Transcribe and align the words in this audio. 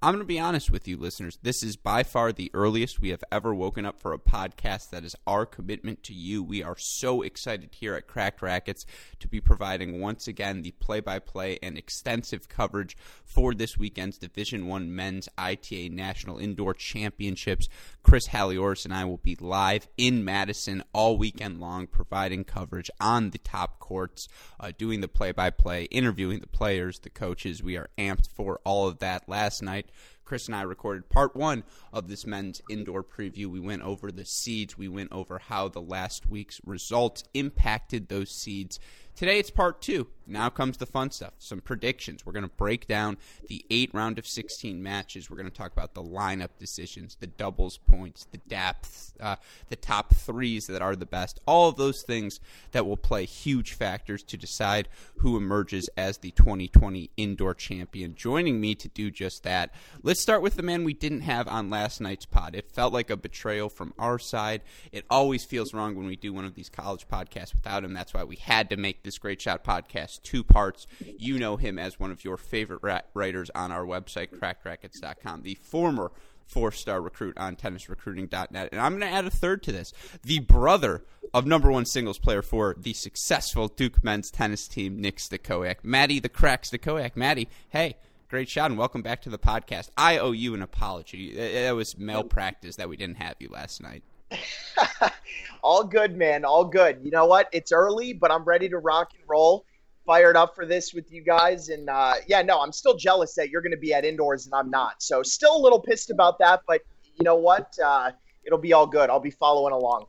I'm 0.00 0.14
going 0.14 0.22
to 0.22 0.28
be 0.28 0.38
honest 0.38 0.70
with 0.70 0.86
you, 0.86 0.96
listeners. 0.96 1.40
This 1.42 1.60
is 1.64 1.74
by 1.74 2.04
far 2.04 2.30
the 2.30 2.52
earliest 2.54 3.00
we 3.00 3.08
have 3.08 3.24
ever 3.32 3.52
woken 3.52 3.84
up 3.84 3.98
for 3.98 4.12
a 4.12 4.18
podcast 4.18 4.90
that 4.90 5.04
is 5.04 5.16
our 5.26 5.44
commitment 5.44 6.04
to 6.04 6.14
you. 6.14 6.40
We 6.40 6.62
are 6.62 6.76
so 6.78 7.22
excited 7.22 7.70
here 7.72 7.96
at 7.96 8.06
Cracked 8.06 8.40
Racquets 8.40 8.86
to 9.18 9.26
be 9.26 9.40
providing 9.40 10.00
once 10.00 10.28
again 10.28 10.62
the 10.62 10.70
play-by-play 10.70 11.58
and 11.64 11.76
extensive 11.76 12.48
coverage 12.48 12.96
for 13.24 13.54
this 13.54 13.76
weekend's 13.76 14.18
Division 14.18 14.68
One 14.68 14.94
Men's 14.94 15.28
ITA 15.36 15.88
National 15.88 16.38
Indoor 16.38 16.74
Championships. 16.74 17.68
Chris 18.04 18.28
Halioris 18.28 18.84
and 18.84 18.94
I 18.94 19.04
will 19.04 19.16
be 19.16 19.34
live 19.40 19.88
in 19.96 20.24
Madison 20.24 20.84
all 20.92 21.18
weekend 21.18 21.58
long, 21.58 21.88
providing 21.88 22.44
coverage 22.44 22.88
on 23.00 23.30
the 23.30 23.38
top 23.38 23.80
courts, 23.80 24.28
uh, 24.60 24.70
doing 24.78 25.00
the 25.00 25.08
play-by-play, 25.08 25.86
interviewing 25.86 26.38
the 26.38 26.46
players, 26.46 27.00
the 27.00 27.10
coaches. 27.10 27.64
We 27.64 27.76
are 27.76 27.90
amped 27.98 28.28
for 28.28 28.60
all 28.62 28.86
of 28.86 29.00
that. 29.00 29.28
Last 29.28 29.60
night 29.60 29.86
Chris 30.28 30.46
and 30.46 30.54
I 30.54 30.60
recorded 30.60 31.08
part 31.08 31.34
one 31.34 31.64
of 31.90 32.06
this 32.06 32.26
men's 32.26 32.60
indoor 32.68 33.02
preview. 33.02 33.46
We 33.46 33.60
went 33.60 33.80
over 33.80 34.12
the 34.12 34.26
seeds, 34.26 34.76
we 34.76 34.86
went 34.86 35.10
over 35.10 35.38
how 35.38 35.68
the 35.68 35.80
last 35.80 36.26
week's 36.26 36.60
results 36.66 37.24
impacted 37.32 38.08
those 38.08 38.30
seeds. 38.30 38.78
Today 39.18 39.40
it's 39.40 39.50
part 39.50 39.82
two. 39.82 40.06
Now 40.28 40.50
comes 40.50 40.76
the 40.76 40.84
fun 40.84 41.10
stuff. 41.10 41.32
Some 41.38 41.60
predictions. 41.62 42.24
We're 42.24 42.34
going 42.34 42.44
to 42.44 42.54
break 42.56 42.86
down 42.86 43.16
the 43.48 43.64
eight 43.70 43.90
round 43.94 44.18
of 44.18 44.26
16 44.26 44.82
matches. 44.82 45.30
We're 45.30 45.38
going 45.38 45.50
to 45.50 45.56
talk 45.56 45.72
about 45.72 45.94
the 45.94 46.02
lineup 46.02 46.50
decisions, 46.58 47.16
the 47.18 47.26
doubles 47.26 47.78
points, 47.78 48.26
the 48.30 48.38
depth, 48.38 49.14
uh, 49.18 49.36
the 49.70 49.76
top 49.76 50.14
threes 50.14 50.66
that 50.66 50.82
are 50.82 50.94
the 50.94 51.06
best. 51.06 51.40
All 51.46 51.70
of 51.70 51.76
those 51.76 52.02
things 52.06 52.40
that 52.72 52.86
will 52.86 52.98
play 52.98 53.24
huge 53.24 53.72
factors 53.72 54.22
to 54.24 54.36
decide 54.36 54.88
who 55.16 55.38
emerges 55.38 55.88
as 55.96 56.18
the 56.18 56.30
2020 56.32 57.10
indoor 57.16 57.54
champion. 57.54 58.14
Joining 58.14 58.60
me 58.60 58.74
to 58.74 58.88
do 58.88 59.10
just 59.10 59.44
that, 59.44 59.72
let's 60.02 60.20
start 60.20 60.42
with 60.42 60.56
the 60.56 60.62
man 60.62 60.84
we 60.84 60.94
didn't 60.94 61.22
have 61.22 61.48
on 61.48 61.70
last 61.70 62.02
night's 62.02 62.26
pod. 62.26 62.54
It 62.54 62.70
felt 62.70 62.92
like 62.92 63.08
a 63.08 63.16
betrayal 63.16 63.70
from 63.70 63.94
our 63.98 64.18
side. 64.18 64.60
It 64.92 65.06
always 65.08 65.46
feels 65.46 65.72
wrong 65.72 65.96
when 65.96 66.06
we 66.06 66.16
do 66.16 66.34
one 66.34 66.44
of 66.44 66.54
these 66.54 66.68
college 66.68 67.08
podcasts 67.08 67.54
without 67.54 67.82
him. 67.82 67.94
That's 67.94 68.12
why 68.12 68.24
we 68.24 68.36
had 68.36 68.68
to 68.70 68.76
make 68.76 69.04
this 69.04 69.07
Great 69.16 69.40
Shot 69.40 69.64
podcast 69.64 70.22
two 70.22 70.44
parts. 70.44 70.86
You 71.16 71.38
know 71.38 71.56
him 71.56 71.78
as 71.78 71.98
one 71.98 72.10
of 72.10 72.24
your 72.24 72.36
favorite 72.36 72.80
ra- 72.82 73.00
writers 73.14 73.50
on 73.54 73.72
our 73.72 73.86
website, 73.86 74.28
crackedracquets.com, 74.36 75.42
the 75.42 75.54
former 75.54 76.12
four 76.46 76.72
star 76.72 77.00
recruit 77.00 77.38
on 77.38 77.56
tennisrecruiting.net. 77.56 78.68
And 78.72 78.80
I'm 78.80 78.98
going 78.98 79.10
to 79.10 79.16
add 79.16 79.26
a 79.26 79.30
third 79.30 79.62
to 79.64 79.72
this 79.72 79.92
the 80.22 80.40
brother 80.40 81.04
of 81.32 81.46
number 81.46 81.70
one 81.70 81.86
singles 81.86 82.18
player 82.18 82.42
for 82.42 82.74
the 82.78 82.92
successful 82.94 83.68
Duke 83.68 84.02
men's 84.02 84.30
tennis 84.30 84.66
team, 84.66 85.00
Nick 85.00 85.18
Stakoyak. 85.18 85.76
Maddie 85.82 86.20
the 86.20 86.28
Crack 86.28 86.64
Stakoyak. 86.64 87.16
Maddie, 87.16 87.48
hey. 87.70 87.96
Great 88.30 88.50
shot 88.50 88.70
and 88.70 88.78
welcome 88.78 89.00
back 89.00 89.22
to 89.22 89.30
the 89.30 89.38
podcast. 89.38 89.88
I 89.96 90.18
owe 90.18 90.32
you 90.32 90.52
an 90.52 90.60
apology. 90.60 91.34
That 91.34 91.74
was 91.74 91.96
malpractice 91.96 92.76
that 92.76 92.86
we 92.86 92.98
didn't 92.98 93.16
have 93.16 93.36
you 93.38 93.48
last 93.48 93.80
night. 93.82 94.04
all 95.62 95.84
good, 95.84 96.16
man. 96.16 96.44
All 96.44 96.64
good. 96.64 97.00
You 97.02 97.10
know 97.10 97.26
what? 97.26 97.48
It's 97.52 97.72
early, 97.72 98.12
but 98.12 98.30
I'm 98.30 98.44
ready 98.44 98.68
to 98.68 98.78
rock 98.78 99.10
and 99.14 99.22
roll. 99.28 99.64
Fired 100.06 100.36
up 100.36 100.54
for 100.54 100.64
this 100.64 100.94
with 100.94 101.12
you 101.12 101.22
guys. 101.22 101.68
And 101.68 101.90
uh, 101.90 102.14
yeah, 102.26 102.40
no, 102.42 102.60
I'm 102.60 102.72
still 102.72 102.96
jealous 102.96 103.34
that 103.34 103.50
you're 103.50 103.60
going 103.60 103.72
to 103.72 103.78
be 103.78 103.92
at 103.92 104.04
indoors 104.04 104.46
and 104.46 104.54
I'm 104.54 104.70
not. 104.70 105.02
So 105.02 105.22
still 105.22 105.56
a 105.56 105.60
little 105.60 105.80
pissed 105.80 106.10
about 106.10 106.38
that, 106.38 106.62
but 106.66 106.80
you 107.16 107.24
know 107.24 107.36
what? 107.36 107.74
Uh, 107.82 108.12
it'll 108.44 108.58
be 108.58 108.72
all 108.72 108.86
good. 108.86 109.10
I'll 109.10 109.20
be 109.20 109.30
following 109.30 109.74
along. 109.74 110.06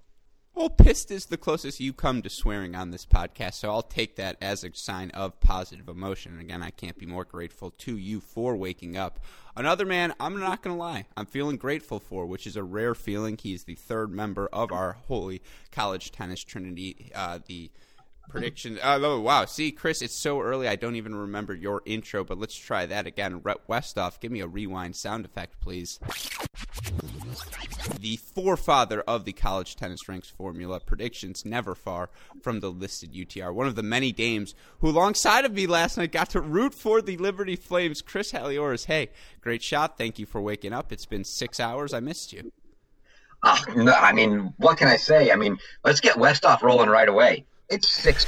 Well, 0.55 0.69
pissed 0.69 1.09
is 1.09 1.27
the 1.27 1.37
closest 1.37 1.79
you 1.79 1.93
come 1.93 2.21
to 2.21 2.29
swearing 2.29 2.75
on 2.75 2.91
this 2.91 3.05
podcast, 3.05 3.53
so 3.53 3.69
I'll 3.69 3.81
take 3.81 4.17
that 4.17 4.35
as 4.41 4.63
a 4.63 4.73
sign 4.73 5.09
of 5.11 5.39
positive 5.39 5.87
emotion. 5.87 6.33
And 6.33 6.41
again, 6.41 6.61
I 6.61 6.71
can't 6.71 6.97
be 6.97 7.05
more 7.05 7.23
grateful 7.23 7.71
to 7.71 7.97
you 7.97 8.19
for 8.19 8.57
waking 8.57 8.97
up. 8.97 9.19
Another 9.55 9.85
man, 9.85 10.13
I'm 10.19 10.37
not 10.37 10.61
going 10.61 10.75
to 10.75 10.79
lie, 10.79 11.05
I'm 11.15 11.27
feeling 11.27 11.55
grateful 11.55 11.99
for, 11.99 12.25
which 12.25 12.45
is 12.45 12.57
a 12.57 12.63
rare 12.63 12.93
feeling. 12.93 13.37
He's 13.37 13.63
the 13.63 13.75
third 13.75 14.11
member 14.11 14.47
of 14.51 14.71
our 14.71 14.93
holy 15.07 15.41
college 15.71 16.11
tennis 16.11 16.43
trinity, 16.43 17.11
uh, 17.15 17.39
the 17.45 17.71
prediction. 18.29 18.79
Uh, 18.81 18.99
oh, 19.01 19.19
wow. 19.19 19.45
See, 19.45 19.71
Chris, 19.71 20.01
it's 20.01 20.15
so 20.15 20.39
early. 20.41 20.67
I 20.67 20.75
don't 20.75 20.95
even 20.95 21.15
remember 21.15 21.53
your 21.53 21.81
intro, 21.85 22.23
but 22.23 22.37
let's 22.37 22.55
try 22.55 22.85
that 22.85 23.05
again. 23.05 23.41
Rhett 23.43 23.67
Westoff, 23.67 24.19
give 24.19 24.31
me 24.31 24.39
a 24.39 24.47
rewind 24.47 24.95
sound 24.95 25.25
effect, 25.25 25.59
please. 25.59 25.99
The 27.99 28.17
forefather 28.17 29.01
of 29.01 29.25
the 29.25 29.33
college 29.33 29.75
tennis 29.75 30.07
ranks 30.07 30.29
formula 30.29 30.79
predictions, 30.79 31.43
never 31.43 31.75
far 31.75 32.09
from 32.41 32.59
the 32.59 32.71
listed 32.71 33.13
UTR. 33.13 33.53
One 33.53 33.67
of 33.67 33.75
the 33.75 33.83
many 33.83 34.11
dames 34.11 34.55
who, 34.79 34.89
alongside 34.89 35.45
of 35.45 35.53
me 35.53 35.67
last 35.67 35.97
night, 35.97 36.11
got 36.11 36.29
to 36.31 36.41
root 36.41 36.73
for 36.73 37.01
the 37.01 37.17
Liberty 37.17 37.55
Flames. 37.55 38.01
Chris 38.01 38.31
Halioris, 38.31 38.85
hey, 38.85 39.09
great 39.41 39.63
shot. 39.63 39.97
Thank 39.97 40.19
you 40.19 40.25
for 40.25 40.39
waking 40.39 40.73
up. 40.73 40.91
It's 40.91 41.05
been 41.05 41.25
six 41.25 41.59
hours. 41.59 41.93
I 41.93 41.99
missed 41.99 42.31
you. 42.31 42.51
Uh, 43.41 43.57
no, 43.75 43.93
I 43.93 44.11
mean, 44.11 44.53
what 44.57 44.77
can 44.77 44.87
I 44.87 44.97
say? 44.97 45.31
I 45.31 45.35
mean, 45.35 45.57
let's 45.83 46.01
get 46.01 46.15
Westoff 46.15 46.61
rolling 46.61 46.89
right 46.89 47.07
away. 47.07 47.45
It's 47.69 47.89
six 47.89 48.25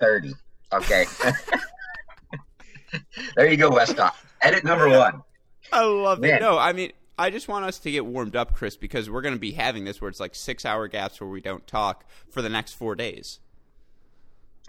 thirty. 0.00 0.32
Okay. 0.72 1.04
there 3.36 3.48
you 3.48 3.56
go, 3.56 3.70
Westcott. 3.70 4.16
Edit 4.42 4.64
number 4.64 4.88
one. 4.88 5.22
I 5.72 5.84
love 5.84 6.20
Man. 6.20 6.36
it. 6.36 6.40
No, 6.40 6.58
I 6.58 6.72
mean, 6.72 6.92
I 7.18 7.30
just 7.30 7.48
want 7.48 7.64
us 7.64 7.78
to 7.80 7.90
get 7.90 8.04
warmed 8.04 8.36
up, 8.36 8.54
Chris, 8.54 8.76
because 8.76 9.08
we're 9.08 9.22
going 9.22 9.34
to 9.34 9.40
be 9.40 9.52
having 9.52 9.84
this 9.84 10.00
where 10.00 10.08
it's 10.08 10.20
like 10.20 10.34
six 10.34 10.64
hour 10.64 10.88
gaps 10.88 11.20
where 11.20 11.30
we 11.30 11.40
don't 11.40 11.66
talk 11.66 12.04
for 12.28 12.42
the 12.42 12.48
next 12.48 12.72
four 12.72 12.94
days. 12.94 13.40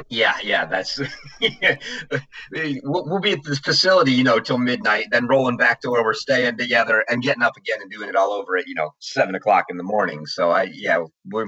Yeah, 0.10 0.34
yeah, 0.44 0.66
that's 0.66 1.00
we'll, 1.40 2.82
we'll 2.84 3.22
be 3.22 3.32
at 3.32 3.44
this 3.44 3.60
facility, 3.60 4.12
you 4.12 4.26
know, 4.26 4.40
till 4.40 4.58
midnight, 4.58 5.08
then 5.10 5.26
rolling 5.26 5.56
back 5.56 5.80
to 5.82 5.90
where 5.90 6.04
we're 6.04 6.14
staying 6.14 6.58
together 6.58 7.06
and 7.08 7.24
getting 7.24 7.44
up 7.44 7.56
again 7.56 7.78
and 7.82 7.90
doing 7.90 8.10
it 8.10 8.16
all 8.16 8.34
over 8.34 8.58
at 8.58 8.68
you 8.68 8.76
know 8.76 8.90
seven 9.00 9.36
o'clock 9.36 9.66
in 9.70 9.78
the 9.78 9.84
morning. 9.84 10.26
So 10.26 10.52
I, 10.52 10.64
yeah, 10.64 11.06
we're 11.32 11.48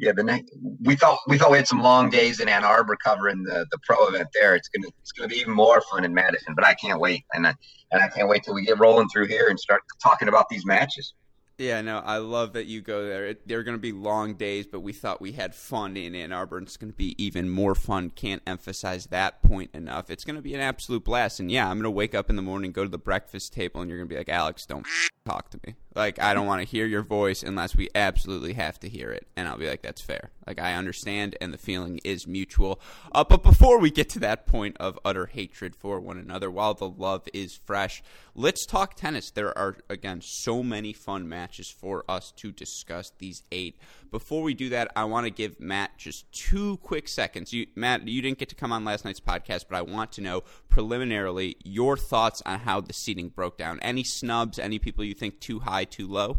yeah, 0.00 0.12
the 0.12 0.22
next 0.22 0.52
we 0.82 0.96
thought 0.96 1.18
we 1.26 1.38
thought 1.38 1.50
we 1.50 1.56
had 1.56 1.68
some 1.68 1.82
long 1.82 2.10
days 2.10 2.40
in 2.40 2.48
Ann 2.48 2.64
Arbor 2.64 2.96
covering 2.96 3.42
the, 3.42 3.66
the 3.70 3.78
pro 3.84 4.06
event 4.08 4.28
there. 4.34 4.54
It's 4.54 4.68
gonna 4.68 4.88
it's 5.00 5.12
gonna 5.12 5.28
be 5.28 5.36
even 5.36 5.54
more 5.54 5.80
fun 5.80 6.04
in 6.04 6.14
Madison, 6.14 6.54
but 6.54 6.64
I 6.64 6.74
can't 6.74 7.00
wait, 7.00 7.24
and 7.32 7.46
I, 7.46 7.54
and 7.92 8.02
I 8.02 8.08
can't 8.08 8.28
wait 8.28 8.42
till 8.44 8.54
we 8.54 8.64
get 8.64 8.78
rolling 8.78 9.08
through 9.08 9.26
here 9.26 9.48
and 9.48 9.58
start 9.58 9.82
talking 10.02 10.28
about 10.28 10.48
these 10.48 10.66
matches. 10.66 11.14
Yeah, 11.58 11.80
no, 11.80 12.00
I 12.00 12.18
love 12.18 12.52
that 12.52 12.66
you 12.66 12.82
go 12.82 13.06
there. 13.06 13.34
They're 13.46 13.62
going 13.62 13.78
to 13.78 13.80
be 13.80 13.92
long 13.92 14.34
days, 14.34 14.66
but 14.66 14.80
we 14.80 14.92
thought 14.92 15.22
we 15.22 15.32
had 15.32 15.54
fun 15.54 15.96
in 15.96 16.14
Ann 16.14 16.30
Arbor, 16.30 16.58
and 16.58 16.66
it's 16.66 16.76
going 16.76 16.92
to 16.92 16.96
be 16.96 17.14
even 17.22 17.48
more 17.48 17.74
fun. 17.74 18.10
Can't 18.10 18.42
emphasize 18.46 19.06
that 19.06 19.42
point 19.42 19.70
enough. 19.72 20.10
It's 20.10 20.22
going 20.22 20.36
to 20.36 20.42
be 20.42 20.54
an 20.54 20.60
absolute 20.60 21.04
blast. 21.04 21.40
And 21.40 21.50
yeah, 21.50 21.66
I'm 21.66 21.76
going 21.76 21.84
to 21.84 21.90
wake 21.90 22.14
up 22.14 22.28
in 22.28 22.36
the 22.36 22.42
morning, 22.42 22.72
go 22.72 22.82
to 22.82 22.90
the 22.90 22.98
breakfast 22.98 23.54
table, 23.54 23.80
and 23.80 23.88
you're 23.88 23.98
going 23.98 24.08
to 24.08 24.12
be 24.12 24.18
like, 24.18 24.28
Alex, 24.28 24.66
don't 24.66 24.86
talk 25.24 25.48
to 25.50 25.60
me. 25.66 25.76
Like, 25.96 26.22
I 26.22 26.34
don't 26.34 26.46
want 26.46 26.60
to 26.60 26.68
hear 26.68 26.84
your 26.84 27.02
voice 27.02 27.42
unless 27.42 27.74
we 27.74 27.88
absolutely 27.94 28.52
have 28.52 28.78
to 28.80 28.88
hear 28.88 29.10
it. 29.10 29.26
And 29.34 29.48
I'll 29.48 29.56
be 29.56 29.66
like, 29.66 29.80
that's 29.80 30.02
fair. 30.02 30.30
Like, 30.46 30.60
I 30.60 30.74
understand, 30.74 31.36
and 31.40 31.54
the 31.54 31.58
feeling 31.58 32.00
is 32.04 32.26
mutual. 32.26 32.82
Uh, 33.12 33.24
but 33.24 33.42
before 33.42 33.80
we 33.80 33.90
get 33.90 34.10
to 34.10 34.18
that 34.18 34.46
point 34.46 34.76
of 34.78 34.98
utter 35.06 35.24
hatred 35.24 35.74
for 35.74 35.98
one 35.98 36.18
another, 36.18 36.50
while 36.50 36.74
the 36.74 36.88
love 36.88 37.26
is 37.32 37.58
fresh, 37.64 38.02
let's 38.34 38.66
talk 38.66 38.94
tennis. 38.94 39.30
There 39.30 39.56
are, 39.56 39.78
again, 39.88 40.20
so 40.22 40.62
many 40.62 40.92
fun 40.92 41.30
matches 41.30 41.70
for 41.70 42.04
us 42.10 42.30
to 42.36 42.52
discuss 42.52 43.10
these 43.18 43.42
eight. 43.50 43.78
Before 44.10 44.42
we 44.42 44.54
do 44.54 44.68
that, 44.70 44.92
I 44.96 45.04
want 45.04 45.24
to 45.26 45.30
give 45.30 45.58
Matt 45.60 45.98
just 45.98 46.30
two 46.32 46.76
quick 46.78 47.08
seconds. 47.08 47.52
You, 47.52 47.66
Matt, 47.74 48.06
you 48.06 48.22
didn't 48.22 48.38
get 48.38 48.48
to 48.50 48.54
come 48.54 48.72
on 48.72 48.84
last 48.84 49.04
night's 49.04 49.20
podcast, 49.20 49.66
but 49.68 49.76
I 49.76 49.82
want 49.82 50.12
to 50.12 50.20
know 50.20 50.42
preliminarily 50.68 51.56
your 51.64 51.96
thoughts 51.96 52.42
on 52.46 52.60
how 52.60 52.80
the 52.80 52.92
seating 52.92 53.28
broke 53.28 53.58
down. 53.58 53.80
Any 53.80 54.04
snubs, 54.04 54.58
any 54.58 54.78
people 54.78 55.04
you 55.04 55.14
think 55.14 55.40
too 55.40 55.60
high, 55.60 55.84
too 55.84 56.06
low? 56.06 56.38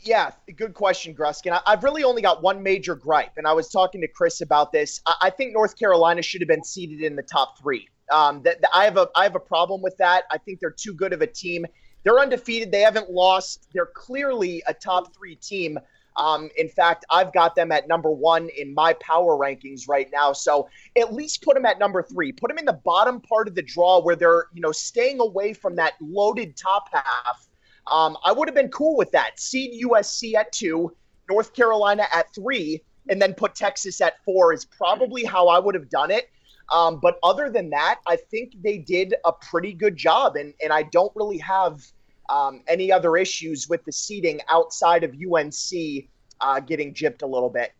Yeah, 0.00 0.32
good 0.56 0.74
question, 0.74 1.14
Gruskin. 1.14 1.58
I've 1.66 1.82
really 1.82 2.04
only 2.04 2.20
got 2.20 2.42
one 2.42 2.62
major 2.62 2.94
gripe, 2.94 3.32
and 3.36 3.46
I 3.46 3.54
was 3.54 3.68
talking 3.70 4.02
to 4.02 4.08
Chris 4.08 4.42
about 4.42 4.70
this. 4.70 5.00
I 5.22 5.30
think 5.30 5.54
North 5.54 5.78
Carolina 5.78 6.20
should 6.20 6.42
have 6.42 6.48
been 6.48 6.64
seated 6.64 7.00
in 7.00 7.16
the 7.16 7.22
top 7.22 7.58
three. 7.58 7.88
Um, 8.12 8.42
that, 8.42 8.58
I 8.74 8.84
have 8.84 8.98
a 8.98 9.08
I 9.16 9.22
have 9.22 9.34
a 9.34 9.40
problem 9.40 9.80
with 9.80 9.96
that. 9.96 10.24
I 10.30 10.36
think 10.36 10.60
they're 10.60 10.70
too 10.70 10.92
good 10.92 11.14
of 11.14 11.22
a 11.22 11.26
team. 11.26 11.64
They're 12.02 12.18
undefeated. 12.18 12.70
They 12.70 12.82
haven't 12.82 13.10
lost. 13.10 13.66
They're 13.72 13.86
clearly 13.86 14.62
a 14.66 14.74
top 14.74 15.16
three 15.16 15.36
team. 15.36 15.78
Um, 16.16 16.48
in 16.56 16.68
fact, 16.68 17.04
I've 17.10 17.32
got 17.32 17.54
them 17.54 17.72
at 17.72 17.88
number 17.88 18.10
one 18.10 18.48
in 18.56 18.72
my 18.72 18.92
power 18.94 19.36
rankings 19.36 19.88
right 19.88 20.08
now. 20.12 20.32
So 20.32 20.68
at 20.96 21.12
least 21.12 21.42
put 21.42 21.54
them 21.54 21.66
at 21.66 21.78
number 21.78 22.02
three. 22.02 22.32
Put 22.32 22.48
them 22.48 22.58
in 22.58 22.64
the 22.64 22.80
bottom 22.84 23.20
part 23.20 23.48
of 23.48 23.54
the 23.54 23.62
draw 23.62 24.00
where 24.00 24.16
they're 24.16 24.46
you 24.52 24.60
know 24.60 24.72
staying 24.72 25.20
away 25.20 25.52
from 25.52 25.76
that 25.76 25.94
loaded 26.00 26.56
top 26.56 26.88
half 26.92 27.48
um, 27.86 28.16
I 28.24 28.32
would 28.32 28.48
have 28.48 28.54
been 28.54 28.70
cool 28.70 28.96
with 28.96 29.10
that. 29.12 29.38
Seed 29.38 29.82
USC 29.84 30.34
at 30.34 30.52
two, 30.52 30.94
North 31.28 31.52
Carolina 31.52 32.06
at 32.12 32.32
three, 32.34 32.82
and 33.08 33.20
then 33.20 33.34
put 33.34 33.54
Texas 33.54 34.00
at 34.00 34.22
four 34.24 34.52
is 34.52 34.64
probably 34.64 35.24
how 35.24 35.48
I 35.48 35.58
would 35.58 35.74
have 35.74 35.90
done 35.90 36.10
it. 36.10 36.30
Um, 36.72 36.98
but 37.00 37.18
other 37.22 37.50
than 37.50 37.70
that, 37.70 38.00
I 38.06 38.16
think 38.16 38.54
they 38.62 38.78
did 38.78 39.14
a 39.26 39.32
pretty 39.32 39.74
good 39.74 39.96
job, 39.96 40.36
and 40.36 40.54
and 40.62 40.72
I 40.72 40.84
don't 40.84 41.12
really 41.14 41.38
have 41.38 41.82
um, 42.28 42.62
any 42.66 42.90
other 42.90 43.16
issues 43.16 43.68
with 43.68 43.84
the 43.84 43.92
seating 43.92 44.40
outside 44.48 45.04
of 45.04 45.12
UNC 45.14 46.04
uh, 46.40 46.60
getting 46.60 46.94
gypped 46.94 47.22
a 47.22 47.26
little 47.26 47.50
bit. 47.50 47.72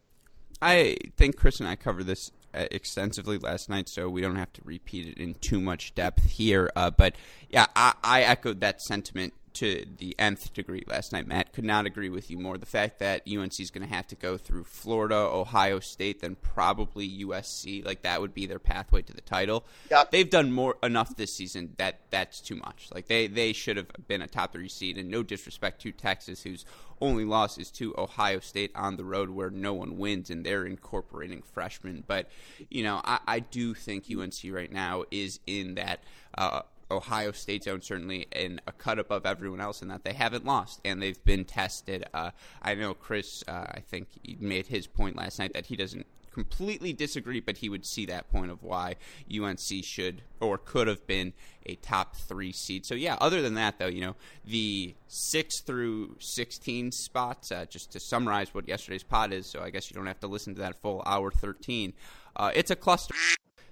I 0.63 0.97
think 1.17 1.37
Chris 1.37 1.61
and 1.61 1.69
I 1.69 1.77
covered 1.77 2.07
this 2.07 2.31
uh, 2.55 2.67
extensively 2.71 3.39
last 3.39 3.69
night, 3.69 3.89
so 3.89 4.09
we 4.09 4.21
don't 4.21 4.37
have 4.37 4.53
to 4.55 4.63
repeat 4.65 5.07
it 5.07 5.19
in 5.19 5.35
too 5.35 5.61
much 5.61 5.95
depth 5.95 6.25
here. 6.25 6.71
Uh, 6.77 6.91
but 6.91 7.17
yeah, 7.51 7.67
I, 7.75 7.95
I 8.03 8.23
echoed 8.23 8.61
that 8.61 8.81
sentiment 8.81 9.35
to 9.55 9.87
the 9.99 10.15
nth 10.19 10.53
degree 10.53 10.85
last 10.87 11.13
night. 11.13 11.27
Matt 11.27 11.53
could 11.53 11.65
not 11.65 11.87
agree 11.87 12.09
with 12.09 12.31
you 12.31 12.39
more. 12.39 12.59
The 12.59 12.67
fact 12.67 12.99
that 12.99 13.23
UNC 13.29 13.59
is 13.61 13.71
going 13.71 13.87
to 13.87 13.95
have 13.95 14.07
to 14.09 14.17
go 14.17 14.37
through 14.37 14.65
Florida, 14.65 15.15
Ohio 15.15 15.81
State, 15.81 16.21
then 16.21 16.37
probably 16.37 17.09
USC, 17.25 17.85
like 17.85 18.03
that 18.03 18.21
would 18.21 18.35
be 18.35 18.47
their 18.47 18.59
pathway 18.59 19.03
to 19.03 19.13
the 19.13 19.21
title. 19.21 19.65
Yep. 19.91 20.11
They've 20.11 20.29
done 20.29 20.53
more 20.53 20.77
enough 20.83 21.17
this 21.17 21.35
season 21.35 21.75
that 21.79 22.01
that's 22.11 22.41
too 22.41 22.57
much. 22.57 22.89
Like 22.93 23.07
they 23.07 23.27
they 23.27 23.53
should 23.53 23.77
have 23.77 23.89
been 24.07 24.23
a 24.23 24.27
top 24.27 24.53
three 24.53 24.69
seed. 24.69 24.99
And 24.99 25.09
no 25.11 25.23
disrespect 25.23 25.81
to 25.83 25.93
Texas, 25.93 26.43
whose 26.43 26.65
only 27.01 27.25
loss 27.25 27.59
is 27.59 27.71
to 27.73 27.95
Ohio 27.97 28.41
State 28.41 28.73
on 28.75 28.97
the 28.97 29.05
road, 29.05 29.31
where 29.31 29.51
no 29.51 29.75
one 29.75 29.99
wins, 29.99 30.31
and 30.31 30.45
they're 30.45 30.65
incorporating 30.65 31.43
freshmen. 31.43 32.05
But 32.07 32.29
you 32.71 32.83
know, 32.83 33.01
I, 33.05 33.21
I 33.27 33.39
do 33.41 33.75
think 33.75 34.07
UNC 34.11 34.35
right 34.51 34.73
now 34.73 35.05
is 35.11 35.41
in 35.47 35.75
that. 35.77 36.03
Uh, 36.37 36.63
Ohio 36.91 37.33
State 37.33 37.65
zone 37.65 37.81
certainly 37.81 38.27
in 38.33 38.61
a 38.67 38.73
cut 38.73 38.99
above 38.99 39.27
everyone 39.27 39.61
else 39.61 39.83
in 39.83 39.89
that 39.89 40.05
they 40.05 40.13
haven't 40.13 40.45
lost 40.45 40.81
and 40.85 41.01
they've 41.03 41.25
been 41.25 41.45
tested. 41.45 42.05
Uh, 42.13 42.31
I 42.63 42.75
know 42.75 42.95
Chris, 42.95 43.43
uh, 43.49 43.67
I 43.69 43.81
think 43.81 44.09
he 44.23 44.37
made 44.41 44.67
his 44.67 44.87
point 44.87 45.17
last 45.17 45.39
night 45.39 45.53
that 45.55 45.67
he 45.67 45.77
doesn't 45.77 46.07
completely 46.35 46.93
disagree, 46.93 47.39
but 47.39 47.59
he 47.59 47.69
would 47.69 47.87
see 47.87 48.05
that 48.07 48.29
point 48.29 48.51
of 48.51 48.63
why 48.63 48.97
UNC 49.33 49.85
should 49.85 50.23
or 50.41 50.59
could 50.59 50.89
have 50.89 51.07
been 51.07 51.33
a 51.65 51.77
top 51.77 52.17
three 52.17 52.53
seed. 52.53 52.85
So 52.85 52.95
yeah, 52.97 53.17
other 53.21 53.41
than 53.41 53.55
that 53.55 53.79
though, 53.79 53.87
you 53.87 54.01
know 54.01 54.17
the 54.45 54.95
six 55.07 55.61
through 55.61 56.17
sixteen 56.19 56.91
spots. 56.91 57.53
Uh, 57.53 57.65
just 57.67 57.93
to 57.93 58.01
summarize 58.01 58.53
what 58.53 58.67
yesterday's 58.69 59.05
pod 59.05 59.33
is, 59.33 59.47
so 59.47 59.63
I 59.63 59.71
guess 59.71 59.91
you 59.91 59.95
don't 59.95 60.07
have 60.07 60.21
to 60.21 60.27
listen 60.27 60.55
to 60.57 60.61
that 60.63 60.81
full 60.83 61.03
hour 61.07 61.31
thirteen. 61.31 61.93
Uh, 62.37 62.51
it's 62.55 62.73
a 62.73 62.77
cluster. 62.77 63.15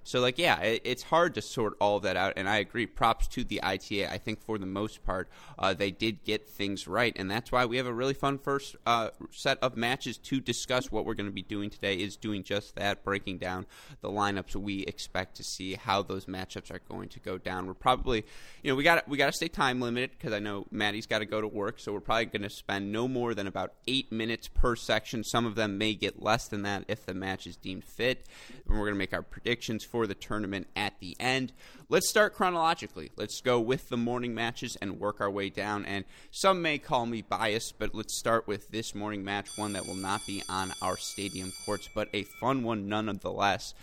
So, 0.04 0.20
like, 0.20 0.38
yeah, 0.38 0.60
it, 0.60 0.82
it's 0.84 1.02
hard 1.02 1.34
to 1.34 1.43
sort 1.43 1.75
all 1.81 2.00
that 2.00 2.16
out, 2.16 2.34
and 2.37 2.49
I 2.49 2.58
agree. 2.58 2.87
Props 2.87 3.28
to 3.28 3.44
the 3.44 3.62
ITA. 3.62 4.06
I 4.06 4.19
think 4.19 4.43
for 4.43 4.58
the 4.58 4.66
most 4.66 5.04
part, 5.04 5.28
uh, 5.58 5.75
they 5.75 5.90
did 5.90 6.25
get 6.25 6.49
things 6.49 6.88
right, 6.88 7.14
and 7.16 7.31
that's 7.31 7.52
why 7.52 7.64
we 7.66 7.76
have 7.76 7.87
a 7.87 7.93
really 7.93 8.14
fun 8.14 8.38
first 8.38 8.76
uh, 8.87 9.10
set 9.31 9.58
of 9.62 9.76
matches 9.76 10.19
to 10.19 10.40
discuss. 10.40 10.90
What 10.90 11.04
we're 11.04 11.14
going 11.14 11.28
to 11.28 11.32
be 11.32 11.43
doing 11.43 11.70
today 11.70 11.96
is 11.96 12.16
doing 12.16 12.43
just 12.43 12.75
that, 12.76 13.04
breaking 13.04 13.38
down 13.38 13.66
the 14.00 14.08
lineups 14.08 14.56
we 14.56 14.81
expect 14.81 15.37
to 15.37 15.44
see, 15.44 15.75
how 15.75 16.02
those 16.02 16.26
matchups 16.26 16.70
are 16.70 16.81
going 16.88 17.08
to 17.10 17.20
go 17.20 17.38
down. 17.38 17.66
We're 17.66 17.75
probably, 17.75 18.25
you 18.62 18.70
know, 18.70 18.76
we 18.76 18.82
got 18.82 19.08
we 19.08 19.16
got 19.16 19.26
to 19.26 19.32
stay 19.32 19.48
time 19.48 19.81
limited 19.81 20.10
because 20.10 20.32
I 20.32 20.38
know 20.38 20.66
Maddie's 20.70 21.06
got 21.06 21.20
to 21.20 21.26
go 21.26 21.40
to 21.40 21.48
work, 21.48 21.78
so 21.78 21.93
we're 21.93 22.00
probably 22.00 22.26
going 22.26 22.43
to 22.43 22.50
spend 22.50 22.90
no 22.93 23.06
more 23.06 23.34
than 23.34 23.46
about 23.46 23.75
eight 23.87 24.10
minutes 24.10 24.48
per 24.48 24.75
section. 24.75 25.22
Some 25.22 25.46
of 25.46 25.55
them 25.55 25.78
may 25.78 25.94
get 25.94 26.22
less 26.22 26.48
than 26.48 26.62
that 26.62 26.84
if 26.88 27.06
the 27.06 27.14
match 27.14 27.46
is 27.46 27.56
deemed 27.56 27.84
fit, 27.84 28.26
and 28.66 28.76
we're 28.76 28.87
going 28.87 28.94
to 28.94 28.98
make 28.98 29.12
our 29.12 29.22
predictions 29.22 29.84
for 29.92 30.06
the 30.08 30.14
tournament 30.14 30.66
at 30.74 30.98
the 30.98 31.14
end. 31.20 31.52
Let's 31.88 32.08
start 32.08 32.34
chronologically. 32.34 33.12
Let's 33.16 33.40
go 33.42 33.60
with 33.60 33.90
the 33.90 33.98
morning 33.98 34.34
matches 34.34 34.76
and 34.80 34.98
work 34.98 35.20
our 35.20 35.30
way 35.30 35.50
down. 35.50 35.84
And 35.84 36.06
some 36.30 36.62
may 36.62 36.78
call 36.78 37.04
me 37.04 37.20
biased, 37.20 37.74
but 37.78 37.94
let's 37.94 38.18
start 38.18 38.48
with 38.48 38.70
this 38.70 38.94
morning 38.94 39.22
match, 39.22 39.50
one 39.56 39.74
that 39.74 39.86
will 39.86 39.94
not 39.94 40.26
be 40.26 40.42
on 40.48 40.72
our 40.80 40.96
stadium 40.96 41.52
courts, 41.64 41.88
but 41.94 42.08
a 42.14 42.24
fun 42.40 42.64
one 42.64 42.88
nonetheless. 42.88 43.74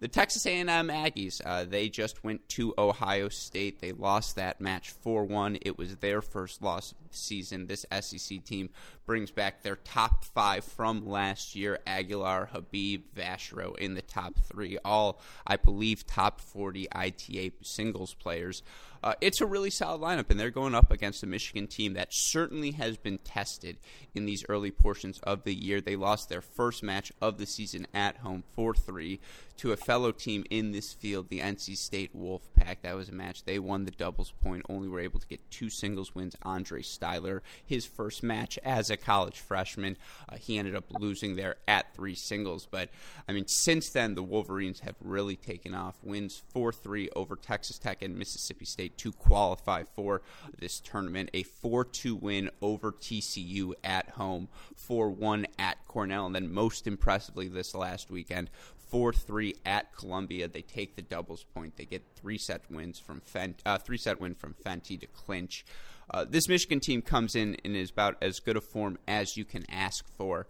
The 0.00 0.08
Texas 0.08 0.46
A&M 0.46 0.68
Aggies, 0.68 1.40
uh, 1.44 1.64
they 1.64 1.88
just 1.88 2.22
went 2.22 2.48
to 2.50 2.72
Ohio 2.78 3.28
State. 3.30 3.80
They 3.80 3.90
lost 3.90 4.36
that 4.36 4.60
match 4.60 4.94
4-1. 5.04 5.58
It 5.62 5.76
was 5.76 5.96
their 5.96 6.22
first 6.22 6.62
loss 6.62 6.94
season. 7.14 7.66
This 7.66 7.84
SEC 8.00 8.44
team 8.44 8.70
brings 9.06 9.30
back 9.30 9.62
their 9.62 9.76
top 9.76 10.24
five 10.24 10.64
from 10.64 11.06
last 11.06 11.56
year. 11.56 11.78
Aguilar, 11.86 12.50
Habib, 12.52 13.04
Vacherot 13.16 13.78
in 13.78 13.94
the 13.94 14.02
top 14.02 14.34
three. 14.44 14.78
All, 14.84 15.20
I 15.46 15.56
believe, 15.56 16.06
top 16.06 16.40
40 16.40 16.88
ITA 16.92 17.52
singles 17.62 18.14
players. 18.14 18.62
Uh, 19.02 19.14
it's 19.20 19.40
a 19.40 19.46
really 19.46 19.70
solid 19.70 20.00
lineup, 20.00 20.28
and 20.30 20.38
they're 20.38 20.50
going 20.50 20.74
up 20.74 20.90
against 20.90 21.22
a 21.22 21.26
Michigan 21.26 21.66
team 21.66 21.94
that 21.94 22.08
certainly 22.10 22.72
has 22.72 22.96
been 22.96 23.18
tested 23.18 23.78
in 24.14 24.26
these 24.26 24.44
early 24.48 24.70
portions 24.70 25.20
of 25.20 25.44
the 25.44 25.54
year. 25.54 25.80
They 25.80 25.96
lost 25.96 26.28
their 26.28 26.40
first 26.40 26.82
match 26.82 27.12
of 27.20 27.38
the 27.38 27.46
season 27.46 27.86
at 27.94 28.18
home 28.18 28.42
4 28.56 28.74
3 28.74 29.20
to 29.58 29.72
a 29.72 29.76
fellow 29.76 30.12
team 30.12 30.44
in 30.50 30.72
this 30.72 30.92
field, 30.92 31.28
the 31.28 31.40
NC 31.40 31.76
State 31.76 32.16
Wolfpack. 32.16 32.82
That 32.82 32.96
was 32.96 33.08
a 33.08 33.12
match 33.12 33.44
they 33.44 33.58
won 33.58 33.84
the 33.84 33.90
doubles 33.90 34.32
point, 34.42 34.64
only 34.68 34.88
were 34.88 35.00
able 35.00 35.20
to 35.20 35.26
get 35.26 35.50
two 35.50 35.70
singles 35.70 36.14
wins. 36.14 36.36
Andre 36.42 36.82
Styler, 36.98 37.40
his 37.64 37.86
first 37.86 38.22
match 38.22 38.58
as 38.64 38.90
a 38.90 38.96
college 38.96 39.38
freshman, 39.38 39.96
uh, 40.28 40.36
he 40.36 40.58
ended 40.58 40.74
up 40.74 40.84
losing 40.98 41.36
there 41.36 41.56
at 41.66 41.94
three 41.94 42.14
singles. 42.14 42.66
But, 42.70 42.90
I 43.28 43.32
mean, 43.32 43.46
since 43.46 43.90
then, 43.90 44.14
the 44.14 44.22
Wolverines 44.22 44.80
have 44.80 44.96
really 45.00 45.36
taken 45.36 45.74
off. 45.74 45.96
Wins 46.02 46.42
4 46.52 46.72
3 46.72 47.10
over 47.14 47.36
Texas 47.36 47.78
Tech 47.78 48.02
and 48.02 48.18
Mississippi 48.18 48.64
State 48.64 48.98
to 48.98 49.12
qualify 49.12 49.84
for 49.94 50.22
this 50.58 50.80
tournament. 50.80 51.30
A 51.34 51.42
4 51.42 51.84
2 51.84 52.16
win 52.16 52.50
over 52.60 52.92
TCU 52.92 53.72
at 53.84 54.10
home, 54.10 54.48
4 54.76 55.10
1 55.10 55.46
at 55.58 55.86
Cornell, 55.86 56.26
and 56.26 56.34
then 56.34 56.52
most 56.52 56.86
impressively 56.86 57.48
this 57.48 57.74
last 57.74 58.10
weekend, 58.10 58.50
4 58.88 59.12
3 59.12 59.54
at 59.64 59.94
Columbia. 59.94 60.48
They 60.48 60.62
take 60.62 60.96
the 60.96 61.02
doubles 61.02 61.44
point. 61.54 61.76
They 61.76 61.84
get 61.84 62.04
three 62.16 62.38
set 62.38 62.62
wins 62.70 62.98
from 62.98 63.20
Fent, 63.20 63.56
uh, 63.66 63.78
three 63.78 63.98
set 63.98 64.20
win 64.20 64.34
from 64.34 64.54
Fenty 64.54 64.98
to 65.00 65.06
clinch. 65.06 65.64
Uh, 66.10 66.24
this 66.28 66.48
Michigan 66.48 66.80
team 66.80 67.02
comes 67.02 67.34
in 67.34 67.56
and 67.64 67.76
is 67.76 67.90
about 67.90 68.16
as 68.22 68.40
good 68.40 68.56
a 68.56 68.60
form 68.60 68.98
as 69.06 69.36
you 69.36 69.44
can 69.44 69.64
ask 69.70 70.06
for. 70.16 70.46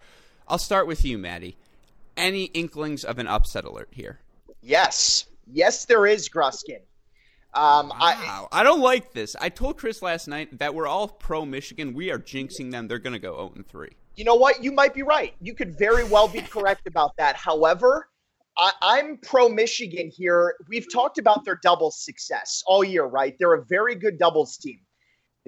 I'll 0.47 0.59
start 0.59 0.87
with 0.87 1.05
you, 1.05 1.19
Maddie. 1.19 1.57
Any 2.17 2.45
inklings 2.45 3.05
of 3.05 3.19
an 3.19 3.27
upset 3.27 3.65
alert 3.65 3.89
here? 3.93 4.21
Yes. 4.61 5.27
Yes, 5.51 5.85
there 5.85 6.07
is, 6.07 6.29
Gruskin. 6.29 6.81
Um, 7.55 7.89
wow. 7.89 8.49
I, 8.53 8.61
I 8.61 8.63
don't 8.63 8.81
like 8.81 9.13
this. 9.13 9.35
I 9.41 9.49
told 9.49 9.79
Chris 9.79 10.03
last 10.03 10.29
night 10.29 10.59
that 10.59 10.75
we're 10.75 10.87
all 10.87 11.09
pro 11.09 11.45
Michigan. 11.45 11.95
We 11.95 12.11
are 12.11 12.19
jinxing 12.19 12.71
them. 12.71 12.89
They're 12.89 12.99
going 12.99 13.15
to 13.15 13.19
go 13.19 13.35
0 13.35 13.53
and 13.57 13.67
3. 13.67 13.89
You 14.17 14.25
know 14.25 14.35
what? 14.35 14.63
You 14.63 14.73
might 14.73 14.95
be 14.95 15.03
right. 15.03 15.35
You 15.41 15.55
could 15.55 15.79
very 15.79 16.05
well 16.05 16.29
be 16.29 16.41
correct 16.41 16.87
about 16.87 17.17
that. 17.17 17.37
However, 17.37 18.09
I, 18.57 18.99
am 18.99 19.19
pro 19.19 19.49
Michigan 19.49 20.11
here. 20.13 20.55
We've 20.69 20.93
talked 20.93 21.19
about 21.19 21.45
their 21.45 21.59
doubles 21.63 22.03
success 22.05 22.63
all 22.67 22.83
year, 22.83 23.05
right? 23.05 23.37
They're 23.39 23.55
a 23.55 23.65
very 23.65 23.95
good 23.95 24.19
doubles 24.19 24.57
team. 24.57 24.81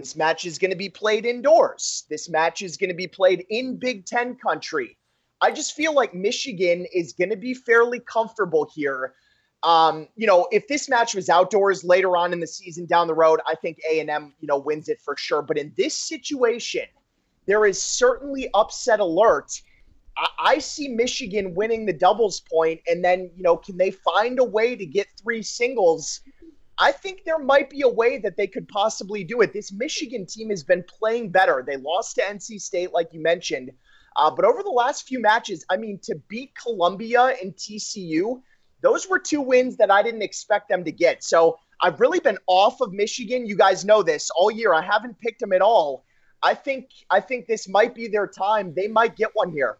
This 0.01 0.17
match 0.17 0.47
is 0.47 0.59
going 0.59 0.71
to 0.71 0.77
be 0.77 0.89
played 0.89 1.27
indoors. 1.27 2.05
This 2.09 2.31
match 2.31 2.63
is 2.63 2.79
going 2.79 2.89
to 2.89 2.97
be 2.97 3.07
played 3.07 3.45
in 3.51 3.77
Big 3.77 4.07
Ten 4.07 4.35
country. 4.35 4.97
I 5.43 5.53
just 5.53 5.75
feel 5.75 5.95
like 5.95 6.15
Michigan 6.15 6.87
is 6.93 7.13
going 7.13 7.29
to 7.29 7.37
be 7.37 7.53
fairly 7.53 8.01
comfortable 8.01 8.71
here. 8.75 9.13
Um, 9.63 10.09
you 10.17 10.27
know, 10.27 10.49
if 10.53 10.67
this 10.69 10.89
match 10.89 11.15
was 11.15 11.29
outdoors 11.29 11.85
later 11.85 12.17
on 12.17 12.33
in 12.33 12.41
the 12.41 12.47
season 12.47 12.87
down 12.87 13.09
the 13.09 13.15
road, 13.15 13.41
I 13.47 13.55
think 13.57 13.79
A 13.91 14.01
and 14.01 14.09
M, 14.09 14.35
you 14.41 14.47
know, 14.47 14.57
wins 14.57 14.89
it 14.89 15.01
for 15.03 15.17
sure. 15.19 15.43
But 15.43 15.59
in 15.59 15.75
this 15.77 15.95
situation, 15.95 16.87
there 17.45 17.67
is 17.67 17.83
certainly 17.83 18.49
upset 18.55 19.01
alert. 19.01 19.53
I, 20.17 20.29
I 20.39 20.59
see 20.61 20.89
Michigan 20.89 21.55
winning 21.55 21.85
the 21.85 21.93
doubles 21.93 22.41
point, 22.41 22.81
and 22.87 23.05
then 23.05 23.31
you 23.37 23.43
know, 23.43 23.59
can 23.59 23.77
they 23.77 23.91
find 23.91 24.39
a 24.39 24.45
way 24.45 24.77
to 24.77 24.87
get 24.87 25.09
three 25.23 25.43
singles? 25.43 26.23
I 26.83 26.93
think 26.93 27.25
there 27.25 27.39
might 27.39 27.69
be 27.69 27.83
a 27.83 27.89
way 27.89 28.17
that 28.19 28.39
they 28.39 28.47
could 28.47 28.67
possibly 28.67 29.23
do 29.23 29.43
it. 29.43 29.53
This 29.53 29.71
Michigan 29.71 30.25
team 30.25 30.49
has 30.49 30.65
been 30.65 30.83
playing 30.83 31.31
better. 31.31 31.63
They 31.65 31.77
lost 31.77 32.15
to 32.15 32.23
NC 32.23 32.59
State, 32.59 32.93
like 32.93 33.13
you 33.13 33.21
mentioned. 33.21 33.71
Uh, 34.17 34.31
but 34.31 34.47
over 34.47 34.63
the 34.63 34.71
last 34.71 35.07
few 35.07 35.21
matches, 35.21 35.63
I 35.69 35.77
mean, 35.77 36.01
to 36.05 36.15
beat 36.29 36.55
Columbia 36.55 37.35
and 37.43 37.55
TCU, 37.55 38.41
those 38.81 39.07
were 39.09 39.19
two 39.19 39.43
wins 39.43 39.77
that 39.77 39.91
I 39.91 40.03
didn't 40.03 40.23
expect 40.23 40.71
them 40.71 40.85
to 40.85 40.91
get. 40.91 41.23
So 41.23 41.59
I've 41.83 42.01
really 42.01 42.19
been 42.19 42.39
off 42.47 42.81
of 42.81 42.95
Michigan. 42.95 43.45
You 43.45 43.57
guys 43.57 43.85
know 43.85 44.03
this 44.03 44.31
all 44.31 44.51
year. 44.51 44.73
I 44.73 44.81
haven't 44.81 45.21
picked 45.21 45.41
them 45.41 45.53
at 45.53 45.61
all. 45.61 46.07
I 46.43 46.55
think 46.55 46.89
I 47.11 47.21
think 47.21 47.47
this 47.47 47.69
might 47.69 47.95
be 47.95 48.09
their 48.09 48.27
time. 48.27 48.73
They 48.75 48.89
might 48.89 49.17
get 49.17 49.31
one 49.35 49.53
here. 49.53 49.77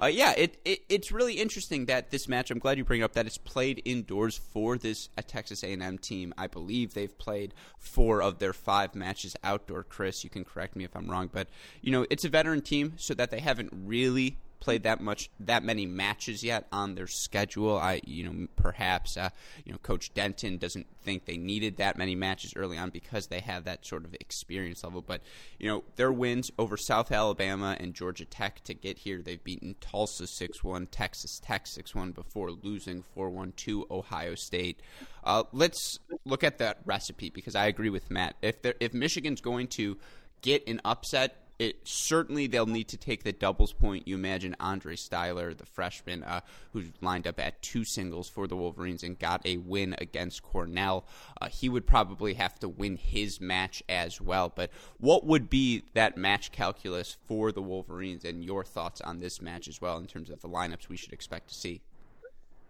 Uh, 0.00 0.06
yeah, 0.06 0.32
it, 0.36 0.58
it, 0.64 0.80
it's 0.88 1.12
really 1.12 1.34
interesting 1.34 1.86
that 1.86 2.10
this 2.10 2.28
match. 2.28 2.50
I'm 2.50 2.58
glad 2.58 2.78
you 2.78 2.84
bring 2.84 3.02
up 3.02 3.12
that 3.14 3.26
it's 3.26 3.38
played 3.38 3.82
indoors 3.84 4.36
for 4.36 4.78
this 4.78 5.08
a 5.16 5.22
Texas 5.22 5.62
A&M 5.62 5.98
team. 5.98 6.32
I 6.38 6.46
believe 6.46 6.94
they've 6.94 7.16
played 7.18 7.54
four 7.78 8.22
of 8.22 8.38
their 8.38 8.52
five 8.52 8.94
matches 8.94 9.36
outdoor. 9.42 9.84
Chris, 9.84 10.24
you 10.24 10.30
can 10.30 10.44
correct 10.44 10.76
me 10.76 10.84
if 10.84 10.96
I'm 10.96 11.10
wrong, 11.10 11.28
but 11.32 11.48
you 11.82 11.92
know 11.92 12.06
it's 12.10 12.24
a 12.24 12.28
veteran 12.28 12.62
team, 12.62 12.94
so 12.96 13.14
that 13.14 13.30
they 13.30 13.40
haven't 13.40 13.70
really 13.72 14.38
played 14.60 14.82
that 14.82 15.00
much 15.00 15.30
that 15.40 15.64
many 15.64 15.86
matches 15.86 16.44
yet 16.44 16.66
on 16.70 16.94
their 16.94 17.06
schedule. 17.06 17.76
I 17.76 18.00
you 18.04 18.24
know 18.24 18.46
perhaps 18.56 19.16
uh, 19.16 19.30
you 19.64 19.72
know 19.72 19.78
Coach 19.78 20.12
Denton 20.14 20.58
doesn't 20.58 20.86
think 21.02 21.24
they 21.24 21.36
needed 21.36 21.78
that 21.78 21.96
many 21.96 22.14
matches 22.14 22.52
early 22.54 22.78
on 22.78 22.90
because 22.90 23.26
they 23.26 23.40
have 23.40 23.64
that 23.64 23.86
sort 23.86 24.04
of 24.04 24.14
experience 24.14 24.84
level. 24.84 25.02
But 25.02 25.22
you 25.58 25.68
know 25.68 25.84
their 25.96 26.12
wins 26.12 26.50
over 26.58 26.76
South 26.76 27.10
Alabama 27.10 27.76
and 27.80 27.94
Georgia 27.94 28.24
Tech 28.24 28.62
to 28.64 28.74
get 28.74 28.98
here, 28.98 29.22
they've 29.22 29.42
beaten 29.42 29.74
Tulsa 29.80 30.26
six 30.26 30.62
one, 30.62 30.86
Texas 30.86 31.40
Tech 31.42 31.66
six 31.66 31.94
one 31.94 32.12
before 32.12 32.50
losing 32.50 33.02
four 33.02 33.30
one 33.30 33.52
to 33.56 33.86
Ohio 33.90 34.34
State. 34.34 34.80
Uh, 35.24 35.44
let's 35.52 35.98
look 36.24 36.44
at 36.44 36.58
that 36.58 36.78
recipe 36.84 37.30
because 37.30 37.54
I 37.54 37.66
agree 37.66 37.90
with 37.90 38.10
Matt. 38.10 38.36
If 38.42 38.56
if 38.80 38.94
Michigan's 38.94 39.40
going 39.40 39.68
to 39.68 39.98
get 40.42 40.66
an 40.68 40.80
upset 40.84 41.36
it 41.60 41.76
certainly 41.84 42.46
they'll 42.46 42.64
need 42.64 42.88
to 42.88 42.96
take 42.96 43.22
the 43.22 43.32
doubles 43.32 43.74
point. 43.74 44.08
You 44.08 44.14
imagine 44.14 44.56
Andre 44.58 44.96
Styler, 44.96 45.54
the 45.54 45.66
freshman, 45.66 46.24
uh, 46.24 46.40
who 46.72 46.84
lined 47.02 47.26
up 47.26 47.38
at 47.38 47.60
two 47.60 47.84
singles 47.84 48.30
for 48.30 48.46
the 48.46 48.56
Wolverines 48.56 49.02
and 49.02 49.18
got 49.18 49.44
a 49.44 49.58
win 49.58 49.94
against 49.98 50.42
Cornell. 50.42 51.04
Uh, 51.38 51.48
he 51.48 51.68
would 51.68 51.86
probably 51.86 52.32
have 52.34 52.58
to 52.60 52.68
win 52.68 52.96
his 52.96 53.42
match 53.42 53.82
as 53.90 54.22
well. 54.22 54.50
But 54.54 54.70
what 54.98 55.26
would 55.26 55.50
be 55.50 55.84
that 55.92 56.16
match 56.16 56.50
calculus 56.50 57.18
for 57.26 57.52
the 57.52 57.60
Wolverines, 57.60 58.24
and 58.24 58.42
your 58.42 58.64
thoughts 58.64 59.02
on 59.02 59.20
this 59.20 59.42
match 59.42 59.68
as 59.68 59.82
well 59.82 59.98
in 59.98 60.06
terms 60.06 60.30
of 60.30 60.40
the 60.40 60.48
lineups 60.48 60.88
we 60.88 60.96
should 60.96 61.12
expect 61.12 61.48
to 61.48 61.54
see? 61.54 61.82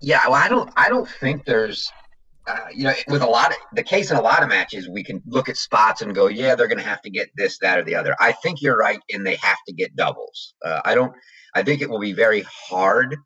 Yeah, 0.01 0.27
well, 0.27 0.35
I 0.35 0.49
don't. 0.49 0.73
I 0.77 0.89
don't 0.89 1.09
think 1.09 1.45
there's 1.45 1.93
uh, 2.47 2.57
you 2.75 2.85
know, 2.85 2.95
with 3.09 3.23
a 3.23 3.27
lot 3.27 3.51
of 3.51 3.57
the 3.75 3.83
case 3.83 4.11
in 4.11 4.17
a 4.17 4.21
lot 4.21 4.43
of 4.43 4.49
matches, 4.49 4.89
we 4.89 5.05
can 5.05 5.23
look 5.27 5.49
at 5.49 5.57
spots 5.57 6.03
and 6.03 6.15
go, 6.15 6.27
yeah, 6.27 6.55
they're 6.55 6.69
going 6.69 6.79
to 6.79 6.85
have 6.85 7.03
to 7.03 7.11
get 7.11 7.29
this, 7.37 7.59
that, 7.59 7.79
or 7.79 7.85
the 7.85 7.95
other. 7.95 8.17
I 8.19 8.33
think 8.33 8.63
you're 8.63 8.77
right, 8.77 9.01
and 9.13 9.27
they 9.27 9.37
have 9.37 9.59
to 9.69 9.75
get 9.75 9.95
doubles. 9.97 10.55
Uh, 10.65 10.81
I 10.85 10.95
don't. 10.95 11.13
I 11.55 11.63
think 11.63 11.83
it 11.83 11.91
will 11.91 12.01
be 12.01 12.13
very 12.13 12.45
hard 12.49 13.17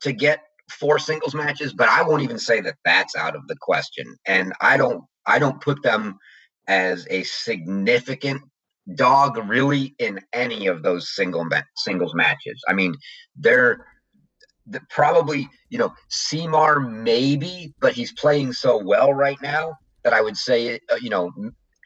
to 0.00 0.12
get 0.12 0.40
four 0.70 0.98
singles 0.98 1.34
matches, 1.34 1.72
but 1.72 1.88
I 1.88 2.02
won't 2.02 2.22
even 2.22 2.38
say 2.38 2.60
that 2.62 2.76
that's 2.84 3.14
out 3.14 3.36
of 3.36 3.46
the 3.48 3.56
question. 3.60 4.06
And 4.26 4.52
I 4.60 4.76
don't. 4.76 5.04
I 5.26 5.38
don't 5.38 5.60
put 5.60 5.82
them 5.82 6.18
as 6.66 7.06
a 7.10 7.22
significant 7.22 8.42
dog 8.96 9.38
really 9.48 9.94
in 9.98 10.20
any 10.32 10.66
of 10.66 10.82
those 10.82 11.14
single 11.14 11.44
ma- 11.44 11.62
singles 11.76 12.14
matches. 12.14 12.62
I 12.68 12.74
mean, 12.74 12.94
they're 13.36 13.86
the, 14.66 14.80
probably 14.90 15.48
you 15.68 15.78
know 15.78 15.92
Siimar 16.10 16.90
maybe, 16.90 17.74
but 17.80 17.92
he's 17.92 18.12
playing 18.12 18.52
so 18.52 18.82
well 18.82 19.12
right 19.12 19.40
now 19.42 19.76
that 20.02 20.12
I 20.12 20.20
would 20.20 20.36
say 20.36 20.78
uh, 20.90 20.96
you 21.00 21.10
know 21.10 21.32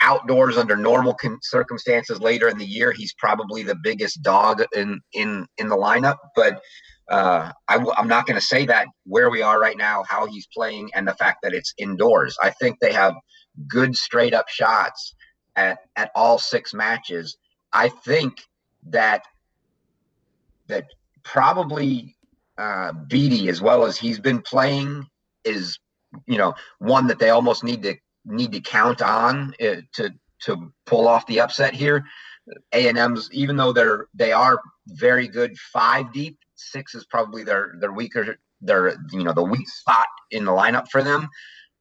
outdoors 0.01 0.57
under 0.57 0.77
normal 0.77 1.15
con- 1.15 1.39
circumstances 1.43 2.21
later 2.21 2.49
in 2.49 2.57
the 2.57 2.65
year 2.65 2.93
he's 2.93 3.13
probably 3.15 3.65
the 3.65 3.75
biggest 3.83 4.23
dog 4.23 4.63
in 4.75 5.01
in 5.13 5.47
in 5.59 5.69
the 5.69 5.77
lineup. 5.77 6.17
But 6.37 6.61
uh, 7.11 7.53
I, 7.69 7.77
am 7.97 8.09
not 8.09 8.27
going 8.27 8.39
to 8.39 8.47
say 8.47 8.67
that 8.67 8.87
where 9.05 9.31
we 9.31 9.41
are 9.41 9.59
right 9.59 9.79
now, 9.79 10.05
how 10.07 10.27
he's 10.27 10.47
playing, 10.55 10.91
and 10.95 11.09
the 11.09 11.15
fact 11.15 11.39
that 11.43 11.55
it's 11.55 11.73
indoors. 11.79 12.37
I 12.43 12.51
think 12.51 12.79
they 12.81 12.93
have 12.93 13.15
good 13.67 13.97
straight 13.97 14.35
up 14.35 14.49
shots 14.49 15.15
at 15.57 15.79
at 15.97 16.11
all 16.15 16.39
six 16.39 16.75
matches. 16.75 17.37
I 17.73 17.89
think 17.89 18.39
that 18.89 19.23
that 20.69 20.85
probably 21.25 22.15
uh, 22.59 22.93
Beatty, 22.93 23.49
as 23.49 23.63
well 23.63 23.87
as 23.87 23.97
he's 23.97 24.21
been 24.21 24.43
playing, 24.43 25.07
is 25.45 25.79
you 26.27 26.39
know 26.39 26.55
one 26.79 27.07
that 27.07 27.19
they 27.19 27.31
almost 27.31 27.65
need 27.65 27.83
to 27.85 27.95
need 28.25 28.53
to 28.53 28.61
count 28.61 29.01
on 29.01 29.55
uh, 29.61 29.77
to 29.95 30.11
to 30.43 30.73
pull 30.87 31.09
off 31.09 31.27
the 31.27 31.41
upset 31.41 31.75
here. 31.75 32.05
A 32.73 32.89
and 32.89 32.99
M's, 32.99 33.29
even 33.33 33.57
though 33.57 33.73
they're 33.73 34.07
they 34.15 34.33
are 34.33 34.61
very 34.89 35.29
good 35.29 35.57
five 35.73 36.13
deep, 36.13 36.39
six 36.55 36.95
is 36.95 37.05
probably 37.07 37.45
their 37.45 37.75
their 37.81 37.93
weaker 37.93 38.37
their 38.61 38.97
you 39.13 39.23
know 39.23 39.33
the 39.33 39.43
weak 39.43 39.69
spot 39.69 40.07
in 40.31 40.45
the 40.45 40.53
lineup 40.53 40.89
for 40.89 41.03
them, 41.03 41.29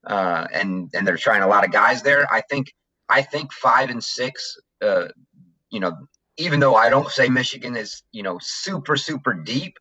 uh, 0.05 0.47
and 0.53 0.89
and 0.93 1.07
they're 1.07 1.17
trying 1.17 1.41
a 1.41 1.47
lot 1.47 1.65
of 1.65 1.71
guys 1.71 2.01
there. 2.01 2.31
I 2.31 2.41
think 2.41 2.71
I 3.09 3.21
think 3.21 3.51
five 3.53 3.89
and 3.89 4.03
six, 4.03 4.57
uh, 4.81 5.07
you 5.69 5.79
know, 5.79 5.93
even 6.37 6.59
though 6.59 6.75
I 6.75 6.89
don't 6.89 7.09
say 7.09 7.29
Michigan 7.29 7.75
is 7.75 8.03
you 8.11 8.23
know 8.23 8.37
super 8.41 8.97
super 8.97 9.33
deep, 9.33 9.77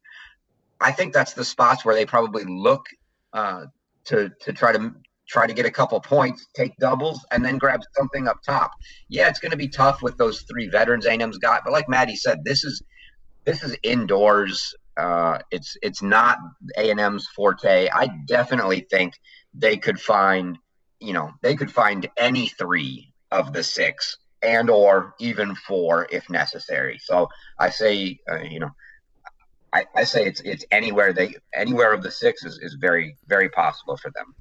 I 0.80 0.92
think 0.92 1.12
that's 1.12 1.32
the 1.32 1.44
spots 1.44 1.84
where 1.84 1.94
they 1.94 2.06
probably 2.06 2.44
look 2.44 2.86
uh, 3.32 3.66
to 4.06 4.30
to 4.40 4.52
try 4.52 4.72
to 4.72 4.92
try 5.28 5.46
to 5.46 5.52
get 5.52 5.66
a 5.66 5.70
couple 5.70 6.00
points, 6.00 6.46
take 6.54 6.76
doubles, 6.78 7.24
and 7.32 7.44
then 7.44 7.58
grab 7.58 7.80
something 7.96 8.28
up 8.28 8.38
top. 8.42 8.70
Yeah, 9.08 9.28
it's 9.28 9.40
going 9.40 9.50
to 9.50 9.56
be 9.56 9.68
tough 9.68 10.02
with 10.02 10.16
those 10.16 10.42
three 10.42 10.68
veterans 10.68 11.04
A&M's 11.04 11.38
got, 11.38 11.64
but 11.64 11.72
like 11.72 11.88
Maddie 11.88 12.16
said, 12.16 12.44
this 12.44 12.64
is 12.64 12.82
this 13.44 13.62
is 13.62 13.76
indoors. 13.82 14.74
Uh, 14.96 15.38
it's 15.50 15.76
it's 15.82 16.02
not 16.02 16.38
A&M's 16.76 17.26
forte. 17.34 17.88
I 17.92 18.08
definitely 18.26 18.86
think 18.90 19.14
they 19.54 19.76
could 19.76 20.00
find, 20.00 20.58
you 21.00 21.12
know, 21.12 21.30
they 21.42 21.54
could 21.56 21.70
find 21.70 22.08
any 22.16 22.48
three 22.48 23.12
of 23.30 23.52
the 23.52 23.62
six 23.62 24.16
and 24.42 24.70
or 24.70 25.14
even 25.18 25.54
four 25.54 26.06
if 26.10 26.28
necessary. 26.30 26.98
So 27.02 27.28
I 27.58 27.70
say, 27.70 28.18
uh, 28.30 28.42
you 28.42 28.60
know, 28.60 28.70
I, 29.72 29.84
I 29.94 30.04
say 30.04 30.24
it's 30.24 30.40
it's 30.40 30.64
anywhere 30.70 31.12
they 31.12 31.34
anywhere 31.54 31.92
of 31.92 32.02
the 32.02 32.10
six 32.10 32.44
is, 32.44 32.58
is 32.62 32.76
very 32.80 33.16
very 33.26 33.48
possible 33.48 33.96
for 33.96 34.10
them. 34.10 34.34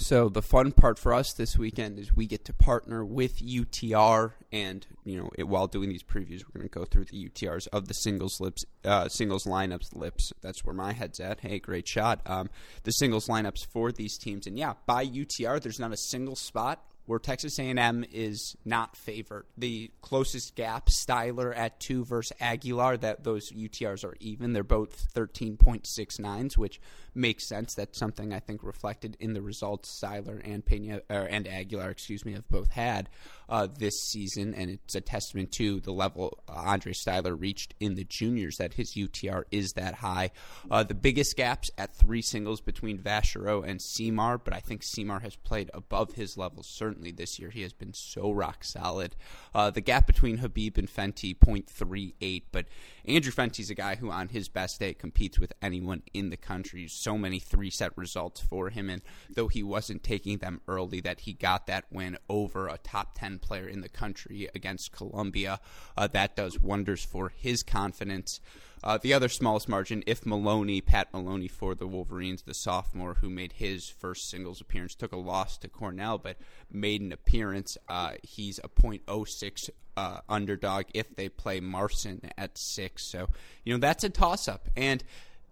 So 0.00 0.30
the 0.30 0.40
fun 0.40 0.72
part 0.72 0.98
for 0.98 1.12
us 1.12 1.34
this 1.34 1.58
weekend 1.58 1.98
is 1.98 2.16
we 2.16 2.26
get 2.26 2.46
to 2.46 2.54
partner 2.54 3.04
with 3.04 3.38
UTR, 3.40 4.32
and 4.50 4.86
you 5.04 5.18
know, 5.18 5.30
it, 5.36 5.46
while 5.46 5.66
doing 5.66 5.90
these 5.90 6.02
previews, 6.02 6.42
we're 6.42 6.60
going 6.60 6.68
to 6.68 6.68
go 6.68 6.86
through 6.86 7.04
the 7.04 7.28
UTRs 7.28 7.68
of 7.68 7.86
the 7.86 7.92
singles 7.92 8.40
lips, 8.40 8.64
uh, 8.84 9.08
singles 9.08 9.44
lineups 9.44 9.94
lips. 9.94 10.32
That's 10.40 10.64
where 10.64 10.74
my 10.74 10.94
head's 10.94 11.20
at. 11.20 11.40
Hey, 11.40 11.58
great 11.58 11.86
shot. 11.86 12.22
Um, 12.24 12.48
the 12.84 12.92
singles 12.92 13.26
lineups 13.26 13.66
for 13.66 13.92
these 13.92 14.16
teams, 14.16 14.46
and 14.46 14.58
yeah, 14.58 14.72
by 14.86 15.04
UTR, 15.04 15.60
there's 15.60 15.78
not 15.78 15.92
a 15.92 15.98
single 15.98 16.36
spot 16.36 16.82
where 17.06 17.18
Texas 17.18 17.58
A&M 17.58 18.04
is 18.12 18.56
not 18.64 18.96
favored. 18.96 19.46
The 19.58 19.90
closest 20.00 20.54
gap, 20.54 20.88
Styler 20.88 21.56
at 21.56 21.80
two 21.80 22.04
versus 22.04 22.36
Aguilar, 22.40 22.98
that 22.98 23.24
those 23.24 23.50
UTRs 23.50 24.04
are 24.04 24.16
even. 24.20 24.52
They're 24.52 24.62
both 24.62 25.12
13.69s, 25.14 26.56
which 26.56 26.80
makes 27.14 27.46
sense. 27.46 27.74
That's 27.74 27.98
something 27.98 28.32
I 28.32 28.38
think 28.38 28.62
reflected 28.62 29.16
in 29.20 29.32
the 29.32 29.42
results 29.42 30.00
Styler 30.00 30.40
and 30.44 30.64
Pena 30.64 31.02
or, 31.10 31.22
and 31.22 31.48
Aguilar, 31.48 31.90
excuse 31.90 32.24
me, 32.24 32.32
have 32.34 32.48
both 32.48 32.70
had 32.70 33.08
uh, 33.50 33.66
this 33.78 34.00
season, 34.00 34.54
and 34.54 34.70
it's 34.70 34.94
a 34.94 35.00
testament 35.00 35.52
to 35.52 35.80
the 35.80 35.92
level 35.92 36.38
Andre 36.48 36.92
Styler 36.92 37.38
reached 37.38 37.74
in 37.80 37.96
the 37.96 38.04
juniors 38.04 38.58
that 38.58 38.74
his 38.74 38.94
UTR 38.94 39.42
is 39.50 39.72
that 39.72 39.94
high. 39.94 40.30
Uh, 40.70 40.84
the 40.84 40.94
biggest 40.94 41.36
gaps 41.36 41.70
at 41.76 41.94
three 41.94 42.22
singles 42.22 42.60
between 42.60 42.98
Vacherot 42.98 43.68
and 43.68 43.80
Siimar, 43.80 44.40
but 44.42 44.54
I 44.54 44.60
think 44.60 44.82
Siimar 44.82 45.22
has 45.22 45.34
played 45.36 45.70
above 45.74 46.12
his 46.12 46.36
level 46.36 46.62
certainly 46.62 47.10
this 47.10 47.38
year. 47.38 47.50
He 47.50 47.62
has 47.62 47.72
been 47.72 47.92
so 47.92 48.30
rock 48.30 48.62
solid. 48.62 49.16
Uh, 49.54 49.70
the 49.70 49.80
gap 49.80 50.06
between 50.06 50.38
Habib 50.38 50.78
and 50.78 50.88
Fenty 50.88 51.36
0.38, 51.36 52.44
but 52.52 52.66
Andrew 53.06 53.32
Fenty's 53.32 53.70
a 53.70 53.74
guy 53.74 53.96
who 53.96 54.10
on 54.10 54.28
his 54.28 54.48
best 54.48 54.80
day 54.80 54.94
competes 54.94 55.38
with 55.38 55.52
anyone 55.62 56.02
in 56.12 56.30
the 56.30 56.36
country. 56.36 56.86
So 56.88 57.16
many 57.16 57.38
three 57.38 57.70
set 57.70 57.96
results 57.96 58.40
for 58.40 58.70
him, 58.70 58.90
and 58.90 59.02
though 59.28 59.48
he 59.48 59.62
wasn't 59.62 60.02
taking 60.02 60.38
them 60.38 60.60
early, 60.68 61.00
that 61.00 61.20
he 61.20 61.32
got 61.32 61.66
that 61.66 61.84
win 61.90 62.18
over 62.28 62.68
a 62.68 62.78
top 62.78 63.18
10 63.18 63.38
player 63.38 63.68
in 63.68 63.80
the 63.80 63.88
country 63.88 64.48
against 64.54 64.92
Columbia. 64.92 65.60
Uh, 65.96 66.06
that 66.08 66.36
does 66.36 66.60
wonders 66.60 67.04
for 67.04 67.30
his 67.30 67.62
confidence. 67.62 68.40
Uh, 68.82 68.98
the 68.98 69.12
other 69.12 69.28
smallest 69.28 69.68
margin, 69.68 70.02
if 70.06 70.24
Maloney, 70.24 70.80
Pat 70.80 71.12
Maloney 71.12 71.48
for 71.48 71.74
the 71.74 71.86
Wolverines, 71.86 72.42
the 72.42 72.54
sophomore 72.54 73.14
who 73.14 73.28
made 73.28 73.52
his 73.52 73.90
first 73.90 74.30
singles 74.30 74.60
appearance, 74.60 74.94
took 74.94 75.12
a 75.12 75.18
loss 75.18 75.58
to 75.58 75.68
Cornell, 75.68 76.16
but 76.16 76.38
made 76.70 77.02
an 77.02 77.12
appearance. 77.12 77.76
Uh, 77.88 78.12
he's 78.22 78.58
a 78.64 78.68
.06 78.68 79.70
uh, 80.00 80.20
underdog 80.28 80.86
if 80.94 81.14
they 81.14 81.28
play 81.28 81.60
Marson 81.60 82.20
at 82.38 82.56
six. 82.56 83.04
So 83.04 83.28
you 83.64 83.74
know 83.74 83.78
that's 83.78 84.04
a 84.04 84.08
toss 84.08 84.48
up, 84.48 84.68
and 84.76 85.04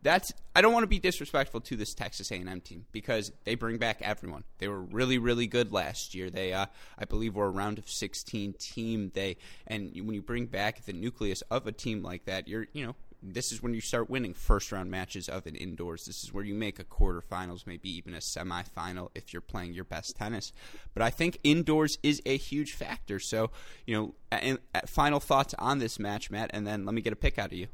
that's 0.02 0.32
I 0.54 0.62
don't 0.62 0.72
want 0.72 0.84
to 0.84 0.88
be 0.88 0.98
disrespectful 0.98 1.60
to 1.62 1.76
this 1.76 1.94
Texas 1.94 2.30
A&M 2.30 2.60
team 2.60 2.86
because 2.92 3.32
they 3.44 3.54
bring 3.54 3.78
back 3.78 4.00
everyone. 4.00 4.44
They 4.58 4.68
were 4.68 4.80
really 4.80 5.18
really 5.18 5.46
good 5.46 5.72
last 5.72 6.14
year. 6.14 6.30
They 6.30 6.52
uh, 6.52 6.66
I 6.98 7.04
believe 7.04 7.34
were 7.34 7.46
a 7.46 7.50
round 7.50 7.78
of 7.78 7.88
16 7.88 8.54
team. 8.54 9.10
They 9.14 9.36
and 9.66 9.92
when 9.94 10.14
you 10.14 10.22
bring 10.22 10.46
back 10.46 10.84
the 10.84 10.92
nucleus 10.92 11.42
of 11.50 11.66
a 11.66 11.72
team 11.72 12.02
like 12.02 12.24
that, 12.24 12.48
you're 12.48 12.66
you 12.72 12.86
know 12.86 12.96
this 13.22 13.50
is 13.52 13.62
when 13.62 13.74
you 13.74 13.80
start 13.80 14.08
winning 14.08 14.34
first 14.34 14.70
round 14.70 14.90
matches 14.90 15.28
of 15.28 15.46
an 15.46 15.54
indoors. 15.54 16.04
This 16.04 16.22
is 16.22 16.32
where 16.32 16.44
you 16.44 16.54
make 16.54 16.78
a 16.78 16.84
quarterfinals, 16.84 17.66
maybe 17.66 17.90
even 17.96 18.14
a 18.14 18.18
semifinal 18.18 19.10
if 19.14 19.32
you're 19.32 19.42
playing 19.42 19.72
your 19.72 19.84
best 19.84 20.16
tennis. 20.16 20.52
But 20.94 21.02
I 21.02 21.10
think 21.10 21.38
indoors 21.42 21.98
is 22.02 22.22
a 22.24 22.36
huge 22.36 22.72
factor. 22.74 23.18
So, 23.18 23.50
you 23.86 23.96
know, 23.96 24.14
and, 24.30 24.58
and 24.74 24.88
final 24.88 25.20
thoughts 25.20 25.54
on 25.58 25.78
this 25.78 25.98
match, 25.98 26.30
Matt, 26.30 26.50
and 26.54 26.66
then 26.66 26.84
let 26.84 26.94
me 26.94 27.02
get 27.02 27.12
a 27.12 27.16
pick 27.16 27.38
out 27.38 27.52
of 27.52 27.58
you. 27.58 27.66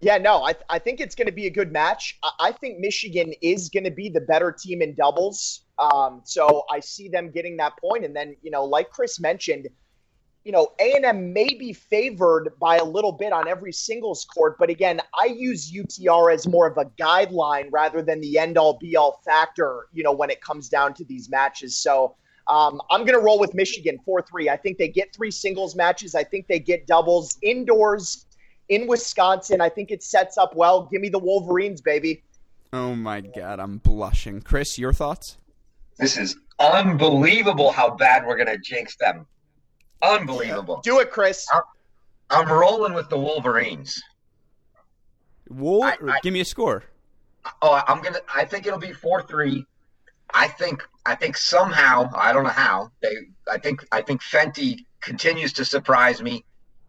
Yeah, 0.00 0.18
no, 0.18 0.44
I, 0.44 0.54
I 0.68 0.78
think 0.78 1.00
it's 1.00 1.14
going 1.14 1.26
to 1.26 1.32
be 1.32 1.46
a 1.46 1.50
good 1.50 1.72
match. 1.72 2.18
I, 2.22 2.30
I 2.40 2.52
think 2.52 2.78
Michigan 2.78 3.32
is 3.40 3.70
going 3.70 3.84
to 3.84 3.90
be 3.90 4.08
the 4.10 4.20
better 4.20 4.52
team 4.52 4.82
in 4.82 4.94
doubles. 4.94 5.62
Um, 5.78 6.20
so 6.24 6.64
I 6.70 6.80
see 6.80 7.08
them 7.08 7.30
getting 7.30 7.56
that 7.58 7.78
point. 7.78 8.04
And 8.04 8.14
then, 8.14 8.36
you 8.42 8.50
know, 8.50 8.64
like 8.64 8.90
Chris 8.90 9.18
mentioned, 9.18 9.68
you 10.46 10.52
know, 10.52 10.68
A&M 10.78 11.32
may 11.32 11.54
be 11.54 11.72
favored 11.72 12.52
by 12.60 12.76
a 12.76 12.84
little 12.84 13.10
bit 13.10 13.32
on 13.32 13.48
every 13.48 13.72
singles 13.72 14.24
court, 14.24 14.56
but 14.60 14.70
again, 14.70 15.00
I 15.20 15.24
use 15.24 15.72
UTR 15.72 16.32
as 16.32 16.46
more 16.46 16.68
of 16.68 16.78
a 16.78 16.84
guideline 16.84 17.66
rather 17.72 18.00
than 18.00 18.20
the 18.20 18.38
end 18.38 18.56
all 18.56 18.78
be 18.78 18.94
all 18.94 19.20
factor, 19.24 19.88
you 19.92 20.04
know, 20.04 20.12
when 20.12 20.30
it 20.30 20.40
comes 20.40 20.68
down 20.68 20.94
to 20.94 21.04
these 21.04 21.28
matches. 21.28 21.76
So 21.76 22.14
um, 22.46 22.80
I'm 22.92 23.00
going 23.00 23.18
to 23.18 23.24
roll 23.24 23.40
with 23.40 23.54
Michigan 23.54 23.98
4 24.04 24.22
3. 24.22 24.48
I 24.48 24.56
think 24.56 24.78
they 24.78 24.86
get 24.86 25.12
three 25.12 25.32
singles 25.32 25.74
matches. 25.74 26.14
I 26.14 26.22
think 26.22 26.46
they 26.46 26.60
get 26.60 26.86
doubles 26.86 27.36
indoors 27.42 28.26
in 28.68 28.86
Wisconsin. 28.86 29.60
I 29.60 29.68
think 29.68 29.90
it 29.90 30.04
sets 30.04 30.38
up 30.38 30.54
well. 30.54 30.84
Give 30.92 31.00
me 31.00 31.08
the 31.08 31.18
Wolverines, 31.18 31.80
baby. 31.80 32.22
Oh 32.72 32.94
my 32.94 33.20
God, 33.20 33.58
I'm 33.58 33.78
blushing. 33.78 34.42
Chris, 34.42 34.78
your 34.78 34.92
thoughts? 34.92 35.38
This 35.98 36.16
is 36.16 36.36
unbelievable 36.60 37.72
how 37.72 37.96
bad 37.96 38.24
we're 38.24 38.36
going 38.36 38.46
to 38.46 38.58
jinx 38.58 38.94
them. 38.94 39.26
Unbelievable. 40.02 40.80
Do 40.82 41.00
it, 41.00 41.10
Chris. 41.10 41.46
I'm, 41.52 41.62
I'm 42.30 42.48
rolling 42.48 42.94
with 42.94 43.08
the 43.08 43.18
Wolverines. 43.18 44.02
Wol- 45.48 45.84
I, 45.84 45.96
I, 46.08 46.20
give 46.22 46.32
me 46.32 46.40
a 46.40 46.44
score. 46.44 46.84
Oh, 47.62 47.80
I'm 47.86 48.02
gonna. 48.02 48.18
I 48.32 48.44
think 48.44 48.66
it'll 48.66 48.78
be 48.78 48.92
four 48.92 49.22
three. 49.22 49.64
I 50.32 50.48
think. 50.48 50.82
I 51.04 51.14
think 51.14 51.36
somehow. 51.36 52.10
I 52.14 52.32
don't 52.32 52.44
know 52.44 52.50
how. 52.50 52.90
They. 53.00 53.14
I 53.50 53.58
think. 53.58 53.86
I 53.92 54.02
think 54.02 54.22
Fenty 54.22 54.86
continues 55.00 55.52
to 55.54 55.64
surprise 55.64 56.20
me. 56.20 56.44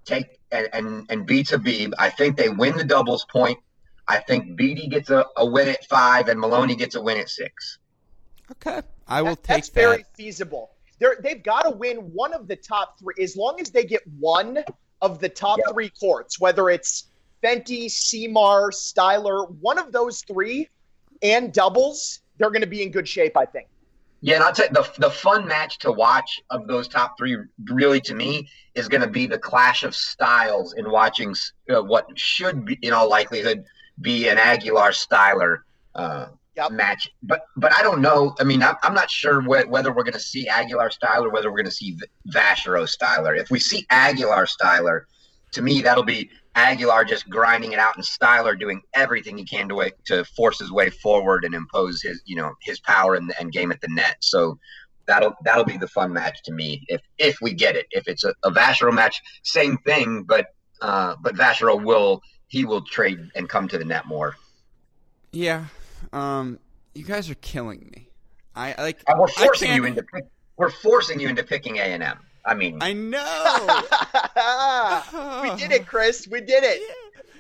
Take 0.06 0.40
and 0.52 0.68
and, 0.74 1.06
and 1.10 1.26
beats 1.26 1.52
Abib. 1.52 1.94
I 2.00 2.10
think 2.10 2.38
they 2.38 2.50
win 2.50 2.76
the 2.78 2.84
doubles 2.84 3.26
point. 3.26 3.60
I 4.08 4.20
think 4.20 4.56
Beatty 4.56 4.88
gets 4.88 5.10
a, 5.10 5.26
a 5.36 5.46
win 5.46 5.68
at 5.68 5.86
five 5.86 6.30
and 6.30 6.40
Maloney 6.40 6.76
gets 6.76 6.96
a 6.96 7.02
win 7.02 7.18
at 7.18 7.30
six. 7.30 7.78
Okay, 8.54 8.82
I 9.08 9.22
will 9.22 9.32
that, 9.32 9.44
take 9.44 9.56
that's 9.58 9.70
that. 9.70 9.82
very 9.82 10.06
feasible 10.16 10.72
they're, 11.00 11.18
they've 11.22 11.44
got 11.44 11.63
to 11.63 11.72
win 11.72 11.98
one 11.98 12.34
of 12.34 12.48
the 12.48 12.56
top 12.56 13.00
three. 13.00 13.16
As 13.22 13.36
long 13.36 13.60
as 13.62 13.70
they 13.70 13.84
get 13.84 14.01
one 14.20 14.63
of 15.01 15.20
the 15.20 15.30
top 15.30 15.60
yep. 15.60 15.74
three 15.74 15.89
courts, 15.89 16.39
whether 16.39 16.70
it's 16.70 17.10
Fenty, 17.44 17.86
Siimar, 17.86 18.72
Styler, 18.72 19.51
one 19.62 19.77
of 19.77 19.92
those 19.92 20.22
three 20.22 20.70
and 21.22 21.54
doubles, 21.54 22.22
they're 22.38 22.50
going 22.50 22.62
to 22.62 22.68
be 22.68 22.84
in 22.84 22.92
good 22.92 23.08
shape, 23.08 23.38
I 23.38 23.46
think. 23.46 23.68
Yeah, 24.22 24.36
and 24.36 24.44
I'll 24.44 24.54
tell 24.54 24.66
you, 24.66 24.74
the, 24.74 24.89
the 24.98 25.12
fun 25.12 25.48
match 25.48 25.77
to 25.80 25.92
watch 25.92 26.42
of 26.50 26.68
those 26.68 26.88
top 26.88 27.18
three, 27.20 27.38
really 27.66 28.01
to 28.01 28.16
me, 28.16 28.50
is 28.74 28.88
going 28.88 29.01
to 29.01 29.10
be 29.10 29.27
the 29.27 29.38
clash 29.38 29.84
of 29.84 29.96
styles 29.96 30.74
in 30.74 30.89
watching 30.89 31.36
uh, 31.70 31.84
what 31.84 32.08
should 32.18 32.66
be, 32.66 32.80
in 32.82 32.94
all 32.94 33.08
likelihood, 33.08 33.63
be 34.01 34.27
an 34.27 34.39
Aguilar 34.39 34.89
Styler 34.89 35.60
uh, 35.94 36.27
yep. 36.58 36.72
match. 36.72 37.10
But 37.24 37.42
but 37.56 37.74
I 37.74 37.82
don't 37.82 38.02
know. 38.02 38.36
I 38.40 38.44
mean, 38.44 38.62
I'm, 38.64 38.76
I'm 38.84 38.94
not 38.94 39.10
sure 39.10 39.42
wh- 39.42 39.70
whether 39.70 39.94
we're 39.94 40.04
going 40.04 40.14
to 40.14 40.20
see 40.20 40.48
Aguilar 40.48 40.90
Styler 40.90 41.26
or 41.26 41.30
whether 41.30 41.50
we're 41.50 41.58
going 41.58 41.66
to 41.66 41.72
see 41.72 41.98
Vacherot 42.34 42.90
Styler. 42.90 43.40
If 43.40 43.50
we 43.50 43.60
see 43.60 43.86
Aguilar 43.90 44.46
Styler, 44.46 45.02
to 45.54 45.62
me 45.62 45.82
that'll 45.82 46.04
be 46.04 46.30
Aguilar 46.56 47.06
just 47.06 47.30
grinding 47.30 47.72
it 47.72 47.80
out 47.80 47.96
and 47.96 48.04
Styler 48.04 48.60
doing 48.60 48.82
everything 48.94 49.38
he 49.38 49.46
can 49.46 49.70
to 49.70 49.92
to 50.06 50.26
force 50.36 50.60
his 50.60 50.72
way 50.72 50.90
forward 50.90 51.46
and 51.46 51.54
impose 51.54 52.02
his 52.02 52.22
you 52.26 52.36
know 52.36 52.54
his 52.62 52.80
power 52.80 53.16
and, 53.16 53.34
and 53.40 53.52
game 53.52 53.72
at 53.72 53.80
the 53.82 53.90
net. 53.90 54.18
So 54.22 54.58
that'll 55.08 55.36
that'll 55.44 55.64
be 55.64 55.78
the 55.78 55.88
fun 55.88 56.14
match 56.14 56.42
to 56.44 56.52
me 56.52 56.84
if 56.88 57.02
if 57.18 57.38
we 57.42 57.54
get 57.54 57.76
it. 57.76 57.88
If 57.92 58.08
it's 58.08 58.24
a, 58.24 58.34
a 58.44 58.52
Vacherot 58.52 58.94
match, 58.94 59.22
same 59.44 59.78
thing, 59.80 60.24
but 60.24 60.48
uh, 60.82 61.16
but 61.22 61.36
Vacherot 61.36 61.84
will 61.84 62.22
he 62.48 62.66
will 62.66 62.82
trade 62.82 63.20
and 63.36 63.50
come 63.50 63.68
to 63.68 63.78
the 63.78 63.86
net 63.86 64.06
more. 64.06 64.36
Yeah, 65.32 65.66
um, 66.13 66.60
you 66.94 67.04
guys 67.04 67.30
are 67.30 67.36
killing 67.36 67.92
me. 67.96 68.10
I 68.56 68.82
like. 68.82 69.00
Uh, 69.08 69.16
we're 69.18 69.27
forcing 69.27 69.74
you 69.74 69.86
into. 69.86 70.04
We're 70.58 70.72
forcing 70.72 71.20
you 71.20 71.27
into 71.27 71.44
picking 71.44 71.77
A 71.77 71.82
and 71.82 72.04
M. 72.04 72.18
I 72.46 72.54
mean, 72.54 72.77
I 72.82 72.94
know. 72.94 73.20
we 75.44 75.60
did 75.60 75.72
it, 75.72 75.86
Chris. 75.86 76.27
We 76.27 76.39
did 76.39 76.63
it. 76.63 76.82
Yeah. 76.82 76.94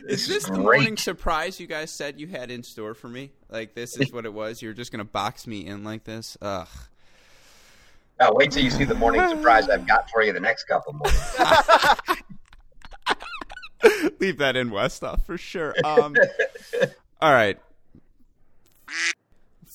Is 0.07 0.27
this, 0.27 0.45
the 0.45 0.57
morning 0.57 0.95
surprise 0.95 1.59
you 1.59 1.67
guys 1.67 1.91
said 1.91 2.19
you 2.19 2.27
had 2.27 2.49
in 2.49 2.63
store 2.63 2.93
for 2.93 3.09
me? 3.09 3.31
Like 3.49 3.73
this 3.73 3.97
is 3.97 4.11
what 4.11 4.25
it 4.25 4.33
was. 4.33 4.61
You're 4.61 4.73
just 4.73 4.91
gonna 4.91 5.05
box 5.05 5.47
me 5.47 5.65
in 5.65 5.83
like 5.83 6.03
this. 6.03 6.37
Ugh. 6.41 6.67
Now 8.19 8.33
wait 8.33 8.51
till 8.51 8.63
you 8.63 8.71
see 8.71 8.85
the 8.85 8.95
morning 8.95 9.27
surprise 9.27 9.69
I've 9.69 9.87
got 9.87 10.09
for 10.09 10.23
you 10.23 10.33
the 10.33 10.39
next 10.39 10.65
couple 10.65 10.93
mornings. 10.93 11.37
Leave 14.19 14.37
that 14.37 14.55
in 14.55 14.71
West 14.71 15.03
off 15.03 15.25
for 15.25 15.37
sure. 15.37 15.75
Um, 15.83 16.15
all 17.21 17.33
right. 17.33 17.59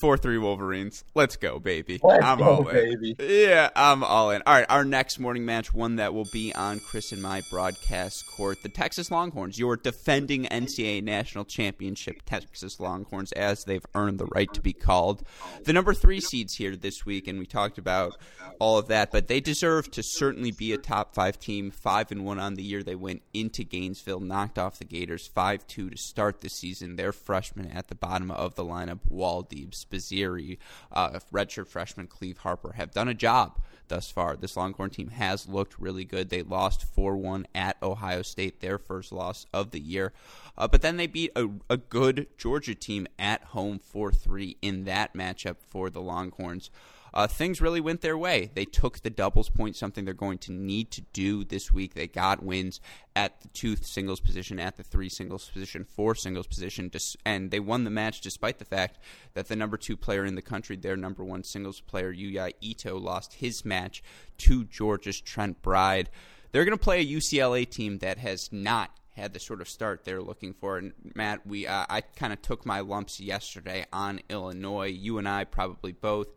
Four 0.03 0.19
three 0.19 0.37
Wolverines. 0.37 1.05
Let's 1.15 1.37
go, 1.37 1.61
baby. 1.61 2.01
Let's 2.03 2.25
I'm 2.25 2.39
go, 2.39 2.45
all 2.45 2.69
in. 2.69 2.75
baby. 2.75 3.15
Yeah, 3.21 3.71
I'm 3.77 4.03
all 4.03 4.33
in. 4.33 4.43
All 4.45 4.55
right, 4.55 4.67
our 4.69 4.85
next 4.85 5.21
morning 5.21 5.45
match, 5.45 5.73
one 5.73 5.95
that 5.95 6.13
will 6.13 6.27
be 6.33 6.53
on 6.57 6.81
Chris 6.81 7.13
and 7.13 7.23
my 7.23 7.41
broadcast 7.53 8.27
court, 8.37 8.65
the 8.65 8.69
Texas 8.69 9.13
Longhorns, 9.13 9.61
your 9.61 9.77
defending 9.77 10.47
NCAA 10.47 11.05
national 11.05 11.45
championship 11.45 12.17
Texas 12.27 12.81
Longhorns, 12.81 13.31
as 13.31 13.63
they've 13.63 13.87
earned 13.95 14.19
the 14.19 14.27
right 14.27 14.53
to 14.53 14.61
be 14.61 14.73
called. 14.73 15.23
The 15.63 15.73
number 15.73 15.95
three 15.95 16.21
seeds 16.21 16.55
here 16.55 16.75
this 16.75 17.07
week, 17.07 17.29
and 17.29 17.39
we 17.39 17.47
talked 17.47 17.79
about 17.79 18.17
all 18.59 18.79
of 18.79 18.89
that, 18.89 19.13
but 19.13 19.29
they 19.29 19.39
deserve 19.39 19.89
to 19.93 20.03
certainly 20.03 20.51
be 20.51 20.73
a 20.73 20.79
top 20.79 21.15
five 21.15 21.39
team. 21.39 21.71
Five 21.71 22.11
and 22.11 22.25
one 22.25 22.41
on 22.41 22.55
the 22.55 22.65
year. 22.65 22.83
They 22.83 22.97
went 22.97 23.23
into 23.33 23.63
Gainesville, 23.63 24.19
knocked 24.19 24.59
off 24.59 24.81
the 24.81 24.85
Gators 24.85 25.29
five 25.29 25.65
two 25.69 25.91
to 25.91 25.97
start 25.97 26.41
the 26.41 26.51
season. 26.51 26.97
Their 26.97 27.13
freshman 27.13 27.71
at 27.71 27.87
the 27.87 27.95
bottom 27.95 28.33
of 28.33 28.57
the 28.57 28.65
lineup, 28.65 28.99
Woldeab 29.09 29.73
Spizzirri, 29.93 30.59
uh, 30.91 31.19
redshirt 31.33 31.69
freshman 31.69 32.07
Cleve 32.07 32.39
Harper 32.39 32.73
have 32.73 32.93
done 32.93 33.09
a 33.09 33.15
job 33.15 33.61
thus 33.89 34.11
far. 34.11 34.37
This 34.37 34.57
Longhorn 34.57 34.91
team 34.91 35.09
has 35.09 35.49
looked 35.49 35.79
really 35.79 36.05
good. 36.05 36.31
They 36.31 36.43
lost 36.43 36.85
4 36.85 37.17
1 37.17 37.47
at 37.55 37.77
Ohio 37.83 38.23
State, 38.23 38.61
their 38.61 38.79
first 38.79 39.13
loss 39.13 39.47
of 39.53 39.71
the 39.71 39.81
year. 39.81 40.13
Uh, 40.57 40.69
but 40.69 40.83
then 40.83 40.97
they 40.97 41.07
beat 41.07 41.33
a, 41.37 41.49
a 41.69 41.77
good 41.77 42.27
Georgia 42.39 42.75
team 42.75 43.07
at 43.19 43.43
home 43.45 43.79
4 43.79 44.13
3 44.13 44.57
in 44.63 44.85
that 44.85 45.15
matchup 45.15 45.57
for 45.69 45.91
the 45.91 46.01
Longhorns 46.01 46.71
uh, 47.15 47.27
things 47.27 47.61
really 47.61 47.81
went 47.81 48.01
their 48.01 48.17
way. 48.17 48.51
They 48.55 48.65
took 48.65 49.01
the 49.01 49.11
doubles 49.11 49.51
point, 49.51 49.77
something 49.77 50.05
they're 50.05 50.15
going 50.15 50.39
to 50.39 50.53
need 50.53 50.91
to 50.93 51.03
do 51.13 51.45
this 51.45 51.71
week. 51.73 51.95
They 51.95 52.07
got 52.07 52.43
wins 52.43 52.81
at 53.15 53.41
the 53.43 53.49
two 53.49 53.77
singles 53.77 54.21
position, 54.21 54.59
at 54.59 54.77
the 54.77 54.83
three 54.83 55.09
singles 55.09 55.51
position, 55.51 55.85
four 55.85 56.15
singles 56.15 56.47
position, 56.47 56.91
and 57.25 57.51
they 57.51 57.61
won 57.61 57.85
the 57.85 57.91
match 57.91 58.21
despite 58.21 58.59
the 58.59 58.65
fact 58.65 58.99
that 59.35 59.49
the 59.49 59.57
number 59.57 59.77
two 59.77 59.97
player 59.97 60.25
in 60.25 60.35
the 60.35 60.43
country, 60.43 60.77
their 60.77 60.97
number 60.97 61.25
one 61.25 61.45
singles 61.45 61.81
player, 61.81 62.13
Yuya 62.13 62.53
Ito, 62.61 62.99
lost 62.99 63.35
his 63.35 63.65
match 63.65 64.03
to 64.39 64.65
Georgia's 64.65 65.21
Trent 65.21 65.63
Bryde. 65.63 66.11
They're 66.53 66.65
going 66.65 66.77
to 66.77 66.83
play 66.83 67.01
a 67.01 67.07
UCLA 67.07 67.69
team 67.69 67.99
that 67.99 68.19
has 68.19 68.51
not 68.53 68.91
had 69.15 69.35
the 69.35 69.41
sort 69.41 69.61
of 69.61 69.69
start 69.69 70.05
they're 70.05 70.23
looking 70.23 70.55
for. 70.55 70.79
And 70.79 70.93
Matt, 71.15 71.47
we 71.47 71.67
uh, 71.67 71.87
I 71.89 72.01
kind 72.01 72.33
of 72.33 72.41
took 72.43 72.65
my 72.65 72.81
lumps 72.81 73.21
yesterday 73.21 73.87
on 73.93 74.21
Illinois. 74.29 74.89
You 74.89 75.19
and 75.19 75.29
I 75.29 75.45
probably 75.45 75.93
both 75.93 76.29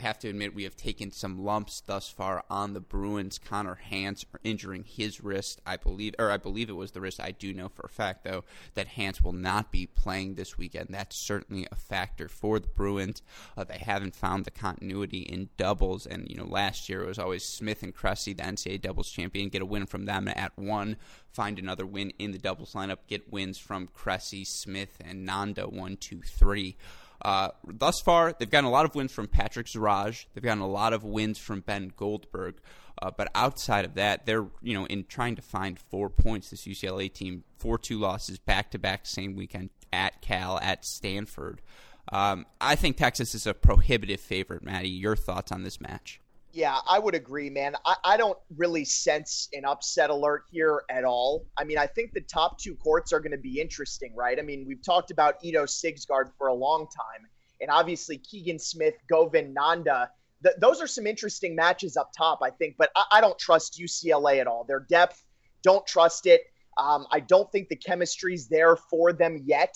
have 0.00 0.18
to 0.20 0.28
admit 0.28 0.54
we 0.54 0.64
have 0.64 0.76
taken 0.76 1.10
some 1.10 1.44
lumps 1.44 1.80
thus 1.80 2.08
far 2.08 2.44
on 2.50 2.74
the 2.74 2.80
Bruins. 2.80 3.38
Connor 3.38 3.76
Hance 3.76 4.24
injuring 4.42 4.84
his 4.84 5.22
wrist, 5.22 5.60
I 5.66 5.76
believe, 5.76 6.14
or 6.18 6.30
I 6.30 6.36
believe 6.36 6.68
it 6.68 6.74
was 6.74 6.92
the 6.92 7.00
wrist. 7.00 7.20
I 7.20 7.30
do 7.30 7.54
know 7.54 7.68
for 7.68 7.82
a 7.84 7.88
fact 7.88 8.24
though 8.24 8.44
that 8.74 8.88
Hance 8.88 9.20
will 9.20 9.32
not 9.32 9.70
be 9.70 9.86
playing 9.86 10.34
this 10.34 10.58
weekend. 10.58 10.88
That's 10.90 11.16
certainly 11.16 11.66
a 11.70 11.76
factor 11.76 12.28
for 12.28 12.58
the 12.58 12.68
Bruins. 12.68 13.22
Uh, 13.56 13.64
they 13.64 13.78
haven't 13.78 14.16
found 14.16 14.44
the 14.44 14.50
continuity 14.50 15.20
in 15.20 15.50
doubles, 15.56 16.06
and 16.06 16.28
you 16.28 16.36
know 16.36 16.46
last 16.46 16.88
year 16.88 17.02
it 17.02 17.08
was 17.08 17.18
always 17.18 17.44
Smith 17.44 17.82
and 17.82 17.94
Cressy, 17.94 18.32
the 18.32 18.42
NCAA 18.42 18.80
doubles 18.80 19.10
champion, 19.10 19.48
get 19.48 19.62
a 19.62 19.66
win 19.66 19.86
from 19.86 20.06
them 20.06 20.28
at 20.28 20.52
one. 20.56 20.96
Find 21.34 21.58
another 21.58 21.84
win 21.84 22.12
in 22.18 22.30
the 22.30 22.38
doubles 22.38 22.74
lineup. 22.74 22.98
Get 23.08 23.32
wins 23.32 23.58
from 23.58 23.88
Cressy, 23.88 24.44
Smith, 24.44 24.98
and 25.04 25.24
Nanda. 25.24 25.64
One, 25.64 25.96
two, 25.96 26.20
three. 26.22 26.76
Uh, 27.22 27.48
thus 27.66 28.00
far, 28.00 28.34
they've 28.38 28.50
gotten 28.50 28.66
a 28.66 28.70
lot 28.70 28.84
of 28.84 28.94
wins 28.94 29.12
from 29.12 29.26
Patrick 29.26 29.66
Zahraj. 29.66 30.26
They've 30.34 30.44
gotten 30.44 30.62
a 30.62 30.68
lot 30.68 30.92
of 30.92 31.04
wins 31.04 31.38
from 31.38 31.60
Ben 31.60 31.92
Goldberg. 31.96 32.56
Uh, 33.00 33.10
but 33.16 33.28
outside 33.34 33.84
of 33.84 33.94
that, 33.94 34.24
they're 34.26 34.46
you 34.62 34.74
know 34.74 34.86
in 34.86 35.04
trying 35.04 35.36
to 35.36 35.42
find 35.42 35.78
four 35.78 36.08
points. 36.08 36.50
This 36.50 36.66
UCLA 36.66 37.12
team, 37.12 37.44
four 37.58 37.78
two 37.78 37.98
losses 37.98 38.38
back 38.38 38.70
to 38.70 38.78
back, 38.78 39.06
same 39.06 39.34
weekend 39.34 39.70
at 39.92 40.20
Cal, 40.20 40.58
at 40.60 40.84
Stanford. 40.84 41.60
Um, 42.12 42.46
I 42.60 42.76
think 42.76 42.96
Texas 42.96 43.34
is 43.34 43.46
a 43.46 43.54
prohibitive 43.54 44.20
favorite. 44.20 44.62
Maddie, 44.62 44.90
your 44.90 45.16
thoughts 45.16 45.50
on 45.50 45.62
this 45.62 45.80
match? 45.80 46.20
Yeah, 46.54 46.78
I 46.88 47.00
would 47.00 47.16
agree, 47.16 47.50
man. 47.50 47.74
I, 47.84 47.96
I 48.04 48.16
don't 48.16 48.38
really 48.56 48.84
sense 48.84 49.48
an 49.54 49.64
upset 49.64 50.08
alert 50.08 50.44
here 50.52 50.84
at 50.88 51.04
all. 51.04 51.46
I 51.58 51.64
mean, 51.64 51.78
I 51.78 51.88
think 51.88 52.12
the 52.12 52.20
top 52.20 52.60
two 52.60 52.76
courts 52.76 53.12
are 53.12 53.18
going 53.18 53.32
to 53.32 53.38
be 53.38 53.60
interesting, 53.60 54.14
right? 54.14 54.38
I 54.38 54.42
mean, 54.42 54.64
we've 54.64 54.82
talked 54.84 55.10
about 55.10 55.34
Ito 55.42 55.64
Sigsgaard 55.64 56.30
for 56.38 56.46
a 56.46 56.54
long 56.54 56.86
time, 56.86 57.26
and 57.60 57.70
obviously 57.70 58.18
Keegan 58.18 58.60
Smith, 58.60 58.94
Govind 59.10 59.52
Nanda. 59.52 60.08
Th- 60.44 60.54
those 60.60 60.80
are 60.80 60.86
some 60.86 61.08
interesting 61.08 61.56
matches 61.56 61.96
up 61.96 62.12
top, 62.16 62.38
I 62.40 62.50
think, 62.50 62.76
but 62.78 62.90
I, 62.94 63.04
I 63.14 63.20
don't 63.20 63.36
trust 63.36 63.80
UCLA 63.80 64.40
at 64.40 64.46
all. 64.46 64.62
Their 64.62 64.86
depth, 64.88 65.24
don't 65.62 65.84
trust 65.88 66.24
it. 66.24 66.42
Um, 66.78 67.08
I 67.10 67.18
don't 67.18 67.50
think 67.50 67.68
the 67.68 67.74
chemistry's 67.76 68.46
there 68.46 68.76
for 68.76 69.12
them 69.12 69.42
yet. 69.44 69.74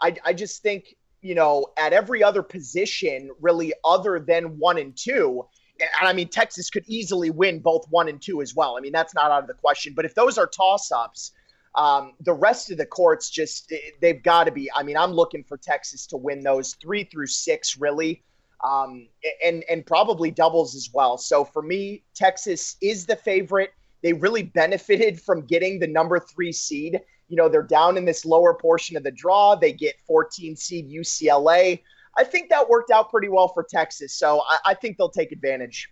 I, 0.00 0.14
I 0.24 0.32
just 0.32 0.62
think, 0.62 0.94
you 1.22 1.34
know, 1.34 1.66
at 1.76 1.92
every 1.92 2.22
other 2.22 2.44
position, 2.44 3.32
really, 3.40 3.72
other 3.84 4.20
than 4.20 4.60
one 4.60 4.78
and 4.78 4.96
two, 4.96 5.44
and 5.80 6.08
I 6.08 6.12
mean, 6.12 6.28
Texas 6.28 6.70
could 6.70 6.84
easily 6.86 7.30
win 7.30 7.60
both 7.60 7.86
one 7.90 8.08
and 8.08 8.20
two 8.20 8.42
as 8.42 8.54
well. 8.54 8.76
I 8.76 8.80
mean, 8.80 8.92
that's 8.92 9.14
not 9.14 9.30
out 9.30 9.42
of 9.42 9.48
the 9.48 9.54
question. 9.54 9.92
But 9.94 10.04
if 10.04 10.14
those 10.14 10.38
are 10.38 10.46
toss 10.46 10.90
ups, 10.92 11.32
um, 11.74 12.14
the 12.20 12.32
rest 12.32 12.70
of 12.70 12.78
the 12.78 12.86
courts 12.86 13.30
just 13.30 13.72
they've 14.00 14.22
got 14.22 14.44
to 14.44 14.52
be. 14.52 14.70
I 14.74 14.82
mean, 14.82 14.96
I'm 14.96 15.12
looking 15.12 15.44
for 15.44 15.56
Texas 15.56 16.06
to 16.08 16.16
win 16.16 16.42
those 16.42 16.74
three 16.74 17.04
through 17.04 17.28
six, 17.28 17.78
really, 17.78 18.22
um, 18.64 19.08
and 19.44 19.64
and 19.70 19.86
probably 19.86 20.30
doubles 20.30 20.74
as 20.74 20.90
well. 20.92 21.16
So 21.16 21.44
for 21.44 21.62
me, 21.62 22.02
Texas 22.14 22.76
is 22.82 23.06
the 23.06 23.16
favorite. 23.16 23.70
They 24.02 24.12
really 24.12 24.42
benefited 24.42 25.20
from 25.20 25.46
getting 25.46 25.78
the 25.78 25.86
number 25.86 26.18
three 26.18 26.52
seed. 26.52 27.00
You 27.28 27.36
know, 27.36 27.48
they're 27.48 27.62
down 27.62 27.96
in 27.96 28.04
this 28.04 28.24
lower 28.24 28.54
portion 28.54 28.96
of 28.96 29.04
the 29.04 29.12
draw. 29.12 29.54
They 29.54 29.72
get 29.72 29.94
14 30.06 30.56
seed 30.56 30.90
UCLA. 30.90 31.80
I 32.16 32.24
think 32.24 32.50
that 32.50 32.68
worked 32.68 32.90
out 32.90 33.10
pretty 33.10 33.28
well 33.28 33.48
for 33.48 33.64
Texas. 33.68 34.14
So 34.14 34.42
I, 34.48 34.58
I 34.66 34.74
think 34.74 34.96
they'll 34.98 35.10
take 35.10 35.32
advantage. 35.32 35.88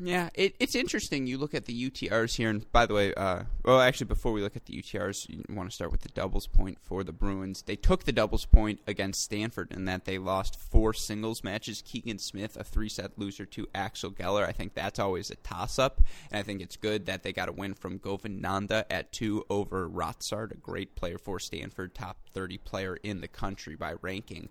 Yeah, 0.00 0.28
it, 0.34 0.54
it's 0.60 0.76
interesting. 0.76 1.26
You 1.26 1.38
look 1.38 1.54
at 1.54 1.64
the 1.64 1.90
UTRs 1.90 2.36
here, 2.36 2.50
and 2.50 2.70
by 2.70 2.86
the 2.86 2.94
way, 2.94 3.12
uh, 3.14 3.42
well, 3.64 3.80
actually, 3.80 4.06
before 4.06 4.30
we 4.30 4.40
look 4.40 4.54
at 4.54 4.66
the 4.66 4.80
UTRs, 4.80 5.28
you 5.28 5.42
want 5.48 5.68
to 5.68 5.74
start 5.74 5.90
with 5.90 6.02
the 6.02 6.08
doubles 6.10 6.46
point 6.46 6.78
for 6.80 7.02
the 7.02 7.12
Bruins. 7.12 7.62
They 7.62 7.74
took 7.74 8.04
the 8.04 8.12
doubles 8.12 8.44
point 8.44 8.80
against 8.86 9.22
Stanford 9.22 9.72
in 9.72 9.86
that 9.86 10.04
they 10.04 10.18
lost 10.18 10.54
four 10.54 10.94
singles 10.94 11.42
matches. 11.42 11.82
Keegan 11.84 12.20
Smith, 12.20 12.56
a 12.56 12.62
three 12.62 12.88
set 12.88 13.18
loser 13.18 13.44
to 13.46 13.66
Axel 13.74 14.12
Geller. 14.12 14.46
I 14.46 14.52
think 14.52 14.74
that's 14.74 15.00
always 15.00 15.32
a 15.32 15.36
toss 15.36 15.80
up, 15.80 16.00
and 16.30 16.38
I 16.38 16.42
think 16.44 16.60
it's 16.60 16.76
good 16.76 17.06
that 17.06 17.24
they 17.24 17.32
got 17.32 17.48
a 17.48 17.52
win 17.52 17.74
from 17.74 17.98
Govind 17.98 18.40
Nanda 18.40 18.86
at 18.92 19.10
two 19.10 19.44
over 19.50 19.88
Rotsaert, 19.88 20.52
a 20.52 20.56
great 20.56 20.94
player 20.94 21.18
for 21.18 21.40
Stanford, 21.40 21.96
top 21.96 22.18
30 22.32 22.58
player 22.58 22.96
in 23.02 23.20
the 23.20 23.28
country 23.28 23.74
by 23.74 23.94
ranking. 24.00 24.48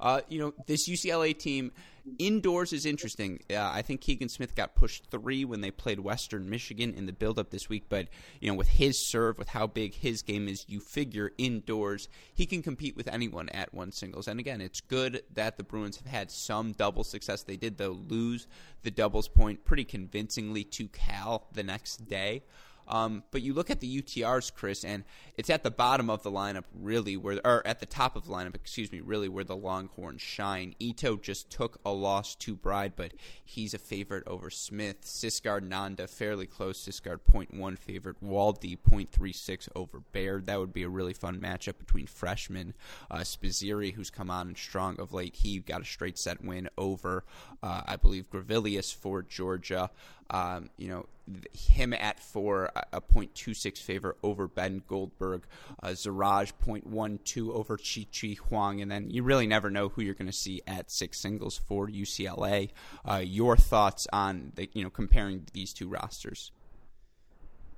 Uh, 0.00 0.20
you 0.28 0.38
know, 0.38 0.54
this 0.66 0.88
UCLA 0.88 1.36
team 1.36 1.72
indoors 2.18 2.72
is 2.72 2.86
interesting. 2.86 3.40
Uh, 3.50 3.56
I 3.58 3.82
think 3.82 4.00
Keegan 4.00 4.28
Smith 4.28 4.54
got 4.54 4.74
pushed 4.74 5.06
three 5.10 5.44
when 5.44 5.60
they 5.60 5.70
played 5.70 6.00
Western 6.00 6.48
Michigan 6.48 6.94
in 6.94 7.06
the 7.06 7.12
build-up 7.12 7.50
this 7.50 7.68
week. 7.68 7.84
But 7.88 8.08
you 8.40 8.48
know, 8.48 8.56
with 8.56 8.68
his 8.68 9.10
serve, 9.10 9.38
with 9.38 9.48
how 9.48 9.66
big 9.66 9.94
his 9.94 10.22
game 10.22 10.48
is, 10.48 10.64
you 10.68 10.80
figure 10.80 11.32
indoors 11.38 12.08
he 12.34 12.46
can 12.46 12.62
compete 12.62 12.96
with 12.96 13.08
anyone 13.08 13.48
at 13.50 13.74
one 13.74 13.92
singles. 13.92 14.28
And 14.28 14.40
again, 14.40 14.60
it's 14.60 14.80
good 14.80 15.22
that 15.34 15.56
the 15.56 15.64
Bruins 15.64 15.96
have 15.96 16.06
had 16.06 16.30
some 16.30 16.72
double 16.72 17.04
success. 17.04 17.42
They 17.42 17.56
did 17.56 17.78
though 17.78 17.98
lose 18.08 18.46
the 18.82 18.90
doubles 18.90 19.28
point 19.28 19.64
pretty 19.64 19.84
convincingly 19.84 20.64
to 20.64 20.88
Cal 20.88 21.48
the 21.52 21.62
next 21.62 22.08
day. 22.08 22.44
Um, 22.88 23.22
but 23.30 23.42
you 23.42 23.54
look 23.54 23.70
at 23.70 23.80
the 23.80 24.02
UTRs, 24.02 24.52
Chris, 24.54 24.84
and 24.84 25.04
it's 25.36 25.50
at 25.50 25.62
the 25.62 25.70
bottom 25.70 26.08
of 26.08 26.22
the 26.22 26.30
lineup, 26.30 26.64
really, 26.74 27.16
where 27.16 27.40
or 27.44 27.64
at 27.66 27.80
the 27.80 27.86
top 27.86 28.16
of 28.16 28.24
the 28.24 28.32
lineup, 28.32 28.54
excuse 28.54 28.90
me, 28.90 29.00
really 29.00 29.28
where 29.28 29.44
the 29.44 29.56
Longhorns 29.56 30.22
shine. 30.22 30.74
Ito 30.80 31.16
just 31.16 31.50
took 31.50 31.78
a 31.84 31.92
loss 31.92 32.34
to 32.36 32.56
Bryde, 32.56 32.94
but 32.96 33.12
he's 33.44 33.74
a 33.74 33.78
favorite 33.78 34.26
over 34.26 34.50
Smith. 34.50 35.02
Sigsgaard 35.02 35.62
Nanda 35.62 36.08
fairly 36.08 36.46
close. 36.46 36.84
Sigsgaard 36.86 37.20
0.1 37.30 37.78
favorite. 37.78 38.16
Waldy 38.22 38.78
0.36 38.78 39.68
over 39.76 40.00
Baird. 40.12 40.46
That 40.46 40.58
would 40.58 40.72
be 40.72 40.82
a 40.82 40.88
really 40.88 41.14
fun 41.14 41.38
matchup 41.38 41.78
between 41.78 42.06
freshmen. 42.06 42.74
Uh, 43.10 43.18
Spizzirri, 43.18 43.92
who's 43.92 44.10
come 44.10 44.30
on 44.30 44.56
strong 44.56 44.98
of 44.98 45.12
late, 45.12 45.36
he 45.36 45.58
got 45.58 45.82
a 45.82 45.84
straight 45.84 46.18
set 46.18 46.42
win 46.42 46.68
over, 46.78 47.24
uh, 47.62 47.82
I 47.86 47.96
believe, 47.96 48.30
Gravilius 48.30 48.94
for 48.94 49.22
Georgia. 49.22 49.90
Um, 50.30 50.70
you 50.76 50.88
know, 50.88 51.06
him 51.52 51.92
at 51.92 52.20
four, 52.20 52.70
a 52.92 53.00
.26 53.00 53.78
favor 53.78 54.16
over 54.22 54.48
Ben 54.48 54.82
Goldberg, 54.86 55.44
uh, 55.82 55.88
Zahraj 55.88 56.52
.12 56.64 57.50
over 57.50 57.76
Chi 57.76 58.06
Chi 58.12 58.36
Huang, 58.48 58.80
and 58.80 58.90
then 58.90 59.10
you 59.10 59.22
really 59.22 59.46
never 59.46 59.70
know 59.70 59.88
who 59.88 60.02
you're 60.02 60.14
going 60.14 60.26
to 60.26 60.32
see 60.32 60.62
at 60.66 60.90
six 60.90 61.20
singles 61.20 61.58
for 61.58 61.88
UCLA. 61.88 62.70
Uh, 63.04 63.22
your 63.24 63.56
thoughts 63.56 64.06
on 64.12 64.52
the, 64.54 64.68
you 64.72 64.82
know 64.82 64.90
comparing 64.90 65.46
these 65.52 65.72
two 65.72 65.88
rosters? 65.88 66.52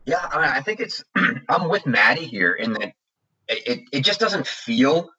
Yeah, 0.06 0.26
I, 0.30 0.40
mean, 0.40 0.48
I 0.48 0.60
think 0.60 0.80
it's 0.80 1.04
I'm 1.48 1.68
with 1.68 1.86
Maddie 1.86 2.24
here 2.24 2.52
in 2.52 2.72
that 2.74 2.92
it, 3.48 3.80
it 3.92 4.04
just 4.04 4.20
doesn't 4.20 4.46
feel 4.46 5.10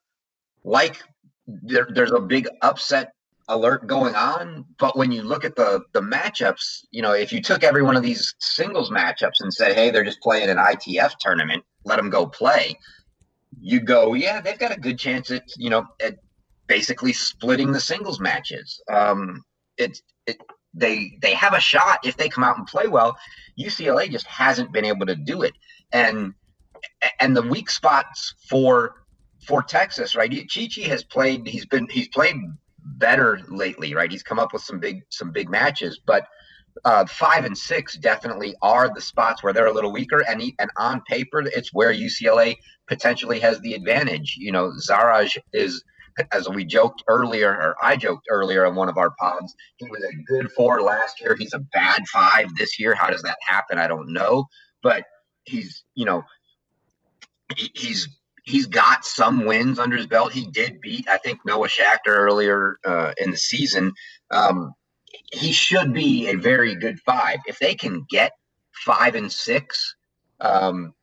like 0.64 1.02
there, 1.46 1.88
there's 1.92 2.12
a 2.12 2.20
big 2.20 2.48
upset 2.62 3.12
alert 3.48 3.86
going 3.86 4.14
on. 4.14 4.64
But 4.78 4.96
when 4.96 5.12
you 5.12 5.22
look 5.22 5.44
at 5.44 5.56
the 5.56 5.82
the 5.92 6.00
matchups, 6.00 6.84
you 6.90 7.02
know, 7.02 7.12
if 7.12 7.32
you 7.32 7.42
took 7.42 7.62
every 7.62 7.82
one 7.82 7.96
of 7.96 8.02
these 8.02 8.34
singles 8.38 8.90
matchups 8.90 9.40
and 9.40 9.52
said, 9.52 9.74
"Hey, 9.74 9.90
they're 9.90 10.04
just 10.04 10.20
playing 10.20 10.48
an 10.48 10.58
ITF 10.58 11.14
tournament, 11.20 11.64
let 11.84 11.96
them 11.96 12.10
go 12.10 12.26
play," 12.26 12.78
you 13.60 13.80
go, 13.80 14.14
"Yeah, 14.14 14.40
they've 14.40 14.58
got 14.58 14.76
a 14.76 14.80
good 14.80 14.98
chance 14.98 15.30
at 15.30 15.44
you 15.56 15.70
know 15.70 15.86
at 16.00 16.16
basically 16.66 17.12
splitting 17.12 17.72
the 17.72 17.80
singles 17.80 18.20
matches." 18.20 18.80
Um, 18.90 19.44
it 19.76 19.98
it 20.26 20.38
they 20.74 21.18
they 21.20 21.34
have 21.34 21.54
a 21.54 21.60
shot 21.60 22.00
if 22.04 22.16
they 22.16 22.28
come 22.28 22.44
out 22.44 22.58
and 22.58 22.66
play 22.66 22.86
well. 22.86 23.16
UCLA 23.58 24.10
just 24.10 24.26
hasn't 24.26 24.72
been 24.72 24.84
able 24.84 25.06
to 25.06 25.16
do 25.16 25.42
it, 25.42 25.52
and 25.92 26.34
and 27.20 27.36
the 27.36 27.42
weak 27.42 27.70
spots 27.70 28.34
for 28.48 29.04
for 29.46 29.62
Texas, 29.62 30.14
right? 30.14 30.30
Chi 30.30 30.68
Chi 30.74 30.82
has 30.88 31.04
played. 31.04 31.46
He's 31.46 31.66
been 31.66 31.88
he's 31.88 32.08
played 32.08 32.36
better 32.84 33.40
lately, 33.48 33.94
right? 33.94 34.10
He's 34.10 34.22
come 34.22 34.38
up 34.38 34.52
with 34.52 34.62
some 34.62 34.80
big 34.80 35.02
some 35.10 35.30
big 35.30 35.48
matches, 35.48 36.00
but 36.06 36.26
uh, 36.84 37.04
five 37.06 37.44
and 37.44 37.56
six 37.56 37.96
definitely 37.96 38.54
are 38.62 38.92
the 38.92 39.00
spots 39.00 39.42
where 39.42 39.52
they're 39.52 39.66
a 39.66 39.72
little 39.72 39.92
weaker, 39.92 40.24
and 40.28 40.40
he, 40.40 40.54
and 40.58 40.70
on 40.76 41.02
paper, 41.02 41.42
it's 41.42 41.72
where 41.72 41.92
UCLA 41.92 42.56
potentially 42.88 43.38
has 43.40 43.60
the 43.60 43.74
advantage. 43.74 44.36
You 44.38 44.52
know, 44.52 44.72
Zahraj 44.88 45.36
is, 45.52 45.82
as 46.32 46.48
we 46.48 46.64
joked 46.64 47.02
earlier, 47.08 47.50
or 47.50 47.76
I 47.82 47.96
joked 47.96 48.26
earlier 48.30 48.66
on 48.66 48.74
one 48.74 48.88
of 48.88 48.96
our 48.96 49.10
pods, 49.18 49.54
he 49.76 49.88
was 49.90 50.02
a 50.02 50.32
good 50.32 50.50
four 50.52 50.80
last 50.82 51.20
year. 51.20 51.36
He's 51.38 51.54
a 51.54 51.60
bad 51.72 52.06
five 52.08 52.54
this 52.56 52.78
year. 52.78 52.94
How 52.94 53.10
does 53.10 53.22
that 53.22 53.38
happen? 53.46 53.78
I 53.78 53.86
don't 53.86 54.12
know, 54.12 54.46
but 54.82 55.04
he's 55.44 55.84
you 55.94 56.06
know 56.06 56.24
he's 57.56 58.08
he's 58.42 58.66
got 58.66 59.04
some 59.04 59.46
wins 59.46 59.78
under 59.78 59.96
his 59.96 60.06
belt. 60.06 60.32
He 60.32 60.46
did 60.46 60.80
beat, 60.80 61.08
I 61.08 61.18
think, 61.18 61.40
Noah 61.44 61.68
Schachter 61.68 62.08
earlier 62.08 62.78
uh, 62.84 63.12
in 63.18 63.30
the 63.30 63.36
season. 63.36 63.92
Um, 64.30 64.74
he 65.32 65.52
should 65.52 65.92
be 65.92 66.28
a 66.28 66.34
very 66.36 66.74
good 66.74 66.98
five. 67.00 67.38
If 67.46 67.58
they 67.58 67.74
can 67.74 68.04
get 68.10 68.32
five 68.84 69.14
and 69.14 69.30
six, 69.30 69.94
um, 70.40 70.94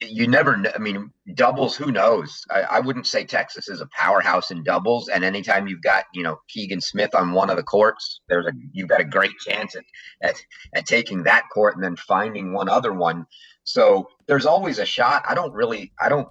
you 0.00 0.26
never 0.26 0.56
know. 0.56 0.70
I 0.74 0.78
mean, 0.78 1.12
doubles, 1.34 1.76
who 1.76 1.92
knows? 1.92 2.42
I, 2.50 2.62
I, 2.62 2.80
wouldn't 2.80 3.06
say 3.06 3.24
Texas 3.24 3.68
is 3.68 3.80
a 3.80 3.88
powerhouse 3.96 4.50
in 4.50 4.64
doubles. 4.64 5.08
And 5.08 5.22
anytime 5.22 5.68
you've 5.68 5.82
got, 5.82 6.04
you 6.12 6.22
know, 6.22 6.38
Keegan 6.48 6.80
Smith 6.80 7.14
on 7.14 7.32
one 7.32 7.50
of 7.50 7.56
the 7.56 7.62
courts, 7.62 8.20
there's 8.28 8.46
a 8.46 8.52
you've 8.72 8.88
got 8.88 9.00
a 9.00 9.04
great 9.04 9.36
chance 9.46 9.76
at, 9.76 9.84
at, 10.22 10.36
at 10.74 10.86
taking 10.86 11.22
that 11.24 11.44
court 11.52 11.76
and 11.76 11.84
then 11.84 11.96
finding 11.96 12.52
one 12.52 12.68
other 12.68 12.92
one. 12.92 13.26
So 13.64 14.08
there's 14.32 14.46
always 14.46 14.78
a 14.78 14.86
shot. 14.86 15.22
I 15.28 15.34
don't 15.34 15.52
really, 15.52 15.92
I 16.00 16.08
don't, 16.08 16.26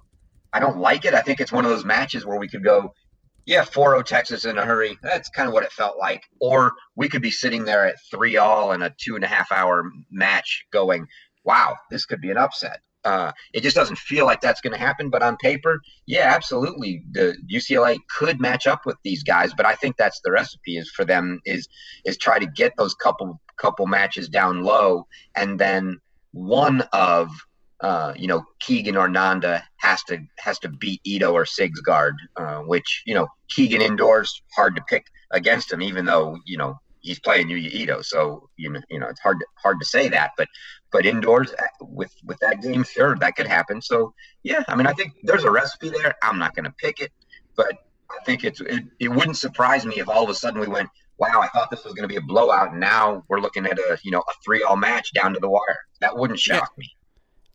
I 0.52 0.58
don't 0.58 0.78
like 0.78 1.04
it. 1.04 1.14
I 1.14 1.20
think 1.20 1.38
it's 1.38 1.52
one 1.52 1.64
of 1.64 1.70
those 1.70 1.84
matches 1.84 2.26
where 2.26 2.36
we 2.36 2.48
could 2.48 2.64
go, 2.64 2.92
yeah, 3.46 3.62
4-0 3.62 4.04
Texas 4.04 4.44
in 4.44 4.58
a 4.58 4.64
hurry. 4.64 4.98
That's 5.04 5.28
kind 5.28 5.46
of 5.46 5.54
what 5.54 5.62
it 5.62 5.70
felt 5.70 5.98
like. 5.98 6.24
Or 6.40 6.72
we 6.96 7.08
could 7.08 7.22
be 7.22 7.30
sitting 7.30 7.64
there 7.64 7.86
at 7.86 7.94
three 8.10 8.38
all 8.38 8.72
in 8.72 8.82
a 8.82 8.92
two 9.00 9.14
and 9.14 9.22
a 9.22 9.28
half 9.28 9.52
hour 9.52 9.88
match, 10.10 10.66
going, 10.72 11.06
wow, 11.44 11.76
this 11.92 12.04
could 12.04 12.20
be 12.20 12.32
an 12.32 12.38
upset. 12.38 12.80
Uh, 13.04 13.30
it 13.54 13.62
just 13.62 13.76
doesn't 13.76 13.98
feel 13.98 14.26
like 14.26 14.40
that's 14.40 14.60
going 14.60 14.72
to 14.72 14.80
happen. 14.80 15.08
But 15.08 15.22
on 15.22 15.36
paper, 15.36 15.78
yeah, 16.06 16.32
absolutely, 16.34 17.04
the 17.12 17.36
UCLA 17.48 17.98
could 18.18 18.40
match 18.40 18.66
up 18.66 18.80
with 18.84 18.96
these 19.04 19.22
guys. 19.22 19.52
But 19.56 19.66
I 19.66 19.76
think 19.76 19.96
that's 19.96 20.20
the 20.24 20.32
recipe 20.32 20.76
is 20.76 20.90
for 20.90 21.04
them 21.04 21.40
is 21.44 21.68
is 22.04 22.18
try 22.18 22.40
to 22.40 22.46
get 22.46 22.72
those 22.76 22.94
couple 22.94 23.40
couple 23.58 23.86
matches 23.86 24.28
down 24.28 24.64
low, 24.64 25.06
and 25.36 25.56
then 25.56 26.00
one 26.32 26.82
of 26.92 27.28
uh, 27.82 28.14
you 28.16 28.28
know 28.28 28.44
Keegan 28.60 28.96
or 28.96 29.08
Nanda 29.08 29.62
has 29.76 30.02
to 30.04 30.18
has 30.38 30.58
to 30.60 30.68
beat 30.68 31.00
Ito 31.04 31.32
or 31.32 31.44
Sigsgaard, 31.44 32.14
uh, 32.36 32.60
which 32.60 33.02
you 33.06 33.14
know 33.14 33.26
Keegan 33.48 33.82
indoors 33.82 34.42
hard 34.54 34.76
to 34.76 34.82
pick 34.88 35.04
against 35.32 35.72
him, 35.72 35.82
even 35.82 36.04
though 36.04 36.38
you 36.46 36.56
know 36.56 36.76
he's 37.00 37.18
playing 37.18 37.48
Yuya 37.48 37.70
Ito, 37.72 38.02
so 38.02 38.48
you 38.56 38.70
know 38.70 38.80
you 38.88 39.00
know 39.00 39.08
it's 39.08 39.20
hard 39.20 39.40
to, 39.40 39.46
hard 39.60 39.80
to 39.80 39.86
say 39.86 40.08
that, 40.08 40.30
but 40.38 40.48
but 40.92 41.04
indoors 41.04 41.52
uh, 41.58 41.64
with 41.80 42.14
with 42.24 42.38
that 42.38 42.62
game, 42.62 42.84
sure 42.84 43.16
that 43.16 43.34
could 43.36 43.48
happen. 43.48 43.82
So 43.82 44.14
yeah, 44.44 44.62
I 44.68 44.76
mean 44.76 44.86
I 44.86 44.92
think 44.92 45.12
there's 45.24 45.44
a 45.44 45.50
recipe 45.50 45.90
there. 45.90 46.14
I'm 46.22 46.38
not 46.38 46.54
going 46.54 46.64
to 46.64 46.74
pick 46.78 47.00
it, 47.00 47.10
but 47.56 47.74
I 48.10 48.24
think 48.24 48.44
it's 48.44 48.60
it, 48.60 48.84
it 49.00 49.08
wouldn't 49.08 49.36
surprise 49.36 49.84
me 49.84 49.98
if 49.98 50.08
all 50.08 50.22
of 50.22 50.30
a 50.30 50.34
sudden 50.34 50.60
we 50.60 50.68
went 50.68 50.88
wow, 51.18 51.40
I 51.40 51.48
thought 51.48 51.70
this 51.70 51.84
was 51.84 51.94
going 51.94 52.02
to 52.02 52.08
be 52.08 52.16
a 52.16 52.20
blowout. 52.20 52.72
And 52.72 52.80
now 52.80 53.22
we're 53.28 53.38
looking 53.38 53.64
at 53.64 53.78
a, 53.78 53.96
you 54.02 54.10
know, 54.10 54.20
a 54.20 54.32
three 54.44 54.64
all 54.64 54.76
match 54.76 55.12
down 55.12 55.32
to 55.34 55.38
the 55.38 55.48
wire. 55.48 55.78
That 56.00 56.16
wouldn't 56.16 56.40
shock 56.40 56.70
yeah. 56.76 56.80
me. 56.80 56.96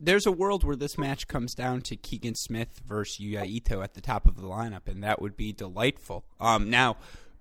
There's 0.00 0.26
a 0.26 0.32
world 0.32 0.62
where 0.62 0.76
this 0.76 0.96
match 0.96 1.26
comes 1.26 1.56
down 1.56 1.80
to 1.82 1.96
Keegan 1.96 2.36
Smith 2.36 2.80
versus 2.86 3.18
Yuya 3.18 3.44
Ito 3.44 3.82
at 3.82 3.94
the 3.94 4.00
top 4.00 4.28
of 4.28 4.36
the 4.36 4.46
lineup, 4.46 4.86
and 4.86 5.02
that 5.02 5.20
would 5.20 5.36
be 5.36 5.52
delightful. 5.52 6.24
Um, 6.38 6.70
now, 6.70 6.96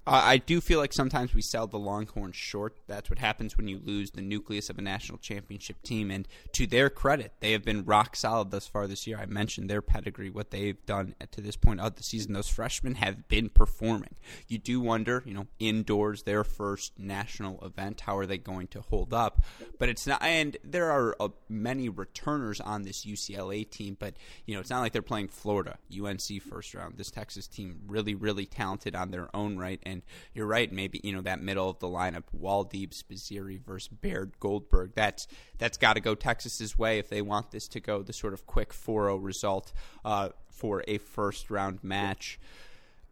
Uh, 0.07 0.21
I 0.23 0.37
do 0.37 0.61
feel 0.61 0.79
like 0.79 0.93
sometimes 0.93 1.35
we 1.35 1.41
sell 1.41 1.67
the 1.67 1.77
Longhorns 1.77 2.37
short. 2.37 2.77
That's 2.87 3.09
what 3.09 3.19
happens 3.19 3.57
when 3.57 3.67
you 3.67 3.81
lose 3.83 4.11
the 4.11 4.21
nucleus 4.21 4.69
of 4.69 4.77
a 4.77 4.81
national 4.81 5.17
championship 5.17 5.83
team. 5.83 6.09
And 6.11 6.25
to 6.53 6.65
their 6.65 6.89
credit, 6.89 7.33
they 7.41 7.51
have 7.51 7.65
been 7.65 7.83
rock 7.83 8.15
solid 8.15 8.49
thus 8.49 8.65
far 8.65 8.87
this 8.87 9.05
year. 9.05 9.19
I 9.19 9.25
mentioned 9.25 9.69
their 9.69 9.81
pedigree, 9.81 10.29
what 10.29 10.51
they've 10.51 10.83
done 10.85 11.13
to 11.29 11.41
this 11.41 11.57
point 11.57 11.81
of 11.81 11.95
the 11.95 12.03
season. 12.03 12.31
Those 12.31 12.47
freshmen 12.47 12.95
have 12.95 13.27
been 13.27 13.49
performing. 13.49 14.15
You 14.47 14.59
do 14.59 14.79
wonder, 14.79 15.23
you 15.25 15.33
know, 15.33 15.47
indoors, 15.59 16.23
their 16.23 16.45
first 16.45 16.97
national 16.97 17.59
event, 17.65 17.99
how 17.99 18.17
are 18.17 18.25
they 18.25 18.37
going 18.37 18.67
to 18.67 18.81
hold 18.83 19.13
up? 19.13 19.43
But 19.77 19.89
it's 19.89 20.07
not, 20.07 20.23
and 20.23 20.55
there 20.63 20.89
are 20.89 21.17
uh, 21.19 21.29
many 21.49 21.89
returners 21.89 22.61
on 22.61 22.83
this 22.83 23.05
UCLA 23.05 23.69
team, 23.69 23.97
but, 23.99 24.15
you 24.45 24.55
know, 24.55 24.61
it's 24.61 24.69
not 24.69 24.79
like 24.79 24.93
they're 24.93 25.01
playing 25.01 25.27
Florida, 25.27 25.79
UNC 25.93 26.41
first 26.49 26.73
round. 26.73 26.95
This 26.95 27.11
Texas 27.11 27.45
team 27.45 27.81
really, 27.87 28.15
really 28.15 28.45
talented 28.45 28.95
on 28.95 29.11
their 29.11 29.35
own 29.35 29.57
right. 29.57 29.81
And 29.83 29.96
you're 30.33 30.47
right. 30.47 30.71
Maybe 30.71 30.99
you 31.03 31.13
know 31.13 31.21
that 31.21 31.41
middle 31.41 31.69
of 31.69 31.79
the 31.79 31.87
lineup: 31.87 32.23
Woldeab, 32.37 32.91
Spizzirri 32.91 33.59
versus 33.59 33.89
Baird, 33.89 34.33
Goldberg. 34.39 34.91
That's 34.95 35.27
that's 35.57 35.77
got 35.77 35.93
to 35.93 35.99
go 35.99 36.15
Texas's 36.15 36.77
way 36.77 36.99
if 36.99 37.09
they 37.09 37.21
want 37.21 37.51
this 37.51 37.67
to 37.69 37.79
go 37.79 38.01
the 38.03 38.13
sort 38.13 38.33
of 38.33 38.45
quick 38.45 38.71
4-0 38.73 39.23
result 39.23 39.73
uh, 40.05 40.29
for 40.49 40.83
a 40.87 40.97
first 40.97 41.49
round 41.49 41.83
match. 41.83 42.39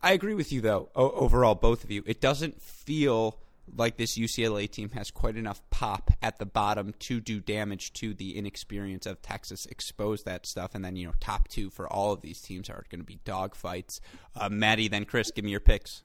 I 0.01 0.11
agree 0.11 0.35
with 0.35 0.51
you 0.51 0.61
though. 0.61 0.89
O- 0.95 1.11
overall, 1.11 1.55
both 1.55 1.83
of 1.83 1.91
you, 1.91 2.03
it 2.05 2.21
doesn't 2.21 2.61
feel 2.61 3.39
like 3.75 3.97
this 3.97 4.17
UCLA 4.17 4.69
team 4.69 4.89
has 4.91 5.11
quite 5.11 5.35
enough 5.35 5.61
pop 5.69 6.11
at 6.21 6.39
the 6.39 6.45
bottom 6.45 6.93
to 6.99 7.19
do 7.19 7.39
damage 7.39 7.93
to 7.93 8.13
the 8.13 8.37
inexperience 8.37 9.05
of 9.05 9.21
Texas, 9.21 9.65
expose 9.65 10.23
that 10.23 10.45
stuff, 10.45 10.75
and 10.75 10.83
then 10.85 10.95
you 10.95 11.07
know 11.07 11.13
top 11.19 11.47
two 11.47 11.69
for 11.69 11.91
all 11.91 12.11
of 12.11 12.21
these 12.21 12.41
teams 12.41 12.69
are 12.69 12.85
going 12.89 13.01
to 13.01 13.05
be 13.05 13.19
dogfights. 13.25 13.99
Uh, 14.35 14.49
Maddie, 14.49 14.87
then 14.87 15.05
Chris, 15.05 15.31
give 15.31 15.45
me 15.45 15.51
your 15.51 15.59
picks. 15.59 16.03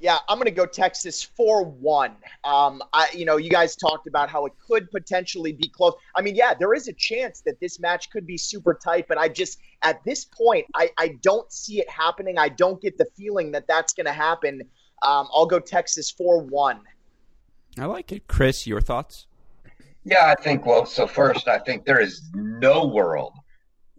Yeah, 0.00 0.16
I'm 0.28 0.38
going 0.38 0.46
to 0.46 0.50
go 0.50 0.64
Texas 0.64 1.22
4 1.22 1.64
1. 1.64 2.16
Um, 2.44 2.82
I, 2.94 3.08
you 3.14 3.26
know, 3.26 3.36
you 3.36 3.50
guys 3.50 3.76
talked 3.76 4.06
about 4.06 4.30
how 4.30 4.46
it 4.46 4.52
could 4.66 4.90
potentially 4.90 5.52
be 5.52 5.68
close. 5.68 5.92
I 6.16 6.22
mean, 6.22 6.34
yeah, 6.34 6.54
there 6.54 6.72
is 6.72 6.88
a 6.88 6.94
chance 6.94 7.42
that 7.42 7.60
this 7.60 7.78
match 7.78 8.08
could 8.10 8.26
be 8.26 8.38
super 8.38 8.72
tight, 8.82 9.06
but 9.08 9.18
I 9.18 9.28
just, 9.28 9.58
at 9.82 10.02
this 10.04 10.24
point, 10.24 10.66
I, 10.74 10.90
I 10.98 11.18
don't 11.22 11.52
see 11.52 11.80
it 11.80 11.90
happening. 11.90 12.38
I 12.38 12.48
don't 12.48 12.80
get 12.80 12.96
the 12.96 13.06
feeling 13.16 13.52
that 13.52 13.66
that's 13.68 13.92
going 13.92 14.06
to 14.06 14.12
happen. 14.12 14.62
Um, 15.02 15.28
I'll 15.34 15.46
go 15.46 15.60
Texas 15.60 16.10
4 16.10 16.44
1. 16.44 16.80
I 17.78 17.84
like 17.84 18.10
it. 18.10 18.26
Chris, 18.26 18.66
your 18.66 18.80
thoughts? 18.80 19.26
Yeah, 20.04 20.34
I 20.36 20.42
think, 20.42 20.64
well, 20.64 20.86
so 20.86 21.06
first, 21.06 21.46
I 21.46 21.58
think 21.58 21.84
there 21.84 22.00
is 22.00 22.22
no 22.34 22.86
world 22.86 23.34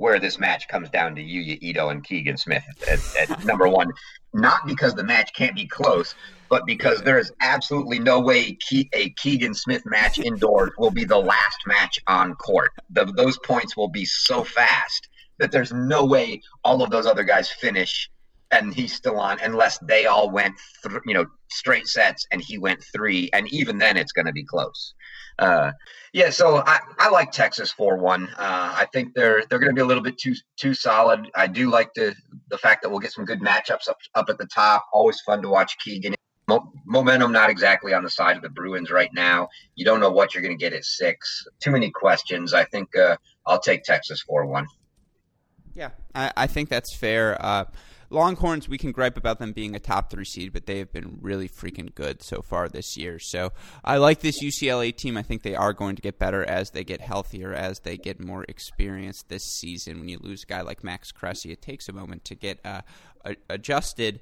where 0.01 0.19
this 0.19 0.39
match 0.39 0.67
comes 0.67 0.89
down 0.89 1.15
to 1.15 1.21
Yuya 1.21 1.59
Ito 1.61 1.89
and 1.89 2.03
Keegan 2.03 2.35
Smith 2.35 2.63
at, 2.87 3.01
at 3.15 3.29
number 3.43 3.67
one. 3.67 3.91
Not 4.33 4.65
because 4.65 4.95
the 4.95 5.03
match 5.03 5.31
can't 5.35 5.55
be 5.55 5.67
close, 5.67 6.13
but 6.49 6.65
because 6.65 7.01
there 7.01 7.19
is 7.19 7.31
absolutely 7.41 7.99
no 7.99 8.19
way 8.19 8.53
Ke- 8.53 8.89
a 8.93 9.11
Keegan 9.11 9.53
Smith 9.53 9.83
match 9.85 10.17
indoors 10.19 10.71
will 10.79 10.91
be 10.91 11.05
the 11.05 11.17
last 11.17 11.57
match 11.67 11.99
on 12.07 12.33
court. 12.35 12.71
The, 12.89 13.05
those 13.15 13.37
points 13.45 13.77
will 13.77 13.89
be 13.89 14.05
so 14.05 14.43
fast 14.43 15.07
that 15.37 15.51
there's 15.51 15.71
no 15.71 16.03
way 16.05 16.41
all 16.63 16.81
of 16.81 16.89
those 16.89 17.05
other 17.05 17.23
guys 17.23 17.49
finish 17.49 18.09
and 18.51 18.73
he's 18.73 18.93
still 18.93 19.19
on 19.19 19.39
unless 19.41 19.77
they 19.79 20.05
all 20.05 20.29
went 20.29 20.55
th- 20.83 21.01
you 21.05 21.13
know 21.13 21.25
straight 21.49 21.87
sets 21.87 22.25
and 22.31 22.41
he 22.41 22.57
went 22.57 22.83
three 22.93 23.29
and 23.33 23.51
even 23.53 23.77
then 23.77 23.97
it's 23.97 24.11
going 24.11 24.25
to 24.25 24.33
be 24.33 24.43
close 24.43 24.93
uh, 25.41 25.71
yeah, 26.13 26.29
so 26.29 26.57
I, 26.57 26.79
I 26.99 27.09
like 27.09 27.31
Texas 27.31 27.71
four 27.71 27.97
one. 27.97 28.27
Uh, 28.37 28.75
I 28.77 28.87
think 28.93 29.13
they're 29.15 29.43
they're 29.49 29.59
going 29.59 29.71
to 29.71 29.75
be 29.75 29.81
a 29.81 29.85
little 29.85 30.03
bit 30.03 30.17
too 30.17 30.35
too 30.57 30.73
solid. 30.73 31.29
I 31.35 31.47
do 31.47 31.69
like 31.69 31.93
the 31.95 32.13
the 32.49 32.57
fact 32.57 32.83
that 32.83 32.89
we'll 32.89 32.99
get 32.99 33.11
some 33.11 33.25
good 33.25 33.41
matchups 33.41 33.89
up 33.89 33.97
up 34.13 34.29
at 34.29 34.37
the 34.37 34.45
top. 34.45 34.85
Always 34.93 35.19
fun 35.21 35.41
to 35.41 35.49
watch 35.49 35.77
Keegan. 35.79 36.15
Mo- 36.47 36.71
momentum 36.85 37.31
not 37.31 37.49
exactly 37.49 37.93
on 37.93 38.03
the 38.03 38.09
side 38.09 38.35
of 38.35 38.41
the 38.43 38.49
Bruins 38.49 38.91
right 38.91 39.11
now. 39.13 39.47
You 39.75 39.85
don't 39.85 39.99
know 39.99 40.11
what 40.11 40.33
you're 40.33 40.43
going 40.43 40.57
to 40.57 40.61
get 40.61 40.73
at 40.73 40.83
six. 40.83 41.45
Too 41.59 41.71
many 41.71 41.91
questions. 41.91 42.53
I 42.53 42.65
think 42.65 42.95
uh, 42.95 43.15
I'll 43.45 43.61
take 43.61 43.83
Texas 43.83 44.21
four 44.21 44.45
one. 44.45 44.67
Yeah, 45.73 45.91
I, 46.13 46.31
I 46.35 46.47
think 46.47 46.69
that's 46.69 46.93
fair. 46.93 47.43
Longhorns, 48.11 48.67
we 48.67 48.77
can 48.77 48.91
gripe 48.91 49.17
about 49.17 49.39
them 49.39 49.53
being 49.53 49.75
a 49.75 49.79
top 49.79 50.09
three 50.11 50.25
seed, 50.25 50.51
but 50.53 50.65
they 50.65 50.79
have 50.79 50.91
been 50.91 51.17
really 51.21 51.47
freaking 51.47 51.93
good 51.95 52.21
so 52.21 52.41
far 52.41 52.67
this 52.67 52.97
year. 52.97 53.19
So 53.19 53.51
I 53.83 53.97
like 53.97 54.19
this 54.19 54.43
UCLA 54.43 54.95
team. 54.95 55.17
I 55.17 55.21
think 55.21 55.43
they 55.43 55.55
are 55.55 55.73
going 55.73 55.95
to 55.95 56.01
get 56.01 56.19
better 56.19 56.43
as 56.43 56.71
they 56.71 56.83
get 56.83 57.01
healthier, 57.01 57.53
as 57.53 57.79
they 57.79 57.97
get 57.97 58.19
more 58.19 58.43
experience 58.47 59.23
this 59.23 59.45
season. 59.45 59.99
When 59.99 60.09
you 60.09 60.19
lose 60.19 60.43
a 60.43 60.47
guy 60.47 60.61
like 60.61 60.83
Max 60.83 61.11
Cressy, 61.11 61.51
it 61.51 61.61
takes 61.61 61.87
a 61.87 61.93
moment 61.93 62.25
to 62.25 62.35
get 62.35 62.59
uh, 62.65 62.81
adjusted. 63.49 64.19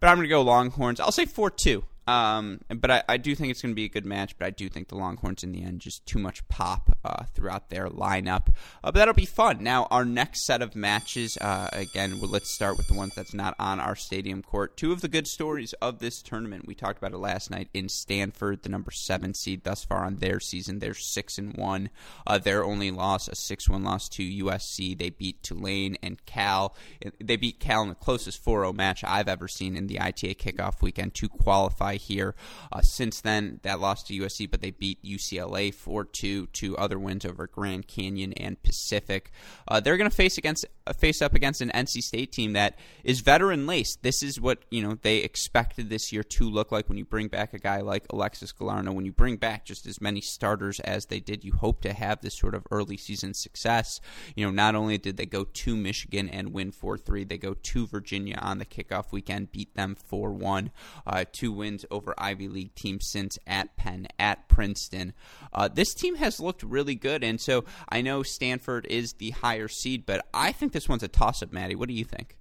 But 0.00 0.08
I'm 0.08 0.16
going 0.16 0.24
to 0.24 0.30
go 0.30 0.42
Longhorns. 0.42 1.00
I'll 1.00 1.12
say 1.12 1.26
4 1.26 1.50
2. 1.50 1.84
Um, 2.06 2.60
but 2.68 2.90
I, 2.90 3.02
I, 3.08 3.16
do 3.16 3.34
think 3.34 3.50
it's 3.50 3.60
going 3.60 3.72
to 3.72 3.76
be 3.76 3.84
a 3.84 3.88
good 3.88 4.06
match. 4.06 4.38
But 4.38 4.46
I 4.46 4.50
do 4.50 4.68
think 4.68 4.88
the 4.88 4.94
Longhorns 4.94 5.42
in 5.42 5.50
the 5.50 5.64
end 5.64 5.80
just 5.80 6.06
too 6.06 6.20
much 6.20 6.46
pop 6.48 6.96
uh, 7.04 7.24
throughout 7.34 7.68
their 7.68 7.88
lineup. 7.88 8.48
Uh, 8.84 8.92
but 8.92 8.94
that'll 8.94 9.14
be 9.14 9.26
fun. 9.26 9.62
Now 9.62 9.88
our 9.90 10.04
next 10.04 10.46
set 10.46 10.62
of 10.62 10.76
matches. 10.76 11.36
Uh, 11.40 11.68
again, 11.72 12.20
well, 12.20 12.30
let's 12.30 12.52
start 12.52 12.76
with 12.76 12.86
the 12.86 12.94
ones 12.94 13.14
that's 13.16 13.34
not 13.34 13.56
on 13.58 13.80
our 13.80 13.96
stadium 13.96 14.42
court. 14.42 14.76
Two 14.76 14.92
of 14.92 15.00
the 15.00 15.08
good 15.08 15.26
stories 15.26 15.72
of 15.74 15.98
this 15.98 16.22
tournament. 16.22 16.66
We 16.66 16.76
talked 16.76 16.98
about 16.98 17.12
it 17.12 17.18
last 17.18 17.50
night 17.50 17.68
in 17.74 17.88
Stanford, 17.88 18.62
the 18.62 18.68
number 18.68 18.92
seven 18.92 19.34
seed 19.34 19.64
thus 19.64 19.84
far 19.84 20.04
on 20.04 20.16
their 20.16 20.38
season. 20.38 20.78
They're 20.78 20.94
six 20.94 21.38
and 21.38 21.56
one. 21.56 21.90
Uh, 22.24 22.38
their 22.38 22.64
only 22.64 22.92
loss, 22.92 23.26
a 23.26 23.34
six-one 23.34 23.82
loss 23.82 24.08
to 24.10 24.22
USC. 24.22 24.96
They 24.96 25.10
beat 25.10 25.42
Tulane 25.42 25.96
and 26.02 26.24
Cal. 26.24 26.76
They 27.20 27.36
beat 27.36 27.58
Cal 27.58 27.82
in 27.82 27.88
the 27.88 27.94
closest 27.96 28.44
4-0 28.44 28.74
match 28.74 29.02
I've 29.02 29.28
ever 29.28 29.48
seen 29.48 29.76
in 29.76 29.88
the 29.88 30.00
ITA 30.00 30.34
kickoff 30.34 30.82
weekend 30.82 31.14
to 31.14 31.28
qualify 31.28 31.95
here. 31.96 32.34
Uh, 32.72 32.80
since 32.82 33.20
then, 33.20 33.60
that 33.62 33.80
lost 33.80 34.06
to 34.06 34.14
USC, 34.14 34.50
but 34.50 34.60
they 34.60 34.70
beat 34.70 35.02
UCLA 35.02 35.72
4 35.72 36.04
2, 36.04 36.46
two 36.48 36.76
other 36.76 36.98
wins 36.98 37.24
over 37.24 37.46
Grand 37.46 37.86
Canyon 37.86 38.32
and 38.34 38.62
Pacific. 38.62 39.30
Uh, 39.68 39.80
they're 39.80 39.96
going 39.96 40.10
to 40.10 40.16
face 40.16 40.38
against 40.38 40.66
uh, 40.86 40.92
face 40.92 41.22
up 41.22 41.34
against 41.34 41.60
an 41.60 41.70
NC 41.70 42.02
State 42.02 42.32
team 42.32 42.52
that 42.52 42.78
is 43.04 43.20
veteran 43.20 43.66
laced. 43.66 44.02
This 44.02 44.22
is 44.22 44.40
what 44.40 44.64
you 44.70 44.82
know 44.82 44.96
they 45.02 45.18
expected 45.18 45.90
this 45.90 46.12
year 46.12 46.22
to 46.22 46.48
look 46.48 46.72
like 46.72 46.88
when 46.88 46.98
you 46.98 47.04
bring 47.04 47.28
back 47.28 47.54
a 47.54 47.58
guy 47.58 47.80
like 47.80 48.06
Alexis 48.10 48.52
Galarneau. 48.52 48.94
When 48.94 49.04
you 49.04 49.12
bring 49.12 49.36
back 49.36 49.64
just 49.64 49.86
as 49.86 50.00
many 50.00 50.20
starters 50.20 50.80
as 50.80 51.06
they 51.06 51.20
did, 51.20 51.44
you 51.44 51.52
hope 51.52 51.80
to 51.82 51.92
have 51.92 52.20
this 52.20 52.38
sort 52.38 52.54
of 52.54 52.66
early 52.70 52.96
season 52.96 53.34
success. 53.34 54.00
You 54.34 54.44
know, 54.44 54.52
not 54.52 54.74
only 54.74 54.98
did 54.98 55.16
they 55.16 55.26
go 55.26 55.44
to 55.44 55.76
Michigan 55.76 56.28
and 56.28 56.52
win 56.52 56.72
4 56.72 56.98
3, 56.98 57.24
they 57.24 57.38
go 57.38 57.54
to 57.54 57.86
Virginia 57.86 58.38
on 58.40 58.58
the 58.58 58.66
kickoff 58.66 59.12
weekend, 59.12 59.52
beat 59.52 59.74
them 59.74 59.94
4 59.94 60.32
1. 60.32 60.70
Uh, 61.06 61.24
two 61.30 61.52
wins 61.52 61.84
over 61.90 62.14
Ivy 62.18 62.48
League 62.48 62.74
teams 62.74 63.08
since 63.10 63.38
at 63.46 63.76
Penn, 63.76 64.08
at 64.18 64.48
Princeton. 64.48 65.12
Uh, 65.52 65.68
this 65.68 65.94
team 65.94 66.16
has 66.16 66.40
looked 66.40 66.62
really 66.62 66.94
good, 66.94 67.22
and 67.24 67.40
so 67.40 67.64
I 67.88 68.02
know 68.02 68.22
Stanford 68.22 68.86
is 68.88 69.14
the 69.14 69.30
higher 69.30 69.68
seed, 69.68 70.06
but 70.06 70.26
I 70.32 70.52
think 70.52 70.72
this 70.72 70.88
one's 70.88 71.02
a 71.02 71.08
toss 71.08 71.42
up, 71.42 71.52
Maddie. 71.52 71.74
What 71.74 71.88
do 71.88 71.94
you 71.94 72.04
think? 72.04 72.36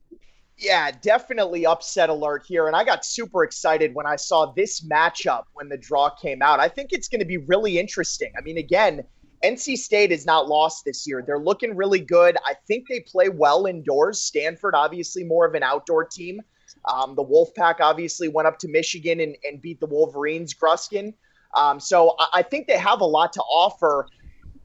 Yeah, 0.57 0.91
definitely 1.01 1.65
upset 1.65 2.09
alert 2.09 2.45
here. 2.47 2.67
And 2.67 2.75
I 2.75 2.85
got 2.85 3.03
super 3.03 3.43
excited 3.43 3.93
when 3.93 4.05
I 4.05 4.15
saw 4.15 4.53
this 4.53 4.81
matchup 4.81 5.43
when 5.53 5.67
the 5.67 5.77
draw 5.77 6.09
came 6.09 6.41
out. 6.41 6.61
I 6.61 6.69
think 6.69 6.93
it's 6.93 7.09
going 7.09 7.19
to 7.19 7.25
be 7.25 7.37
really 7.37 7.77
interesting. 7.77 8.31
I 8.37 8.41
mean, 8.41 8.57
again, 8.57 9.03
NC 9.43 9.77
State 9.77 10.11
is 10.11 10.25
not 10.25 10.47
lost 10.47 10.85
this 10.85 11.05
year. 11.05 11.21
They're 11.25 11.39
looking 11.39 11.75
really 11.75 11.99
good. 11.99 12.37
I 12.45 12.55
think 12.67 12.87
they 12.87 13.01
play 13.01 13.27
well 13.27 13.65
indoors. 13.65 14.23
Stanford, 14.23 14.75
obviously, 14.75 15.25
more 15.25 15.45
of 15.45 15.55
an 15.55 15.63
outdoor 15.63 16.05
team. 16.05 16.41
Um, 16.87 17.15
the 17.15 17.23
Wolfpack 17.23 17.79
obviously 17.79 18.27
went 18.27 18.47
up 18.47 18.59
to 18.59 18.67
Michigan 18.67 19.19
and, 19.19 19.35
and 19.43 19.61
beat 19.61 19.79
the 19.79 19.85
Wolverines, 19.85 20.53
Gruskin. 20.53 21.13
Um, 21.55 21.79
so 21.79 22.15
I, 22.19 22.27
I 22.35 22.41
think 22.43 22.67
they 22.67 22.77
have 22.77 23.01
a 23.01 23.05
lot 23.05 23.33
to 23.33 23.41
offer. 23.41 24.07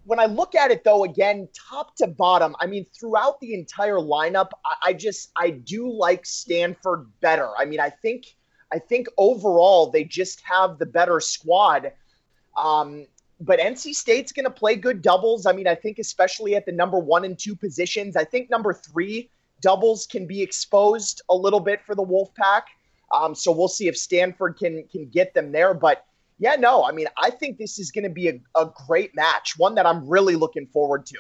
When 0.04 0.18
I 0.18 0.26
look 0.26 0.54
at 0.54 0.70
it, 0.70 0.82
though, 0.84 1.04
again, 1.04 1.48
top 1.70 1.96
to 1.96 2.06
bottom, 2.06 2.56
I 2.60 2.66
mean, 2.66 2.86
throughout 2.98 3.40
the 3.40 3.54
entire 3.54 3.98
lineup, 3.98 4.50
I, 4.64 4.88
I 4.88 4.92
just 4.92 5.30
I 5.36 5.50
do 5.50 5.90
like 5.90 6.26
Stanford 6.26 7.06
better. 7.20 7.48
I 7.56 7.64
mean, 7.64 7.80
I 7.80 7.90
think 7.90 8.26
I 8.72 8.78
think 8.78 9.08
overall 9.16 9.90
they 9.90 10.04
just 10.04 10.40
have 10.42 10.78
the 10.78 10.86
better 10.86 11.20
squad. 11.20 11.92
Um, 12.56 13.06
but 13.40 13.58
NC 13.58 13.94
State's 13.94 14.32
going 14.32 14.44
to 14.44 14.50
play 14.50 14.76
good 14.76 15.00
doubles. 15.00 15.46
I 15.46 15.52
mean, 15.52 15.66
I 15.66 15.74
think 15.74 15.98
especially 15.98 16.56
at 16.56 16.66
the 16.66 16.72
number 16.72 16.98
one 16.98 17.24
and 17.24 17.38
two 17.38 17.56
positions. 17.56 18.16
I 18.16 18.24
think 18.24 18.50
number 18.50 18.74
three 18.74 19.30
doubles 19.60 20.06
can 20.06 20.26
be 20.26 20.42
exposed 20.42 21.22
a 21.30 21.34
little 21.34 21.60
bit 21.60 21.80
for 21.84 21.94
the 21.94 22.04
Wolfpack. 22.04 22.62
Um, 23.12 23.34
so 23.34 23.50
we'll 23.52 23.68
see 23.68 23.88
if 23.88 23.96
Stanford 23.96 24.56
can 24.58 24.84
can 24.90 25.08
get 25.08 25.34
them 25.34 25.52
there. 25.52 25.74
But 25.74 26.04
yeah, 26.38 26.56
no, 26.56 26.84
I 26.84 26.92
mean, 26.92 27.06
I 27.18 27.30
think 27.30 27.58
this 27.58 27.78
is 27.78 27.90
going 27.90 28.04
to 28.04 28.10
be 28.10 28.28
a, 28.28 28.40
a 28.56 28.70
great 28.86 29.14
match, 29.14 29.58
one 29.58 29.74
that 29.74 29.86
I'm 29.86 30.08
really 30.08 30.36
looking 30.36 30.66
forward 30.66 31.06
to. 31.06 31.18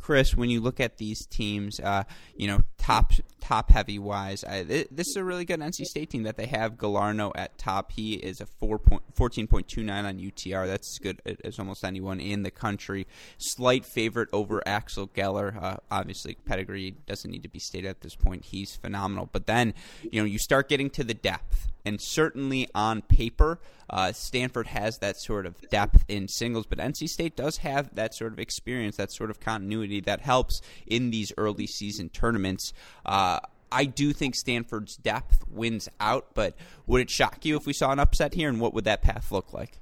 Chris, 0.00 0.34
when 0.34 0.50
you 0.50 0.60
look 0.60 0.80
at 0.80 0.96
these 0.96 1.26
teams, 1.26 1.78
uh, 1.80 2.04
you 2.36 2.46
know, 2.46 2.62
top 2.78 3.12
top 3.40 3.70
heavy 3.70 3.98
wise, 3.98 4.44
I, 4.44 4.62
this 4.62 5.08
is 5.08 5.16
a 5.16 5.24
really 5.24 5.44
good 5.44 5.60
NC 5.60 5.84
State 5.84 6.10
team 6.10 6.22
that 6.24 6.36
they 6.36 6.46
have 6.46 6.74
Galarneau 6.74 7.32
at 7.34 7.58
top. 7.58 7.92
He 7.92 8.14
is 8.14 8.40
a 8.40 8.46
4 8.46 8.78
point, 8.78 9.02
14.29 9.14 10.04
on 10.04 10.18
UTR. 10.18 10.66
That's 10.66 10.94
as 10.94 10.98
good 10.98 11.20
as 11.44 11.58
almost 11.58 11.84
anyone 11.84 12.20
in 12.20 12.42
the 12.42 12.50
country. 12.50 13.06
Slight 13.38 13.84
favorite 13.84 14.28
over 14.32 14.62
Axel 14.66 15.08
Geller. 15.08 15.62
Uh, 15.62 15.76
obviously, 15.90 16.34
pedigree 16.44 16.96
doesn't 17.06 17.30
need 17.30 17.42
to 17.42 17.48
be 17.48 17.58
stated 17.58 17.88
at 17.88 18.00
this 18.00 18.14
point. 18.14 18.46
He's 18.46 18.74
phenomenal. 18.76 19.28
But 19.30 19.46
then, 19.46 19.74
you 20.02 20.20
know, 20.20 20.26
you 20.26 20.38
start 20.38 20.68
getting 20.68 20.90
to 20.90 21.04
the 21.04 21.14
depth 21.14 21.70
and 21.84 22.00
certainly 22.00 22.68
on 22.74 23.02
paper, 23.02 23.58
uh, 23.88 24.12
Stanford 24.12 24.68
has 24.68 24.98
that 24.98 25.16
sort 25.16 25.46
of 25.46 25.60
depth 25.70 26.04
in 26.08 26.28
singles, 26.28 26.66
but 26.66 26.78
NC 26.78 27.08
State 27.08 27.36
does 27.36 27.58
have 27.58 27.94
that 27.94 28.14
sort 28.14 28.32
of 28.32 28.38
experience, 28.38 28.96
that 28.96 29.12
sort 29.12 29.30
of 29.30 29.40
continuity 29.40 29.89
that 29.98 30.20
helps 30.20 30.62
in 30.86 31.10
these 31.10 31.32
early 31.36 31.66
season 31.66 32.08
tournaments. 32.10 32.72
Uh, 33.04 33.40
I 33.72 33.84
do 33.84 34.12
think 34.12 34.34
Stanford's 34.34 34.96
depth 34.96 35.44
wins 35.48 35.88
out, 35.98 36.28
but 36.34 36.56
would 36.86 37.00
it 37.00 37.10
shock 37.10 37.44
you 37.44 37.56
if 37.56 37.66
we 37.66 37.72
saw 37.72 37.90
an 37.90 37.98
upset 37.98 38.34
here, 38.34 38.48
and 38.48 38.60
what 38.60 38.74
would 38.74 38.84
that 38.84 39.02
path 39.02 39.32
look 39.32 39.52
like? 39.52 39.78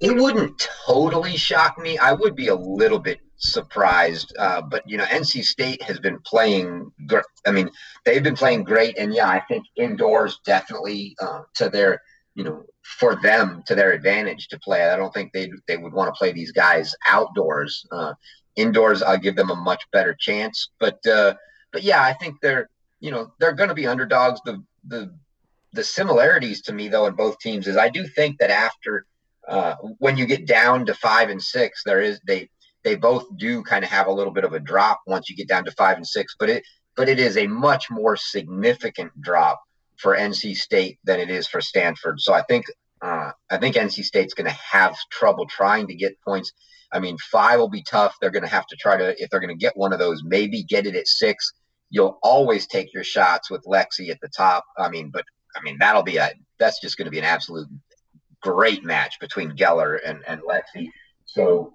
It 0.00 0.16
wouldn't 0.16 0.68
totally 0.86 1.36
shock 1.36 1.78
me. 1.78 1.96
I 1.96 2.12
would 2.12 2.34
be 2.34 2.48
a 2.48 2.54
little 2.54 2.98
bit 2.98 3.20
surprised, 3.36 4.34
uh, 4.38 4.60
but 4.60 4.88
you 4.88 4.96
know, 4.96 5.04
NC 5.04 5.44
State 5.44 5.80
has 5.82 5.98
been 6.00 6.18
playing. 6.20 6.90
I 7.46 7.52
mean, 7.52 7.70
they've 8.04 8.22
been 8.22 8.34
playing 8.34 8.64
great, 8.64 8.98
and 8.98 9.14
yeah, 9.14 9.28
I 9.28 9.40
think 9.48 9.64
indoors 9.76 10.40
definitely 10.44 11.14
uh, 11.20 11.42
to 11.54 11.68
their, 11.68 12.02
you 12.34 12.44
know, 12.44 12.64
for 12.82 13.16
them 13.22 13.62
to 13.66 13.74
their 13.74 13.92
advantage 13.92 14.48
to 14.48 14.58
play. 14.58 14.82
I 14.90 14.96
don't 14.96 15.14
think 15.14 15.32
they 15.32 15.50
they 15.68 15.76
would 15.76 15.92
want 15.92 16.12
to 16.12 16.18
play 16.18 16.32
these 16.32 16.52
guys 16.52 16.94
outdoors. 17.08 17.86
Uh, 17.92 18.14
indoors, 18.56 19.02
I'll 19.02 19.18
give 19.18 19.36
them 19.36 19.50
a 19.50 19.56
much 19.56 19.82
better 19.92 20.14
chance, 20.18 20.70
but 20.78 21.04
uh, 21.06 21.34
but 21.72 21.82
yeah, 21.82 22.02
I 22.02 22.12
think 22.12 22.40
they're 22.40 22.68
you 23.00 23.10
know 23.10 23.32
they're 23.38 23.52
going 23.52 23.68
to 23.68 23.74
be 23.74 23.86
underdogs. 23.86 24.40
The 24.44 24.62
the 24.86 25.14
the 25.72 25.84
similarities 25.84 26.62
to 26.62 26.72
me 26.72 26.88
though 26.88 27.06
in 27.06 27.14
both 27.14 27.38
teams 27.38 27.66
is 27.66 27.76
I 27.76 27.88
do 27.88 28.06
think 28.06 28.38
that 28.38 28.50
after 28.50 29.06
uh, 29.48 29.74
when 29.98 30.16
you 30.16 30.26
get 30.26 30.46
down 30.46 30.86
to 30.86 30.94
five 30.94 31.30
and 31.30 31.42
six, 31.42 31.82
there 31.84 32.00
is 32.00 32.20
they 32.26 32.48
they 32.84 32.94
both 32.94 33.26
do 33.36 33.62
kind 33.62 33.84
of 33.84 33.90
have 33.90 34.06
a 34.06 34.12
little 34.12 34.32
bit 34.32 34.44
of 34.44 34.52
a 34.52 34.60
drop 34.60 35.00
once 35.06 35.30
you 35.30 35.36
get 35.36 35.48
down 35.48 35.64
to 35.64 35.72
five 35.72 35.96
and 35.96 36.06
six, 36.06 36.36
but 36.38 36.48
it 36.48 36.64
but 36.96 37.08
it 37.08 37.18
is 37.18 37.36
a 37.36 37.46
much 37.46 37.90
more 37.90 38.16
significant 38.16 39.18
drop 39.20 39.62
for 39.96 40.16
NC 40.16 40.56
State 40.56 40.98
than 41.04 41.20
it 41.20 41.30
is 41.30 41.46
for 41.46 41.60
Stanford. 41.60 42.20
So 42.20 42.32
I 42.32 42.42
think 42.42 42.66
uh, 43.00 43.32
I 43.50 43.58
think 43.58 43.76
NC 43.76 44.04
State's 44.04 44.34
going 44.34 44.48
to 44.48 44.58
have 44.70 44.96
trouble 45.10 45.46
trying 45.46 45.88
to 45.88 45.94
get 45.94 46.20
points. 46.20 46.52
I 46.92 47.00
mean, 47.00 47.16
five 47.30 47.58
will 47.58 47.70
be 47.70 47.82
tough. 47.82 48.14
They're 48.20 48.30
going 48.30 48.44
to 48.44 48.48
have 48.48 48.66
to 48.66 48.76
try 48.76 48.96
to 48.96 49.20
if 49.22 49.30
they're 49.30 49.40
going 49.40 49.56
to 49.56 49.60
get 49.60 49.76
one 49.76 49.92
of 49.92 49.98
those, 49.98 50.22
maybe 50.24 50.62
get 50.62 50.86
it 50.86 50.94
at 50.94 51.08
six 51.08 51.52
you'll 51.92 52.18
always 52.22 52.66
take 52.66 52.92
your 52.92 53.04
shots 53.04 53.50
with 53.50 53.62
Lexi 53.64 54.08
at 54.08 54.18
the 54.20 54.28
top. 54.28 54.64
I 54.76 54.88
mean, 54.88 55.10
but 55.10 55.24
I 55.54 55.62
mean 55.62 55.76
that'll 55.78 56.02
be 56.02 56.16
a 56.16 56.32
that's 56.58 56.80
just 56.80 56.96
going 56.96 57.04
to 57.04 57.10
be 57.10 57.18
an 57.18 57.24
absolute 57.24 57.68
great 58.40 58.82
match 58.82 59.20
between 59.20 59.52
Geller 59.52 60.00
and 60.04 60.24
and 60.26 60.40
Lexi. 60.42 60.88
So 61.26 61.74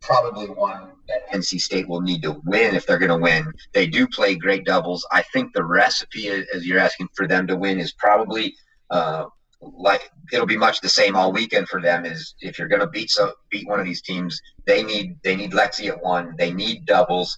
probably 0.00 0.46
one 0.46 0.92
that 1.08 1.28
NC 1.32 1.60
State 1.60 1.88
will 1.88 2.00
need 2.00 2.22
to 2.22 2.40
win 2.44 2.74
if 2.76 2.86
they're 2.86 2.98
going 2.98 3.10
to 3.10 3.22
win. 3.22 3.52
They 3.74 3.86
do 3.86 4.06
play 4.06 4.36
great 4.36 4.64
doubles. 4.64 5.06
I 5.10 5.22
think 5.32 5.52
the 5.52 5.64
recipe, 5.64 6.28
as 6.28 6.64
you're 6.64 6.78
asking 6.78 7.08
for 7.14 7.26
them 7.26 7.46
to 7.48 7.56
win, 7.56 7.80
is 7.80 7.92
probably 7.92 8.54
uh, 8.90 9.24
like 9.60 10.10
it'll 10.32 10.46
be 10.46 10.56
much 10.56 10.80
the 10.80 10.88
same 10.88 11.16
all 11.16 11.32
weekend 11.32 11.68
for 11.68 11.80
them. 11.80 12.04
Is 12.04 12.34
if 12.40 12.58
you're 12.58 12.68
going 12.68 12.80
to 12.80 12.86
beat 12.88 13.10
so 13.10 13.32
beat 13.50 13.68
one 13.68 13.80
of 13.80 13.86
these 13.86 14.02
teams, 14.02 14.40
they 14.66 14.82
need 14.82 15.16
they 15.22 15.36
need 15.36 15.52
Lexi 15.52 15.88
at 15.88 16.02
one, 16.02 16.34
they 16.38 16.52
need 16.52 16.86
doubles, 16.86 17.36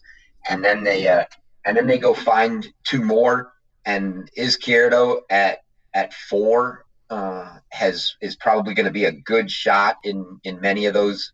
and 0.49 0.65
then 0.65 0.85
they 0.85 1.09
uh, 1.09 1.25
and 1.65 1.77
then 1.77 1.87
they 1.87 1.99
go 1.99 2.15
find 2.15 2.67
two 2.85 3.03
more. 3.03 3.53
And 3.85 4.31
Izquierdo 4.37 5.21
at 5.31 5.59
at 5.95 6.13
four 6.13 6.85
uh, 7.11 7.59
has 7.71 8.17
is 8.21 8.37
probably 8.37 8.75
going 8.75 8.87
to 8.87 8.93
be 8.93 9.07
a 9.07 9.13
good 9.13 9.51
shot 9.51 9.97
in 10.05 10.41
in 10.45 10.61
many 10.61 10.87
of 10.87 10.95
those 10.95 11.33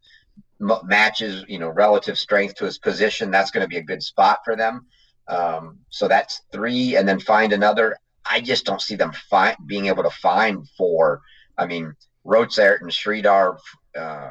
matches. 0.58 1.44
You 1.48 1.58
know, 1.58 1.70
relative 1.70 2.18
strength 2.18 2.56
to 2.56 2.64
his 2.64 2.78
position, 2.78 3.30
that's 3.30 3.50
going 3.50 3.64
to 3.64 3.68
be 3.68 3.78
a 3.78 3.82
good 3.82 4.02
spot 4.02 4.40
for 4.44 4.56
them. 4.56 4.86
Um, 5.26 5.78
so 5.88 6.06
that's 6.06 6.42
three, 6.52 6.96
and 6.96 7.08
then 7.08 7.18
find 7.18 7.52
another. 7.52 7.96
I 8.28 8.40
just 8.40 8.64
don't 8.64 8.80
see 8.80 8.96
them 8.96 9.12
find 9.30 9.56
being 9.66 9.86
able 9.86 10.02
to 10.02 10.10
find 10.10 10.68
four. 10.76 11.20
I 11.58 11.66
mean, 11.66 11.94
Rotsaert 12.26 12.80
and 12.80 12.90
Sridhar 12.90 13.58
uh, 13.96 14.30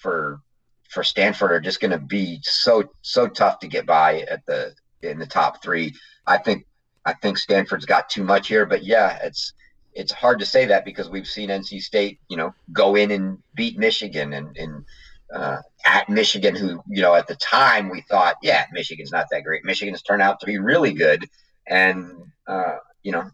for 0.00 0.40
for 0.88 1.02
Stanford 1.02 1.52
are 1.52 1.60
just 1.60 1.80
going 1.80 1.90
to 1.90 1.98
be 1.98 2.38
so 2.42 2.84
so 3.02 3.26
tough 3.26 3.58
to 3.60 3.68
get 3.68 3.86
by 3.86 4.20
at 4.20 4.44
the 4.46 4.74
in 5.02 5.18
the 5.18 5.26
top 5.26 5.62
three. 5.62 5.94
I 6.26 6.38
think 6.38 6.66
I 7.04 7.14
think 7.14 7.38
Stanford's 7.38 7.86
got 7.86 8.08
too 8.08 8.24
much 8.24 8.48
here, 8.48 8.66
but 8.66 8.84
yeah, 8.84 9.18
it's 9.22 9.52
it's 9.94 10.12
hard 10.12 10.38
to 10.40 10.46
say 10.46 10.66
that 10.66 10.84
because 10.84 11.08
we've 11.08 11.26
seen 11.26 11.48
NC 11.48 11.80
State, 11.80 12.20
you 12.28 12.36
know, 12.36 12.54
go 12.72 12.96
in 12.96 13.10
and 13.10 13.38
beat 13.54 13.78
Michigan 13.78 14.34
and, 14.34 14.54
and 14.56 14.84
uh, 15.34 15.56
at 15.86 16.08
Michigan, 16.08 16.54
who 16.54 16.82
you 16.88 17.02
know 17.02 17.14
at 17.14 17.26
the 17.26 17.36
time 17.36 17.88
we 17.88 18.02
thought, 18.02 18.36
yeah, 18.42 18.66
Michigan's 18.72 19.12
not 19.12 19.26
that 19.30 19.44
great. 19.44 19.64
Michigan's 19.64 20.02
turned 20.02 20.22
out 20.22 20.38
to 20.40 20.46
be 20.46 20.58
really 20.58 20.92
good, 20.92 21.24
and 21.66 22.12
uh, 22.46 22.76
you 23.06 23.12
know, 23.12 23.30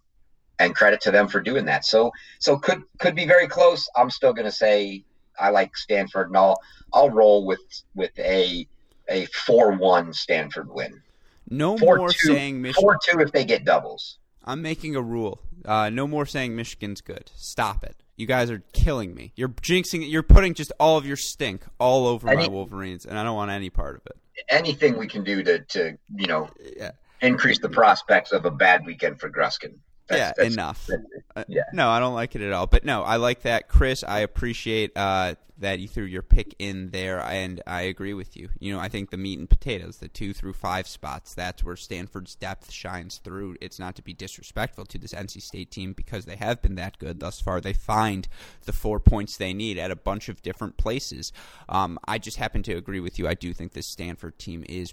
and 0.58 0.76
credit 0.76 1.00
to 1.00 1.10
them 1.10 1.28
for 1.28 1.40
doing 1.40 1.64
that. 1.64 1.86
So 1.86 2.12
so 2.38 2.58
could 2.58 2.82
could 2.98 3.14
be 3.14 3.26
very 3.26 3.48
close. 3.48 3.88
I'm 3.96 4.10
still 4.10 4.34
going 4.34 4.44
to 4.44 4.52
say 4.52 5.04
I 5.40 5.48
like 5.48 5.74
Stanford, 5.76 6.28
and 6.28 6.36
I'll 6.36 6.60
I'll 6.92 7.08
roll 7.08 7.46
with 7.46 7.60
with 7.94 8.16
a 8.18 8.68
a 9.08 9.24
four 9.26 9.72
one 9.72 10.12
Stanford 10.12 10.68
win. 10.70 11.02
No 11.48 11.78
four 11.78 11.96
more 11.96 12.12
two, 12.12 12.34
saying 12.34 12.60
Michigan. 12.60 12.82
Four 12.82 12.98
two 13.02 13.20
if 13.20 13.32
they 13.32 13.46
get 13.46 13.64
doubles. 13.64 14.18
I'm 14.44 14.60
making 14.60 14.94
a 14.94 15.00
rule. 15.00 15.40
Uh, 15.64 15.88
no 15.88 16.06
more 16.06 16.26
saying 16.26 16.54
Michigan's 16.54 17.00
good. 17.00 17.30
Stop 17.34 17.82
it. 17.82 17.96
You 18.16 18.26
guys 18.26 18.50
are 18.50 18.62
killing 18.74 19.14
me. 19.14 19.32
You're 19.36 19.48
jinxing. 19.48 20.08
You're 20.08 20.22
putting 20.22 20.52
just 20.52 20.70
all 20.78 20.98
of 20.98 21.06
your 21.06 21.16
stink 21.16 21.64
all 21.80 22.06
over 22.06 22.28
any, 22.28 22.42
my 22.42 22.48
Wolverines, 22.48 23.06
and 23.06 23.18
I 23.18 23.24
don't 23.24 23.36
want 23.36 23.50
any 23.50 23.70
part 23.70 23.96
of 23.96 24.02
it. 24.06 24.16
Anything 24.50 24.98
we 24.98 25.06
can 25.06 25.24
do 25.24 25.42
to, 25.42 25.60
to 25.60 25.96
you 26.14 26.26
know, 26.26 26.50
yeah. 26.76 26.90
Increase 27.22 27.58
the 27.60 27.68
prospects 27.68 28.32
of 28.32 28.44
a 28.44 28.50
bad 28.50 28.84
weekend 28.84 29.20
for 29.20 29.30
Gruskin. 29.30 29.74
That's, 30.08 30.18
yeah, 30.18 30.32
that's, 30.36 30.54
enough. 30.54 30.86
That's, 30.88 31.02
uh, 31.36 31.44
yeah. 31.48 31.62
no, 31.72 31.88
I 31.88 32.00
don't 32.00 32.14
like 32.14 32.34
it 32.34 32.42
at 32.42 32.52
all. 32.52 32.66
But 32.66 32.84
no, 32.84 33.02
I 33.02 33.16
like 33.16 33.42
that, 33.42 33.68
Chris. 33.68 34.02
I 34.02 34.20
appreciate 34.20 34.92
uh, 34.96 35.36
that 35.58 35.78
you 35.78 35.86
threw 35.86 36.04
your 36.04 36.22
pick 36.22 36.56
in 36.58 36.90
there, 36.90 37.20
and 37.20 37.62
I 37.66 37.82
agree 37.82 38.14
with 38.14 38.36
you. 38.36 38.48
You 38.58 38.74
know, 38.74 38.80
I 38.80 38.88
think 38.88 39.10
the 39.10 39.16
meat 39.16 39.38
and 39.38 39.48
potatoes, 39.48 39.98
the 39.98 40.08
two 40.08 40.34
through 40.34 40.54
five 40.54 40.88
spots, 40.88 41.34
that's 41.34 41.62
where 41.62 41.76
Stanford's 41.76 42.34
depth 42.34 42.72
shines 42.72 43.18
through. 43.18 43.56
It's 43.60 43.78
not 43.78 43.94
to 43.96 44.02
be 44.02 44.12
disrespectful 44.12 44.86
to 44.86 44.98
this 44.98 45.14
NC 45.14 45.40
State 45.40 45.70
team 45.70 45.92
because 45.92 46.24
they 46.24 46.36
have 46.36 46.60
been 46.62 46.74
that 46.74 46.98
good 46.98 47.20
thus 47.20 47.40
far. 47.40 47.60
They 47.60 47.72
find 47.72 48.26
the 48.64 48.72
four 48.72 48.98
points 48.98 49.36
they 49.36 49.54
need 49.54 49.78
at 49.78 49.92
a 49.92 49.96
bunch 49.96 50.28
of 50.28 50.42
different 50.42 50.76
places. 50.76 51.32
Um, 51.68 51.98
I 52.06 52.18
just 52.18 52.38
happen 52.38 52.64
to 52.64 52.74
agree 52.74 53.00
with 53.00 53.18
you. 53.20 53.28
I 53.28 53.34
do 53.34 53.52
think 53.52 53.72
this 53.72 53.86
Stanford 53.86 54.38
team 54.38 54.64
is 54.68 54.92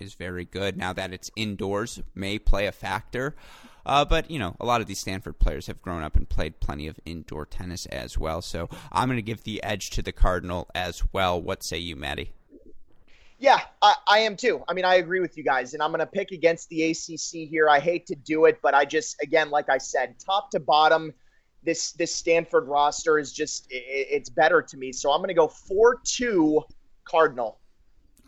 is 0.00 0.14
very 0.14 0.44
good. 0.44 0.76
Now 0.76 0.92
that 0.92 1.12
it's 1.12 1.30
indoors, 1.36 2.00
may 2.14 2.38
play 2.38 2.66
a 2.66 2.72
factor. 2.72 3.34
Uh, 3.86 4.04
but, 4.04 4.30
you 4.30 4.38
know, 4.38 4.54
a 4.60 4.66
lot 4.66 4.80
of 4.80 4.86
these 4.86 5.00
Stanford 5.00 5.38
players 5.38 5.66
have 5.66 5.80
grown 5.80 6.02
up 6.02 6.14
and 6.14 6.28
played 6.28 6.60
plenty 6.60 6.86
of 6.86 7.00
indoor 7.06 7.46
tennis 7.46 7.86
as 7.86 8.18
well. 8.18 8.42
So 8.42 8.68
I'm 8.92 9.08
going 9.08 9.16
to 9.16 9.22
give 9.22 9.44
the 9.44 9.62
edge 9.62 9.90
to 9.90 10.02
the 10.02 10.12
Cardinal 10.12 10.68
as 10.74 11.02
well. 11.12 11.40
What 11.40 11.64
say 11.64 11.78
you, 11.78 11.96
Maddie? 11.96 12.32
Yeah, 13.38 13.60
I, 13.80 13.94
I, 14.06 14.18
am 14.20 14.36
too. 14.36 14.62
I 14.68 14.74
mean, 14.74 14.84
I 14.84 14.96
agree 14.96 15.20
with 15.20 15.38
you 15.38 15.44
guys, 15.44 15.72
and 15.72 15.82
I'm 15.82 15.90
going 15.90 16.00
to 16.00 16.06
pick 16.06 16.32
against 16.32 16.68
the 16.70 16.90
ACC 16.90 17.48
here. 17.48 17.68
I 17.68 17.78
hate 17.78 18.06
to 18.06 18.16
do 18.16 18.46
it, 18.46 18.58
but 18.60 18.74
I 18.74 18.84
just, 18.84 19.16
again, 19.22 19.50
like 19.50 19.68
I 19.70 19.78
said, 19.78 20.16
top 20.18 20.50
to 20.50 20.60
bottom, 20.60 21.14
this 21.62 21.92
this 21.92 22.14
Stanford 22.14 22.66
roster 22.66 23.18
is 23.18 23.32
just 23.32 23.66
it, 23.70 23.84
it's 24.10 24.28
better 24.28 24.62
to 24.62 24.76
me. 24.76 24.92
So 24.92 25.12
I'm 25.12 25.18
going 25.18 25.28
to 25.28 25.34
go 25.34 25.48
four 25.48 26.00
two 26.04 26.62
Cardinal. 27.04 27.57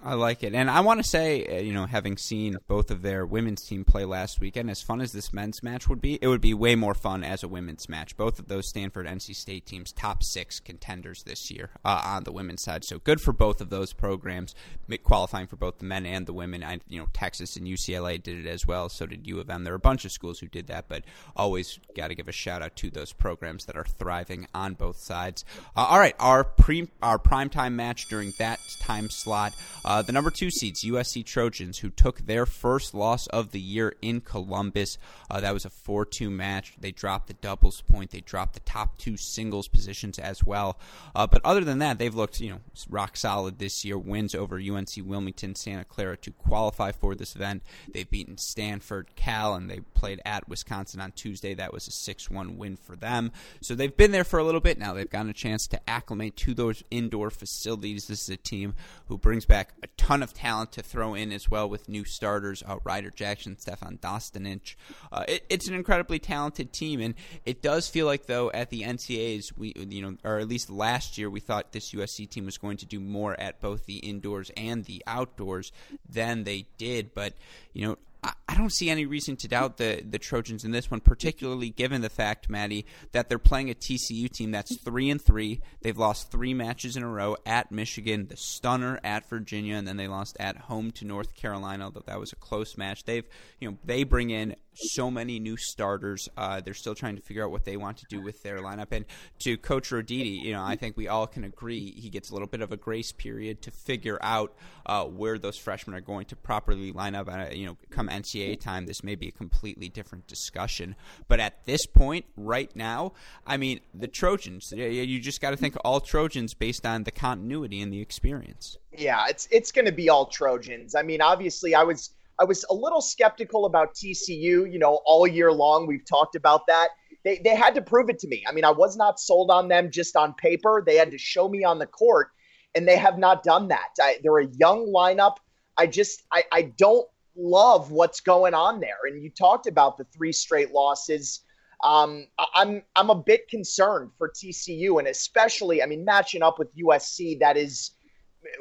I 0.02 0.14
like 0.14 0.42
it. 0.42 0.54
And 0.54 0.70
I 0.70 0.80
want 0.80 1.02
to 1.02 1.08
say, 1.08 1.44
uh, 1.44 1.60
you 1.60 1.74
know, 1.74 1.84
having 1.84 2.16
seen 2.16 2.56
both 2.66 2.90
of 2.90 3.02
their 3.02 3.26
women's 3.26 3.62
team 3.62 3.84
play 3.84 4.06
last 4.06 4.40
weekend, 4.40 4.70
as 4.70 4.80
fun 4.80 5.02
as 5.02 5.12
this 5.12 5.30
men's 5.30 5.62
match 5.62 5.88
would 5.88 6.00
be, 6.00 6.18
it 6.22 6.26
would 6.26 6.40
be 6.40 6.54
way 6.54 6.74
more 6.74 6.94
fun 6.94 7.22
as 7.22 7.42
a 7.42 7.48
women's 7.48 7.86
match. 7.86 8.16
Both 8.16 8.38
of 8.38 8.48
those 8.48 8.66
Stanford 8.66 9.06
NC 9.06 9.36
State 9.36 9.66
teams, 9.66 9.92
top 9.92 10.22
six 10.22 10.58
contenders 10.58 11.22
this 11.24 11.50
year 11.50 11.70
uh, 11.84 12.00
on 12.02 12.24
the 12.24 12.32
women's 12.32 12.62
side. 12.62 12.84
So 12.84 12.98
good 12.98 13.20
for 13.20 13.32
both 13.32 13.60
of 13.60 13.68
those 13.68 13.92
programs, 13.92 14.54
qualifying 15.02 15.46
for 15.46 15.56
both 15.56 15.78
the 15.78 15.84
men 15.84 16.06
and 16.06 16.24
the 16.24 16.32
women. 16.32 16.64
I, 16.64 16.80
you 16.88 16.98
know, 16.98 17.08
Texas 17.12 17.56
and 17.56 17.66
UCLA 17.66 18.22
did 18.22 18.38
it 18.38 18.48
as 18.48 18.66
well. 18.66 18.88
So 18.88 19.04
did 19.04 19.26
U 19.26 19.38
of 19.38 19.50
M. 19.50 19.64
There 19.64 19.74
are 19.74 19.76
a 19.76 19.80
bunch 19.80 20.06
of 20.06 20.12
schools 20.12 20.38
who 20.38 20.48
did 20.48 20.68
that, 20.68 20.88
but 20.88 21.04
always 21.36 21.78
got 21.94 22.08
to 22.08 22.14
give 22.14 22.28
a 22.28 22.32
shout 22.32 22.62
out 22.62 22.74
to 22.76 22.90
those 22.90 23.12
programs 23.12 23.66
that 23.66 23.76
are 23.76 23.84
thriving 23.84 24.46
on 24.54 24.74
both 24.74 24.96
sides. 24.96 25.44
Uh, 25.76 25.86
all 25.90 25.98
right, 25.98 26.16
our 26.18 26.42
pre 26.42 26.88
our 27.02 27.18
primetime 27.18 27.74
match 27.74 28.08
during 28.08 28.32
that 28.38 28.58
time 28.80 29.10
slot. 29.10 29.52
Uh, 29.84 29.89
the 30.02 30.12
number 30.12 30.30
two 30.30 30.50
seeds, 30.50 30.84
USC 30.84 31.24
Trojans, 31.24 31.78
who 31.78 31.90
took 31.90 32.20
their 32.20 32.46
first 32.46 32.94
loss 32.94 33.26
of 33.28 33.50
the 33.50 33.60
year 33.60 33.94
in 34.00 34.20
Columbus. 34.20 34.98
Uh, 35.30 35.40
that 35.40 35.54
was 35.54 35.64
a 35.64 35.70
4 35.70 36.04
2 36.04 36.30
match. 36.30 36.74
They 36.78 36.92
dropped 36.92 37.28
the 37.28 37.34
doubles 37.34 37.80
point, 37.82 38.10
they 38.10 38.20
dropped 38.20 38.54
the 38.54 38.60
top 38.60 38.98
two 38.98 39.16
singles 39.16 39.68
positions 39.68 40.18
as 40.18 40.44
well. 40.44 40.78
Uh, 41.14 41.26
but 41.26 41.40
other 41.44 41.62
than 41.62 41.78
that, 41.78 41.98
they've 41.98 42.14
looked, 42.14 42.40
you 42.40 42.50
know, 42.50 42.60
rock 42.88 43.16
solid 43.16 43.58
this 43.58 43.84
year. 43.84 43.98
Wins 43.98 44.34
over 44.34 44.58
UNC 44.58 44.90
Wilmington, 45.04 45.54
Santa 45.54 45.84
Clara 45.84 46.16
to 46.18 46.30
qualify 46.30 46.92
for 46.92 47.14
this 47.14 47.34
event. 47.34 47.62
They've 47.92 48.08
beaten 48.08 48.38
Stanford, 48.38 49.14
Cal, 49.16 49.54
and 49.54 49.70
they 49.70 49.80
played 49.94 50.20
at 50.24 50.48
Wisconsin 50.48 51.00
on 51.00 51.12
Tuesday. 51.12 51.54
That 51.54 51.72
was 51.72 51.88
a 51.88 51.90
6 51.90 52.30
1 52.30 52.58
win 52.58 52.76
for 52.76 52.96
them. 52.96 53.32
So 53.60 53.74
they've 53.74 53.96
been 53.96 54.12
there 54.12 54.24
for 54.24 54.38
a 54.38 54.44
little 54.44 54.60
bit 54.60 54.78
now. 54.78 54.92
They've 54.92 55.08
gotten 55.08 55.30
a 55.30 55.34
chance 55.34 55.66
to 55.68 55.90
acclimate 55.90 56.36
to 56.36 56.54
those 56.54 56.84
indoor 56.90 57.30
facilities. 57.30 58.06
This 58.06 58.22
is 58.22 58.28
a 58.30 58.36
team 58.36 58.74
who 59.06 59.18
brings 59.18 59.46
back 59.46 59.72
a 59.82 59.86
ton 59.96 60.22
of 60.22 60.34
talent 60.34 60.72
to 60.72 60.82
throw 60.82 61.14
in 61.14 61.32
as 61.32 61.50
well 61.50 61.68
with 61.68 61.88
new 61.88 62.04
starters, 62.04 62.62
uh, 62.66 62.76
Ryder 62.84 63.10
Jackson, 63.10 63.58
Stefan 63.58 63.98
Dostanic. 63.98 64.76
Uh, 65.12 65.24
it, 65.28 65.44
it's 65.48 65.68
an 65.68 65.74
incredibly 65.74 66.18
talented 66.18 66.72
team, 66.72 67.00
and 67.00 67.14
it 67.44 67.62
does 67.62 67.88
feel 67.88 68.06
like 68.06 68.26
though 68.26 68.50
at 68.52 68.70
the 68.70 68.82
NCAAs, 68.82 69.56
we 69.56 69.72
you 69.76 70.02
know, 70.02 70.16
or 70.24 70.38
at 70.38 70.48
least 70.48 70.70
last 70.70 71.18
year, 71.18 71.30
we 71.30 71.40
thought 71.40 71.72
this 71.72 71.92
USC 71.92 72.28
team 72.28 72.44
was 72.44 72.58
going 72.58 72.76
to 72.78 72.86
do 72.86 73.00
more 73.00 73.38
at 73.40 73.60
both 73.60 73.86
the 73.86 73.98
indoors 73.98 74.50
and 74.56 74.84
the 74.84 75.02
outdoors 75.06 75.72
than 76.08 76.44
they 76.44 76.66
did. 76.78 77.14
But 77.14 77.34
you 77.72 77.86
know, 77.86 77.96
I 78.22 78.54
don't 78.56 78.72
see 78.72 78.90
any 78.90 79.06
reason 79.06 79.36
to 79.36 79.48
doubt 79.48 79.76
the 79.76 80.02
the 80.04 80.18
Trojans 80.18 80.64
in 80.64 80.72
this 80.72 80.90
one, 80.90 81.00
particularly 81.00 81.70
given 81.70 82.02
the 82.02 82.10
fact, 82.10 82.50
Maddie, 82.50 82.84
that 83.12 83.28
they're 83.28 83.38
playing 83.38 83.70
a 83.70 83.74
TCU 83.74 84.28
team 84.28 84.50
that's 84.50 84.76
three 84.76 85.08
and 85.08 85.20
three. 85.20 85.60
They've 85.82 85.96
lost 85.96 86.30
three 86.30 86.52
matches 86.52 86.96
in 86.96 87.02
a 87.02 87.08
row 87.08 87.36
at 87.46 87.72
Michigan, 87.72 88.26
the 88.26 88.36
stunner 88.36 89.00
at 89.02 89.28
Virginia, 89.28 89.76
and 89.76 89.86
then 89.86 89.96
they 89.96 90.08
lost 90.08 90.36
at 90.40 90.56
home 90.56 90.90
to 90.92 91.06
North 91.06 91.34
Carolina. 91.34 91.84
Although 91.84 92.02
that 92.06 92.20
was 92.20 92.32
a 92.32 92.36
close 92.36 92.76
match, 92.76 93.04
they've 93.04 93.26
you 93.60 93.70
know 93.70 93.78
they 93.84 94.04
bring 94.04 94.30
in 94.30 94.56
so 94.74 95.10
many 95.10 95.38
new 95.38 95.56
starters. 95.56 96.28
Uh, 96.36 96.60
they're 96.60 96.74
still 96.74 96.94
trying 96.94 97.16
to 97.16 97.22
figure 97.22 97.44
out 97.44 97.50
what 97.50 97.64
they 97.64 97.76
want 97.76 97.98
to 97.98 98.06
do 98.08 98.20
with 98.20 98.42
their 98.42 98.58
lineup. 98.58 98.88
And 98.92 99.04
to 99.40 99.56
Coach 99.56 99.90
Roditi, 99.90 100.42
you 100.42 100.52
know, 100.52 100.62
I 100.62 100.76
think 100.76 100.96
we 100.96 101.08
all 101.08 101.26
can 101.26 101.44
agree 101.44 101.92
he 101.92 102.08
gets 102.10 102.30
a 102.30 102.32
little 102.32 102.48
bit 102.48 102.60
of 102.60 102.72
a 102.72 102.76
grace 102.76 103.12
period 103.12 103.62
to 103.62 103.70
figure 103.70 104.18
out 104.22 104.54
uh, 104.86 105.04
where 105.04 105.38
those 105.38 105.56
freshmen 105.56 105.96
are 105.96 106.00
going 106.00 106.26
to 106.26 106.36
properly 106.36 106.92
line 106.92 107.14
up. 107.14 107.28
Uh, 107.28 107.46
you 107.52 107.66
know, 107.66 107.76
come 107.90 108.08
NCAA 108.08 108.60
time, 108.60 108.86
this 108.86 109.02
may 109.02 109.14
be 109.14 109.28
a 109.28 109.32
completely 109.32 109.88
different 109.88 110.26
discussion. 110.26 110.96
But 111.28 111.40
at 111.40 111.64
this 111.64 111.86
point, 111.86 112.24
right 112.36 112.74
now, 112.74 113.12
I 113.46 113.56
mean, 113.56 113.80
the 113.94 114.08
Trojans. 114.08 114.72
You 114.72 115.20
just 115.20 115.40
got 115.40 115.50
to 115.50 115.56
think 115.56 115.76
all 115.84 116.00
Trojans 116.00 116.54
based 116.54 116.86
on 116.86 117.04
the 117.04 117.10
continuity 117.10 117.80
and 117.80 117.92
the 117.92 118.00
experience. 118.00 118.76
Yeah, 118.96 119.26
it's 119.28 119.48
it's 119.50 119.72
going 119.72 119.86
to 119.86 119.92
be 119.92 120.08
all 120.08 120.26
Trojans. 120.26 120.94
I 120.94 121.02
mean, 121.02 121.20
obviously, 121.20 121.74
I 121.74 121.84
was 121.84 122.10
I 122.40 122.44
was 122.44 122.64
a 122.70 122.74
little 122.74 123.02
skeptical 123.02 123.66
about 123.66 123.94
TCU, 123.94 124.72
you 124.72 124.78
know, 124.78 125.00
all 125.04 125.26
year 125.26 125.52
long. 125.52 125.86
We've 125.86 126.06
talked 126.08 126.34
about 126.34 126.66
that. 126.68 126.88
They, 127.22 127.38
they 127.44 127.54
had 127.54 127.74
to 127.74 127.82
prove 127.82 128.08
it 128.08 128.18
to 128.20 128.28
me. 128.28 128.42
I 128.48 128.52
mean, 128.52 128.64
I 128.64 128.70
was 128.70 128.96
not 128.96 129.20
sold 129.20 129.50
on 129.50 129.68
them 129.68 129.90
just 129.90 130.16
on 130.16 130.32
paper. 130.34 130.82
They 130.84 130.96
had 130.96 131.10
to 131.10 131.18
show 131.18 131.50
me 131.50 131.64
on 131.64 131.78
the 131.78 131.86
court, 131.86 132.28
and 132.74 132.88
they 132.88 132.96
have 132.96 133.18
not 133.18 133.42
done 133.42 133.68
that. 133.68 133.90
I, 134.00 134.16
they're 134.22 134.38
a 134.38 134.48
young 134.56 134.86
lineup. 134.86 135.36
I 135.76 135.86
just, 135.86 136.22
I, 136.32 136.44
I 136.50 136.62
don't 136.78 137.06
love 137.36 137.90
what's 137.90 138.20
going 138.20 138.54
on 138.54 138.80
there. 138.80 138.96
And 139.06 139.22
you 139.22 139.30
talked 139.30 139.66
about 139.66 139.98
the 139.98 140.04
three 140.04 140.32
straight 140.32 140.72
losses. 140.72 141.40
Um, 141.84 142.26
I'm, 142.54 142.82
I'm 142.96 143.10
a 143.10 143.14
bit 143.14 143.48
concerned 143.48 144.12
for 144.16 144.30
TCU, 144.30 144.98
and 144.98 145.08
especially, 145.08 145.82
I 145.82 145.86
mean, 145.86 146.06
matching 146.06 146.42
up 146.42 146.58
with 146.58 146.74
USC, 146.74 147.38
that 147.40 147.58
is 147.58 147.90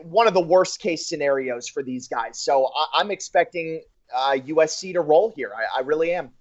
one 0.03 0.27
of 0.27 0.33
the 0.33 0.41
worst 0.41 0.79
case 0.79 1.07
scenarios 1.07 1.67
for 1.67 1.83
these 1.83 2.07
guys. 2.07 2.41
So 2.43 2.69
I, 2.95 3.01
am 3.01 3.11
expecting 3.11 3.81
uh, 4.15 4.31
USC 4.31 4.93
to 4.93 5.01
roll 5.01 5.31
here. 5.35 5.51
I, 5.55 5.79
I, 5.79 5.81
really 5.81 6.13
am. 6.13 6.31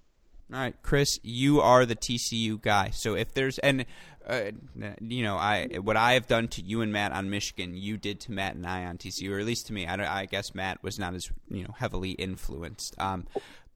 All 0.51 0.59
right, 0.59 0.75
Chris, 0.81 1.19
you 1.21 1.61
are 1.61 1.85
the 1.85 1.95
TCU 1.95 2.61
guy. 2.61 2.89
So 2.93 3.15
if 3.15 3.33
there's 3.33 3.59
and 3.59 3.85
uh, 4.27 4.51
you 4.99 5.23
know, 5.23 5.37
I 5.37 5.67
what 5.81 5.97
I 5.97 6.13
have 6.13 6.27
done 6.27 6.47
to 6.49 6.61
you 6.61 6.81
and 6.81 6.91
Matt 6.91 7.11
on 7.11 7.29
Michigan, 7.29 7.75
you 7.75 7.97
did 7.97 8.19
to 8.21 8.31
Matt 8.31 8.55
and 8.55 8.65
I 8.65 8.85
on 8.85 8.97
TCU, 8.97 9.31
or 9.31 9.39
at 9.39 9.45
least 9.45 9.67
to 9.67 9.73
me. 9.73 9.85
I, 9.85 10.21
I 10.21 10.25
guess 10.25 10.53
Matt 10.53 10.83
was 10.83 10.99
not 10.99 11.13
as 11.13 11.29
you 11.49 11.63
know 11.63 11.73
heavily 11.77 12.11
influenced, 12.11 12.95
um, 12.99 13.27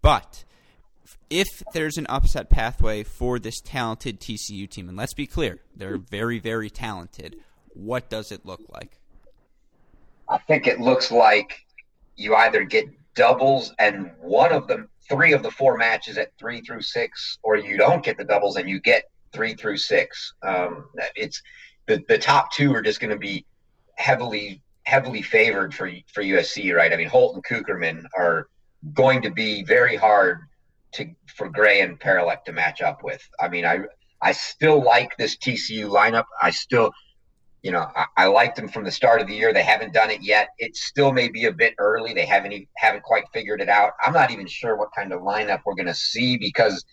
but 0.02 0.44
if 1.30 1.48
there's 1.74 1.98
an 1.98 2.06
upset 2.08 2.50
pathway 2.50 3.04
for 3.04 3.40
this 3.40 3.60
talented 3.62 4.20
TCU 4.20 4.70
team, 4.70 4.90
and 4.90 4.98
let's 4.98 5.14
be 5.14 5.28
clear, 5.28 5.60
they're 5.76 5.98
very, 5.98 6.40
very 6.40 6.70
talented. 6.70 7.38
What 7.74 8.10
does 8.10 8.32
it 8.32 8.46
look 8.46 8.62
like? 8.70 9.00
I 10.34 10.40
think 10.40 10.66
it 10.66 10.80
looks 10.80 11.12
like 11.12 11.60
you 12.16 12.36
either 12.36 12.64
get 12.64 12.86
doubles 13.14 13.72
and 13.78 14.10
one 14.20 14.52
of 14.52 14.68
the 14.68 14.88
three 15.08 15.32
of 15.34 15.44
the 15.44 15.52
four 15.52 15.78
matches 15.78 16.18
at 16.18 16.36
three 16.40 16.60
through 16.62 16.82
six, 16.82 17.38
or 17.44 17.56
you 17.56 17.78
don't 17.78 18.04
get 18.04 18.18
the 18.18 18.24
doubles 18.24 18.56
and 18.56 18.68
you 18.68 18.80
get 18.80 19.04
three 19.32 19.54
through 19.54 19.78
six. 19.78 20.34
Um, 20.42 20.86
it's 21.16 21.40
the 21.86 22.04
the 22.08 22.18
top 22.18 22.52
two 22.52 22.74
are 22.74 22.82
just 22.82 23.00
going 23.00 23.12
to 23.12 23.18
be 23.18 23.46
heavily 23.96 24.60
heavily 24.86 25.22
favored 25.22 25.72
for 25.72 25.92
for 26.12 26.24
USC, 26.24 26.76
right? 26.76 26.92
I 26.92 26.96
mean, 26.98 27.10
Holt 27.10 27.36
and 27.36 27.46
Cukierman 27.46 28.04
are 28.18 28.48
going 28.92 29.22
to 29.22 29.30
be 29.30 29.64
very 29.64 29.96
hard 29.96 30.40
to 30.94 31.06
for 31.36 31.48
Gray 31.48 31.82
and 31.82 32.00
Parilek 32.00 32.44
to 32.46 32.54
match 32.54 32.82
up 32.82 33.04
with. 33.04 33.22
I 33.40 33.50
mean, 33.50 33.66
I 33.66 33.82
I 34.20 34.32
still 34.32 34.84
like 34.84 35.16
this 35.18 35.38
TCU 35.38 35.90
lineup. 35.90 36.26
I 36.42 36.50
still 36.50 36.92
you 37.64 37.72
know, 37.72 37.88
I, 37.96 38.06
I, 38.18 38.26
liked 38.28 38.58
them 38.58 38.68
from 38.68 38.84
the 38.84 38.92
start 38.92 39.22
of 39.22 39.28
the 39.28 39.34
year. 39.34 39.54
They 39.54 39.64
haven't 39.64 39.94
done 39.94 40.12
it 40.12 40.22
yet. 40.22 40.50
It 40.60 40.76
still 40.76 41.14
may 41.14 41.30
be 41.30 41.46
a 41.46 41.52
bit 41.52 41.74
early. 41.78 42.14
They 42.14 42.26
haven't 42.26 42.52
even, 42.52 42.68
haven't 42.76 43.04
quite 43.04 43.24
figured 43.34 43.62
it 43.62 43.70
out. 43.70 43.94
I'm 44.06 44.14
not 44.14 44.32
even 44.32 44.46
sure 44.46 44.76
what 44.76 44.90
kind 44.96 45.14
of 45.14 45.22
lineup 45.22 45.62
we're 45.66 45.76
going 45.76 45.88
to 45.88 45.96
see 45.96 46.38
because 46.38 46.84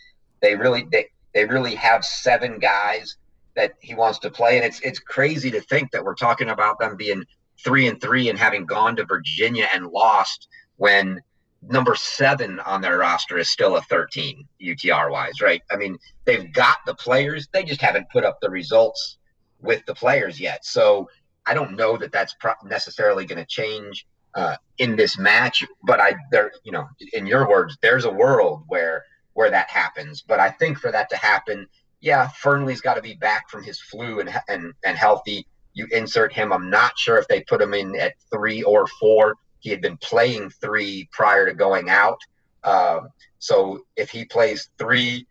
they 0.41 0.55
really 0.55 0.87
they, 0.91 1.07
they 1.35 1.45
really 1.45 1.75
have 1.75 2.05
seven 2.05 2.61
guys 2.61 3.17
that 3.57 3.73
he 3.81 3.95
wants 3.95 4.21
to 4.21 4.31
play, 4.31 4.57
and 4.57 4.65
it's 4.65 4.81
it's 4.81 5.01
crazy 5.01 5.51
to 5.51 5.61
think 5.61 5.91
that 5.91 6.05
we're 6.05 6.15
talking 6.15 6.51
about 6.51 6.79
them 6.79 6.97
being 6.97 7.25
three 7.63 7.89
and 7.89 8.01
three 8.01 8.29
and 8.29 8.39
having 8.39 8.65
gone 8.65 8.95
to 8.97 9.05
Virginia 9.05 9.67
and 9.75 9.87
lost 9.89 10.47
when 10.77 11.21
number 11.63 11.95
seven 11.95 12.61
on 12.61 12.81
their 12.81 12.99
roster 12.99 13.39
is 13.39 13.51
still 13.51 13.77
a 13.77 13.83
13 13.83 14.47
UTR 14.63 15.11
wise, 15.11 15.43
right? 15.43 15.61
I 15.71 15.77
mean, 15.77 15.99
they've 16.25 16.51
got 16.55 16.79
the 16.87 16.95
players, 16.95 17.49
they 17.53 17.65
just 17.65 17.83
haven't 17.83 18.09
put 18.11 18.25
up 18.25 18.39
the 18.41 18.49
results 18.49 19.19
with 19.63 19.85
the 19.87 19.95
players 19.95 20.41
yet. 20.41 20.65
So 20.65 21.09
I 21.47 21.55
don't 21.55 21.77
know 21.77 21.97
that 21.97 22.13
that's 22.13 22.35
pro- 22.35 22.55
necessarily 22.65 23.27
going 23.27 23.39
to 23.39 23.47
change 23.47 24.07
uh, 24.35 24.57
in 24.79 24.97
this 24.97 25.19
match. 25.19 25.65
But 25.83 26.01
I, 26.01 26.15
there, 26.31 26.53
you 26.65 26.73
know, 26.73 26.89
in 27.13 27.27
your 27.27 27.49
words, 27.49 27.77
there's 27.83 28.05
a 28.05 28.13
world 28.13 28.65
where 28.69 29.05
where 29.35 29.51
that 29.51 29.71
happens. 29.71 30.23
But 30.23 30.41
I 30.41 30.51
think 30.51 30.79
for 30.79 30.93
that 30.93 31.09
to 31.11 31.17
happen, 31.17 31.67
yeah, 32.01 32.29
Fearnley's 32.43 32.81
got 32.81 32.95
to 32.95 33.03
be 33.03 33.15
back 33.15 33.49
from 33.49 33.63
his 33.63 33.81
flu 33.81 34.21
and 34.21 34.31
and 34.49 34.73
and 34.85 34.97
healthy. 34.97 35.47
You 35.73 35.87
insert 35.93 36.33
him. 36.33 36.53
I'm 36.53 36.69
not 36.71 36.99
sure 36.99 37.19
if 37.19 37.29
they 37.29 37.43
put 37.43 37.63
him 37.63 37.75
in 37.75 37.97
at 37.99 38.15
three 38.33 38.63
or 38.63 38.87
four. 38.87 39.37
He 39.61 39.71
had 39.71 39.81
been 39.81 39.99
playing 39.99 40.51
three 40.51 41.09
prior 41.13 41.47
to 41.47 41.55
going 41.55 41.91
out. 41.91 42.19
Um, 42.65 43.09
so 43.39 43.85
if 43.97 44.11
he 44.11 44.25
plays 44.25 44.69
three, 44.79 45.27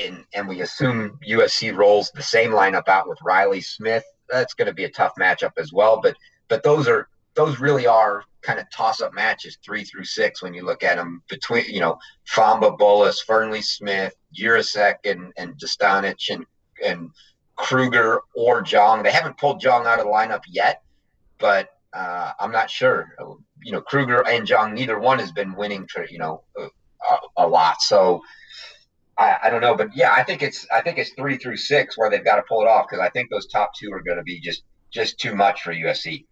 and, 0.00 0.24
and 0.34 0.48
we 0.48 0.62
assume 0.62 1.18
USC 1.28 1.76
rolls 1.76 2.10
the 2.14 2.22
same 2.22 2.50
lineup 2.50 2.88
out 2.88 3.08
with 3.08 3.18
Riley 3.22 3.60
Smith, 3.60 4.04
that's 4.30 4.54
going 4.54 4.66
to 4.66 4.74
be 4.74 4.84
a 4.84 4.90
tough 4.90 5.12
matchup 5.18 5.52
as 5.58 5.72
well. 5.72 6.00
But 6.00 6.16
but 6.48 6.62
those 6.62 6.88
are 6.88 7.08
those 7.34 7.60
really 7.60 7.86
are 7.86 8.24
kind 8.42 8.58
of 8.58 8.70
toss 8.70 9.00
up 9.00 9.12
matches 9.12 9.58
three 9.64 9.84
through 9.84 10.04
six 10.04 10.42
when 10.42 10.54
you 10.54 10.64
look 10.64 10.82
at 10.82 10.96
them 10.96 11.22
between 11.28 11.64
you 11.66 11.80
know 11.80 11.98
Fomba 12.30 12.76
Bullis, 12.78 13.18
Fearnley 13.26 13.62
Smith, 13.62 14.14
Jirasek, 14.38 14.96
and 15.04 15.32
and 15.36 15.54
Dostanic 15.58 16.16
and 16.30 16.44
and 16.84 17.10
Kruger 17.56 18.20
or 18.34 18.62
Jong. 18.62 19.02
They 19.02 19.12
haven't 19.12 19.38
pulled 19.38 19.60
Jong 19.60 19.86
out 19.86 19.98
of 19.98 20.06
the 20.06 20.10
lineup 20.10 20.42
yet, 20.48 20.82
but 21.38 21.70
uh, 21.92 22.32
I'm 22.38 22.52
not 22.52 22.70
sure. 22.70 23.14
You 23.62 23.72
know, 23.72 23.80
Kruger 23.80 24.26
and 24.26 24.46
Jong, 24.46 24.74
neither 24.74 24.98
one 24.98 25.18
has 25.18 25.32
been 25.32 25.54
winning 25.54 25.86
for 25.88 26.06
you 26.06 26.18
know 26.18 26.42
a, 26.58 26.66
a 27.36 27.46
lot. 27.46 27.82
So 27.82 28.22
I, 29.20 29.36
I, 29.44 29.50
don't 29.50 29.60
know, 29.60 29.76
but 29.76 29.94
yeah, 29.94 30.12
I 30.12 30.24
think 30.24 30.42
it's 30.42 30.66
I 30.72 30.80
think 30.80 30.98
it's 30.98 31.10
three 31.10 31.36
through 31.36 31.58
six 31.58 31.98
where 31.98 32.10
they've 32.10 32.24
got 32.24 32.36
to 32.36 32.42
pull 32.48 32.62
it 32.62 32.68
off 32.68 32.86
because 32.88 33.04
I 33.04 33.10
think 33.10 33.30
those 33.30 33.46
top 33.46 33.72
two 33.78 33.92
are 33.92 34.02
going 34.02 34.16
to 34.16 34.22
be 34.22 34.40
just 34.40 34.62
just 34.90 35.20
too 35.20 35.34
much 35.34 35.62
for 35.62 35.74
USC. 35.74 36.24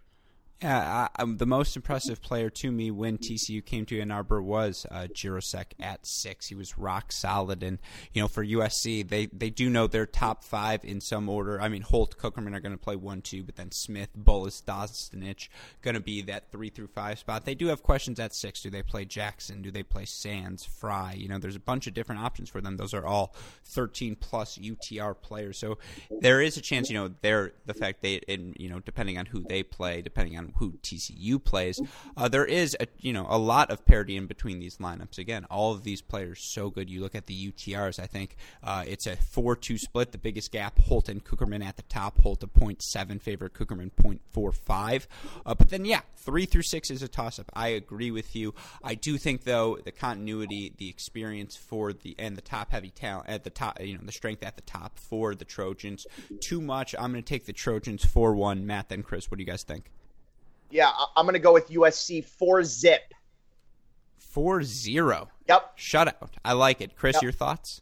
Yeah, 0.61 1.07
I, 1.17 1.25
the 1.25 1.47
most 1.47 1.77
impressive 1.77 2.21
player 2.21 2.51
to 2.51 2.73
me 2.73 2.91
when 2.91 3.17
TCU 3.17 3.65
came 3.65 3.87
to 3.87 4.01
Ann 4.01 4.11
Arbor 4.11 4.43
was 4.43 4.87
uh, 4.91 5.07
Jirasek 5.13 5.67
at 5.79 6.05
six. 6.05 6.49
He 6.49 6.57
was 6.57 6.77
rock 6.77 7.13
solid, 7.13 7.63
and 7.63 7.79
you 8.13 8.21
know 8.21 8.27
for 8.27 8.45
USC, 8.45 9.09
they 9.09 9.27
they 9.27 9.51
do 9.51 9.71
know 9.71 9.87
their 9.87 10.05
top 10.05 10.43
five 10.43 10.85
in 10.85 11.01
some 11.01 11.29
order. 11.29 11.61
I 11.61 11.69
mean, 11.69 11.83
Holt, 11.83 12.19
Cukierman 12.19 12.57
are 12.57 12.61
going 12.61 12.77
to 12.77 12.83
play 12.83 12.97
one, 12.97 13.23
two, 13.23 13.45
but 13.45 13.55
then 13.55 13.71
Smith, 13.71 14.09
Bullis, 14.21 14.61
Dostanic 14.61 15.49
going 15.81 15.95
to 15.95 16.01
be 16.01 16.23
that 16.23 16.51
three 16.51 16.71
through 16.71 16.89
five 16.89 17.21
spot. 17.21 17.45
They 17.45 17.55
do 17.55 17.69
have 17.69 17.85
questions 17.85 18.19
at 18.19 18.35
six. 18.35 18.61
Do 18.61 18.69
they 18.69 18.83
play 18.83 19.05
Jackson? 19.05 19.63
Do 19.63 19.71
they 19.71 19.85
play 19.85 20.07
Sands? 20.07 20.65
Fry? 20.65 21.15
You 21.17 21.29
know, 21.29 21.39
there's 21.39 21.55
a 21.55 21.61
bunch 21.61 21.87
of 21.87 21.95
different 21.95 22.21
options 22.21 22.51
for 22.51 22.61
them. 22.61 22.79
Those 22.79 22.95
are 22.95 23.07
all 23.07 23.33
13 23.67 24.17
plus 24.17 24.59
UTR 24.59 25.15
players, 25.23 25.57
so 25.57 25.79
there 26.21 26.43
is 26.43 26.57
a 26.57 26.61
chance. 26.61 26.91
You 26.91 26.97
know, 26.97 27.11
they're 27.21 27.53
the 27.67 27.75
fact 27.75 28.03
they, 28.03 28.23
and, 28.27 28.57
you 28.59 28.69
know, 28.69 28.81
depending 28.81 29.19
on 29.19 29.27
who 29.27 29.45
they 29.45 29.63
play, 29.63 30.03
depending 30.03 30.37
on 30.37 30.48
who 30.57 30.73
TCU 30.83 31.43
plays, 31.43 31.81
uh, 32.17 32.29
there 32.29 32.45
is 32.45 32.77
a 32.81 32.87
you 32.99 33.13
know 33.13 33.27
a 33.29 33.39
lot 33.39 33.71
of 33.71 33.85
parity 33.85 34.17
in 34.17 34.27
between 34.27 34.59
these 34.59 34.79
lineups. 34.79 35.19
Again, 35.19 35.45
all 35.51 35.73
of 35.73 35.85
these 35.85 36.03
players 36.03 36.41
so 36.41 36.71
good. 36.71 36.91
You 36.91 37.01
look 37.01 37.15
at 37.15 37.27
the 37.27 37.53
UTRs. 37.53 37.99
I 37.99 38.07
think 38.07 38.37
uh, 38.63 38.85
it's 38.87 39.07
a 39.07 39.17
four-two 39.17 39.79
split. 39.79 40.13
The 40.13 40.19
biggest 40.19 40.53
gap: 40.53 40.79
Holt 40.81 41.09
and 41.09 41.25
Cukierman 41.25 41.65
at 41.65 41.77
the 41.77 41.83
top. 41.85 42.21
Holt 42.21 42.43
a 42.43 42.47
point 42.47 42.83
seven 42.83 43.19
favorite, 43.19 43.55
Cukierman 43.55 43.95
point 43.97 44.21
four 44.31 44.53
five. 44.53 45.07
Uh, 45.45 45.55
but 45.55 45.71
then 45.71 45.85
yeah, 45.85 46.01
three 46.17 46.47
through 46.47 46.63
six 46.63 46.91
is 46.91 47.03
a 47.03 47.09
toss-up. 47.09 47.51
I 47.55 47.69
agree 47.69 48.11
with 48.11 48.35
you. 48.37 48.55
I 48.83 48.95
do 48.95 49.19
think 49.19 49.45
though 49.45 49.79
the 49.85 49.93
continuity, 49.93 50.73
the 50.77 50.89
experience 50.89 51.57
for 51.57 51.93
the 51.93 52.15
and 52.19 52.37
the 52.37 52.43
top-heavy 52.43 52.91
talent 52.91 53.29
at 53.29 53.45
the 53.45 53.51
top, 53.51 53.81
you 53.81 53.95
know, 53.95 54.01
the 54.05 54.13
strength 54.13 54.43
at 54.43 54.57
the 54.57 54.63
top 54.63 54.99
for 54.99 55.35
the 55.35 55.45
Trojans. 55.45 56.07
Too 56.41 56.61
much. 56.61 56.95
I'm 56.99 57.13
going 57.13 57.23
to 57.23 57.29
take 57.29 57.47
the 57.47 57.53
Trojans 57.53 58.05
four 58.05 58.35
one. 58.35 58.67
Matt, 58.67 58.89
then 58.89 59.03
Chris. 59.03 59.31
What 59.31 59.39
do 59.39 59.43
you 59.43 59.47
guys 59.47 59.63
think? 59.63 59.91
Yeah, 60.71 60.91
I'm 61.17 61.25
going 61.25 61.35
to 61.35 61.39
go 61.41 61.53
with 61.53 61.69
USC 61.71 62.25
four 62.25 62.63
zip. 62.65 63.03
Four 64.19 64.63
zero. 64.63 65.29
Yep. 65.49 65.79
Shutout. 65.79 66.31
I 66.45 66.53
like 66.53 66.81
it. 66.81 66.97
Chris, 66.97 67.15
Yep. 67.15 67.23
your 67.23 67.33
thoughts? 67.33 67.81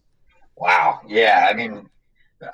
Wow. 0.57 1.01
Yeah. 1.07 1.49
I 1.51 1.55
mean, 1.55 1.89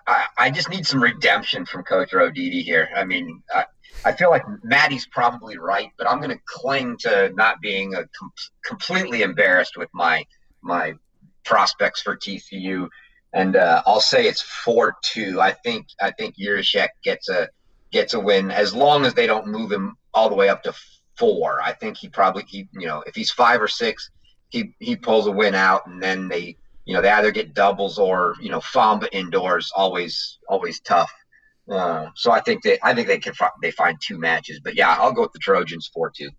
I, 0.07 0.27
I 0.39 0.51
just 0.51 0.71
need 0.71 0.87
some 0.87 1.03
redemption 1.03 1.67
from 1.67 1.83
Coach 1.85 2.11
Roditi 2.13 2.63
here. 2.63 2.89
I 2.97 3.05
mean, 3.05 3.43
I, 3.55 3.65
I 4.05 4.13
feel 4.13 4.31
like 4.31 4.43
Maddie's 4.65 5.07
probably 5.07 5.59
right, 5.59 5.91
but 5.99 6.09
I'm 6.09 6.19
going 6.19 6.31
to 6.31 6.41
cling 6.47 6.97
to 7.01 7.31
not 7.37 7.61
being 7.61 7.95
a 7.95 8.05
com- 8.19 8.33
completely 8.65 9.23
embarrassed 9.23 9.77
with 9.77 9.89
my 9.93 10.25
my 10.63 10.95
prospects 11.45 12.01
for 12.01 12.17
TCU, 12.17 12.89
and 13.33 13.57
uh, 13.57 13.83
I'll 13.85 14.01
say 14.01 14.27
it's 14.27 14.41
four 14.41 14.97
two. 15.03 15.41
I 15.41 15.53
think 15.53 15.89
I 16.01 16.11
think 16.13 16.37
Yurishek 16.37 16.89
gets 17.05 17.29
a 17.29 17.49
gets 17.93 18.15
a 18.15 18.21
win 18.21 18.51
as 18.51 18.75
long 18.75 19.05
as 19.05 19.15
they 19.15 19.27
don't 19.27 19.47
move 19.47 19.71
him 19.71 19.97
all 20.15 20.29
the 20.29 20.35
way 20.35 20.49
up 20.49 20.63
to 20.65 20.75
four. 21.17 21.61
I 21.63 21.73
think 21.73 21.97
he 21.97 22.09
probably 22.09 22.45
he 22.49 22.69
you 22.73 22.87
know 22.87 23.03
if 23.07 23.15
he's 23.15 23.31
five 23.31 23.61
or 23.61 23.69
six, 23.69 24.11
he 24.49 24.75
he 24.81 24.97
pulls 24.97 25.27
a 25.27 25.31
win 25.31 25.55
out, 25.55 25.87
and 25.87 26.03
then 26.03 26.29
they 26.29 26.57
you 26.85 26.95
know 26.95 27.03
they 27.03 27.11
either 27.11 27.31
get 27.31 27.55
doubles 27.55 27.99
or 27.99 28.35
you 28.41 28.51
know 28.51 28.61
Fomba 28.61 29.09
indoors 29.13 29.71
always 29.77 30.39
always 30.49 30.81
tough. 30.81 31.13
Uh, 31.71 32.09
so 32.17 32.33
I 32.33 32.41
think 32.41 32.63
they 32.63 32.79
I 32.83 32.95
think 32.95 33.07
they 33.07 33.19
can 33.19 33.35
fi- 33.35 33.51
they 33.63 33.71
find 33.71 33.97
two 34.01 34.19
matches, 34.19 34.61
but 34.63 34.75
yeah, 34.75 34.97
I'll 34.99 35.13
go 35.13 35.23
with 35.23 35.33
the 35.33 35.39
Trojans 35.39 35.91
four 35.93 36.11
two. 36.11 36.31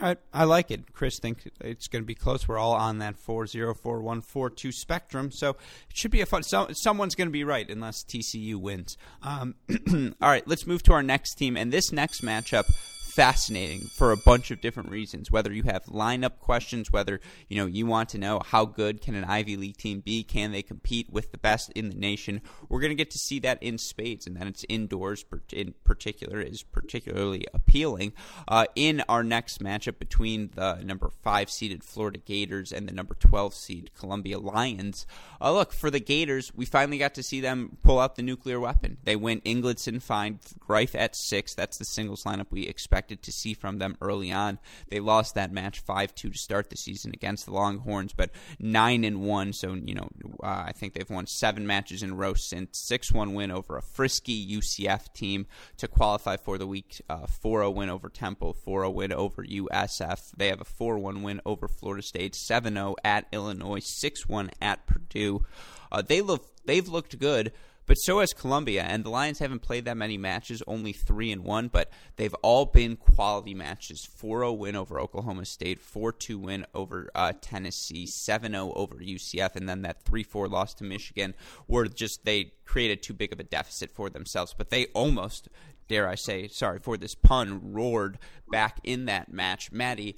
Right, 0.00 0.18
I 0.32 0.44
like 0.44 0.70
it. 0.70 0.92
Chris 0.92 1.18
think 1.18 1.50
it's 1.60 1.88
going 1.88 2.02
to 2.02 2.06
be 2.06 2.14
close. 2.14 2.46
We're 2.46 2.58
all 2.58 2.74
on 2.74 2.98
that 2.98 3.16
four 3.16 3.46
zero 3.46 3.74
four 3.74 4.00
one 4.00 4.20
four 4.20 4.48
two 4.48 4.70
spectrum, 4.70 5.32
so 5.32 5.50
it 5.50 5.96
should 5.96 6.12
be 6.12 6.20
a 6.20 6.26
fun. 6.26 6.44
So, 6.44 6.68
someone's 6.72 7.16
going 7.16 7.26
to 7.26 7.32
be 7.32 7.42
right 7.42 7.68
unless 7.68 8.04
TCU 8.04 8.56
wins. 8.56 8.96
Um, 9.22 9.56
all 10.20 10.28
right, 10.28 10.46
let's 10.46 10.66
move 10.68 10.84
to 10.84 10.92
our 10.92 11.02
next 11.02 11.34
team, 11.34 11.56
and 11.56 11.72
this 11.72 11.90
next 11.90 12.22
matchup 12.22 12.64
fascinating 13.08 13.80
for 13.96 14.12
a 14.12 14.16
bunch 14.16 14.50
of 14.50 14.60
different 14.60 14.90
reasons. 14.90 15.30
Whether 15.30 15.52
you 15.52 15.64
have 15.64 15.84
lineup 15.86 16.38
questions, 16.38 16.92
whether 16.92 17.20
you 17.48 17.56
know 17.56 17.66
you 17.66 17.86
want 17.86 18.10
to 18.10 18.18
know 18.18 18.40
how 18.44 18.64
good 18.64 19.00
can 19.00 19.14
an 19.14 19.24
Ivy 19.24 19.56
League 19.56 19.76
team 19.76 20.00
be, 20.00 20.22
can 20.22 20.52
they 20.52 20.62
compete 20.62 21.10
with 21.10 21.32
the 21.32 21.38
best 21.38 21.72
in 21.72 21.88
the 21.88 21.96
nation? 21.96 22.40
We're 22.68 22.80
going 22.80 22.90
to 22.90 22.94
get 22.94 23.10
to 23.12 23.18
see 23.18 23.38
that 23.40 23.62
in 23.62 23.78
spades, 23.78 24.26
and 24.26 24.36
then 24.36 24.46
it's 24.46 24.64
indoors 24.68 25.24
in 25.52 25.74
particular 25.84 26.40
is 26.40 26.62
particularly 26.62 27.46
appealing. 27.52 28.12
Uh, 28.46 28.66
in 28.76 29.02
our 29.08 29.24
next 29.24 29.62
matchup 29.62 29.98
between 29.98 30.50
the 30.54 30.76
number 30.84 31.10
five 31.22 31.50
seeded 31.50 31.82
Florida 31.82 32.18
Gators 32.18 32.72
and 32.72 32.86
the 32.86 32.92
number 32.92 33.14
twelve 33.14 33.54
seed 33.54 33.90
Columbia 33.98 34.38
Lions, 34.38 35.06
uh, 35.40 35.52
look 35.52 35.72
for 35.72 35.90
the 35.90 36.00
Gators. 36.00 36.52
We 36.54 36.66
finally 36.66 36.98
got 36.98 37.14
to 37.14 37.22
see 37.22 37.40
them 37.40 37.78
pull 37.82 37.98
out 37.98 38.16
the 38.16 38.22
nuclear 38.22 38.60
weapon. 38.60 38.98
They 39.04 39.16
went 39.16 39.44
Ingildsen, 39.44 40.02
find 40.02 40.38
Greif 40.58 40.94
at 40.94 41.16
six. 41.16 41.54
That's 41.54 41.78
the 41.78 41.84
singles 41.84 42.24
lineup 42.24 42.46
we 42.50 42.66
expected 43.08 43.22
to 43.22 43.32
see 43.32 43.54
from 43.54 43.78
them 43.78 43.96
early 44.00 44.30
on. 44.30 44.58
They 44.90 45.00
lost 45.00 45.34
that 45.34 45.52
match 45.52 45.80
five 45.80 46.14
two 46.14 46.30
to 46.30 46.38
start 46.38 46.70
the 46.70 46.76
season 46.76 47.12
against 47.14 47.46
the 47.46 47.52
Longhorns, 47.52 48.12
but 48.12 48.30
nine 48.58 49.04
and 49.04 49.22
one. 49.22 49.52
So 49.52 49.74
you 49.74 49.94
know, 49.94 50.08
uh, 50.42 50.64
I 50.66 50.72
think 50.72 50.94
they've 50.94 51.08
won 51.08 51.26
seven 51.26 51.66
matches 51.66 52.02
in 52.02 52.10
a 52.10 52.14
row 52.14 52.34
since 52.34 52.78
six 52.78 53.12
one 53.12 53.34
win 53.34 53.50
over 53.50 53.76
a 53.76 53.82
frisky 53.82 54.46
UCF 54.56 55.12
team 55.14 55.46
to 55.78 55.88
qualify 55.88 56.36
for 56.36 56.58
the 56.58 56.66
week. 56.66 57.00
Uh, 57.08 57.26
four 57.26 57.60
zero 57.60 57.70
win 57.70 57.88
over 57.88 58.08
Temple, 58.08 58.52
four 58.52 58.82
zero 58.82 58.90
win 58.90 59.12
over 59.12 59.42
USF. 59.42 60.32
They 60.36 60.48
have 60.48 60.60
a 60.60 60.64
four 60.64 60.98
one 60.98 61.22
win 61.22 61.40
over 61.46 61.68
Florida 61.68 62.02
State, 62.02 62.34
seven 62.34 62.74
zero 62.74 62.96
at 63.04 63.26
Illinois, 63.32 63.80
six 63.80 64.28
one 64.28 64.50
at 64.60 64.86
Purdue. 64.86 65.44
Uh, 65.90 66.02
they 66.02 66.20
look 66.20 66.44
they've 66.66 66.88
looked 66.88 67.18
good. 67.18 67.52
But 67.88 67.96
so 67.96 68.20
has 68.20 68.34
Columbia, 68.34 68.82
and 68.82 69.02
the 69.02 69.08
Lions 69.08 69.38
haven't 69.38 69.62
played 69.62 69.86
that 69.86 69.96
many 69.96 70.18
matches, 70.18 70.62
only 70.66 70.92
three 70.92 71.32
and 71.32 71.42
one, 71.42 71.68
but 71.68 71.90
they've 72.16 72.34
all 72.42 72.66
been 72.66 72.96
quality 72.96 73.54
matches. 73.54 74.06
4-0 74.22 74.58
win 74.58 74.76
over 74.76 75.00
Oklahoma 75.00 75.46
State, 75.46 75.80
4-2 75.82 76.36
win 76.36 76.66
over 76.74 77.10
uh, 77.14 77.32
Tennessee, 77.40 78.06
7-0 78.06 78.76
over 78.76 78.96
UCF, 78.96 79.56
and 79.56 79.66
then 79.66 79.80
that 79.82 80.04
3-4 80.04 80.50
loss 80.50 80.74
to 80.74 80.84
Michigan, 80.84 81.34
where 81.66 81.86
just 81.86 82.26
they 82.26 82.52
created 82.66 83.02
too 83.02 83.14
big 83.14 83.32
of 83.32 83.40
a 83.40 83.44
deficit 83.44 83.90
for 83.90 84.10
themselves. 84.10 84.54
But 84.56 84.68
they 84.68 84.88
almost, 84.88 85.48
dare 85.88 86.06
I 86.06 86.14
say, 86.14 86.46
sorry 86.48 86.80
for 86.80 86.98
this 86.98 87.14
pun, 87.14 87.72
roared 87.72 88.18
back 88.52 88.80
in 88.84 89.06
that 89.06 89.32
match. 89.32 89.72
Maddie, 89.72 90.14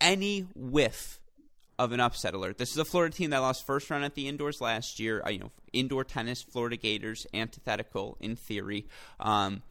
any 0.00 0.46
whiff 0.54 1.20
of 1.82 1.92
an 1.92 2.00
upset 2.00 2.32
alert. 2.32 2.58
This 2.58 2.70
is 2.70 2.78
a 2.78 2.84
Florida 2.84 3.14
team 3.14 3.30
that 3.30 3.38
lost 3.38 3.66
first 3.66 3.90
round 3.90 4.04
at 4.04 4.14
the 4.14 4.28
indoors 4.28 4.60
last 4.60 5.00
year. 5.00 5.22
Uh, 5.26 5.30
you 5.30 5.40
know, 5.40 5.50
indoor 5.72 6.04
tennis, 6.04 6.40
Florida 6.40 6.76
Gators, 6.76 7.26
antithetical 7.34 8.16
in 8.20 8.36
theory. 8.36 8.86
Um, 9.18 9.62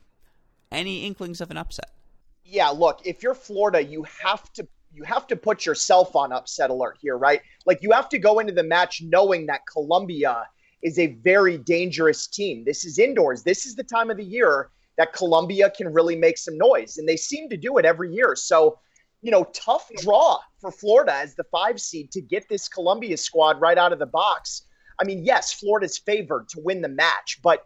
any 0.72 1.06
inklings 1.06 1.40
of 1.40 1.52
an 1.52 1.58
upset? 1.58 1.92
Yeah, 2.44 2.70
look, 2.70 3.02
if 3.06 3.24
you're 3.24 3.34
Florida, 3.34 3.82
you 3.82 4.06
have 4.24 4.52
to 4.54 4.68
you 4.94 5.04
have 5.06 5.26
to 5.28 5.38
put 5.38 5.66
yourself 5.66 6.18
on 6.18 6.34
upset 6.34 6.70
alert 6.70 6.98
here, 7.00 7.18
right? 7.18 7.42
Like 7.66 7.82
you 7.82 7.92
have 7.92 8.10
to 8.10 8.20
go 8.20 8.40
into 8.40 8.52
the 8.52 8.64
match 8.64 9.02
knowing 9.02 9.46
that 9.46 9.62
Columbia 9.66 10.46
is 10.82 11.00
a 11.00 11.14
very 11.24 11.58
dangerous 11.58 12.28
team. 12.28 12.66
This 12.66 12.84
is 12.84 13.00
indoors. 13.00 13.44
This 13.44 13.66
is 13.66 13.76
the 13.76 13.84
time 13.84 14.10
of 14.10 14.18
the 14.18 14.26
year 14.26 14.70
that 14.98 15.14
Columbia 15.14 15.70
can 15.70 15.94
really 15.94 16.18
make 16.18 16.38
some 16.38 16.58
noise, 16.58 16.98
and 16.98 17.08
they 17.08 17.16
seem 17.16 17.48
to 17.50 17.58
do 17.58 17.78
it 17.78 17.86
every 17.86 18.14
year. 18.14 18.36
So, 18.36 18.80
you 19.22 19.32
know, 19.32 19.44
tough 19.54 19.90
draw 19.98 20.40
for 20.60 20.72
Florida 20.72 21.14
as 21.14 21.36
the 21.36 21.44
five 21.46 21.80
seed 21.80 22.12
to 22.12 22.22
get 22.22 22.50
this 22.50 22.68
Columbia 22.68 23.18
squad 23.18 23.62
right 23.62 23.78
out 23.78 23.94
of 23.94 24.00
the 24.00 24.06
box. 24.06 24.64
I 25.00 25.04
mean, 25.04 25.24
yes, 25.24 25.54
Florida's 25.54 25.98
favored 25.98 26.50
to 26.50 26.62
win 26.62 26.82
the 26.82 26.90
match, 26.90 27.40
but 27.42 27.66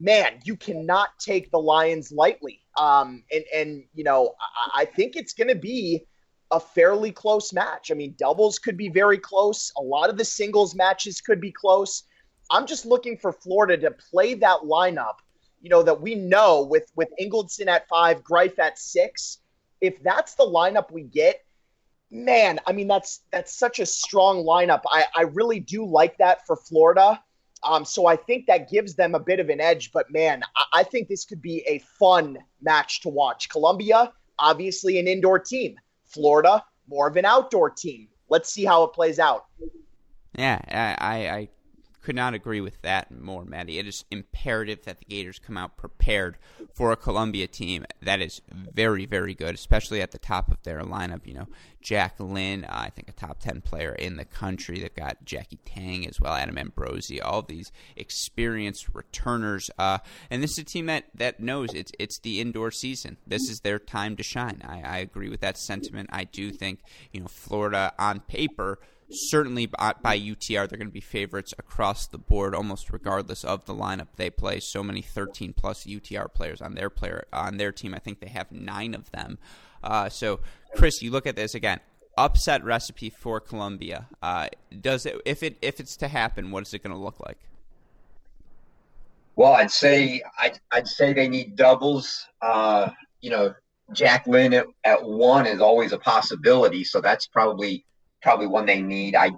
man, 0.00 0.40
you 0.44 0.56
cannot 0.56 1.10
take 1.18 1.50
the 1.50 1.58
Lions 1.58 2.12
lightly. 2.12 2.60
Um, 2.76 3.24
and 3.32 3.44
and 3.54 3.84
you 3.94 4.04
know, 4.04 4.34
I, 4.74 4.82
I 4.82 4.84
think 4.84 5.16
it's 5.16 5.32
going 5.32 5.48
to 5.48 5.54
be 5.54 6.06
a 6.50 6.60
fairly 6.60 7.10
close 7.10 7.52
match. 7.52 7.90
I 7.90 7.94
mean, 7.94 8.14
doubles 8.18 8.58
could 8.58 8.76
be 8.76 8.88
very 8.88 9.18
close. 9.18 9.72
A 9.78 9.82
lot 9.82 10.10
of 10.10 10.18
the 10.18 10.24
singles 10.24 10.74
matches 10.74 11.20
could 11.20 11.40
be 11.40 11.52
close. 11.52 12.04
I'm 12.50 12.66
just 12.66 12.84
looking 12.84 13.16
for 13.16 13.32
Florida 13.32 13.78
to 13.78 13.90
play 13.90 14.34
that 14.34 14.60
lineup. 14.60 15.16
You 15.60 15.70
know 15.70 15.82
that 15.82 16.00
we 16.00 16.14
know 16.14 16.62
with 16.62 16.90
with 16.96 17.08
Ingildsen 17.20 17.68
at 17.68 17.88
five, 17.88 18.22
Greif 18.22 18.58
at 18.58 18.78
six. 18.78 19.38
If 19.82 20.02
that's 20.02 20.34
the 20.36 20.44
lineup 20.44 20.90
we 20.90 21.02
get, 21.02 21.44
man, 22.10 22.58
I 22.66 22.72
mean 22.72 22.88
that's 22.88 23.20
that's 23.30 23.58
such 23.58 23.80
a 23.80 23.84
strong 23.84 24.44
lineup. 24.44 24.80
I 24.86 25.04
I 25.14 25.22
really 25.22 25.60
do 25.60 25.84
like 25.84 26.16
that 26.18 26.46
for 26.46 26.56
Florida. 26.56 27.22
Um, 27.64 27.84
so 27.84 28.06
I 28.06 28.16
think 28.16 28.46
that 28.46 28.70
gives 28.70 28.94
them 28.94 29.14
a 29.14 29.20
bit 29.20 29.38
of 29.38 29.48
an 29.48 29.60
edge. 29.60 29.92
But 29.92 30.10
man, 30.10 30.42
I, 30.56 30.80
I 30.80 30.82
think 30.82 31.08
this 31.08 31.24
could 31.24 31.42
be 31.42 31.62
a 31.66 31.78
fun 31.98 32.38
match 32.60 33.02
to 33.02 33.08
watch. 33.08 33.48
Columbia, 33.50 34.12
obviously 34.38 34.98
an 34.98 35.06
indoor 35.06 35.38
team. 35.38 35.76
Florida, 36.06 36.64
more 36.88 37.08
of 37.08 37.16
an 37.16 37.24
outdoor 37.24 37.70
team. 37.70 38.08
Let's 38.28 38.52
see 38.52 38.64
how 38.64 38.84
it 38.84 38.92
plays 38.92 39.18
out. 39.18 39.46
Yeah, 40.36 40.60
I, 40.98 41.28
I 41.28 41.48
could 42.02 42.16
not 42.16 42.34
agree 42.34 42.60
with 42.60 42.82
that 42.82 43.10
more, 43.10 43.44
Maddie. 43.44 43.78
It 43.78 43.86
is 43.86 44.04
imperative 44.10 44.84
that 44.84 44.98
the 44.98 45.04
Gators 45.04 45.38
come 45.38 45.56
out 45.56 45.76
prepared 45.76 46.36
for 46.74 46.92
a 46.92 46.96
Columbia 46.96 47.46
team 47.46 47.84
that 48.02 48.20
is 48.20 48.42
very, 48.50 49.06
very 49.06 49.34
good, 49.34 49.54
especially 49.54 50.02
at 50.02 50.10
the 50.10 50.18
top 50.18 50.50
of 50.50 50.62
their 50.64 50.82
lineup. 50.82 51.26
You 51.26 51.34
know, 51.34 51.48
Jack 51.80 52.16
Lin, 52.18 52.64
uh, 52.64 52.68
I 52.72 52.90
think 52.90 53.08
a 53.08 53.12
top 53.12 53.38
10 53.40 53.60
player 53.60 53.92
in 53.92 54.16
the 54.16 54.24
country. 54.24 54.80
They've 54.80 54.94
got 54.94 55.24
Jackie 55.24 55.60
Tang 55.64 56.06
as 56.06 56.20
well, 56.20 56.34
Adam 56.34 56.56
Ambrozy, 56.56 57.20
all 57.22 57.42
these 57.42 57.70
experienced 57.96 58.88
returners. 58.92 59.70
Uh, 59.78 59.98
and 60.30 60.42
this 60.42 60.52
is 60.52 60.58
a 60.58 60.64
team 60.64 60.86
that, 60.86 61.04
that 61.14 61.40
knows 61.40 61.72
it's, 61.72 61.92
it's 61.98 62.18
the 62.20 62.40
indoor 62.40 62.70
season. 62.70 63.16
This 63.26 63.48
is 63.48 63.60
their 63.60 63.78
time 63.78 64.16
to 64.16 64.22
shine. 64.22 64.62
I, 64.64 64.82
I 64.82 64.98
agree 64.98 65.28
with 65.28 65.40
that 65.40 65.58
sentiment. 65.58 66.10
I 66.12 66.24
do 66.24 66.50
think, 66.50 66.80
you 67.12 67.20
know, 67.20 67.28
Florida 67.28 67.92
on 67.98 68.20
paper 68.20 68.78
certainly 69.12 69.66
by, 69.66 69.94
by, 70.02 70.18
UTR, 70.18 70.68
they're 70.68 70.78
going 70.78 70.88
to 70.88 70.92
be 70.92 71.00
favorites 71.00 71.54
across 71.58 72.06
the 72.06 72.18
board, 72.18 72.54
almost 72.54 72.92
regardless 72.92 73.44
of 73.44 73.64
the 73.66 73.74
lineup 73.74 74.08
they 74.16 74.30
play. 74.30 74.60
So 74.60 74.82
many 74.82 75.02
13 75.02 75.52
plus 75.52 75.84
UTR 75.84 76.32
players 76.32 76.60
on 76.60 76.74
their 76.74 76.90
player 76.90 77.24
on 77.32 77.56
their 77.56 77.72
team. 77.72 77.94
I 77.94 77.98
think 77.98 78.20
they 78.20 78.28
have 78.28 78.50
nine 78.50 78.94
of 78.94 79.10
them. 79.10 79.38
Uh, 79.82 80.08
so, 80.08 80.40
Chris, 80.74 81.02
you 81.02 81.10
look 81.10 81.26
at 81.26 81.36
this 81.36 81.54
again. 81.54 81.80
Upset 82.16 82.62
recipe 82.64 83.10
for 83.10 83.40
Columbia. 83.40 84.08
Uh, 84.22 84.48
does 84.80 85.06
it 85.06 85.20
if 85.24 85.42
it 85.42 85.56
if 85.62 85.80
it's 85.80 85.96
to 85.96 86.08
happen? 86.08 86.50
What 86.50 86.66
is 86.66 86.74
it 86.74 86.82
going 86.82 86.94
to 86.94 87.02
look 87.02 87.18
like? 87.20 87.38
Well, 89.34 89.54
I'd 89.54 89.70
say 89.70 90.22
I'd, 90.38 90.60
I'd 90.70 90.86
say 90.86 91.14
they 91.14 91.28
need 91.28 91.56
doubles. 91.56 92.26
Uh, 92.42 92.90
you 93.22 93.30
know, 93.30 93.54
Jack 93.92 94.26
Lin 94.26 94.52
at, 94.52 94.66
at 94.84 95.02
one 95.02 95.46
is 95.46 95.60
always 95.60 95.92
a 95.92 95.98
possibility, 95.98 96.84
so 96.84 97.00
that's 97.00 97.26
probably 97.26 97.86
probably 98.22 98.46
one 98.46 98.66
they 98.66 98.82
need. 98.82 99.16
I 99.16 99.32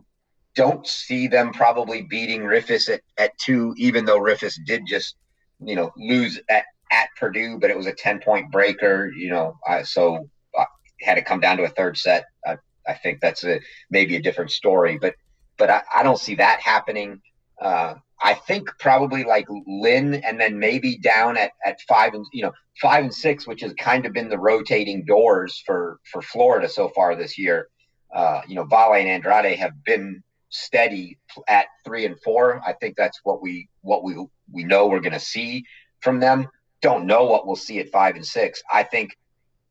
don't 0.55 0.87
see 0.87 1.27
them 1.27 1.53
probably 1.53 2.03
beating 2.03 2.43
Riffice 2.43 2.89
at, 2.89 3.01
at 3.19 3.37
two, 3.39 3.75
even 3.77 4.05
though 4.05 4.21
Riffice 4.21 4.59
did 4.65 4.83
just, 4.87 5.17
you 5.61 5.75
know, 5.75 5.91
lose 5.97 6.41
at, 6.49 6.65
at 6.93 7.09
Purdue, 7.19 7.59
but 7.59 7.71
it 7.71 7.77
was 7.77 7.87
a 7.87 7.93
10 7.93 8.21
point 8.21 8.51
breaker, 8.53 9.11
you 9.17 9.31
know, 9.31 9.59
uh, 9.69 9.83
so 9.83 10.29
uh, 10.59 10.65
had 11.01 11.15
to 11.15 11.23
come 11.23 11.41
down 11.41 11.57
to 11.57 11.65
a 11.65 11.69
third 11.69 11.97
set. 11.97 12.25
I, 12.47 12.57
I 12.87 12.95
think 12.95 13.21
that's 13.21 13.45
a, 13.45 13.61
maybe 13.91 14.17
a 14.17 14.23
different 14.23 14.51
story, 14.53 14.99
but, 15.01 15.15
but 15.59 15.71
I, 15.71 15.83
I 15.95 16.03
don't 16.03 16.21
see 16.21 16.37
that 16.37 16.61
happening. 16.61 17.21
Uh, 17.61 17.95
I 18.23 18.35
think 18.35 18.71
probably 18.79 19.25
like 19.25 19.47
Lin 19.67 20.15
and 20.15 20.41
then 20.41 20.59
maybe 20.59 20.97
down 20.97 21.37
at, 21.37 21.53
at 21.65 21.81
five 21.83 22.15
and 22.15 22.25
you 22.33 22.43
know 22.43 22.53
five 22.81 23.05
and 23.05 23.15
six, 23.15 23.47
which 23.47 23.61
has 23.61 23.75
kind 23.75 24.07
of 24.07 24.13
been 24.13 24.29
the 24.29 24.39
rotating 24.39 25.05
doors 25.05 25.63
for 25.67 26.01
for 26.11 26.23
Florida 26.23 26.69
so 26.69 26.89
far 26.89 27.15
this 27.15 27.37
year. 27.37 27.69
Uh, 28.15 28.43
you 28.47 28.55
know, 28.55 28.65
Vale 28.65 28.95
and 28.95 29.09
Andrade 29.09 29.59
have 29.59 29.73
been 29.85 30.23
steady 30.55 31.19
at 31.49 31.67
three 31.85 32.07
and 32.07 32.19
four. 32.21 32.63
I 32.65 32.73
think 32.75 32.97
that's 32.97 33.21
what 33.25 33.43
we 33.43 33.69
what 33.83 34.05
we 34.05 34.25
we 34.53 34.63
know 34.65 34.87
we're 34.87 35.01
going 35.01 35.13
to 35.13 35.21
see 35.21 35.65
from 36.01 36.21
them. 36.21 36.49
Don't 36.81 37.07
know 37.07 37.25
what 37.25 37.47
we'll 37.47 37.57
see 37.57 37.81
at 37.81 37.91
five 37.91 38.15
and 38.15 38.25
six. 38.25 38.63
I 38.73 38.85
think, 38.85 39.19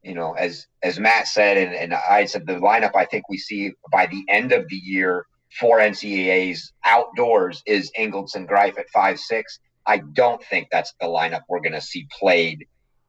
you 0.04 0.14
know, 0.14 0.34
as 0.34 0.68
as 0.84 1.00
Matt 1.00 1.28
said 1.28 1.58
and, 1.58 1.74
and 1.74 1.94
I 1.94 2.26
said, 2.26 2.46
the 2.46 2.54
lineup 2.54 2.96
I 2.96 3.06
think 3.06 3.30
we 3.30 3.38
see 3.38 3.72
by 3.91 4.08
the 4.08 4.24
end 4.28 4.52
of 4.52 4.68
the 4.68 4.76
year 4.76 5.26
for 5.60 5.80
NCAAs 5.80 6.72
outdoors 6.86 7.64
is 7.66 7.91
Ingels 7.98 8.36
Greif 8.48 8.78
at 8.78 8.89
five 8.89 9.20
six. 9.20 9.60
I 9.86 10.00
don't 10.00 10.44
think 10.44 10.68
that's 10.72 10.94
the 11.00 11.08
lineup 11.08 11.41
we're 11.48 11.62
going 11.62 11.74
to 11.74 11.82
see 11.82 12.08
played 12.20 12.66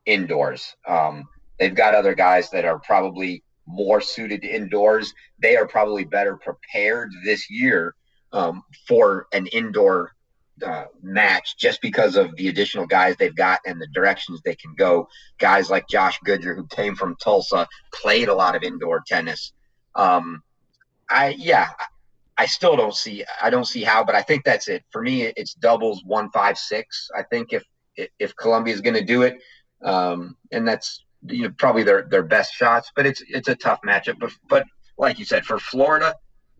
indoors. 0.06 0.76
Um, 0.86 1.24
they've 1.58 1.74
got 1.74 1.94
other 1.94 2.14
guys 2.14 2.50
that 2.50 2.64
are 2.64 2.78
probably 2.78 3.42
more 3.66 4.00
suited 4.00 4.42
to 4.42 4.48
indoors. 4.48 5.12
They 5.40 5.56
are 5.56 5.66
probably 5.66 6.04
better 6.04 6.36
prepared 6.36 7.10
this 7.24 7.50
year 7.50 7.94
um, 8.32 8.62
for 8.86 9.26
an 9.32 9.46
indoor 9.48 10.12
uh, 10.64 10.84
match 11.02 11.56
just 11.58 11.80
because 11.80 12.16
of 12.16 12.34
the 12.36 12.48
additional 12.48 12.86
guys 12.86 13.16
they've 13.16 13.34
got 13.34 13.60
and 13.66 13.80
the 13.80 13.88
directions 13.92 14.40
they 14.44 14.54
can 14.54 14.74
go. 14.76 15.08
Guys 15.38 15.70
like 15.70 15.88
Josh 15.88 16.18
Goodyer, 16.26 16.54
who 16.54 16.66
came 16.68 16.94
from 16.94 17.16
Tulsa, 17.22 17.66
played 17.92 18.28
a 18.28 18.34
lot 18.34 18.54
of 18.54 18.62
indoor 18.62 19.02
tennis. 19.06 19.52
Um, 19.94 20.42
I 21.10 21.30
yeah, 21.38 21.68
I 22.36 22.46
still 22.46 22.76
don't 22.76 22.94
see. 22.94 23.24
I 23.42 23.50
don't 23.50 23.66
see 23.66 23.82
how, 23.82 24.04
but 24.04 24.14
I 24.14 24.22
think 24.22 24.44
that's 24.44 24.68
it 24.68 24.84
for 24.90 25.02
me. 25.02 25.22
It's 25.22 25.54
doubles 25.54 26.02
one 26.04 26.30
five 26.30 26.58
six. 26.58 27.08
I 27.16 27.22
think 27.22 27.52
if 27.52 27.64
if 28.18 28.34
Columbia 28.36 28.74
is 28.74 28.80
going 28.80 28.94
to 28.94 29.04
do 29.04 29.22
it, 29.22 29.38
um, 29.82 30.36
and 30.50 30.66
that's 30.66 31.03
you 31.26 31.42
know 31.42 31.54
probably 31.58 31.82
their 31.82 32.02
their 32.02 32.22
best 32.22 32.54
shots, 32.54 32.90
but 32.94 33.06
it's 33.06 33.22
it's 33.28 33.48
a 33.48 33.54
tough 33.54 33.80
matchup. 33.86 34.18
But 34.18 34.30
but 34.48 34.64
like 34.98 35.18
you 35.18 35.24
said, 35.24 35.44
for 35.44 35.58
Florida 35.58 36.14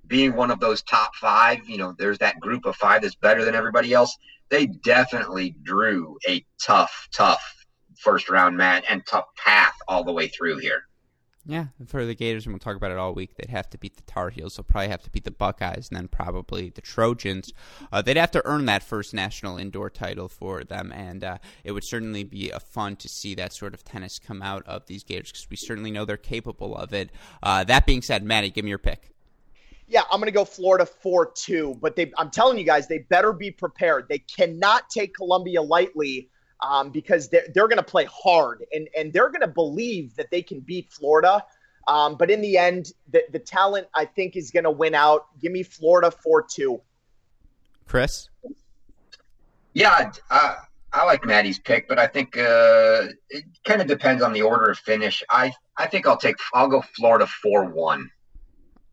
being 0.07 0.35
one 0.35 0.51
of 0.51 0.61
those 0.61 0.83
top 0.83 1.15
five, 1.17 1.67
you 1.69 1.79
know, 1.79 1.95
there's 1.99 2.19
that 2.19 2.39
group 2.41 2.67
of 2.67 2.77
five 2.77 3.03
that's 3.03 3.15
better 3.15 3.45
than 3.45 3.55
everybody 3.55 3.93
else. 3.93 4.15
They 4.51 4.67
definitely 4.67 5.57
drew 5.63 6.19
a 6.29 6.45
tough, 6.63 7.09
tough 7.13 7.43
first 7.99 8.29
round 8.29 8.57
match 8.57 8.85
and 8.89 9.05
tough 9.07 9.25
path 9.37 9.75
all 9.89 10.05
the 10.05 10.13
way 10.13 10.29
through 10.29 10.59
here. 10.59 10.83
Yeah, 11.47 11.67
for 11.87 12.07
the 12.07 12.15
Gators, 12.15 12.47
and 12.47 12.55
we'll 12.55 12.59
talk 12.59 12.77
about 12.77 12.91
it 12.91 12.97
all 12.97 13.13
week. 13.13 13.37
They'd 13.37 13.51
have 13.51 13.69
to 13.71 13.79
beat 13.79 13.97
the 13.97 14.03
Tar 14.03 14.31
Heels. 14.31 14.57
They'll 14.57 14.65
probably 14.65 14.89
have 14.89 15.03
to 15.03 15.11
beat 15.11 15.25
the 15.25 15.31
Buckeyes, 15.31 15.89
and 15.91 15.97
then 15.97 16.09
probably 16.09 16.71
the 16.71 16.81
Trojans. 16.81 17.53
Uh, 17.93 18.01
they'd 18.01 18.17
have 18.17 18.31
to 18.31 18.47
earn 18.47 18.65
that 18.65 18.83
first 18.83 19.13
national 19.13 19.59
indoor 19.59 19.91
title 19.91 20.29
for 20.29 20.65
them, 20.65 20.91
and 20.91 21.23
uh, 21.23 21.39
it 21.63 21.73
would 21.73 21.85
certainly 21.85 22.25
be 22.25 22.51
a 22.51 22.61
fun 22.61 22.97
to 22.97 23.09
see 23.09 23.35
that 23.35 23.53
sort 23.53 23.75
of 23.75 23.85
tennis 23.85 24.19
come 24.19 24.41
out 24.41 24.63
of 24.67 24.87
these 24.87 25.05
Gators 25.05 25.33
because 25.33 25.47
we 25.51 25.57
certainly 25.57 25.91
know 25.91 26.07
they're 26.07 26.17
capable 26.17 26.75
of 26.75 26.95
it. 26.95 27.11
Uh, 27.43 27.63
that 27.65 27.85
being 27.85 28.01
said, 28.01 28.25
Maddie, 28.25 28.51
give 28.51 28.65
me 28.65 28.71
your 28.71 28.79
pick. 28.79 29.11
Yeah, 29.87 30.05
I'm 30.11 30.19
going 30.19 30.27
to 30.27 30.33
go 30.33 30.47
Florida 30.47 30.87
4 30.87 31.33
2, 31.35 31.79
but 31.79 31.95
they, 31.95 32.11
I'm 32.17 32.31
telling 32.31 32.57
you 32.57 32.65
guys, 32.65 32.89
they 32.89 33.01
better 33.01 33.35
be 33.35 33.51
prepared. 33.51 34.07
They 34.09 34.21
cannot 34.21 34.89
take 34.89 35.15
Columbia 35.15 35.61
lightly 35.61 36.31
um, 36.65 36.91
because 36.91 37.29
they're, 37.29 37.47
they're 37.53 37.69
going 37.69 37.79
to 37.79 37.83
play 37.83 38.07
hard 38.11 38.65
and, 38.73 38.89
and 38.97 39.13
they're 39.13 39.29
going 39.29 39.43
to 39.43 39.47
believe 39.47 40.17
that 40.17 40.31
they 40.31 40.43
can 40.43 40.61
beat 40.61 40.91
Florida. 40.91 41.45
Um, 41.87 42.17
but 42.17 42.31
in 42.31 42.41
the 42.41 42.57
end, 42.57 42.93
the, 43.11 43.23
the 43.31 43.39
talent, 43.39 43.89
I 43.95 44.07
think, 44.07 44.37
is 44.37 44.51
going 44.51 44.65
to 44.65 44.71
win 44.71 44.95
out. 44.95 45.27
Give 45.41 45.53
me 45.53 45.63
Florida 45.63 46.11
4 46.11 46.47
2. 46.49 46.81
Chris? 47.87 48.31
Yeah, 49.75 50.11
I, 50.31 50.57
I 50.93 51.05
like 51.05 51.27
Maddie's 51.27 51.59
pick, 51.59 51.89
but 51.89 51.99
I 51.99 52.07
think 52.07 52.39
uh, 52.39 53.09
it 53.29 53.45
kind 53.65 53.83
of 53.83 53.87
depends 53.87 54.23
on 54.23 54.33
the 54.33 54.43
order 54.43 54.71
of 54.71 54.79
finish. 54.79 55.23
I, 55.29 55.53
I 55.77 55.87
think 55.87 56.07
I'll 56.07 56.17
take, 56.17 56.37
I'll 56.55 56.69
go 56.69 56.81
Florida 56.81 57.27
4 57.27 57.67
1. 57.67 58.11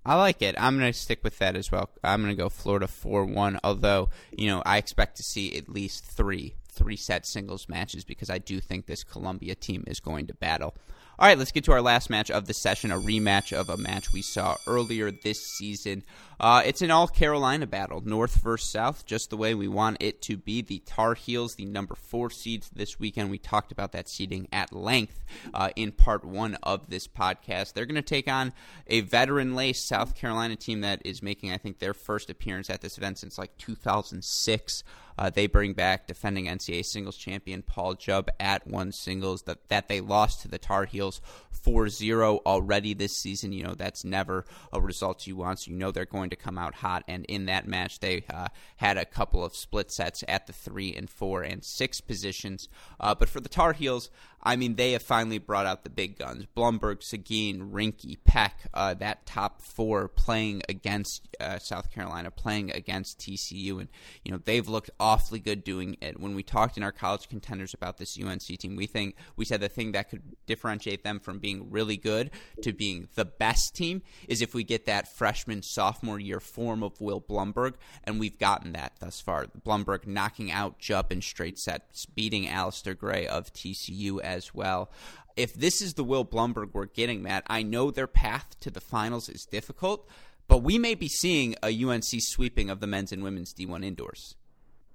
I 0.03 0.15
like 0.15 0.41
it. 0.41 0.55
I'm 0.57 0.79
going 0.79 0.91
to 0.91 0.97
stick 0.97 1.23
with 1.23 1.37
that 1.37 1.55
as 1.55 1.71
well. 1.71 1.89
I'm 2.03 2.23
going 2.23 2.35
to 2.35 2.41
go 2.41 2.49
Florida 2.49 2.87
4 2.87 3.25
1, 3.25 3.59
although, 3.63 4.09
you 4.31 4.47
know, 4.47 4.61
I 4.65 4.77
expect 4.77 5.17
to 5.17 5.23
see 5.23 5.55
at 5.55 5.69
least 5.69 6.03
three 6.03 6.55
three 6.71 6.95
set 6.95 7.25
singles 7.25 7.67
matches 7.69 8.03
because 8.03 8.29
I 8.29 8.37
do 8.37 8.59
think 8.59 8.85
this 8.85 9.03
Columbia 9.03 9.55
team 9.55 9.83
is 9.87 9.99
going 9.99 10.27
to 10.27 10.33
battle. 10.33 10.75
All 11.19 11.27
right, 11.27 11.37
let's 11.37 11.51
get 11.51 11.63
to 11.65 11.71
our 11.71 11.81
last 11.81 12.09
match 12.09 12.31
of 12.31 12.47
the 12.47 12.53
session, 12.53 12.91
a 12.91 12.97
rematch 12.97 13.53
of 13.53 13.69
a 13.69 13.77
match 13.77 14.11
we 14.11 14.23
saw 14.23 14.55
earlier 14.65 15.11
this 15.11 15.45
season. 15.45 16.03
Uh, 16.41 16.63
it's 16.65 16.81
an 16.81 16.89
all 16.89 17.07
Carolina 17.07 17.67
battle, 17.67 18.01
North 18.03 18.41
versus 18.41 18.67
South, 18.67 19.05
just 19.05 19.29
the 19.29 19.37
way 19.37 19.53
we 19.53 19.67
want 19.67 19.97
it 19.99 20.23
to 20.23 20.37
be. 20.37 20.63
The 20.63 20.79
Tar 20.79 21.13
Heels, 21.13 21.53
the 21.53 21.65
number 21.65 21.93
four 21.93 22.31
seeds 22.31 22.67
this 22.69 22.99
weekend. 22.99 23.29
We 23.29 23.37
talked 23.37 23.71
about 23.71 23.91
that 23.91 24.09
seeding 24.09 24.47
at 24.51 24.73
length 24.73 25.23
uh, 25.53 25.69
in 25.75 25.91
part 25.91 26.25
one 26.25 26.55
of 26.63 26.89
this 26.89 27.07
podcast. 27.07 27.73
They're 27.73 27.85
going 27.85 27.93
to 27.93 28.01
take 28.01 28.27
on 28.27 28.53
a 28.87 29.01
veteran 29.01 29.53
lace 29.53 29.87
South 29.87 30.15
Carolina 30.15 30.55
team 30.55 30.81
that 30.81 31.03
is 31.05 31.21
making, 31.21 31.51
I 31.51 31.57
think, 31.57 31.77
their 31.77 31.93
first 31.93 32.31
appearance 32.31 32.71
at 32.71 32.81
this 32.81 32.97
event 32.97 33.19
since 33.19 33.37
like 33.37 33.55
2006. 33.59 34.83
Uh, 35.21 35.29
they 35.29 35.45
bring 35.45 35.73
back 35.73 36.07
defending 36.07 36.45
NCAA 36.45 36.83
singles 36.83 37.15
champion 37.15 37.61
Paul 37.61 37.93
Jubb 37.93 38.31
at 38.39 38.65
one 38.65 38.91
singles 38.91 39.43
that, 39.43 39.69
that 39.69 39.87
they 39.87 40.01
lost 40.01 40.41
to 40.41 40.47
the 40.47 40.57
Tar 40.57 40.85
Heels 40.85 41.21
4 41.51 41.89
0 41.89 42.39
already 42.43 42.95
this 42.95 43.17
season. 43.17 43.51
You 43.51 43.63
know, 43.63 43.75
that's 43.75 44.03
never 44.03 44.45
a 44.73 44.81
result 44.81 45.27
you 45.27 45.35
want. 45.35 45.59
So 45.59 45.69
you 45.69 45.77
know 45.77 45.91
they're 45.91 46.05
going 46.05 46.30
to 46.31 46.35
come 46.35 46.57
out 46.57 46.75
hot. 46.75 47.03
And 47.07 47.25
in 47.25 47.45
that 47.45 47.67
match, 47.67 47.99
they 47.99 48.23
uh, 48.33 48.47
had 48.77 48.97
a 48.97 49.05
couple 49.05 49.45
of 49.45 49.55
split 49.55 49.91
sets 49.91 50.23
at 50.27 50.47
the 50.47 50.53
three 50.53 50.93
and 50.95 51.09
four 51.09 51.43
and 51.43 51.63
six 51.63 52.01
positions. 52.01 52.67
Uh, 52.99 53.13
but 53.13 53.29
for 53.29 53.39
the 53.39 53.49
Tar 53.49 53.73
Heels, 53.73 54.09
I 54.43 54.55
mean, 54.55 54.75
they 54.75 54.93
have 54.93 55.03
finally 55.03 55.37
brought 55.37 55.65
out 55.65 55.83
the 55.83 55.89
big 55.89 56.17
guns. 56.17 56.45
Blumberg, 56.55 57.01
Sigouin, 57.01 57.71
Rinky, 57.71 58.17
Peck, 58.23 58.61
uh, 58.73 58.95
that 58.95 59.25
top 59.25 59.61
four 59.61 60.07
playing 60.07 60.63
against 60.67 61.27
uh, 61.39 61.59
South 61.59 61.91
Carolina, 61.91 62.31
playing 62.31 62.71
against 62.71 63.19
TCU. 63.19 63.79
And, 63.79 63.89
you 64.23 64.31
know, 64.31 64.39
they've 64.43 64.67
looked 64.67 64.89
awfully 64.99 65.39
good 65.39 65.63
doing 65.63 65.97
it. 66.01 66.19
When 66.19 66.33
we 66.33 66.41
talked 66.41 66.77
in 66.77 66.83
our 66.83 66.91
college 66.91 67.29
contenders 67.29 67.73
about 67.73 67.97
this 67.97 68.17
UNC 68.19 68.41
team, 68.41 68.75
we 68.75 68.87
think 68.87 69.15
we 69.35 69.45
said 69.45 69.61
the 69.61 69.69
thing 69.69 69.91
that 69.91 70.09
could 70.09 70.23
differentiate 70.47 71.03
them 71.03 71.19
from 71.19 71.39
being 71.39 71.69
really 71.69 71.97
good 71.97 72.31
to 72.63 72.73
being 72.73 73.07
the 73.15 73.25
best 73.25 73.75
team 73.75 74.01
is 74.27 74.41
if 74.41 74.53
we 74.53 74.63
get 74.63 74.85
that 74.85 75.15
freshman 75.15 75.61
sophomore 75.61 76.19
year 76.19 76.39
form 76.39 76.81
of 76.81 76.99
Will 76.99 77.21
Blumberg. 77.21 77.75
And 78.03 78.19
we've 78.19 78.39
gotten 78.39 78.71
that 78.73 78.93
thus 78.99 79.21
far. 79.21 79.45
Blumberg 79.63 80.07
knocking 80.07 80.51
out 80.51 80.79
Jubb 80.79 81.11
in 81.11 81.21
straight 81.21 81.59
sets, 81.59 82.05
beating 82.07 82.47
Alistair 82.47 82.95
Gray 82.95 83.27
of 83.27 83.53
TCU 83.53 84.19
as 84.31 84.53
well. 84.53 84.91
If 85.35 85.53
this 85.53 85.81
is 85.81 85.93
the 85.93 86.03
Will 86.03 86.25
Blumberg 86.25 86.73
we're 86.73 86.85
getting, 86.85 87.21
Matt, 87.21 87.43
I 87.47 87.63
know 87.63 87.91
their 87.91 88.07
path 88.07 88.59
to 88.61 88.69
the 88.69 88.81
finals 88.81 89.29
is 89.29 89.45
difficult, 89.45 90.07
but 90.47 90.59
we 90.59 90.77
may 90.77 90.95
be 90.95 91.07
seeing 91.07 91.55
a 91.63 91.69
UNC 91.85 92.03
sweeping 92.19 92.69
of 92.69 92.79
the 92.79 92.87
men's 92.87 93.11
and 93.11 93.23
women's 93.23 93.53
D1 93.53 93.85
indoors. 93.85 94.35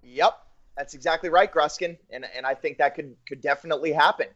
Yep, 0.03 0.39
that's 0.76 0.95
exactly 0.95 1.30
right, 1.30 1.53
Gruskin, 1.53 1.97
and 2.11 2.26
and 2.37 2.45
I 2.47 2.55
think 2.55 2.78
that 2.78 2.95
could 2.95 3.16
could 3.26 3.41
definitely 3.41 3.93
happen. 3.93 4.26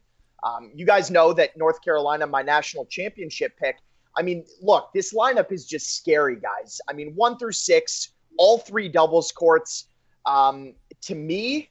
Um, 0.43 0.71
you 0.73 0.85
guys 0.85 1.11
know 1.11 1.33
that 1.33 1.55
North 1.55 1.83
Carolina, 1.83 2.25
my 2.25 2.41
national 2.41 2.85
championship 2.85 3.57
pick. 3.57 3.77
I 4.17 4.23
mean, 4.23 4.43
look, 4.61 4.91
this 4.93 5.13
lineup 5.13 5.51
is 5.51 5.65
just 5.65 5.95
scary, 5.95 6.35
guys. 6.35 6.81
I 6.89 6.93
mean, 6.93 7.13
one 7.15 7.37
through 7.37 7.53
six, 7.53 8.09
all 8.37 8.57
three 8.57 8.89
doubles 8.89 9.31
courts. 9.31 9.85
Um, 10.25 10.73
to 11.03 11.15
me, 11.15 11.69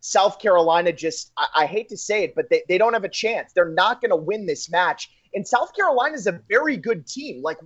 South 0.00 0.38
Carolina 0.38 0.92
just, 0.92 1.32
I, 1.36 1.46
I 1.58 1.66
hate 1.66 1.88
to 1.90 1.96
say 1.96 2.24
it, 2.24 2.34
but 2.34 2.48
they, 2.50 2.62
they 2.68 2.78
don't 2.78 2.94
have 2.94 3.04
a 3.04 3.08
chance. 3.08 3.52
They're 3.52 3.68
not 3.68 4.00
going 4.00 4.10
to 4.10 4.16
win 4.16 4.46
this 4.46 4.70
match. 4.70 5.10
And 5.34 5.46
South 5.46 5.74
Carolina 5.74 6.14
is 6.14 6.26
a 6.26 6.40
very 6.48 6.76
good 6.76 7.06
team. 7.06 7.42
Like 7.42 7.58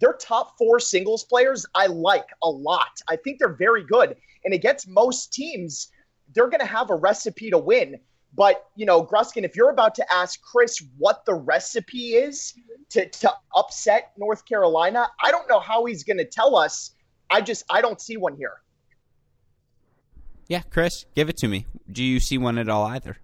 their 0.00 0.14
top 0.14 0.56
four 0.58 0.80
singles 0.80 1.24
players, 1.24 1.64
I 1.74 1.86
like 1.86 2.26
a 2.42 2.48
lot. 2.48 3.00
I 3.08 3.16
think 3.16 3.38
they're 3.38 3.54
very 3.54 3.84
good. 3.84 4.16
And 4.44 4.54
against 4.54 4.88
most 4.88 5.32
teams, 5.32 5.88
they're 6.34 6.48
going 6.48 6.60
to 6.60 6.66
have 6.66 6.90
a 6.90 6.96
recipe 6.96 7.50
to 7.50 7.58
win. 7.58 8.00
But, 8.34 8.66
you 8.76 8.86
know, 8.86 9.04
Gruskin, 9.04 9.44
if 9.44 9.54
you're 9.54 9.70
about 9.70 9.94
to 9.96 10.12
ask 10.12 10.40
Chris 10.40 10.82
what 10.96 11.24
the 11.26 11.34
recipe 11.34 12.14
is 12.14 12.54
to, 12.90 13.08
to 13.08 13.32
upset 13.54 14.12
North 14.16 14.46
Carolina, 14.46 15.06
I 15.22 15.30
don't 15.30 15.48
know 15.48 15.60
how 15.60 15.84
he's 15.84 16.02
going 16.02 16.16
to 16.16 16.24
tell 16.24 16.56
us. 16.56 16.94
I 17.30 17.42
just, 17.42 17.64
I 17.68 17.82
don't 17.82 18.00
see 18.00 18.16
one 18.16 18.34
here. 18.36 18.54
Yeah, 20.48 20.62
Chris, 20.70 21.06
give 21.14 21.28
it 21.28 21.36
to 21.38 21.48
me. 21.48 21.66
Do 21.90 22.02
you 22.04 22.20
see 22.20 22.38
one 22.38 22.58
at 22.58 22.68
all 22.68 22.84
either? 22.84 23.16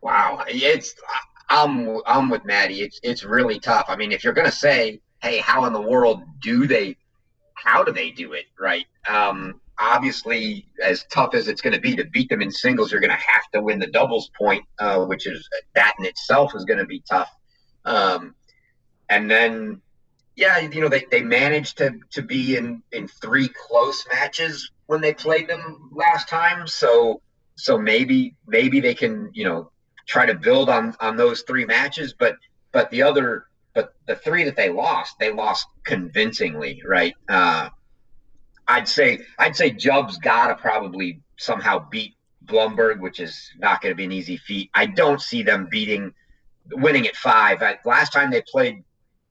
Wow, 0.00 0.44
it's 0.46 0.94
I'm 1.48 2.00
I'm 2.06 2.30
with 2.30 2.44
Maddie. 2.44 2.82
It's 2.82 3.00
it's 3.02 3.24
really 3.24 3.58
tough. 3.58 3.86
I 3.88 3.96
mean, 3.96 4.12
if 4.12 4.24
you're 4.24 4.34
gonna 4.34 4.52
say, 4.52 5.00
hey, 5.22 5.38
how 5.38 5.64
in 5.64 5.72
the 5.72 5.80
world 5.80 6.22
do 6.42 6.66
they? 6.66 6.96
How 7.54 7.82
do 7.82 7.92
they 7.92 8.10
do 8.10 8.34
it? 8.34 8.44
Right. 8.58 8.86
Um, 9.08 9.60
obviously, 9.78 10.66
as 10.82 11.04
tough 11.04 11.34
as 11.34 11.48
it's 11.48 11.60
going 11.60 11.72
to 11.72 11.80
be 11.80 11.96
to 11.96 12.04
beat 12.04 12.28
them 12.28 12.42
in 12.42 12.50
singles, 12.50 12.92
you're 12.92 13.00
going 13.00 13.10
to 13.10 13.16
have 13.16 13.50
to 13.54 13.62
win 13.62 13.78
the 13.78 13.86
doubles 13.86 14.30
point, 14.36 14.64
uh, 14.78 15.04
which 15.04 15.26
is 15.26 15.48
that 15.74 15.94
in 15.98 16.04
itself 16.04 16.54
is 16.54 16.64
going 16.64 16.78
to 16.78 16.84
be 16.84 17.02
tough. 17.08 17.30
Um, 17.84 18.34
and 19.08 19.30
then, 19.30 19.80
yeah, 20.36 20.58
you 20.58 20.80
know, 20.80 20.88
they, 20.88 21.06
they 21.10 21.22
managed 21.22 21.78
to 21.78 21.94
to 22.12 22.22
be 22.22 22.56
in 22.56 22.82
in 22.92 23.08
three 23.08 23.48
close 23.48 24.04
matches 24.12 24.70
when 24.86 25.00
they 25.00 25.14
played 25.14 25.48
them 25.48 25.90
last 25.92 26.28
time. 26.28 26.66
So 26.66 27.20
so 27.56 27.78
maybe 27.78 28.36
maybe 28.46 28.80
they 28.80 28.94
can 28.94 29.30
you 29.32 29.44
know 29.44 29.70
try 30.06 30.26
to 30.26 30.34
build 30.34 30.68
on 30.68 30.94
on 31.00 31.16
those 31.16 31.42
three 31.42 31.64
matches. 31.64 32.14
But 32.18 32.36
but 32.72 32.90
the 32.90 33.02
other 33.02 33.46
but 33.74 33.94
the 34.06 34.16
three 34.16 34.44
that 34.44 34.56
they 34.56 34.70
lost, 34.70 35.18
they 35.18 35.32
lost 35.32 35.66
convincingly, 35.84 36.80
right? 36.86 37.14
Uh, 37.28 37.70
I'd 38.66 38.88
say 38.88 39.20
I'd 39.38 39.56
say 39.56 39.70
Jubb's 39.70 40.18
got 40.18 40.48
to 40.48 40.54
probably 40.54 41.20
somehow 41.38 41.88
beat 41.90 42.14
Blumberg, 42.44 43.00
which 43.00 43.20
is 43.20 43.50
not 43.58 43.80
going 43.80 43.92
to 43.92 43.96
be 43.96 44.04
an 44.04 44.12
easy 44.12 44.36
feat. 44.36 44.70
I 44.74 44.86
don't 44.86 45.20
see 45.20 45.42
them 45.42 45.68
beating 45.70 46.12
winning 46.72 47.06
at 47.06 47.16
five. 47.16 47.62
I, 47.62 47.78
last 47.84 48.12
time 48.12 48.30
they 48.30 48.42
played 48.42 48.84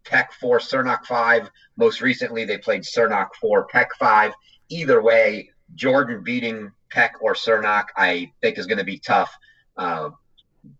Peck 0.06 0.34
four, 0.34 0.60
Cernoch 0.60 1.06
five. 1.06 1.50
Most 1.78 2.02
recently, 2.02 2.46
they 2.46 2.58
played 2.58 2.84
Cernoch 2.84 3.30
four, 3.40 3.66
Peck 3.68 3.90
five. 3.98 4.34
Either 4.70 5.02
way, 5.02 5.50
Jordan 5.76 6.24
beating 6.24 6.72
Peck 6.90 7.16
or 7.22 7.34
Cernoch, 7.34 7.86
I 7.96 8.32
think 8.42 8.58
is 8.58 8.68
going 8.68 8.78
to 8.78 8.84
be 8.84 9.00
tough. 9.00 9.34
Uh, 9.78 10.12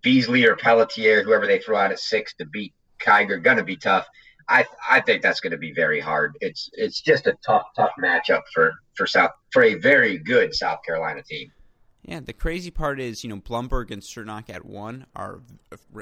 Beasley 0.02 0.46
or 0.46 0.56
Pelletier, 0.56 1.24
whoever 1.24 1.46
they 1.46 1.60
throw 1.60 1.78
out 1.78 1.92
at 1.92 2.00
six 2.00 2.34
to 2.36 2.46
beat 2.46 2.74
Kiger, 3.00 3.42
going 3.42 3.58
to 3.58 3.64
be 3.64 3.76
tough. 3.76 4.08
I 4.48 4.66
I 4.90 5.00
think 5.00 5.22
that's 5.22 5.40
going 5.40 5.52
to 5.52 5.58
be 5.58 5.74
very 5.74 6.00
hard. 6.00 6.38
It's 6.42 6.70
it's 6.74 7.02
just 7.02 7.28
a 7.28 7.36
tough 7.46 7.64
tough 7.76 7.92
matchup 8.02 8.42
for 8.54 8.74
for 8.96 9.08
South 9.08 9.32
for 9.52 9.64
a 9.64 9.76
very 9.76 10.18
good 10.18 10.54
South 10.54 10.80
Carolina 10.86 11.24
team. 11.24 11.52
Yeah, 12.04 12.20
the 12.20 12.34
crazy 12.34 12.70
part 12.70 13.00
is, 13.00 13.24
you 13.24 13.30
know, 13.30 13.38
Blumberg 13.38 13.90
and 13.90 14.02
Cernoch 14.02 14.50
at 14.50 14.66
one 14.66 15.06
are 15.16 15.40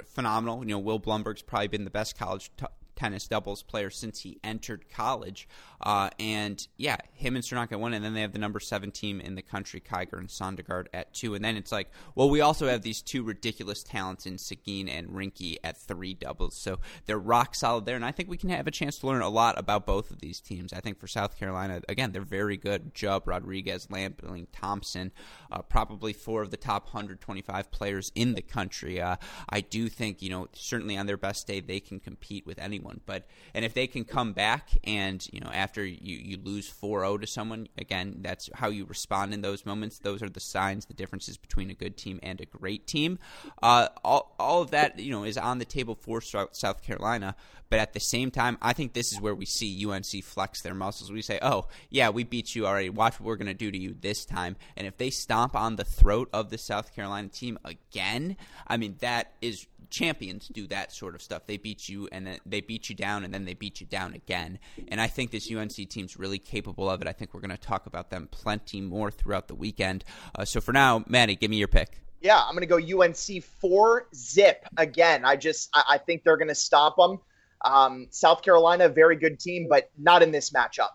phenomenal. 0.08 0.62
You 0.62 0.72
know, 0.72 0.80
Will 0.80 1.00
Blumberg's 1.00 1.44
probably 1.44 1.68
been 1.68 1.84
the 1.84 1.92
best 1.92 2.18
college 2.18 2.50
t- 2.58 2.66
tennis 3.02 3.28
doubles 3.28 3.64
player 3.64 3.90
since 3.90 4.20
he 4.20 4.38
entered 4.44 4.86
college. 4.94 5.48
Uh, 5.82 6.12
and 6.20 6.68
yeah, 6.78 6.98
him 7.14 7.36
and 7.36 7.44
Cernoch 7.44 7.72
at 7.72 7.80
one, 7.80 7.96
and 7.96 8.06
then 8.06 8.14
they 8.14 8.22
have 8.22 8.34
the 8.34 8.38
number 8.38 8.60
seven 8.60 8.92
team 8.92 9.20
in 9.20 9.34
the 9.34 9.42
country, 9.42 9.82
Kiger 9.82 10.20
and 10.20 10.28
Sondergaard 10.28 10.86
at 10.94 11.12
two. 11.12 11.34
And 11.34 11.44
then 11.44 11.58
it's 11.58 11.72
like, 11.72 11.90
well, 12.14 12.30
we 12.30 12.42
also 12.42 12.68
have 12.68 12.84
these 12.84 13.02
two 13.02 13.24
ridiculous 13.24 13.82
talents 13.82 14.28
in 14.28 14.36
Sigouin 14.36 14.88
and 14.88 15.10
Rinky 15.10 15.58
at 15.64 15.78
three 15.78 16.14
doubles. 16.14 16.56
So 16.56 16.80
they're 17.08 17.18
rock 17.18 17.56
solid 17.56 17.86
there. 17.86 17.96
And 17.96 18.06
I 18.06 18.12
think 18.12 18.30
we 18.30 18.38
can 18.38 18.50
have 18.50 18.68
a 18.68 18.72
chance 18.72 19.00
to 19.00 19.08
learn 19.08 19.24
a 19.24 19.30
lot 19.30 19.58
about 19.58 19.88
both 19.88 20.12
of 20.12 20.20
these 20.20 20.40
teams. 20.40 20.72
I 20.72 20.80
think 20.80 21.00
for 21.00 21.08
South 21.08 21.40
Carolina, 21.40 21.82
again, 21.90 22.12
they're 22.12 22.22
very 22.22 22.58
good. 22.58 22.94
Jubb, 22.94 23.28
Rodriguez, 23.28 23.88
Lambling, 23.90 24.46
Thompson, 24.54 25.12
uh, 25.52 25.64
probably 25.64 26.14
four 26.14 26.44
of 26.44 26.52
the 26.52 26.58
top 26.58 26.86
125 26.86 27.72
players 27.72 28.12
in 28.14 28.36
the 28.36 28.44
country. 28.44 29.02
Uh, 29.02 29.16
I 29.50 29.62
do 29.62 29.90
think, 29.90 30.22
you 30.22 30.30
know, 30.30 30.50
certainly 30.54 30.98
on 30.98 31.08
their 31.08 31.18
best 31.18 31.48
day, 31.48 31.60
they 31.60 31.80
can 31.80 32.00
compete 32.00 32.46
with 32.46 32.60
anyone. 32.60 32.91
But, 33.06 33.28
and 33.54 33.64
if 33.64 33.74
they 33.74 33.88
can 33.88 34.04
come 34.04 34.34
back 34.34 34.70
and, 34.84 35.26
you 35.32 35.40
know, 35.40 35.50
after 35.52 35.86
you, 35.86 36.18
you 36.18 36.38
lose 36.42 36.72
4-0 36.72 37.22
to 37.22 37.28
someone 37.28 37.68
again 37.78 38.18
that's 38.20 38.50
how 38.54 38.70
you 38.70 38.86
respond 38.86 39.34
in 39.34 39.42
those 39.42 39.66
moments. 39.66 40.00
Those 40.00 40.22
are 40.22 40.30
the 40.30 40.40
signs 40.40 40.86
the 40.86 40.94
differences 40.94 41.38
between 41.38 41.70
a 41.70 41.74
good 41.74 41.98
team 41.98 42.20
and 42.24 42.40
a 42.42 42.46
great 42.46 42.88
team. 42.88 43.20
Uh, 43.62 43.88
all, 44.04 44.36
all 44.40 44.62
of 44.62 44.72
that 44.72 45.00
you 45.00 45.12
know 45.12 45.24
is 45.24 45.38
on 45.38 45.60
the 45.60 45.66
table 45.66 45.96
for 45.96 46.22
south 46.22 46.84
carolina. 46.84 47.36
But 47.70 47.80
at 47.80 47.94
the 47.94 48.00
same 48.00 48.32
time 48.32 48.58
i 48.62 48.74
think 48.74 48.94
this 48.94 49.12
is 49.12 49.22
where 49.22 49.36
we 49.36 49.46
see 49.46 49.86
unc 49.86 50.24
flex 50.24 50.62
their 50.62 50.74
muscles. 50.74 51.12
We 51.12 51.22
say 51.22 51.40
oh 51.42 51.68
yeah 51.90 52.10
we 52.10 52.24
beat 52.24 52.56
you 52.56 52.68
already. 52.68 52.90
Watch 52.90 53.20
what 53.20 53.28
we're 53.28 53.38
to 53.38 53.54
do 53.54 53.72
to 53.72 53.78
you 53.78 53.96
this 54.00 54.26
time. 54.26 54.56
And 54.78 54.88
if 54.88 54.98
they 54.98 55.10
stomp 55.10 55.56
on 55.56 55.76
the 55.76 55.86
throat 55.86 56.30
of 56.34 56.50
the 56.50 56.58
south 56.58 56.94
carolina 56.96 57.30
team 57.30 57.58
again 57.64 58.38
i 58.68 58.78
mean 58.78 58.96
that 59.00 59.34
is 59.42 59.68
champions 59.92 60.48
do 60.48 60.66
that 60.68 60.92
sort 60.92 61.14
of 61.14 61.22
stuff. 61.22 61.46
They 61.46 61.58
beat 61.58 61.88
you 61.88 62.08
and 62.12 62.26
then 62.26 62.40
they 62.46 62.62
beat 62.62 62.90
you 62.90 62.96
down 62.96 63.24
and 63.24 63.34
then 63.34 63.46
they 63.46 63.54
beat 63.54 63.80
you 63.80 63.86
down 63.86 64.14
again. 64.14 64.58
And 64.88 65.00
I 65.00 65.08
think 65.08 65.32
this 65.32 65.52
UNC 65.52 65.74
team's 65.90 66.18
really 66.18 66.40
capable 66.40 66.90
of 66.90 67.02
it. 67.02 67.08
I 67.08 67.12
think 67.12 67.34
we're 67.34 67.42
going 67.42 67.52
to 67.52 67.58
talk 67.58 67.86
about 67.86 68.10
them 68.10 68.28
plenty 68.32 68.82
more 68.82 69.12
throughout 69.12 69.48
the 69.48 69.56
weekend. 69.56 70.04
Uh, 70.34 70.46
so 70.46 70.62
for 70.62 70.72
now, 70.72 71.04
Maddie, 71.08 71.36
give 71.36 71.52
me 71.52 71.58
your 71.58 71.68
pick. 71.68 72.00
Yeah, 72.22 72.40
I'm 72.40 72.56
going 72.56 72.68
to 72.68 72.90
go 72.90 73.02
UNC 73.02 73.44
four 73.44 74.08
zip 74.16 74.66
again. 74.78 75.26
I 75.26 75.36
just 75.36 75.70
I, 75.74 75.84
I 75.90 75.98
think 75.98 76.24
they're 76.24 76.38
going 76.38 76.48
to 76.48 76.56
stop 76.56 76.96
them. 76.96 77.20
Um, 77.64 78.08
South 78.10 78.42
Carolina, 78.42 78.90
very 78.90 79.16
good 79.16 79.40
team, 79.40 79.68
but 79.70 79.90
not 79.98 80.24
in 80.24 80.32
this 80.32 80.52
matchup. 80.52 80.90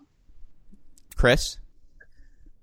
Chris. 1.15 1.57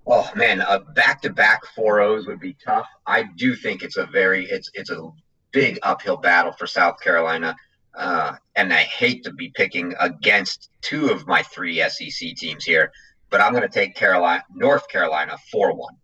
Oh 0.07 0.30
man, 0.37 0.61
a 0.61 0.80
back-to-back 0.80 1.64
four 1.74 2.01
O's 2.01 2.26
would 2.26 2.41
be 2.41 2.55
tough. 2.64 2.87
I 3.07 3.22
do 3.22 3.55
think 3.55 3.82
it's 3.82 3.97
a 3.97 4.05
very 4.05 4.45
it's 4.45 4.70
it's 4.74 4.91
a 4.91 5.11
big 5.55 5.79
uphill 5.83 6.19
battle 6.19 6.53
for 6.53 6.67
South 6.67 7.01
Carolina. 7.01 7.57
Uh, 7.97 8.35
and 8.57 8.73
I 8.75 8.83
hate 8.83 9.25
to 9.25 9.33
be 9.33 9.51
picking 9.55 9.95
against 10.01 10.69
two 10.83 11.09
of 11.09 11.27
my 11.27 11.43
three 11.45 11.79
SEC 11.89 12.35
teams 12.37 12.65
here, 12.65 12.91
but 13.31 13.41
I'm 13.41 13.53
going 13.53 13.63
to 13.63 13.69
take 13.69 13.95
Carolina, 13.95 14.43
North 14.53 14.89
Carolina, 14.89 15.39
four 15.51 15.73
one. 15.75 15.95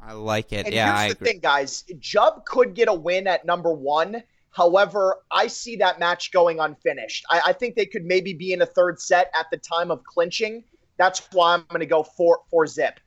I 0.00 0.12
like 0.12 0.52
it. 0.52 0.66
And 0.66 0.74
yeah, 0.74 0.86
here's 0.86 0.98
I 0.98 1.08
the 1.08 1.12
agree. 1.14 1.26
thing, 1.32 1.40
guys. 1.40 1.84
Jubb 1.98 2.44
could 2.44 2.74
get 2.74 2.88
a 2.88 2.94
win 2.94 3.26
at 3.26 3.44
number 3.44 3.72
one. 3.72 4.22
However, 4.50 5.16
I 5.30 5.48
see 5.48 5.76
that 5.76 5.98
match 5.98 6.30
going 6.32 6.60
unfinished. 6.60 7.24
I, 7.30 7.40
I 7.46 7.52
think 7.54 7.74
they 7.74 7.86
could 7.86 8.04
maybe 8.04 8.32
be 8.34 8.52
in 8.52 8.62
a 8.62 8.66
third 8.66 9.00
set 9.00 9.30
at 9.38 9.46
the 9.50 9.56
time 9.56 9.90
of 9.90 10.04
clinching. 10.04 10.64
That's 10.98 11.26
why 11.32 11.54
I'm 11.54 11.64
going 11.68 11.80
to 11.80 11.86
go 11.86 12.02
four 12.02 12.40
four 12.50 12.66
zip. 12.66 13.00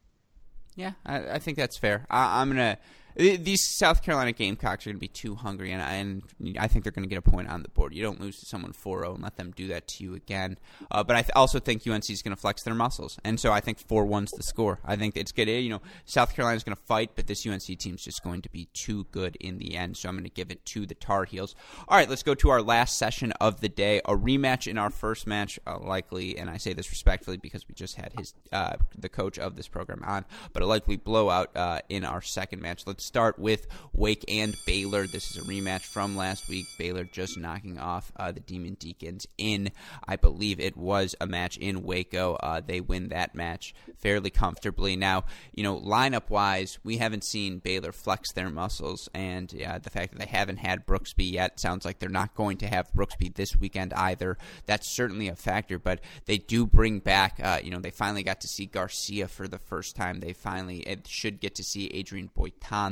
Yeah, 0.76 0.92
I, 1.06 1.36
I 1.36 1.40
think 1.40 1.58
that's 1.58 1.78
fair. 1.78 2.06
I, 2.10 2.42
I'm 2.42 2.50
going 2.50 2.58
to 2.58 2.78
these 3.20 3.66
South 3.66 4.02
Carolina 4.02 4.32
Gamecocks 4.32 4.88
are 4.88 4.92
going 4.92 4.96
to 4.96 5.02
be 5.02 5.10
too 5.10 5.36
hungry, 5.36 5.74
and, 5.74 6.24
and 6.40 6.58
I 6.58 6.68
think 6.68 6.86
they're 6.86 6.94
going 6.94 7.04
to 7.04 7.10
get 7.10 7.18
a 7.18 7.30
point 7.30 7.50
on 7.50 7.64
the 7.64 7.70
board. 7.70 7.94
You 7.94 8.02
don't 8.02 8.22
lose 8.22 8.40
to 8.40 8.46
someone 8.46 8.72
4 8.72 9.02
0 9.02 9.16
and 9.16 9.24
let 9.24 9.36
them 9.36 9.52
do 9.54 9.68
that 9.68 9.90
to 9.90 10.04
you 10.06 10.16
again. 10.16 10.58
Uh, 10.90 11.04
but 11.04 11.18
I 11.18 11.22
th- 11.24 11.32
also 11.36 11.60
think 11.60 11.86
UNC 11.86 12.10
is 12.10 12.22
going 12.22 12.34
to 12.34 12.40
flex 12.40 12.64
their 12.64 12.74
muscles, 12.74 13.20
and 13.26 13.38
so 13.38 13.52
I 13.52 13.60
think 13.60 13.78
4 13.78 14.06
1's 14.06 14.32
the 14.32 14.44
score. 14.44 14.80
I 14.86 14.96
think 14.96 15.18
it's 15.18 15.34
good. 15.34 15.50
You 15.50 15.70
know, 15.70 15.82
South 16.06 16.34
Carolina's 16.34 16.64
going 16.64 16.78
to 16.78 16.84
fight, 16.84 17.12
but 17.16 17.28
this 17.28 17.46
UNC 17.46 17.62
team's 17.78 18.04
just 18.04 18.24
going 18.24 18.42
to 18.44 18.50
be 18.50 18.70
too 18.74 19.06
good 19.12 19.36
in 19.42 19.58
the 19.58 19.76
end, 19.76 19.98
so 19.98 20.08
I'm 20.08 20.16
going 20.16 20.24
to 20.24 20.30
give 20.30 20.50
it 20.50 20.66
to 20.68 20.86
the 20.86 20.96
Tar 20.96 21.26
Heels. 21.26 21.56
All 21.90 21.98
right, 21.98 22.10
let's 22.10 22.24
go 22.24 22.36
to 22.36 22.50
our 22.50 22.62
last 22.62 22.98
session 22.98 23.34
of 23.42 23.60
the 23.60 23.70
day. 23.70 24.00
A 24.06 24.16
rematch 24.16 24.66
in 24.66 24.78
our 24.78 24.90
first 24.90 25.28
match, 25.28 25.60
uh, 25.68 25.78
likely, 25.80 26.38
and 26.38 26.50
I 26.50 26.56
say 26.56 26.72
this 26.72 26.90
respectfully 26.90 27.36
because 27.36 27.68
we 27.68 27.76
just 27.76 27.96
had 27.96 28.14
his 28.18 28.34
uh, 28.54 28.78
the 28.98 29.10
coach 29.10 29.38
of 29.38 29.58
this 29.58 29.68
program 29.68 30.04
on, 30.06 30.24
but 30.54 30.64
a 30.64 30.66
likely 30.66 30.96
blowout 30.96 31.50
uh, 31.58 31.80
in 31.90 32.06
our 32.06 32.22
second 32.22 32.62
match. 32.62 32.88
Let's 32.88 33.09
start 33.10 33.40
with 33.40 33.66
Wake 33.92 34.24
and 34.28 34.56
Baylor. 34.68 35.08
This 35.08 35.32
is 35.32 35.38
a 35.38 35.42
rematch 35.42 35.82
from 35.82 36.16
last 36.16 36.48
week. 36.48 36.68
Baylor 36.78 37.06
just 37.06 37.40
knocking 37.40 37.80
off 37.80 38.12
uh, 38.16 38.32
the 38.32 38.40
Demon 38.40 38.76
Deacons 38.76 39.26
in, 39.36 39.72
I 40.08 40.16
believe 40.16 40.60
it 40.60 40.78
was 40.78 41.16
a 41.20 41.26
match 41.26 41.58
in 41.58 41.82
Waco. 41.82 42.36
Uh, 42.36 42.62
they 42.64 42.82
win 42.82 43.10
that 43.10 43.34
match 43.34 43.74
fairly 43.98 44.30
comfortably. 44.30 44.96
Now, 44.96 45.24
you 45.56 45.64
know, 45.64 45.80
lineup 45.80 46.30
wise, 46.30 46.78
we 46.84 46.98
haven't 46.98 47.24
seen 47.24 47.58
Baylor 47.58 47.92
flex 47.92 48.32
their 48.34 48.52
muscles, 48.52 49.10
and 49.16 49.52
uh, 49.66 49.80
the 49.80 49.90
fact 49.90 50.14
that 50.14 50.20
they 50.20 50.28
haven't 50.28 50.58
had 50.58 50.86
Brooksby 50.86 51.32
yet 51.32 51.60
sounds 51.60 51.86
like 51.86 51.98
they're 51.98 52.10
not 52.10 52.36
going 52.36 52.58
to 52.58 52.68
have 52.68 52.94
Brooksby 52.94 53.34
this 53.34 53.56
weekend 53.56 53.92
either. 53.94 54.38
That's 54.68 54.96
certainly 54.96 55.30
a 55.30 55.36
factor, 55.36 55.80
but 55.80 56.00
they 56.28 56.38
do 56.38 56.68
bring 56.68 57.00
back, 57.00 57.40
uh, 57.44 57.60
you 57.64 57.72
know, 57.72 57.80
they 57.80 57.90
finally 57.90 58.22
got 58.22 58.42
to 58.42 58.48
see 58.48 58.68
Garcia 58.68 59.28
for 59.28 59.48
the 59.48 59.58
first 59.58 59.96
time. 59.96 60.20
They 60.20 60.34
finally 60.34 60.86
should 61.08 61.40
get 61.40 61.56
to 61.56 61.64
see 61.64 61.90
Adrien 62.00 62.30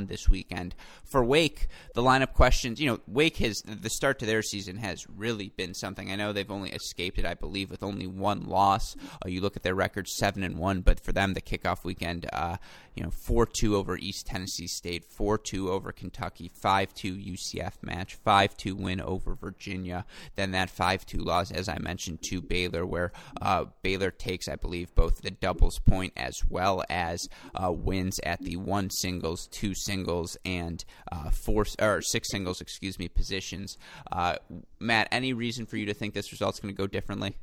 This 0.08 0.30
weekend. 0.30 0.76
For 1.04 1.24
Wake, 1.24 1.68
the 1.94 2.02
lineup 2.02 2.34
questions, 2.34 2.80
you 2.80 2.88
know, 2.88 3.00
Wake 3.08 3.38
has 3.38 3.62
the 3.66 3.90
start 3.90 4.20
to 4.20 4.26
their 4.26 4.42
season 4.42 4.78
has 4.78 5.06
really 5.10 5.50
been 5.50 5.74
something. 5.74 6.12
I 6.12 6.16
know 6.16 6.34
they've 6.34 6.50
only 6.50 6.72
escaped 6.72 7.20
it, 7.20 7.26
I 7.26 7.34
believe, 7.34 7.70
with 7.70 7.84
only 7.84 8.08
one 8.08 8.46
loss. 8.46 8.96
Uh, 9.26 9.30
you 9.30 9.42
look 9.42 9.56
at 9.56 9.64
their 9.64 9.76
record, 9.76 10.08
seven 10.08 10.44
and 10.44 10.58
one, 10.58 10.82
but 10.82 11.00
for 11.00 11.12
them, 11.12 11.34
the 11.34 11.42
kickoff 11.42 11.84
weekend, 11.84 12.28
uh, 12.32 12.58
you 12.96 13.04
know, 13.04 13.12
four 13.12 13.46
two 13.46 13.76
over 13.76 13.98
East 13.98 14.28
Tennessee 14.28 14.68
State, 14.68 15.06
four 15.06 15.38
two 15.38 15.72
over 15.72 15.92
Kentucky, 15.92 16.50
five 16.50 16.94
two 16.94 17.16
UCF 17.16 17.74
match, 17.82 18.16
five 18.16 18.58
two 18.58 18.76
win 18.76 19.00
over 19.02 19.36
Virginia. 19.36 20.06
Then 20.36 20.52
that 20.52 20.70
five 20.70 21.06
two 21.06 21.20
loss, 21.20 21.52
as 21.52 21.70
I 21.70 21.78
mentioned, 21.80 22.20
to 22.30 22.42
Baylor, 22.42 22.86
where 22.86 23.12
uh, 23.42 23.66
Baylor 23.82 24.12
takes, 24.12 24.48
I 24.48 24.56
believe, 24.56 24.94
both 24.96 25.22
the 25.22 25.32
doubles 25.32 25.80
point 25.80 26.14
as 26.18 26.42
well 26.50 26.84
as 26.90 27.30
uh, 27.54 27.72
wins 27.72 28.20
at 28.24 28.40
the 28.42 28.58
one 28.58 28.90
singles, 28.90 29.48
two 29.48 29.74
singles 29.88 30.38
and 30.46 30.86
uh, 31.12 31.32
four 31.32 31.66
or 31.82 32.02
six 32.02 32.30
singles, 32.30 32.62
excuse 32.62 33.00
me, 33.00 33.08
positions. 33.08 33.78
Uh, 34.12 34.36
Matt, 34.80 35.08
any 35.12 35.34
reason 35.34 35.66
for 35.66 35.78
you 35.78 35.88
to 35.88 35.94
think 35.94 36.14
this 36.14 36.32
result's 36.32 36.60
going 36.60 36.74
to 36.74 36.78
go 36.78 36.86
differently? 36.86 37.36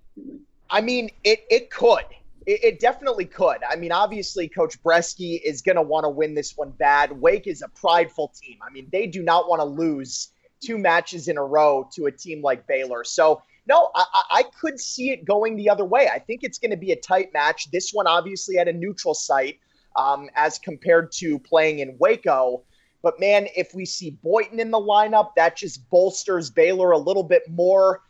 I 0.71 0.81
mean, 0.81 1.11
it 1.25 1.45
it 1.51 1.71
could. 1.71 2.05
It, 2.47 2.63
it 2.63 2.81
definitely 2.81 3.25
could. 3.25 3.59
I 3.69 3.77
mean, 3.77 3.93
obviously, 3.93 4.49
Coach 4.49 4.81
Bresky 4.83 5.41
is 5.43 5.63
going 5.63 5.77
to 5.77 5.83
want 5.83 6.05
to 6.05 6.11
win 6.11 6.35
this 6.35 6.57
one 6.57 6.71
bad. 6.71 7.11
Wake 7.21 7.47
is 7.47 7.63
a 7.63 7.69
prideful 7.69 8.33
team. 8.41 8.59
I 8.67 8.71
mean, 8.71 8.89
they 8.93 9.07
do 9.07 9.23
not 9.23 9.49
want 9.49 9.61
to 9.61 9.65
lose 9.65 10.31
two 10.61 10.79
matches 10.79 11.29
in 11.29 11.37
a 11.37 11.45
row 11.45 11.89
to 11.95 12.07
a 12.07 12.13
team 12.13 12.43
like 12.43 12.67
Baylor. 12.67 13.05
So, 13.05 13.43
no, 13.67 13.91
I, 13.95 14.05
I 14.31 14.43
could 14.61 14.79
see 14.79 15.11
it 15.11 15.25
going 15.25 15.57
the 15.57 15.71
other 15.71 15.85
way. 15.85 16.09
I 16.09 16.19
think 16.19 16.43
it's 16.43 16.59
going 16.59 16.71
to 16.71 16.77
be 16.77 16.93
a 16.93 16.97
tight 16.97 17.33
match. 17.33 17.71
This 17.71 17.93
one, 17.93 18.07
obviously, 18.07 18.59
at 18.59 18.69
a 18.69 18.73
neutral 18.73 19.15
site 19.15 19.59
um, 19.97 20.29
as 20.35 20.59
compared 20.59 21.13
to 21.13 21.39
playing 21.39 21.81
in 21.81 21.97
Waco. 21.99 22.63
But 23.03 23.21
man, 23.21 23.49
if 23.55 23.75
we 23.75 23.85
see 23.85 24.19
Boitan 24.25 24.59
in 24.59 24.71
the 24.71 24.79
lineup, 24.79 25.35
that 25.37 25.57
just 25.57 25.89
bolsters 25.91 26.51
Baylor 26.51 26.93
a 26.93 26.99
little 26.99 27.23
bit 27.23 27.43
more. 27.51 28.03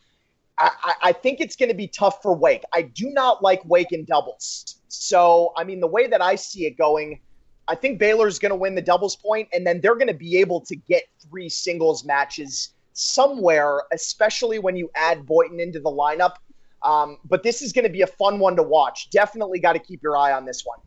I, 0.57 0.93
I 1.03 1.11
think 1.11 1.41
it's 1.41 1.57
going 1.57 1.69
to 1.69 1.75
be 1.75 1.87
tough 1.87 2.21
for 2.21 2.33
Wake. 2.33 2.63
I 2.73 2.83
do 2.83 3.09
not 3.09 3.43
like 3.43 3.63
Wake 3.65 3.91
in 3.91 4.05
doubles. 4.05 4.77
So, 4.87 5.51
I 5.57 5.65
mean, 5.65 5.81
the 5.81 5.87
way 5.87 6.07
that 6.07 6.21
I 6.21 6.35
see 6.35 6.65
it 6.65 6.77
going, 6.77 7.19
I 7.67 7.75
think 7.75 7.99
Baylor's 7.99 8.39
going 8.39 8.51
to 8.51 8.55
win 8.55 8.73
the 8.73 8.81
doubles 8.81 9.17
point, 9.17 9.49
and 9.51 9.67
then 9.67 9.81
they're 9.81 9.95
going 9.95 10.07
to 10.07 10.13
be 10.13 10.37
able 10.37 10.61
to 10.61 10.75
get 10.75 11.03
three 11.27 11.49
singles 11.49 12.05
matches 12.05 12.73
somewhere, 12.93 13.81
especially 13.91 14.59
when 14.59 14.77
you 14.77 14.89
add 14.95 15.25
Boitan 15.25 15.59
into 15.59 15.81
the 15.81 15.91
lineup. 15.91 16.35
Um, 16.83 17.17
but 17.25 17.43
this 17.43 17.61
is 17.61 17.73
going 17.73 17.83
to 17.83 17.91
be 17.91 18.03
a 18.03 18.07
fun 18.07 18.39
one 18.39 18.55
to 18.55 18.63
watch. 18.63 19.09
Definitely 19.09 19.59
got 19.59 19.73
to 19.73 19.79
keep 19.79 20.01
your 20.01 20.15
eye 20.15 20.31
on 20.31 20.45
this 20.45 20.63
one. 20.63 20.79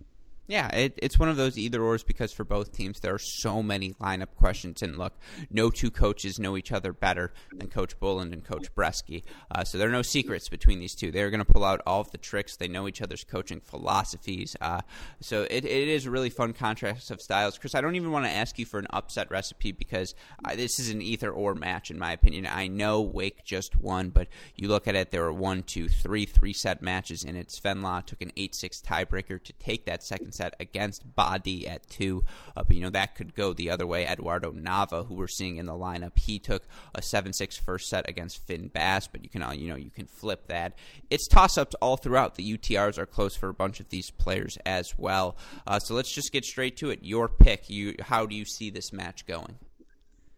Yeah, 0.48 0.68
it, 0.68 0.94
it's 0.96 1.18
one 1.18 1.28
of 1.28 1.36
those 1.36 1.58
either 1.58 1.82
ors 1.82 2.02
because 2.02 2.32
for 2.32 2.42
both 2.42 2.72
teams 2.72 3.00
there 3.00 3.12
are 3.12 3.18
so 3.18 3.62
many 3.62 3.92
lineup 4.00 4.34
questions. 4.34 4.80
And 4.80 4.96
look, 4.96 5.12
no 5.50 5.68
two 5.68 5.90
coaches 5.90 6.38
know 6.38 6.56
each 6.56 6.72
other 6.72 6.94
better 6.94 7.34
than 7.52 7.68
Coach 7.68 8.00
Boland 8.00 8.32
and 8.32 8.42
Coach 8.42 8.74
Bresky. 8.74 9.24
Uh, 9.54 9.64
so 9.64 9.76
there 9.76 9.88
are 9.88 9.92
no 9.92 10.00
secrets 10.00 10.48
between 10.48 10.80
these 10.80 10.94
two. 10.94 11.10
They're 11.10 11.28
going 11.28 11.44
to 11.44 11.52
pull 11.52 11.66
out 11.66 11.82
all 11.86 12.00
of 12.00 12.10
the 12.12 12.18
tricks. 12.18 12.56
They 12.56 12.66
know 12.66 12.88
each 12.88 13.02
other's 13.02 13.24
coaching 13.24 13.60
philosophies. 13.60 14.56
Uh, 14.58 14.80
so 15.20 15.42
it, 15.42 15.66
it 15.66 15.88
is 15.88 16.06
a 16.06 16.10
really 16.10 16.30
fun 16.30 16.54
contrast 16.54 17.10
of 17.10 17.20
styles. 17.20 17.58
Chris, 17.58 17.74
I 17.74 17.82
don't 17.82 17.96
even 17.96 18.10
want 18.10 18.24
to 18.24 18.30
ask 18.30 18.58
you 18.58 18.64
for 18.64 18.78
an 18.78 18.86
upset 18.88 19.30
recipe 19.30 19.72
because 19.72 20.14
uh, 20.46 20.56
this 20.56 20.80
is 20.80 20.88
an 20.88 21.02
either 21.02 21.30
or 21.30 21.54
match, 21.54 21.90
in 21.90 21.98
my 21.98 22.12
opinion. 22.12 22.46
I 22.46 22.68
know 22.68 23.02
Wake 23.02 23.44
just 23.44 23.76
won, 23.76 24.08
but 24.08 24.28
you 24.56 24.68
look 24.68 24.88
at 24.88 24.94
it, 24.94 25.10
there 25.10 25.24
were 25.24 25.32
one, 25.32 25.62
two, 25.62 25.88
three, 25.88 26.24
three 26.24 26.54
set 26.54 26.80
matches 26.80 27.22
in 27.22 27.36
it. 27.36 27.50
Sven 27.50 27.82
Lah 27.82 28.00
took 28.00 28.22
an 28.22 28.32
8 28.34 28.54
6 28.54 28.80
tiebreaker 28.80 29.42
to 29.42 29.52
take 29.52 29.84
that 29.84 30.02
second 30.02 30.32
set 30.38 30.54
against 30.58 31.14
Badi 31.14 31.68
at 31.68 31.86
two. 31.90 32.24
Uh, 32.56 32.62
but, 32.62 32.74
you 32.74 32.82
know, 32.82 32.90
that 32.90 33.14
could 33.14 33.34
go 33.34 33.52
the 33.52 33.70
other 33.70 33.86
way. 33.86 34.06
Eduardo 34.06 34.52
Nava, 34.52 35.06
who 35.06 35.14
we're 35.14 35.28
seeing 35.28 35.56
in 35.56 35.66
the 35.66 35.72
lineup, 35.72 36.18
he 36.18 36.38
took 36.38 36.62
a 36.94 37.02
7 37.02 37.32
6 37.32 37.58
first 37.58 37.88
set 37.88 38.08
against 38.08 38.46
Finn 38.46 38.68
Bass, 38.68 39.06
but 39.06 39.22
you 39.22 39.28
can, 39.28 39.42
uh, 39.42 39.52
you 39.52 39.68
know, 39.68 39.76
you 39.76 39.90
can 39.90 40.06
flip 40.06 40.46
that. 40.46 40.74
It's 41.10 41.28
toss 41.28 41.58
ups 41.58 41.74
all 41.82 41.96
throughout. 41.96 42.36
The 42.36 42.56
UTRs 42.56 42.96
are 42.96 43.06
close 43.06 43.36
for 43.36 43.48
a 43.48 43.54
bunch 43.54 43.80
of 43.80 43.90
these 43.90 44.10
players 44.10 44.56
as 44.64 44.96
well. 44.96 45.36
Uh, 45.66 45.78
so 45.78 45.94
let's 45.94 46.12
just 46.12 46.32
get 46.32 46.44
straight 46.44 46.76
to 46.78 46.90
it. 46.90 47.00
Your 47.02 47.28
pick. 47.28 47.68
You, 47.68 47.94
how 48.00 48.24
do 48.24 48.34
you 48.34 48.44
see 48.44 48.70
this 48.70 48.92
match 48.92 49.26
going? 49.26 49.56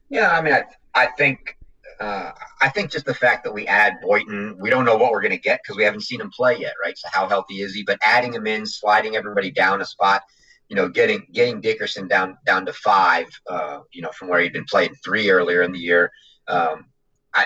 Yeah, 0.08 0.32
I 0.32 0.42
mean, 0.42 0.54
I, 0.54 0.64
I 0.94 1.06
think 1.16 1.56
uh, 2.00 2.32
I 2.62 2.70
think 2.70 2.90
just 2.90 3.04
the 3.04 3.14
fact 3.14 3.44
that 3.44 3.52
we 3.52 3.66
add 3.66 3.98
Boitan, 4.02 4.56
we 4.58 4.70
don't 4.70 4.86
know 4.86 4.96
what 4.96 5.12
we're 5.12 5.20
going 5.20 5.32
to 5.32 5.38
get 5.38 5.60
because 5.62 5.76
we 5.76 5.84
haven't 5.84 6.00
seen 6.02 6.20
him 6.20 6.30
play 6.30 6.58
yet, 6.58 6.72
right? 6.82 6.96
So 6.96 7.08
how 7.12 7.28
healthy 7.28 7.60
is 7.60 7.74
he? 7.74 7.82
But 7.82 7.98
adding 8.02 8.32
him 8.32 8.46
in, 8.46 8.64
sliding 8.64 9.16
everybody 9.16 9.50
down 9.50 9.82
a 9.82 9.84
spot, 9.84 10.22
you 10.70 10.76
know, 10.76 10.88
getting 10.88 11.26
getting 11.32 11.60
Dickerson 11.60 12.08
down 12.08 12.38
down 12.46 12.64
to 12.66 12.72
five, 12.72 13.26
uh, 13.48 13.80
you 13.92 14.00
know, 14.00 14.10
from 14.12 14.28
where 14.28 14.40
he'd 14.40 14.54
been 14.54 14.64
playing 14.64 14.94
three 15.04 15.28
earlier 15.30 15.62
in 15.62 15.72
the 15.72 15.78
year, 15.78 16.10
um, 16.48 16.86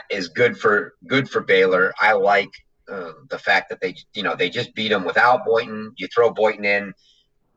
is 0.09 0.29
good 0.29 0.57
for 0.57 0.95
good 1.09 1.29
for 1.29 1.41
Baylor. 1.41 1.93
I 2.01 2.13
like 2.13 2.51
uh, 2.89 3.13
the 3.31 3.39
fact 3.39 3.71
that 3.71 3.81
they, 3.81 3.97
you 4.15 4.23
know, 4.23 4.37
they 4.37 4.51
just 4.51 4.75
beat 4.75 4.93
him 4.93 5.05
without 5.05 5.45
Boitan. 5.47 5.91
You 5.97 6.07
throw 6.15 6.33
Boitan 6.33 6.65
in, 6.65 6.95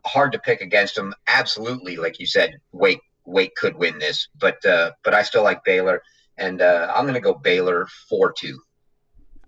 hard 0.04 0.32
to 0.32 0.40
pick 0.40 0.62
against 0.62 0.98
him. 0.98 1.14
Absolutely, 1.28 1.98
like 1.98 2.20
you 2.20 2.26
said, 2.26 2.58
Wake 2.72 3.02
Wake 3.26 3.54
could 3.56 3.76
win 3.76 4.00
this, 4.00 4.30
but 4.40 4.66
uh, 4.66 4.94
but 5.04 5.14
I 5.14 5.22
still 5.22 5.44
like 5.44 5.64
Baylor 5.64 6.02
and 6.38 6.62
uh, 6.62 6.92
I'm 6.96 7.04
going 7.04 7.16
to 7.16 7.20
go 7.20 7.34
Baylor 7.34 7.88
four 8.10 8.32
two. 8.32 8.60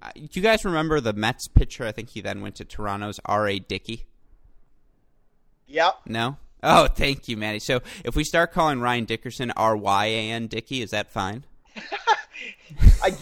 Uh, 0.02 0.12
do 0.16 0.30
you 0.32 0.42
guys 0.42 0.64
remember 0.64 1.02
the 1.02 1.14
Mets 1.14 1.48
pitcher? 1.48 1.86
I 1.86 1.92
think 1.92 2.10
he 2.10 2.22
then 2.22 2.42
went 2.42 2.56
to 2.56 2.66
Toronto's 2.66 3.20
R.A. 3.26 3.60
Dickey. 3.60 4.06
Yep. 5.68 5.96
No. 6.06 6.38
Oh, 6.64 6.88
thank 6.88 7.28
you, 7.28 7.38
Maddie. 7.38 7.60
So 7.60 7.82
if 8.04 8.16
we 8.16 8.24
start 8.24 8.52
calling 8.52 8.82
Ryan 8.82 9.06
Dickerson 9.06 9.52
R 9.52 9.78
Y 9.78 10.06
A 10.06 10.32
N 10.32 10.48
Dickey, 10.48 10.82
is 10.82 10.92
that 10.92 11.12
fine? 11.12 11.46
I, 13.04 13.16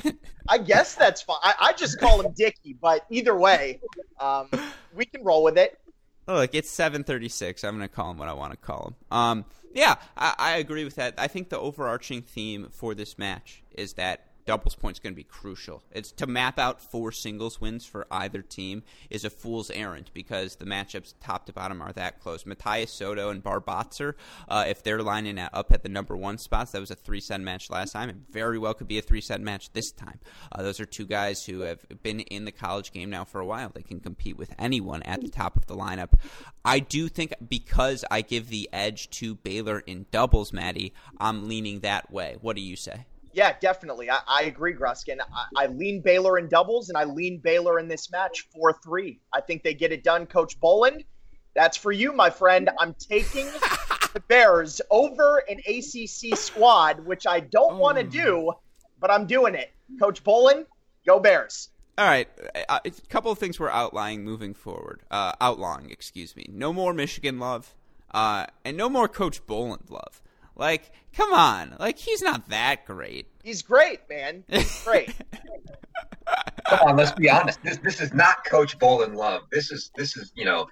I 0.50 0.58
guess 0.58 0.96
that's 0.96 1.22
fine. 1.22 1.38
I, 1.44 1.54
I, 1.60 1.74
just 1.74 2.00
call 2.00 2.22
him 2.22 2.34
Dickey, 2.36 2.76
but 2.80 3.06
either 3.10 3.38
way, 3.38 3.80
um, 4.20 4.50
we 4.96 5.06
can 5.06 5.24
roll 5.24 5.44
with 5.44 5.58
it. 5.58 5.80
Look, 6.28 6.56
it's 6.56 6.72
seven 6.72 7.04
thirty-six. 7.04 7.64
I'm 7.64 7.78
going 7.78 7.88
to 7.88 7.94
call 7.94 8.12
him 8.12 8.18
what 8.18 8.28
I 8.28 8.34
want 8.34 8.52
to 8.52 8.58
call 8.58 8.88
him. 8.88 9.18
Um, 9.18 9.46
yeah, 9.74 9.96
I, 10.16 10.36
I 10.38 10.52
agree 10.58 10.84
with 10.84 10.96
that. 10.96 11.16
I 11.18 11.28
think 11.28 11.50
the 11.50 11.60
overarching 11.60 12.22
theme 12.22 12.70
for 12.72 12.96
this 12.96 13.18
match 13.18 13.64
is 13.72 13.94
that 13.94 14.28
doubles 14.48 14.76
points 14.76 14.98
going 14.98 15.14
to 15.14 15.16
be 15.18 15.24
crucial. 15.24 15.84
It's 15.92 16.12
to 16.14 16.26
map 16.26 16.58
out 16.58 16.82
four 16.82 17.12
singles 17.12 17.60
wins 17.60 17.86
for 17.86 18.08
either 18.10 18.42
team 18.42 18.82
is 19.10 19.26
a 19.26 19.30
fool's 19.30 19.70
errand 19.70 20.10
because 20.14 20.56
the 20.56 20.66
matchups 20.66 21.14
top 21.22 21.46
to 21.46 21.54
bottom 21.54 21.82
are 21.82 21.92
that 21.94 22.22
close. 22.22 22.46
Matthias 22.46 22.92
Soto 22.92 23.30
and 23.30 23.44
Bar 23.44 23.60
Botzer, 23.60 24.14
uh, 24.48 24.66
if 24.68 24.82
they're 24.84 25.04
lining 25.04 25.38
up 25.38 25.72
at 25.72 25.84
the 25.84 25.90
number 25.90 26.16
one 26.16 26.38
spots, 26.38 26.72
that 26.72 26.80
was 26.80 26.92
a 26.92 26.96
three 26.96 27.20
set 27.20 27.42
match 27.42 27.70
last 27.70 27.92
time. 27.92 28.10
It 28.10 28.16
very 28.32 28.58
well 28.58 28.74
could 28.74 28.88
be 28.88 28.98
a 28.98 29.02
three 29.02 29.22
set 29.22 29.42
match 29.42 29.72
this 29.74 29.92
time. 29.92 30.20
Uh, 30.52 30.64
those 30.64 30.80
are 30.80 30.86
two 30.86 31.06
guys 31.06 31.46
who 31.46 31.60
have 31.60 31.86
been 32.02 32.22
in 32.22 32.46
the 32.46 32.52
college 32.54 32.94
game 32.94 33.10
now 33.10 33.26
for 33.26 33.42
a 33.42 33.46
while. 33.46 33.70
They 33.76 33.84
can 33.84 34.00
compete 34.00 34.38
with 34.38 34.56
anyone 34.58 35.04
at 35.04 35.22
the 35.22 35.30
top 35.30 35.58
of 35.58 35.66
the 35.66 35.76
lineup. 35.76 36.14
I 36.64 36.80
do 36.80 37.10
think 37.10 37.34
because 37.48 38.06
I 38.10 38.22
give 38.22 38.48
the 38.48 38.70
edge 38.72 39.10
to 39.12 39.36
Baylor 39.36 39.80
in 39.80 40.06
doubles, 40.10 40.54
Maddie, 40.54 40.94
I'm 41.20 41.50
leaning 41.50 41.82
that 41.82 42.10
way. 42.10 42.38
What 42.40 42.56
do 42.56 42.62
you 42.62 42.78
say? 42.78 43.06
Yeah, 43.34 43.54
definitely. 43.60 44.10
I, 44.10 44.20
I 44.28 44.44
agree, 44.44 44.74
Gruskin. 44.74 45.20
I, 45.20 45.64
I, 45.64 45.68
lean 45.68 46.02
Baylor 46.02 46.38
in 46.38 46.48
doubles, 46.48 46.90
and 46.90 46.98
I 46.98 47.04
lean 47.04 47.40
Baylor 47.40 47.80
in 47.80 47.88
this 47.88 48.12
match 48.12 48.48
4 48.54 48.80
3. 48.84 49.20
I 49.34 49.42
think 49.42 49.64
they 49.64 49.74
get 49.74 49.92
it 49.92 50.04
done, 50.04 50.26
Coach 50.26 50.60
Boland. 50.60 51.04
That's 51.56 51.78
for 51.78 51.92
you, 51.92 52.14
my 52.14 52.30
friend. 52.30 52.70
I'm 52.80 52.94
taking 52.96 53.46
the 54.14 54.22
Bears 54.28 54.82
over 54.90 55.44
an 55.50 55.60
ACC 55.68 56.38
squad, 56.38 57.06
which 57.06 57.28
I 57.28 57.40
don't 57.40 57.74
oh. 57.74 57.78
want 57.78 57.98
to 57.98 58.04
do, 58.04 58.54
but 59.00 59.12
I'm 59.12 59.26
doing 59.26 59.56
it. 59.56 59.72
Coach 60.00 60.24
Boland, 60.24 60.66
go 61.06 61.20
Bears. 61.20 61.70
All 61.98 62.06
right, 62.06 62.28
a 62.70 62.92
couple 63.10 63.32
of 63.32 63.40
things 63.40 63.60
we're 63.60 63.72
outlying 63.72 64.24
moving 64.24 64.54
forward. 64.54 65.02
Uh, 65.10 65.32
outlawing, 65.42 65.90
excuse 65.90 66.36
me. 66.36 66.46
No 66.48 66.72
more 66.72 66.94
Michigan 66.94 67.40
love, 67.40 67.74
uh, 68.12 68.46
and 68.64 68.78
no 68.78 68.88
more 68.88 69.08
Coach 69.08 69.46
Boland 69.48 69.90
love. 69.90 70.22
Like, 70.58 70.92
come 71.14 71.32
on. 71.34 71.76
Like, 71.80 71.98
he's 71.98 72.22
not 72.22 72.50
that 72.50 72.86
great. 72.86 73.28
He's 73.44 73.62
great, 73.62 74.02
man. 74.10 74.44
He's 74.48 74.84
great. 74.84 75.14
come 76.68 76.80
on, 76.90 76.98
let's 76.98 77.12
be 77.12 77.30
honest. 77.30 77.60
This 77.64 77.78
this 77.78 78.02
is 78.02 78.14
not 78.14 78.44
Coach 78.46 78.78
Boland 78.80 79.16
love. 79.16 79.44
This 79.52 79.72
is 79.72 79.92
this 79.96 80.18
is 80.18 80.32
you 80.36 80.46
know 80.46 80.68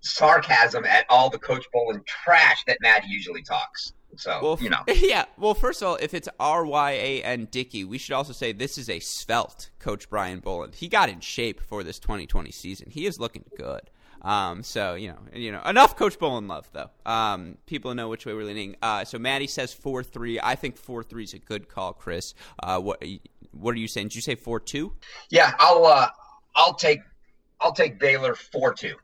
sarcasm 0.00 0.84
at 0.84 1.06
all 1.08 1.30
the 1.30 1.38
Coach 1.38 1.66
Boland 1.72 2.06
trash 2.06 2.62
that 2.66 2.78
Matt 2.80 3.06
usually 3.06 3.42
talks. 3.42 3.92
So 4.16 4.40
well, 4.42 4.58
you 4.60 4.70
know, 4.70 4.82
yeah. 4.88 5.26
Well, 5.36 5.54
first 5.54 5.82
of 5.82 5.88
all, 5.88 5.96
if 5.96 6.14
it's 6.14 6.28
R 6.40 6.64
Y 6.64 6.90
A 6.92 7.22
N 7.22 7.48
Dickey, 7.50 7.84
we 7.84 7.98
should 7.98 8.14
also 8.14 8.32
say 8.32 8.52
this 8.52 8.78
is 8.78 8.88
a 8.88 9.00
svelte 9.00 9.70
Coach 9.78 10.08
Brian 10.08 10.40
Boland. 10.40 10.74
He 10.76 10.88
got 10.88 11.08
in 11.08 11.20
shape 11.20 11.60
for 11.60 11.84
this 11.84 11.98
2020 11.98 12.50
season. 12.50 12.90
He 12.90 13.06
is 13.06 13.20
looking 13.20 13.44
good. 13.56 13.90
Um, 14.22 14.62
so 14.62 14.94
you 14.94 15.08
know, 15.08 15.18
you 15.32 15.52
know, 15.52 15.62
enough 15.62 15.96
Coach 15.96 16.18
Boland 16.18 16.48
love 16.48 16.68
though. 16.72 16.90
Um, 17.06 17.58
people 17.66 17.94
know 17.94 18.08
which 18.08 18.26
way 18.26 18.34
we're 18.34 18.44
leaning. 18.44 18.76
Uh, 18.82 19.04
so 19.04 19.18
Maddie 19.18 19.46
says 19.46 19.72
four 19.72 20.02
three. 20.02 20.40
I 20.42 20.54
think 20.54 20.76
four 20.76 21.02
three 21.02 21.24
is 21.24 21.34
a 21.34 21.38
good 21.38 21.68
call, 21.68 21.92
Chris. 21.92 22.34
Uh, 22.62 22.80
what 22.80 23.04
what 23.52 23.74
are 23.74 23.78
you 23.78 23.88
saying? 23.88 24.08
Did 24.08 24.16
you 24.16 24.22
say 24.22 24.34
four 24.34 24.60
two? 24.60 24.92
Yeah, 25.30 25.54
I'll 25.58 25.84
uh, 25.86 26.08
I'll 26.56 26.74
take 26.74 27.00
I'll 27.60 27.72
take 27.72 27.98
Baylor 27.98 28.34
four 28.34 28.74
two. 28.74 28.96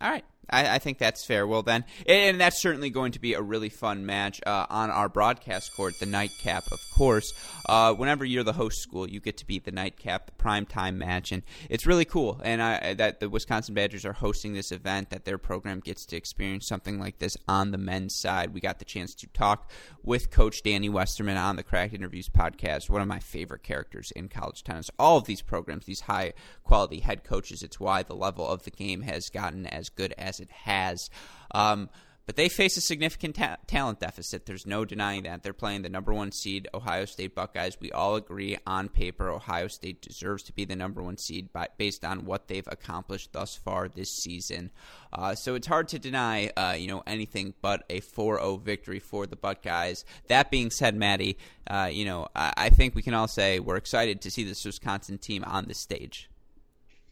All 0.00 0.10
right. 0.10 0.24
I, 0.50 0.76
I, 0.76 0.78
think 0.78 0.98
that's 0.98 1.24
fair. 1.24 1.46
Well, 1.46 1.62
then, 1.62 1.84
and 2.06 2.40
that's 2.40 2.60
certainly 2.60 2.90
going 2.90 3.12
to 3.12 3.20
be 3.20 3.34
a 3.34 3.42
really 3.42 3.68
fun 3.68 4.06
match 4.06 4.40
uh, 4.46 4.66
on 4.68 4.90
our 4.90 5.08
broadcast 5.08 5.74
court, 5.74 5.94
the 6.00 6.06
nightcap, 6.06 6.64
of 6.70 6.80
course. 6.96 7.32
Uh, 7.66 7.94
whenever 7.94 8.24
you're 8.24 8.44
the 8.44 8.52
host 8.52 8.80
school, 8.80 9.08
you 9.08 9.20
get 9.20 9.36
to 9.38 9.46
be 9.46 9.58
the 9.58 9.72
nightcap, 9.72 10.26
the 10.26 10.32
prime 10.32 10.66
time 10.66 10.98
match, 10.98 11.32
and 11.32 11.42
it's 11.70 11.86
really 11.86 12.04
cool. 12.04 12.40
And 12.44 12.62
I, 12.62 12.94
that 12.94 13.20
the 13.20 13.28
Wisconsin 13.28 13.74
Badgers 13.74 14.04
are 14.04 14.12
hosting 14.12 14.52
this 14.52 14.72
event, 14.72 15.10
that 15.10 15.24
their 15.24 15.38
program 15.38 15.80
gets 15.80 16.04
to 16.06 16.16
experience 16.16 16.66
something 16.66 16.98
like 16.98 17.18
this 17.18 17.36
on 17.48 17.70
the 17.70 17.78
men's 17.78 18.16
side. 18.18 18.52
We 18.52 18.60
got 18.60 18.78
the 18.78 18.84
chance 18.84 19.14
to 19.16 19.26
talk 19.28 19.70
with 20.02 20.30
Coach 20.30 20.62
Danny 20.62 20.88
Westerman 20.88 21.36
on 21.36 21.56
the 21.56 21.62
Cracked 21.62 21.94
Interviews 21.94 22.28
podcast, 22.28 22.90
one 22.90 23.00
of 23.00 23.08
my 23.08 23.18
favorite 23.18 23.62
characters 23.62 24.12
in 24.14 24.28
college 24.28 24.62
tennis. 24.62 24.90
All 24.98 25.16
of 25.16 25.24
these 25.24 25.42
programs, 25.42 25.86
these 25.86 26.00
high 26.00 26.34
quality 26.62 27.00
head 27.00 27.24
coaches, 27.24 27.62
it's 27.62 27.80
why 27.80 28.02
the 28.02 28.14
level 28.14 28.46
of 28.46 28.64
the 28.64 28.70
game 28.70 29.02
has 29.02 29.28
gotten 29.30 29.66
as 29.66 29.88
good 29.88 30.14
as 30.18 30.33
as 30.34 30.40
it 30.40 30.50
has. 30.50 31.08
Um, 31.54 31.88
but 32.26 32.36
they 32.36 32.48
face 32.48 32.76
a 32.78 32.80
significant 32.80 33.34
ta- 33.34 33.58
talent 33.66 34.00
deficit. 34.00 34.46
There's 34.46 34.66
no 34.66 34.86
denying 34.86 35.24
that. 35.24 35.42
They're 35.42 35.52
playing 35.52 35.82
the 35.82 35.90
number 35.90 36.12
one 36.12 36.32
seed, 36.32 36.68
Ohio 36.72 37.04
State 37.04 37.34
Buckeyes. 37.34 37.76
We 37.78 37.92
all 37.92 38.16
agree 38.16 38.56
on 38.66 38.88
paper 38.88 39.28
Ohio 39.28 39.68
State 39.68 40.00
deserves 40.00 40.42
to 40.44 40.52
be 40.54 40.64
the 40.64 40.76
number 40.76 41.02
one 41.02 41.18
seed 41.18 41.52
by, 41.52 41.68
based 41.76 42.02
on 42.02 42.24
what 42.24 42.48
they've 42.48 42.66
accomplished 42.66 43.34
thus 43.34 43.56
far 43.56 43.88
this 43.88 44.08
season. 44.08 44.70
Uh, 45.12 45.34
so 45.34 45.54
it's 45.54 45.66
hard 45.66 45.88
to 45.88 45.98
deny, 45.98 46.50
uh, 46.56 46.74
you 46.78 46.88
know, 46.88 47.02
anything 47.06 47.52
but 47.60 47.84
a 47.90 48.00
4-0 48.00 48.62
victory 48.62 49.00
for 49.00 49.26
the 49.26 49.36
Buckeyes. 49.36 50.04
That 50.28 50.50
being 50.50 50.70
said, 50.70 50.96
Maddie, 50.96 51.36
uh, 51.66 51.90
you 51.92 52.06
know, 52.06 52.28
I-, 52.34 52.54
I 52.56 52.70
think 52.70 52.94
we 52.94 53.02
can 53.02 53.14
all 53.14 53.28
say 53.28 53.60
we're 53.60 53.76
excited 53.76 54.22
to 54.22 54.30
see 54.30 54.44
this 54.44 54.64
Wisconsin 54.64 55.18
team 55.18 55.44
on 55.44 55.66
the 55.66 55.74
stage. 55.74 56.30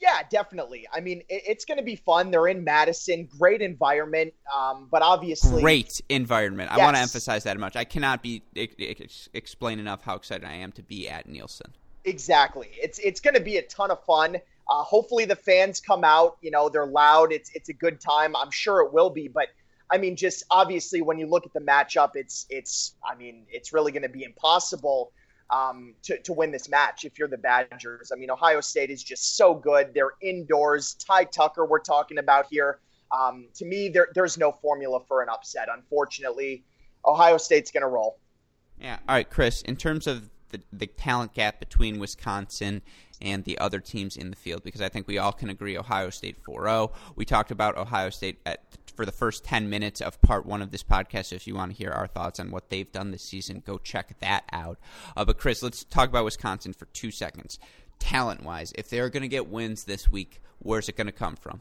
Yeah, 0.02 0.22
definitely. 0.28 0.88
I 0.92 0.98
mean, 0.98 1.20
it, 1.28 1.44
it's 1.46 1.64
going 1.64 1.78
to 1.78 1.84
be 1.84 1.94
fun. 1.94 2.32
They're 2.32 2.48
in 2.48 2.64
Madison, 2.64 3.28
great 3.38 3.62
environment, 3.62 4.34
um, 4.52 4.88
but 4.90 5.00
obviously 5.00 5.62
great 5.62 6.00
environment. 6.08 6.70
Yes. 6.72 6.80
I 6.80 6.84
want 6.84 6.96
to 6.96 7.02
emphasize 7.02 7.44
that 7.44 7.56
much. 7.56 7.76
I 7.76 7.84
cannot 7.84 8.20
be 8.20 8.42
ex- 8.56 9.28
explain 9.32 9.78
enough 9.78 10.02
how 10.02 10.16
excited 10.16 10.44
I 10.44 10.54
am 10.54 10.72
to 10.72 10.82
be 10.82 11.08
at 11.08 11.28
Nielsen. 11.28 11.72
Exactly. 12.04 12.68
It's 12.72 12.98
it's 12.98 13.20
going 13.20 13.34
to 13.34 13.40
be 13.40 13.58
a 13.58 13.62
ton 13.62 13.92
of 13.92 14.04
fun. 14.04 14.38
Uh, 14.68 14.82
hopefully 14.82 15.24
the 15.24 15.36
fans 15.36 15.78
come 15.78 16.02
out. 16.02 16.36
You 16.40 16.50
know, 16.50 16.68
they're 16.68 16.84
loud. 16.84 17.32
It's 17.32 17.52
it's 17.54 17.68
a 17.68 17.72
good 17.72 18.00
time. 18.00 18.34
I'm 18.34 18.50
sure 18.50 18.80
it 18.80 18.92
will 18.92 19.10
be. 19.10 19.28
But 19.28 19.50
I 19.88 19.98
mean, 19.98 20.16
just 20.16 20.42
obviously 20.50 21.00
when 21.00 21.20
you 21.20 21.28
look 21.28 21.46
at 21.46 21.52
the 21.52 21.60
matchup, 21.60 22.12
it's 22.16 22.44
it's 22.50 22.96
I 23.08 23.14
mean, 23.14 23.44
it's 23.48 23.72
really 23.72 23.92
going 23.92 24.02
to 24.02 24.08
be 24.08 24.24
impossible 24.24 25.12
um, 25.50 25.94
to 26.04 26.18
to 26.22 26.32
win 26.32 26.50
this 26.50 26.68
match 26.68 27.04
if 27.04 27.18
you're 27.18 27.28
the 27.28 27.38
Badgers. 27.38 28.10
I 28.12 28.16
mean, 28.16 28.30
Ohio 28.30 28.60
State 28.60 28.90
is 28.90 29.02
just 29.02 29.36
so 29.36 29.54
good. 29.54 29.92
They're 29.94 30.14
indoors. 30.20 30.94
Ty 30.94 31.24
Tucker, 31.24 31.66
we're 31.66 31.80
talking 31.80 32.18
about 32.18 32.46
here. 32.50 32.78
Um, 33.12 33.48
to 33.54 33.64
me, 33.64 33.88
there, 33.88 34.08
there's 34.14 34.38
no 34.38 34.52
formula 34.52 35.00
for 35.06 35.22
an 35.22 35.28
upset. 35.28 35.68
Unfortunately, 35.74 36.64
Ohio 37.04 37.36
State's 37.36 37.70
going 37.70 37.82
to 37.82 37.88
roll. 37.88 38.18
Yeah. 38.80 38.98
All 39.08 39.14
right, 39.14 39.28
Chris. 39.28 39.60
In 39.62 39.76
terms 39.76 40.06
of 40.06 40.30
the, 40.48 40.60
the 40.72 40.86
talent 40.86 41.34
gap 41.34 41.60
between 41.60 41.98
Wisconsin 41.98 42.82
and 43.20 43.44
the 43.44 43.58
other 43.58 43.80
teams 43.80 44.16
in 44.16 44.30
the 44.30 44.36
field 44.36 44.62
because 44.64 44.80
I 44.80 44.88
think 44.88 45.06
we 45.06 45.18
all 45.18 45.32
can 45.32 45.50
agree 45.50 45.76
Ohio 45.76 46.10
State 46.10 46.42
4-0. 46.42 46.92
We 47.16 47.24
talked 47.24 47.50
about 47.50 47.76
Ohio 47.76 48.10
State 48.10 48.40
at, 48.46 48.62
for 48.94 49.04
the 49.06 49.12
first 49.12 49.44
10 49.44 49.68
minutes 49.68 50.00
of 50.00 50.20
part 50.22 50.46
one 50.46 50.62
of 50.62 50.70
this 50.70 50.82
podcast. 50.82 51.26
So 51.26 51.36
if 51.36 51.46
you 51.46 51.54
want 51.54 51.72
to 51.72 51.76
hear 51.76 51.90
our 51.90 52.06
thoughts 52.06 52.40
on 52.40 52.50
what 52.50 52.70
they've 52.70 52.90
done 52.90 53.10
this 53.10 53.22
season, 53.22 53.62
go 53.64 53.78
check 53.78 54.18
that 54.20 54.44
out. 54.52 54.78
Uh, 55.16 55.24
but 55.24 55.38
Chris, 55.38 55.62
let's 55.62 55.84
talk 55.84 56.08
about 56.08 56.24
Wisconsin 56.24 56.72
for 56.72 56.86
two 56.86 57.10
seconds. 57.10 57.58
Talent 57.98 58.42
wise, 58.42 58.72
if 58.76 58.88
they're 58.88 59.10
going 59.10 59.22
to 59.22 59.28
get 59.28 59.48
wins 59.48 59.84
this 59.84 60.10
week, 60.10 60.40
where's 60.58 60.88
it 60.88 60.96
going 60.96 61.06
to 61.06 61.12
come 61.12 61.36
from? 61.36 61.60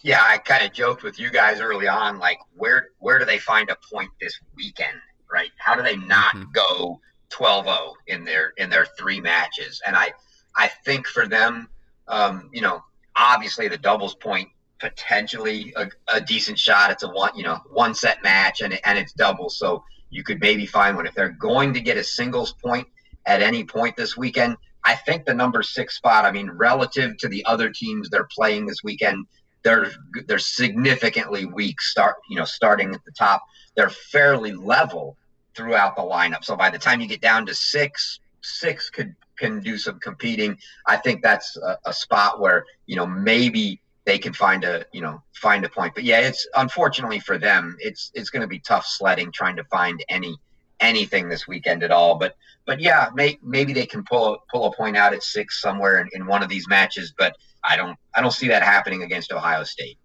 Yeah, 0.00 0.22
I 0.24 0.38
kind 0.38 0.64
of 0.64 0.72
joked 0.72 1.02
with 1.02 1.18
you 1.18 1.30
guys 1.30 1.60
early 1.60 1.88
on, 1.88 2.20
like 2.20 2.38
where 2.54 2.90
where 3.00 3.18
do 3.18 3.24
they 3.24 3.38
find 3.38 3.68
a 3.68 3.76
point 3.92 4.10
this 4.20 4.38
weekend, 4.54 4.96
right? 5.30 5.50
How 5.58 5.74
do 5.74 5.82
they 5.82 5.96
not 5.96 6.36
mm-hmm. 6.36 6.52
go 6.52 7.00
12-0 7.30 7.94
in 8.06 8.24
their 8.24 8.52
in 8.56 8.70
their 8.70 8.86
three 8.98 9.20
matches. 9.20 9.80
And 9.86 9.96
I 9.96 10.12
I 10.56 10.68
think 10.84 11.06
for 11.06 11.26
them, 11.26 11.68
um, 12.08 12.50
you 12.52 12.60
know, 12.60 12.82
obviously 13.16 13.68
the 13.68 13.78
doubles 13.78 14.14
point 14.14 14.48
potentially 14.80 15.72
a, 15.76 15.88
a, 16.08 16.20
decent 16.20 16.58
shot. 16.58 16.90
It's 16.90 17.02
a 17.02 17.08
one 17.08 17.30
you 17.36 17.42
know 17.42 17.58
one 17.72 17.94
set 17.94 18.22
match 18.22 18.60
and 18.60 18.78
and 18.84 18.98
it's 18.98 19.12
doubles, 19.12 19.58
so 19.58 19.84
you 20.10 20.22
could 20.22 20.40
maybe 20.40 20.66
find 20.66 20.96
one 20.96 21.06
if 21.06 21.14
they're 21.14 21.30
going 21.30 21.74
to 21.74 21.80
get 21.80 21.96
a 21.96 22.04
singles 22.04 22.54
point 22.54 22.86
at 23.26 23.42
any 23.42 23.64
point 23.64 23.96
this 23.96 24.16
weekend. 24.16 24.56
I 24.84 24.94
think 24.94 25.26
the 25.26 25.34
number 25.34 25.62
six 25.62 25.96
spot. 25.96 26.24
I 26.24 26.32
mean, 26.32 26.50
relative 26.50 27.16
to 27.18 27.28
the 27.28 27.44
other 27.44 27.70
teams 27.70 28.08
they're 28.08 28.28
playing 28.34 28.66
this 28.66 28.82
weekend, 28.82 29.26
they're 29.62 29.90
they're 30.26 30.38
significantly 30.38 31.44
weak. 31.44 31.80
Start 31.80 32.16
you 32.30 32.36
know 32.36 32.44
starting 32.44 32.94
at 32.94 33.04
the 33.04 33.12
top, 33.12 33.42
they're 33.76 33.90
fairly 33.90 34.52
level 34.52 35.16
throughout 35.54 35.96
the 35.96 36.02
lineup. 36.02 36.44
So 36.44 36.56
by 36.56 36.70
the 36.70 36.78
time 36.78 37.00
you 37.00 37.08
get 37.08 37.20
down 37.20 37.44
to 37.46 37.54
six, 37.54 38.20
six 38.42 38.90
could 38.90 39.14
can 39.36 39.60
do 39.60 39.78
some 39.78 39.98
competing. 40.00 40.58
I 40.86 40.96
think 40.96 41.22
that's 41.22 41.56
a, 41.56 41.78
a 41.86 41.92
spot 41.92 42.40
where 42.40 42.64
you 42.86 42.96
know 42.96 43.06
maybe 43.06 43.80
they 44.08 44.18
can 44.18 44.32
find 44.32 44.64
a 44.64 44.86
you 44.90 45.02
know 45.02 45.22
find 45.34 45.66
a 45.66 45.68
point. 45.68 45.94
But 45.94 46.04
yeah, 46.04 46.20
it's 46.20 46.48
unfortunately 46.56 47.20
for 47.20 47.36
them, 47.36 47.76
it's 47.78 48.10
it's 48.14 48.30
going 48.30 48.40
to 48.40 48.48
be 48.48 48.58
tough 48.58 48.86
sledding 48.86 49.30
trying 49.30 49.56
to 49.56 49.64
find 49.64 50.02
any 50.08 50.38
anything 50.80 51.28
this 51.28 51.46
weekend 51.46 51.82
at 51.82 51.90
all. 51.90 52.16
But 52.16 52.34
but 52.64 52.80
yeah, 52.80 53.10
may, 53.14 53.38
maybe 53.42 53.74
they 53.74 53.84
can 53.84 54.02
pull 54.04 54.34
a, 54.34 54.38
pull 54.50 54.64
a 54.64 54.74
point 54.74 54.96
out 54.96 55.12
at 55.12 55.22
six 55.22 55.60
somewhere 55.60 56.00
in, 56.00 56.08
in 56.14 56.26
one 56.26 56.42
of 56.42 56.48
these 56.48 56.66
matches. 56.68 57.12
But 57.18 57.36
I 57.62 57.76
don't 57.76 57.98
I 58.14 58.22
don't 58.22 58.32
see 58.32 58.48
that 58.48 58.62
happening 58.62 59.02
against 59.02 59.30
Ohio 59.30 59.62
State. 59.64 59.98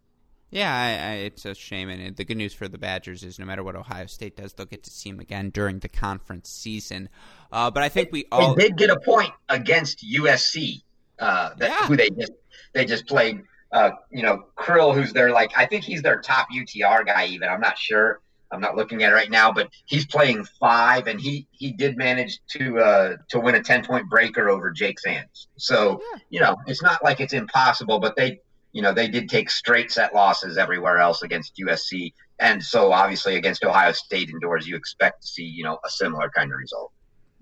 Yeah, 0.50 0.72
I, 0.76 1.12
I, 1.12 1.14
it's 1.16 1.46
a 1.46 1.56
shame. 1.56 1.88
And 1.90 2.16
the 2.16 2.26
good 2.26 2.38
news 2.38 2.54
for 2.54 2.68
the 2.68 2.78
Badgers 2.78 3.24
is 3.24 3.40
no 3.40 3.46
matter 3.46 3.64
what 3.64 3.78
Ohio 3.78 4.06
State 4.06 4.36
does, 4.36 4.52
they'll 4.52 4.68
get 4.68 4.84
to 4.84 4.92
see 4.92 5.10
them 5.10 5.22
again 5.22 5.50
during 5.50 5.80
the 5.80 5.90
conference 5.90 6.50
season. 6.50 7.08
Uh, 7.54 7.72
but 7.72 7.84
I 7.84 7.90
think 7.90 8.10
we 8.12 8.26
all 8.34 8.54
they 8.54 8.68
did 8.68 8.78
get 8.78 8.90
a 8.90 9.00
point 9.00 9.32
against 9.48 10.04
USC, 10.06 10.84
uh, 11.20 11.52
that, 11.56 11.70
yeah. 11.70 11.88
who 11.88 11.96
they 11.96 12.10
just 12.10 12.34
they 12.74 12.84
just 12.84 13.08
played. 13.08 13.42
Uh, 13.74 13.92
you 14.12 14.24
know, 14.24 14.46
Krill, 14.58 14.94
who's 14.94 15.12
their 15.12 15.32
like 15.32 15.52
I 15.58 15.66
think 15.66 15.84
he's 15.84 16.02
their 16.02 16.22
top 16.22 16.48
UTR 16.54 17.06
guy. 17.06 17.26
Even 17.26 17.50
I'm 17.50 17.62
not 17.62 17.78
sure. 17.78 18.22
I'm 18.52 18.62
not 18.62 18.76
looking 18.76 19.02
at 19.02 19.12
it 19.12 19.16
right 19.16 19.32
now, 19.32 19.52
but 19.52 19.68
he's 19.86 20.06
playing 20.06 20.46
five, 20.60 21.08
and 21.08 21.20
he 21.20 21.48
he 21.52 21.72
did 21.72 21.98
manage 21.98 22.40
to 22.52 22.78
uh, 22.78 23.18
to 23.30 23.40
win 23.40 23.56
a 23.56 23.64
ten 23.64 23.84
point 23.84 24.10
breaker 24.10 24.50
over 24.50 24.72
Jake 24.72 25.00
Sands. 25.00 25.48
So 25.58 26.00
yeah. 26.14 26.20
you 26.30 26.40
know, 26.40 26.56
it's 26.68 26.84
not 26.84 27.04
like 27.04 27.20
it's 27.20 27.34
impossible, 27.34 28.00
but 28.00 28.16
they 28.16 28.40
you 28.74 28.82
know, 28.82 28.92
they 28.92 29.08
did 29.08 29.30
take 29.30 29.50
straight 29.50 29.92
set 29.92 30.14
losses 30.14 30.58
everywhere 30.58 30.98
else 30.98 31.22
against 31.22 31.56
USC. 31.58 32.12
And 32.40 32.62
so 32.62 32.92
obviously 32.92 33.36
against 33.36 33.64
Ohio 33.64 33.92
State 33.92 34.30
indoors, 34.30 34.68
you 34.68 34.76
expect 34.76 35.22
to 35.22 35.28
see, 35.28 35.44
you 35.44 35.64
know, 35.64 35.78
a 35.86 35.90
similar 35.90 36.30
kind 36.36 36.52
of 36.52 36.58
result. 36.58 36.92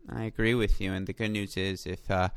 I 0.10 0.26
agree 0.26 0.54
with 0.54 0.82
you. 0.82 0.92
And 0.92 1.08
the 1.08 1.14
good 1.14 1.32
news 1.32 1.56
is 1.56 1.86
if, 1.86 2.12
uh, 2.12 2.30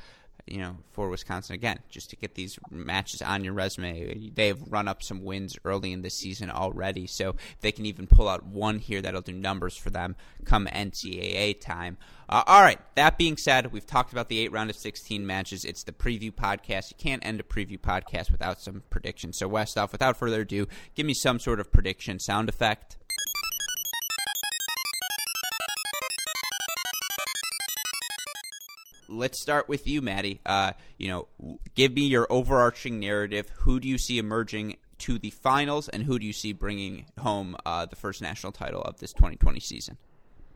you 0.47 0.59
know, 0.59 0.77
for 0.93 1.09
Wisconsin 1.09 1.55
again, 1.55 1.79
just 1.89 2.11
to 2.11 2.17
get 2.17 2.35
these 2.35 2.59
matches 2.71 3.23
on 3.23 3.45
your 3.45 3.55
resume. 3.55 4.31
They've 4.35 4.61
run 4.69 4.89
up 4.89 5.03
some 5.03 5.25
wins 5.25 5.57
early 5.65 5.93
in 5.93 6.03
the 6.03 6.11
season 6.11 6.51
already, 6.51 7.07
so 7.07 7.31
if 7.31 7.61
they 7.61 7.73
can 7.73 7.87
even 7.87 8.07
pull 8.07 8.29
out 8.29 8.45
one 8.45 8.79
here, 8.79 9.01
that'll 9.01 9.23
do 9.23 9.33
numbers 9.33 9.77
for 9.77 9.91
them 9.91 10.17
come 10.45 10.67
NCAA 10.67 11.61
time. 11.61 11.97
Uh, 12.29 12.43
all 12.47 12.63
right. 12.63 12.79
That 12.95 13.19
being 13.19 13.37
said, 13.37 13.73
we've 13.73 13.87
talked 13.87 14.13
about 14.13 14.29
the 14.29 14.39
eight 14.39 14.53
round 14.53 14.71
of 14.71 14.77
16 14.77 15.27
matches. 15.27 15.65
It's 15.65 15.83
the 15.83 15.93
preview 15.93 16.31
podcast. 16.31 16.91
You 16.91 16.97
can't 16.99 17.25
end 17.25 17.41
a 17.41 17.43
preview 17.43 17.79
podcast 17.79 18.31
without 18.31 18.61
some 18.61 18.83
predictions. 18.91 19.39
So, 19.39 19.49
Westoff, 19.49 19.93
without 19.93 20.17
further 20.17 20.43
ado, 20.43 20.67
give 20.95 21.07
me 21.07 21.15
some 21.15 21.39
sort 21.39 21.61
of 21.61 21.73
prediction 21.73 22.19
sound 22.19 22.49
effect. 22.49 22.97
Let's 29.09 29.41
start 29.41 29.69
with 29.69 29.87
you, 29.87 30.03
Maddie. 30.03 30.41
Uh, 30.45 30.73
you 30.99 31.09
know, 31.09 31.59
give 31.75 31.93
me 31.93 32.03
your 32.03 32.27
overarching 32.31 33.01
narrative. 33.01 33.51
Who 33.61 33.81
do 33.81 33.89
you 33.89 33.99
see 33.99 34.19
emerging 34.19 34.77
to 34.99 35.19
the 35.19 35.31
finals, 35.31 35.89
and 35.89 36.03
who 36.05 36.19
do 36.19 36.27
you 36.27 36.33
see 36.33 36.53
bringing 36.53 37.07
home 37.19 37.57
uh, 37.67 37.87
the 37.87 37.97
first 37.97 38.23
national 38.23 38.53
title 38.53 38.83
of 38.83 38.99
this 38.99 39.13
2020 39.13 39.61
season? 39.61 39.97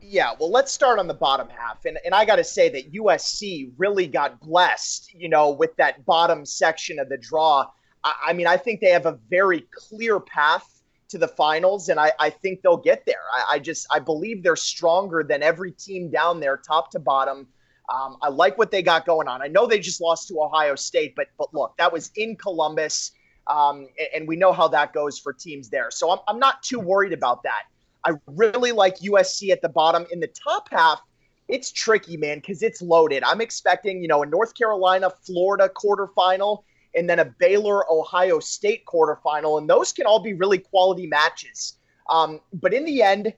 Yeah, 0.01 0.33
well, 0.39 0.49
let's 0.49 0.71
start 0.71 0.97
on 0.97 1.07
the 1.07 1.13
bottom 1.13 1.49
half. 1.49 1.83
And, 1.85 1.99
and 2.05 2.15
I 2.15 2.23
got 2.23 2.37
to 2.37 2.43
say 2.43 2.69
that 2.69 2.93
USC 2.93 3.71
really 3.77 4.07
got 4.07 4.39
blessed, 4.39 5.13
you 5.13 5.27
know, 5.27 5.49
with 5.51 5.75
that 5.75 6.05
bottom 6.05 6.45
section 6.45 6.99
of 6.99 7.09
the 7.09 7.17
draw. 7.17 7.65
I, 8.03 8.13
I 8.27 8.33
mean, 8.33 8.47
I 8.47 8.57
think 8.57 8.79
they 8.79 8.91
have 8.91 9.05
a 9.05 9.19
very 9.29 9.67
clear 9.71 10.19
path 10.19 10.81
to 11.09 11.17
the 11.17 11.27
finals, 11.27 11.89
and 11.89 11.99
I, 11.99 12.13
I 12.17 12.29
think 12.29 12.61
they'll 12.61 12.77
get 12.77 13.05
there. 13.05 13.21
I, 13.33 13.55
I 13.55 13.59
just, 13.59 13.87
I 13.91 13.99
believe 13.99 14.41
they're 14.41 14.55
stronger 14.55 15.23
than 15.23 15.43
every 15.43 15.71
team 15.71 16.09
down 16.09 16.39
there, 16.39 16.55
top 16.55 16.91
to 16.91 16.99
bottom. 16.99 17.47
Um, 17.89 18.17
I 18.21 18.29
like 18.29 18.57
what 18.57 18.69
they 18.71 18.83
got 18.83 19.05
going 19.05 19.27
on. 19.27 19.41
I 19.41 19.47
know 19.47 19.65
they 19.65 19.79
just 19.79 19.99
lost 19.99 20.27
to 20.27 20.41
Ohio 20.41 20.75
State, 20.75 21.15
but 21.15 21.27
but 21.37 21.53
look, 21.53 21.75
that 21.77 21.91
was 21.91 22.11
in 22.15 22.35
Columbus, 22.35 23.11
um, 23.47 23.87
and, 23.97 24.07
and, 24.15 24.27
we 24.27 24.35
know 24.35 24.53
how 24.53 24.67
that 24.67 24.93
goes 24.93 25.17
for 25.17 25.33
teams 25.33 25.69
there. 25.69 25.89
So 25.89 26.11
I'm, 26.11 26.19
I'm 26.27 26.37
not 26.37 26.61
too 26.61 26.79
worried 26.79 27.13
about 27.13 27.41
that. 27.43 27.63
I 28.05 28.11
really 28.27 28.71
like 28.71 28.99
USC 28.99 29.49
at 29.49 29.63
the 29.63 29.69
bottom. 29.69 30.05
In 30.11 30.19
the 30.19 30.27
top 30.27 30.69
half, 30.71 31.01
it's 31.47 31.71
tricky, 31.71 32.15
man, 32.15 32.37
because 32.37 32.61
it's 32.61 32.81
loaded. 32.81 33.23
I'm 33.23 33.41
expecting, 33.41 34.01
you 34.01 34.07
know, 34.07 34.21
a 34.21 34.25
North 34.25 34.53
Carolina 34.53 35.09
Florida 35.25 35.67
quarterfinal 35.67 36.63
and 36.95 37.09
then 37.09 37.19
a 37.19 37.25
Baylor 37.25 37.91
Ohio 37.91 38.39
State 38.39 38.85
quarterfinal, 38.85 39.59
and 39.59 39.69
those 39.69 39.91
can 39.91 40.05
all 40.05 40.19
be 40.19 40.33
really 40.33 40.59
quality 40.59 41.07
matches. 41.07 41.77
Um, 42.09 42.39
but 42.53 42.73
in 42.73 42.85
the 42.85 43.01
end, 43.01 43.33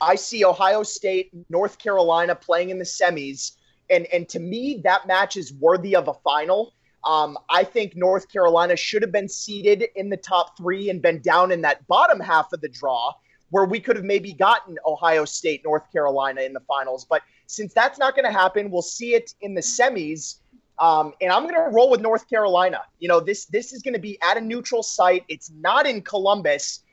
I 0.00 0.14
see 0.14 0.44
Ohio 0.44 0.82
State, 0.82 1.30
North 1.48 1.78
Carolina 1.78 2.34
playing 2.34 2.70
in 2.70 2.78
the 2.78 2.84
semis, 2.84 3.52
and 3.90 4.06
and 4.06 4.28
to 4.30 4.38
me 4.38 4.80
that 4.84 5.06
match 5.06 5.36
is 5.36 5.52
worthy 5.54 5.96
of 5.96 6.08
a 6.08 6.14
final. 6.14 6.74
Um, 7.04 7.38
I 7.48 7.64
think 7.64 7.94
North 7.94 8.30
Carolina 8.30 8.76
should 8.76 9.02
have 9.02 9.12
been 9.12 9.28
seated 9.28 9.84
in 9.94 10.10
the 10.10 10.16
top 10.16 10.56
three 10.56 10.90
and 10.90 11.00
been 11.00 11.20
down 11.22 11.52
in 11.52 11.62
that 11.62 11.86
bottom 11.86 12.18
half 12.18 12.52
of 12.52 12.60
the 12.60 12.68
draw 12.68 13.12
where 13.50 13.64
we 13.64 13.80
could 13.80 13.96
have 13.96 14.04
maybe 14.04 14.32
gotten 14.32 14.76
Ohio 14.86 15.24
State, 15.24 15.62
North 15.64 15.90
Carolina 15.90 16.42
in 16.42 16.52
the 16.52 16.60
finals. 16.60 17.06
But 17.08 17.22
since 17.46 17.72
that's 17.72 17.98
not 17.98 18.14
going 18.14 18.26
to 18.26 18.32
happen, 18.32 18.70
we'll 18.70 18.82
see 18.82 19.14
it 19.14 19.34
in 19.40 19.54
the 19.54 19.60
semis. 19.60 20.36
Um, 20.78 21.14
and 21.20 21.32
I'm 21.32 21.42
going 21.42 21.54
to 21.54 21.70
roll 21.74 21.90
with 21.90 22.00
North 22.00 22.28
Carolina. 22.28 22.82
You 22.98 23.08
know, 23.08 23.20
this 23.20 23.46
this 23.46 23.72
is 23.72 23.82
going 23.82 23.94
to 23.94 24.00
be 24.00 24.18
at 24.22 24.36
a 24.36 24.40
neutral 24.40 24.82
site. 24.82 25.24
It's 25.28 25.50
not 25.50 25.86
in 25.86 26.02
Columbus, 26.02 26.84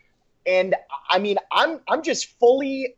and 0.48 0.76
I 1.10 1.20
mean, 1.20 1.38
I'm 1.52 1.82
I'm 1.88 2.02
just 2.02 2.40
fully, 2.40 2.96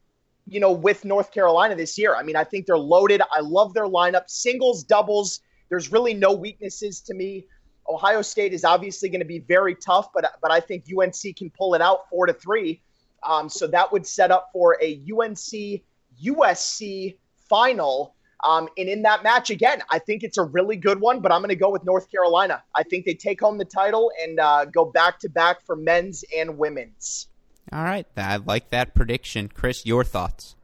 you 0.48 0.60
know, 0.60 0.72
with 0.72 1.04
North 1.06 1.32
Carolina 1.32 1.76
this 1.76 1.98
year. 1.98 2.16
I 2.16 2.24
mean, 2.24 2.36
I 2.36 2.44
think 2.44 2.66
they're 2.66 2.78
loaded. 2.78 3.22
I 3.32 3.42
love 3.42 3.74
their 3.74 3.86
lineup, 3.86 4.30
singles, 4.30 4.84
doubles. 4.84 5.42
There's 5.70 5.92
really 5.92 6.14
no 6.14 6.32
weaknesses 6.34 7.02
to 7.02 7.14
me. 7.14 7.46
Ohio 7.90 8.22
State 8.22 8.54
is 8.54 8.64
obviously 8.64 9.10
going 9.10 9.22
to 9.22 9.26
be 9.26 9.40
very 9.40 9.76
tough, 9.76 10.10
but 10.14 10.26
but 10.42 10.52
I 10.52 10.60
think 10.60 10.86
UNC 10.86 11.36
can 11.38 11.50
pull 11.50 11.74
it 11.74 11.82
out 11.82 12.10
four 12.10 12.26
to 12.26 12.34
three. 12.34 12.82
Um, 13.24 13.50
so 13.50 13.68
that 13.68 13.92
would 13.92 14.06
set 14.06 14.32
up 14.32 14.50
for 14.54 14.78
a 14.82 15.02
UNC 15.12 15.82
USC 16.24 17.18
final. 17.50 18.16
Um, 18.44 18.70
and 18.78 18.88
in 18.88 19.02
that 19.02 19.24
match, 19.24 19.50
again, 19.50 19.82
I 19.90 20.00
think 20.00 20.24
it's 20.24 20.38
a 20.38 20.44
really 20.44 20.76
good 20.76 21.00
one, 21.00 21.22
but 21.22 21.32
I'm 21.32 21.42
going 21.42 21.50
to 21.50 21.56
go 21.56 21.72
with 21.72 21.84
North 21.84 22.10
Carolina. 22.12 22.64
I 22.76 22.84
think 22.84 23.06
they 23.06 23.16
take 23.16 23.42
home 23.42 23.58
the 23.58 23.66
title 23.66 24.12
and 24.22 24.40
uh, 24.40 24.66
go 24.66 24.86
back 24.86 25.20
to 25.20 25.30
back 25.30 25.66
for 25.66 25.76
men's 25.76 26.24
and 26.36 26.58
women's. 26.58 27.28
All 27.72 27.84
right. 27.84 28.06
I 28.16 28.38
like 28.38 28.70
that 28.70 28.96
prediction. 28.96 29.50
Chris, 29.50 29.86
your 29.86 30.04
thoughts? 30.04 30.56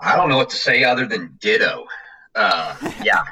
I 0.00 0.16
don't 0.16 0.28
know 0.28 0.36
what 0.36 0.50
to 0.50 0.56
say 0.56 0.84
other 0.84 1.06
than 1.06 1.36
ditto. 1.40 1.86
Uh, 2.34 2.74
yeah, 3.02 3.22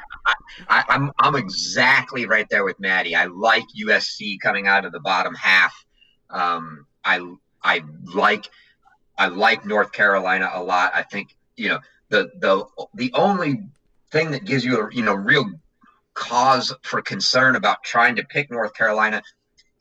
I, 0.69 0.83
I'm 0.87 1.11
I'm 1.19 1.35
exactly 1.35 2.25
right 2.25 2.47
there 2.49 2.63
with 2.63 2.79
Maddie. 2.79 3.15
I 3.15 3.25
like 3.25 3.63
USC 3.79 4.39
coming 4.39 4.67
out 4.67 4.85
of 4.85 4.91
the 4.91 4.99
bottom 4.99 5.35
half. 5.35 5.73
Um, 6.29 6.87
I 7.03 7.35
I 7.61 7.83
like 8.13 8.49
I 9.17 9.27
like 9.27 9.65
North 9.65 9.91
Carolina 9.91 10.49
a 10.53 10.63
lot. 10.63 10.93
I 10.95 11.03
think 11.03 11.35
you 11.57 11.69
know 11.69 11.79
the 12.09 12.31
the 12.39 12.65
the 12.93 13.11
only 13.13 13.63
thing 14.11 14.31
that 14.31 14.45
gives 14.45 14.63
you 14.63 14.81
a 14.81 14.93
you 14.93 15.03
know 15.03 15.13
real 15.13 15.45
cause 16.13 16.73
for 16.83 17.01
concern 17.01 17.55
about 17.55 17.83
trying 17.83 18.15
to 18.15 18.23
pick 18.23 18.49
North 18.51 18.73
Carolina 18.73 19.21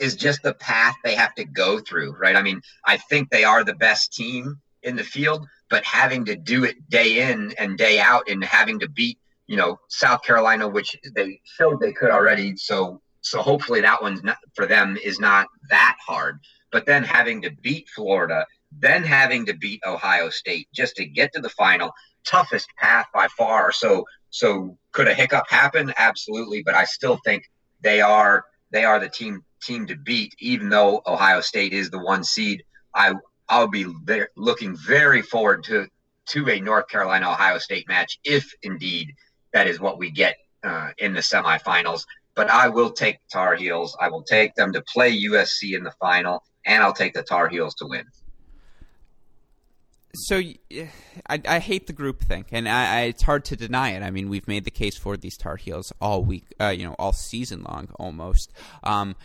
is 0.02 0.16
just 0.16 0.42
the 0.42 0.54
path 0.54 0.96
they 1.04 1.14
have 1.14 1.34
to 1.36 1.44
go 1.44 1.78
through, 1.78 2.16
right? 2.18 2.34
I 2.34 2.42
mean, 2.42 2.60
I 2.84 2.96
think 2.96 3.30
they 3.30 3.44
are 3.44 3.62
the 3.62 3.74
best 3.74 4.12
team 4.12 4.60
in 4.82 4.96
the 4.96 5.04
field, 5.04 5.46
but 5.70 5.84
having 5.84 6.24
to 6.24 6.34
do 6.34 6.64
it 6.64 6.90
day 6.90 7.30
in 7.30 7.54
and 7.56 7.78
day 7.78 8.00
out 8.00 8.28
and 8.28 8.42
having 8.42 8.80
to 8.80 8.88
beat, 8.88 9.18
you 9.46 9.56
know, 9.56 9.78
South 9.88 10.22
Carolina, 10.22 10.66
which 10.66 10.96
they 11.14 11.40
showed 11.44 11.80
they 11.80 11.92
could 11.92 12.10
already. 12.10 12.56
So, 12.56 13.00
so 13.20 13.40
hopefully 13.40 13.80
that 13.82 14.02
one's 14.02 14.24
not 14.24 14.38
for 14.54 14.66
them 14.66 14.98
is 15.02 15.20
not 15.20 15.46
that 15.70 15.96
hard. 16.04 16.40
But 16.72 16.84
then 16.84 17.04
having 17.04 17.40
to 17.42 17.50
beat 17.62 17.88
Florida, 17.94 18.44
then 18.76 19.04
having 19.04 19.46
to 19.46 19.54
beat 19.54 19.80
Ohio 19.86 20.30
State 20.30 20.66
just 20.74 20.96
to 20.96 21.04
get 21.04 21.32
to 21.34 21.40
the 21.40 21.50
final, 21.50 21.92
toughest 22.24 22.66
path 22.76 23.06
by 23.14 23.28
far. 23.38 23.70
So, 23.70 24.04
so 24.30 24.76
could 24.90 25.06
a 25.06 25.14
hiccup 25.14 25.48
happen? 25.48 25.92
Absolutely, 25.96 26.64
but 26.64 26.74
I 26.74 26.86
still 26.86 27.18
think 27.24 27.44
they 27.82 28.00
are 28.00 28.44
they 28.72 28.84
are 28.84 28.98
the 28.98 29.08
team 29.08 29.44
team 29.62 29.86
to 29.86 29.96
beat, 29.96 30.34
even 30.38 30.68
though 30.68 31.02
Ohio 31.06 31.40
State 31.40 31.72
is 31.72 31.90
the 31.90 32.02
one 32.02 32.24
seed. 32.24 32.62
I 32.94 33.14
I'll 33.48 33.68
be 33.68 33.86
there 34.04 34.28
looking 34.36 34.76
very 34.76 35.22
forward 35.22 35.64
to 35.64 35.88
to 36.30 36.48
a 36.50 36.60
North 36.60 36.88
Carolina 36.88 37.30
Ohio 37.30 37.58
State 37.58 37.88
match 37.88 38.18
if 38.24 38.52
indeed 38.62 39.14
that 39.52 39.66
is 39.66 39.80
what 39.80 39.98
we 39.98 40.10
get 40.10 40.36
uh, 40.62 40.90
in 40.98 41.12
the 41.12 41.20
semifinals. 41.20 42.04
But 42.34 42.50
I 42.50 42.68
will 42.68 42.90
take 42.90 43.18
Tar 43.30 43.56
Heels. 43.56 43.96
I 44.00 44.08
will 44.08 44.22
take 44.22 44.54
them 44.54 44.72
to 44.72 44.82
play 44.82 45.12
USC 45.24 45.76
in 45.76 45.84
the 45.84 45.92
final, 46.00 46.42
and 46.64 46.82
I'll 46.82 46.94
take 46.94 47.12
the 47.12 47.22
Tar 47.22 47.48
Heels 47.48 47.74
to 47.76 47.86
win 47.86 48.04
so 50.14 50.36
I, 50.36 51.40
I 51.48 51.58
hate 51.58 51.86
the 51.86 51.92
group 51.92 52.20
think, 52.20 52.48
and 52.52 52.68
I, 52.68 52.98
I, 52.98 53.00
it's 53.02 53.22
hard 53.22 53.44
to 53.46 53.56
deny 53.56 53.90
it. 53.90 54.02
I 54.02 54.10
mean, 54.10 54.28
we've 54.28 54.46
made 54.46 54.64
the 54.64 54.70
case 54.70 54.96
for 54.96 55.16
these 55.16 55.36
Tar 55.36 55.56
Heels 55.56 55.92
all 56.00 56.24
week, 56.24 56.44
uh, 56.60 56.68
you 56.68 56.84
know, 56.84 56.94
all 56.98 57.12
season 57.12 57.62
long 57.62 57.88
almost. 57.98 58.52
Um, 58.82 59.16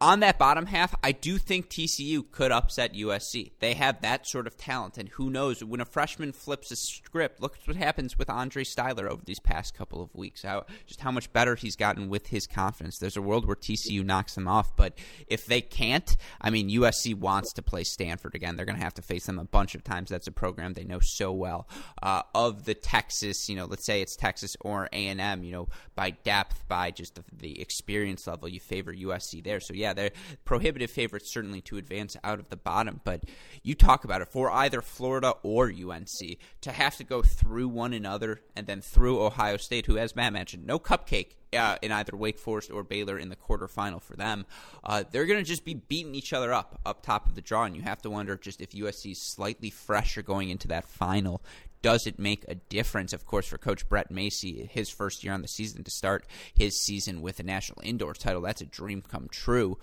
on 0.00 0.20
that 0.20 0.38
bottom 0.38 0.66
half, 0.66 0.94
I 1.02 1.12
do 1.12 1.38
think 1.38 1.70
TCU 1.70 2.30
could 2.30 2.52
upset 2.52 2.92
USC. 2.92 3.52
They 3.60 3.74
have 3.74 4.02
that 4.02 4.26
sort 4.26 4.46
of 4.46 4.56
talent, 4.56 4.98
and 4.98 5.08
who 5.10 5.30
knows 5.30 5.64
when 5.64 5.80
a 5.80 5.86
freshman 5.86 6.32
flips 6.32 6.70
a 6.70 6.76
script? 6.76 7.40
Look 7.40 7.56
what 7.64 7.76
happens 7.76 8.18
with 8.18 8.28
Andre 8.28 8.62
Styler 8.62 9.08
over 9.08 9.22
these 9.24 9.40
past 9.40 9.74
couple 9.74 10.02
of 10.02 10.14
weeks. 10.14 10.42
How 10.42 10.66
just 10.86 11.00
how 11.00 11.10
much 11.10 11.32
better 11.32 11.54
he's 11.54 11.76
gotten 11.76 12.10
with 12.10 12.26
his 12.26 12.46
confidence. 12.46 12.98
There's 12.98 13.16
a 13.16 13.22
world 13.22 13.46
where 13.46 13.56
TCU 13.56 14.04
knocks 14.04 14.34
them 14.34 14.46
off, 14.46 14.76
but 14.76 14.98
if 15.28 15.46
they 15.46 15.62
can't, 15.62 16.14
I 16.42 16.50
mean, 16.50 16.68
USC 16.68 17.14
wants 17.14 17.54
to 17.54 17.62
play 17.62 17.84
Stanford 17.84 18.34
again. 18.34 18.56
They're 18.56 18.66
going 18.66 18.78
to 18.78 18.84
have 18.84 18.94
to 18.94 19.02
face 19.02 19.24
them 19.24 19.38
a 19.38 19.44
bunch 19.44 19.74
of 19.74 19.82
times. 19.82 20.10
That's 20.10 20.26
a 20.26 20.32
program 20.32 20.74
they 20.74 20.84
know 20.84 21.00
so 21.00 21.32
well. 21.32 21.68
Uh, 22.02 22.22
of 22.34 22.66
the 22.66 22.74
Texas, 22.74 23.48
you 23.48 23.56
know, 23.56 23.64
let's 23.64 23.86
say 23.86 24.02
it's 24.02 24.16
Texas 24.16 24.56
or 24.60 24.90
A 24.92 25.06
and 25.08 25.20
M, 25.20 25.42
you 25.42 25.52
know, 25.52 25.68
by 25.94 26.10
depth, 26.10 26.68
by 26.68 26.90
just 26.90 27.14
the, 27.14 27.24
the 27.32 27.60
experience 27.62 28.26
level, 28.26 28.48
you 28.48 28.60
favor 28.60 28.92
USC 28.92 29.42
there. 29.42 29.60
So 29.60 29.72
yeah 29.72 29.85
yeah, 29.86 29.92
they're 29.92 30.10
prohibitive 30.44 30.90
favorites 30.90 31.32
certainly 31.32 31.60
to 31.62 31.76
advance 31.76 32.16
out 32.24 32.40
of 32.40 32.48
the 32.48 32.56
bottom. 32.56 33.00
But 33.04 33.22
you 33.62 33.74
talk 33.76 34.04
about 34.04 34.20
it 34.20 34.28
for 34.28 34.50
either 34.50 34.82
Florida 34.82 35.34
or 35.44 35.70
UNC 35.70 36.38
to 36.62 36.72
have 36.72 36.96
to 36.96 37.04
go 37.04 37.22
through 37.22 37.68
one 37.68 37.92
another 37.92 38.40
and 38.56 38.66
then 38.66 38.80
through 38.80 39.22
Ohio 39.22 39.56
State, 39.56 39.86
who, 39.86 39.96
as 39.96 40.16
Matt 40.16 40.32
mentioned, 40.32 40.66
no 40.66 40.80
cupcake 40.80 41.34
uh, 41.56 41.76
in 41.82 41.92
either 41.92 42.16
Wake 42.16 42.38
Forest 42.38 42.72
or 42.72 42.82
Baylor 42.82 43.16
in 43.16 43.28
the 43.28 43.36
quarterfinal 43.36 44.02
for 44.02 44.16
them. 44.16 44.44
Uh, 44.82 45.04
they're 45.10 45.26
going 45.26 45.38
to 45.38 45.48
just 45.48 45.64
be 45.64 45.74
beating 45.74 46.16
each 46.16 46.32
other 46.32 46.52
up 46.52 46.80
up 46.84 47.02
top 47.02 47.26
of 47.26 47.36
the 47.36 47.40
draw, 47.40 47.64
and 47.64 47.76
you 47.76 47.82
have 47.82 48.02
to 48.02 48.10
wonder 48.10 48.36
just 48.36 48.60
if 48.60 48.70
USC 48.70 49.12
is 49.12 49.22
slightly 49.22 49.70
fresher 49.70 50.22
going 50.22 50.50
into 50.50 50.68
that 50.68 50.88
final 50.88 51.42
does 51.86 52.04
it 52.04 52.18
make 52.18 52.44
a 52.48 52.56
difference, 52.56 53.12
of 53.12 53.24
course, 53.26 53.46
for 53.46 53.58
Coach 53.58 53.88
Brett 53.88 54.10
Masi, 54.10 54.68
his 54.68 54.90
first 54.90 55.22
year 55.22 55.32
on 55.32 55.40
the 55.40 55.46
season 55.46 55.84
to 55.84 55.90
start 55.92 56.26
his 56.52 56.80
season 56.80 57.22
with 57.22 57.38
a 57.38 57.44
national 57.44 57.80
indoor 57.84 58.12
title? 58.12 58.42
That's 58.42 58.60
a 58.60 58.66
dream 58.66 59.02
come 59.02 59.28
true. 59.30 59.78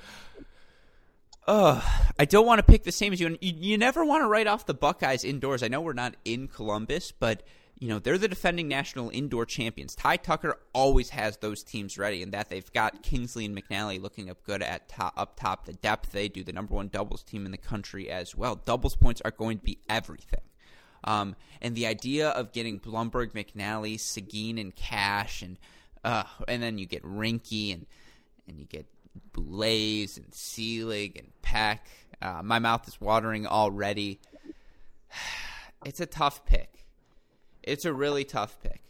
Uh, 1.47 1.81
I 2.19 2.25
don't 2.25 2.45
want 2.45 2.59
to 2.59 2.63
pick 2.63 2.83
the 2.83 2.91
same 2.91 3.13
as 3.13 3.21
you. 3.21 3.37
You, 3.39 3.53
you 3.57 3.77
never 3.77 4.03
want 4.03 4.21
to 4.21 4.27
write 4.27 4.47
off 4.47 4.65
the 4.65 4.73
Buckeyes 4.73 5.23
indoors. 5.23 5.63
I 5.63 5.69
know 5.69 5.79
we're 5.79 5.93
not 5.93 6.15
in 6.25 6.49
Columbus, 6.49 7.13
but 7.13 7.43
you 7.79 7.87
know 7.87 7.99
they're 7.99 8.17
the 8.17 8.27
defending 8.27 8.67
national 8.67 9.09
indoor 9.09 9.45
champions. 9.45 9.95
Ty 9.95 10.17
Tucker 10.17 10.59
always 10.73 11.09
has 11.11 11.37
those 11.37 11.63
teams 11.63 11.97
ready, 11.97 12.21
and 12.21 12.33
that 12.33 12.49
they've 12.49 12.73
got 12.73 13.01
Kingsley 13.01 13.45
and 13.45 13.55
McNally 13.55 14.01
looking 14.01 14.29
up 14.29 14.43
good 14.43 14.61
at 14.61 14.89
top, 14.89 15.13
up 15.15 15.39
top. 15.39 15.67
The 15.67 15.73
depth 15.73 16.11
they 16.11 16.27
do, 16.27 16.43
the 16.43 16.51
number 16.51 16.75
one 16.75 16.89
doubles 16.89 17.23
team 17.23 17.45
in 17.45 17.53
the 17.53 17.57
country 17.57 18.09
as 18.09 18.35
well. 18.35 18.55
Doubles 18.57 18.97
points 18.97 19.21
are 19.23 19.31
going 19.31 19.59
to 19.59 19.63
be 19.63 19.79
everything. 19.87 20.41
Um, 21.03 21.35
and 21.61 21.75
the 21.75 21.87
idea 21.87 22.29
of 22.29 22.51
getting 22.51 22.79
Blumberg, 22.79 23.33
McNally, 23.33 23.95
Sigouin, 23.95 24.59
and 24.59 24.75
Cash, 24.75 25.41
and 25.41 25.57
uh, 26.03 26.23
and 26.47 26.61
then 26.61 26.77
you 26.77 26.85
get 26.85 27.03
Rinky, 27.03 27.73
and 27.73 27.85
and 28.47 28.59
you 28.59 28.65
get 28.65 28.85
Boulais 29.33 30.17
and 30.17 30.31
Seelig 30.31 31.17
and 31.17 31.31
Peck. 31.41 31.87
Uh, 32.21 32.41
my 32.43 32.59
mouth 32.59 32.87
is 32.87 32.99
watering 32.99 33.47
already. 33.47 34.19
It's 35.85 35.99
a 35.99 36.05
tough 36.05 36.45
pick. 36.45 36.85
It's 37.61 37.83
a 37.83 37.91
really 37.91 38.23
tough 38.23 38.57
pick. 38.63 38.81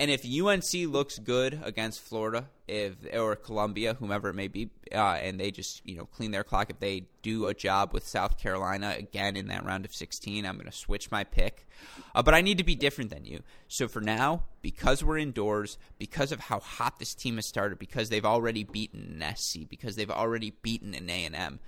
And 0.00 0.10
if 0.10 0.24
UNC 0.24 0.90
looks 0.92 1.18
good 1.18 1.60
against 1.62 2.00
Florida, 2.00 2.48
if 2.66 2.94
or 3.14 3.36
Columbia, 3.36 3.94
whomever 3.94 4.30
it 4.30 4.34
may 4.34 4.48
be, 4.48 4.70
uh, 4.92 4.96
and 4.96 5.38
they 5.38 5.50
just 5.50 5.86
you 5.86 5.96
know 5.96 6.06
clean 6.06 6.32
their 6.32 6.42
clock, 6.42 6.70
if 6.70 6.80
they 6.80 7.04
do 7.22 7.46
a 7.46 7.54
job 7.54 7.92
with 7.92 8.06
South 8.06 8.38
Carolina 8.38 8.94
again 8.98 9.36
in 9.36 9.48
that 9.48 9.64
round 9.64 9.84
of 9.84 9.94
16, 9.94 10.44
I'm 10.44 10.56
going 10.56 10.66
to 10.66 10.76
switch 10.76 11.10
my 11.10 11.22
pick. 11.22 11.68
Uh, 12.14 12.22
but 12.22 12.34
I 12.34 12.40
need 12.40 12.58
to 12.58 12.64
be 12.64 12.74
different 12.74 13.10
than 13.10 13.24
you. 13.24 13.42
So 13.68 13.86
for 13.86 14.00
now, 14.00 14.44
because 14.60 15.04
we're 15.04 15.18
indoors, 15.18 15.78
because 15.98 16.32
of 16.32 16.40
how 16.40 16.58
hot 16.58 16.98
this 16.98 17.14
team 17.14 17.36
has 17.36 17.46
started, 17.46 17.78
because 17.78 18.08
they've 18.08 18.24
already 18.24 18.64
beaten 18.64 19.22
an 19.22 19.36
SC, 19.36 19.68
because 19.68 19.96
they've 19.96 20.10
already 20.10 20.52
beaten 20.62 20.94
an 20.94 21.08
A 21.10 21.24
and 21.26 21.36
M, 21.36 21.60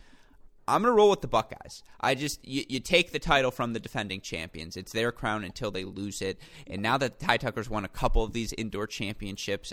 I'm 0.67 0.83
going 0.83 0.93
to 0.93 0.97
roll 0.97 1.11
with 1.11 1.21
the 1.21 1.29
Buckeyes. 1.29 1.83
I 2.01 2.15
just 2.15 2.47
you, 2.47 2.65
you, 2.69 2.81
take 2.81 3.13
the 3.13 3.19
title 3.19 3.51
from 3.51 3.73
the 3.73 3.81
defending 3.81 4.21
champions. 4.21 4.77
It's 4.77 4.93
their 4.93 5.13
crown 5.13 5.45
until 5.45 5.71
they 5.71 5.85
lose 5.85 6.23
it. 6.23 6.39
And 6.67 6.81
now 6.81 6.97
that 6.99 7.19
the 7.19 7.27
Ty 7.27 7.37
Tucker's 7.39 7.69
won 7.69 7.85
a 7.85 7.89
couple 7.89 8.25
of 8.25 8.33
these 8.33 8.53
indoor 8.55 8.87
championships, 8.87 9.73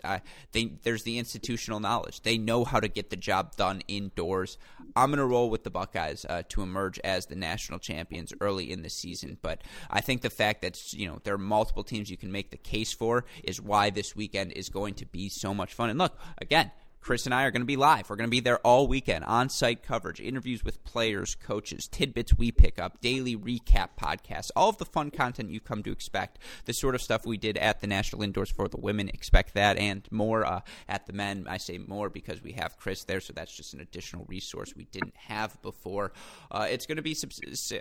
there's 0.51 1.03
the 1.03 1.17
institutional 1.17 1.79
knowledge. 1.79 2.21
They 2.21 2.37
know 2.37 2.65
how 2.65 2.79
to 2.79 2.87
get 2.87 3.09
the 3.09 3.15
job 3.15 3.55
done 3.55 3.81
indoors. 3.87 4.57
I'm 4.95 5.09
going 5.09 5.19
to 5.19 5.25
roll 5.25 5.49
with 5.49 5.63
the 5.63 5.69
Buckeyes 5.69 6.25
uh, 6.27 6.43
to 6.49 6.61
emerge 6.61 6.99
as 6.99 7.27
the 7.27 7.35
national 7.35 7.79
champions 7.79 8.33
early 8.41 8.71
in 8.71 8.81
the 8.81 8.89
season. 8.89 9.37
But 9.41 9.61
I 9.89 10.01
think 10.01 10.21
the 10.21 10.29
fact 10.29 10.61
that 10.61 10.93
you 10.93 11.07
know 11.07 11.19
there 11.23 11.35
are 11.35 11.39
multiple 11.39 11.83
teams 11.83 12.09
you 12.09 12.17
can 12.17 12.31
make 12.31 12.51
the 12.51 12.57
case 12.57 12.91
for 12.91 13.25
is 13.43 13.61
why 13.61 13.89
this 13.89 14.15
weekend 14.15 14.51
is 14.53 14.69
going 14.69 14.95
to 14.95 15.05
be 15.05 15.29
so 15.29 15.53
much 15.53 15.73
fun. 15.73 15.89
And 15.89 15.99
look, 15.99 16.17
again, 16.39 16.71
Chris 17.02 17.26
and 17.26 17.34
I 17.34 17.43
are 17.43 17.52
going 17.52 17.64
to 17.64 17.66
be 17.66 17.76
live. 17.76 18.10
We're 18.10 18.16
going 18.16 18.30
to 18.30 18.32
be 18.32 18.39
there 18.39 18.60
all 18.60 18.88
weekend, 18.88 19.26
on 19.26 19.49
site 19.49 19.82
coverage, 19.82 20.22
interviews 20.22 20.64
with 20.64 20.84
players, 20.84 21.36
coaches, 21.36 21.88
tidbits 21.88 22.38
we 22.38 22.52
pick 22.52 22.80
up, 22.80 23.02
daily 23.02 23.36
recap 23.36 23.89
podcasts, 23.99 24.52
all 24.56 24.70
of 24.70 24.78
the 24.78 24.86
fun 24.86 25.10
content 25.10 25.49
you 25.49 25.60
come 25.60 25.82
to 25.84 25.91
expect. 25.91 26.38
The 26.66 26.74
sort 26.74 26.93
of 26.93 27.02
stuff 27.02 27.26
we 27.26 27.38
did 27.38 27.58
at 27.58 27.82
the 27.82 27.88
National 27.88 28.22
Indoors 28.22 28.52
for 28.52 28.68
the 28.68 28.78
women, 28.78 29.10
expect 29.10 29.56
that 29.56 29.78
and 29.78 30.08
more 30.12 30.45
uh, 30.45 30.62
at 30.88 31.08
the 31.08 31.14
men. 31.14 31.47
I 31.49 31.58
say 31.58 31.80
more 31.80 32.10
because 32.10 32.43
we 32.43 32.52
have 32.54 32.78
Chris 32.78 33.04
there, 33.04 33.20
so 33.20 33.34
that's 33.34 33.56
just 33.56 33.74
an 33.74 33.82
additional 33.82 34.26
resource 34.28 34.76
we 34.76 34.86
didn't 34.86 35.16
have 35.16 35.60
before. 35.64 36.14
Uh, 36.52 36.68
it's 36.70 36.86
going 36.86 36.97
to 36.97 37.02
be 37.02 37.16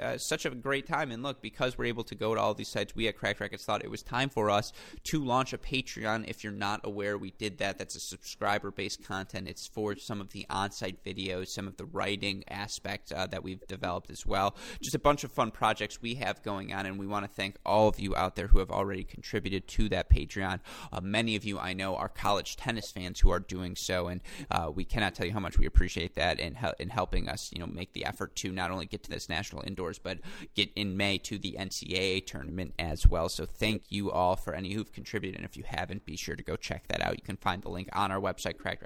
uh, 0.00 0.16
such 0.16 0.46
a 0.46 0.50
great 0.50 0.86
time. 0.86 1.12
And 1.12 1.22
look, 1.22 1.42
because 1.42 1.76
we're 1.76 1.86
able 1.86 2.04
to 2.04 2.14
go 2.14 2.34
to 2.34 2.40
all 2.40 2.54
these 2.54 2.68
sites, 2.68 2.96
we 2.96 3.06
at 3.06 3.18
Cracked 3.18 3.40
Racquets 3.40 3.64
thought 3.64 3.84
it 3.84 3.90
was 3.90 4.02
time 4.02 4.30
for 4.30 4.48
us 4.48 4.72
to 5.04 5.22
launch 5.22 5.52
a 5.52 5.58
Patreon. 5.58 6.24
If 6.26 6.42
you're 6.42 6.52
not 6.52 6.80
aware, 6.84 7.18
we 7.18 7.32
did 7.32 7.58
that. 7.58 7.76
That's 7.76 7.96
a 7.96 8.00
subscriber 8.00 8.70
based 8.70 9.02
content. 9.10 9.48
It's 9.48 9.66
for 9.66 9.96
some 9.96 10.20
of 10.20 10.30
the 10.30 10.46
on-site 10.48 11.04
videos, 11.04 11.48
some 11.48 11.66
of 11.66 11.76
the 11.76 11.84
writing 11.84 12.44
aspect 12.48 13.12
uh, 13.12 13.26
that 13.26 13.42
we've 13.42 13.66
developed 13.66 14.08
as 14.10 14.24
well. 14.24 14.54
Just 14.80 14.94
a 14.94 15.00
bunch 15.00 15.24
of 15.24 15.32
fun 15.32 15.50
projects 15.50 16.00
we 16.00 16.14
have 16.14 16.42
going 16.44 16.72
on, 16.72 16.86
and 16.86 16.96
we 16.96 17.08
want 17.08 17.24
to 17.24 17.30
thank 17.30 17.56
all 17.66 17.88
of 17.88 17.98
you 17.98 18.14
out 18.14 18.36
there 18.36 18.46
who 18.46 18.60
have 18.60 18.70
already 18.70 19.02
contributed 19.02 19.66
to 19.66 19.88
that 19.88 20.08
Patreon. 20.10 20.60
Uh, 20.92 21.00
many 21.00 21.34
of 21.34 21.44
you 21.44 21.58
I 21.58 21.72
know 21.72 21.96
are 21.96 22.08
college 22.08 22.56
tennis 22.56 22.92
fans 22.92 23.18
who 23.18 23.30
are 23.30 23.40
doing 23.40 23.74
so, 23.76 24.06
and 24.06 24.20
uh, 24.50 24.70
we 24.72 24.84
cannot 24.84 25.16
tell 25.16 25.26
you 25.26 25.32
how 25.32 25.40
much 25.40 25.58
we 25.58 25.66
appreciate 25.66 26.14
that 26.14 26.38
in, 26.38 26.56
in 26.78 26.88
helping 26.88 27.28
us, 27.28 27.50
you 27.52 27.58
know, 27.58 27.66
make 27.66 27.92
the 27.94 28.04
effort 28.04 28.36
to 28.36 28.52
not 28.52 28.70
only 28.70 28.86
get 28.86 29.02
to 29.02 29.10
this 29.10 29.28
national 29.28 29.64
indoors, 29.66 29.98
but 29.98 30.18
get 30.54 30.70
in 30.76 30.96
May 30.96 31.18
to 31.18 31.36
the 31.36 31.56
NCAA 31.58 32.26
tournament 32.26 32.74
as 32.78 33.08
well. 33.08 33.28
So 33.28 33.44
thank 33.44 33.82
you 33.88 34.12
all 34.12 34.36
for 34.36 34.54
any 34.54 34.72
who've 34.72 34.92
contributed, 34.92 35.40
and 35.40 35.44
if 35.44 35.56
you 35.56 35.64
haven't, 35.66 36.04
be 36.04 36.16
sure 36.16 36.36
to 36.36 36.44
go 36.44 36.54
check 36.54 36.86
that 36.88 37.02
out. 37.02 37.16
You 37.16 37.24
can 37.24 37.36
find 37.36 37.60
the 37.60 37.70
link 37.70 37.88
on 37.92 38.12
our 38.12 38.20
website, 38.20 38.58
Cracked 38.60 38.84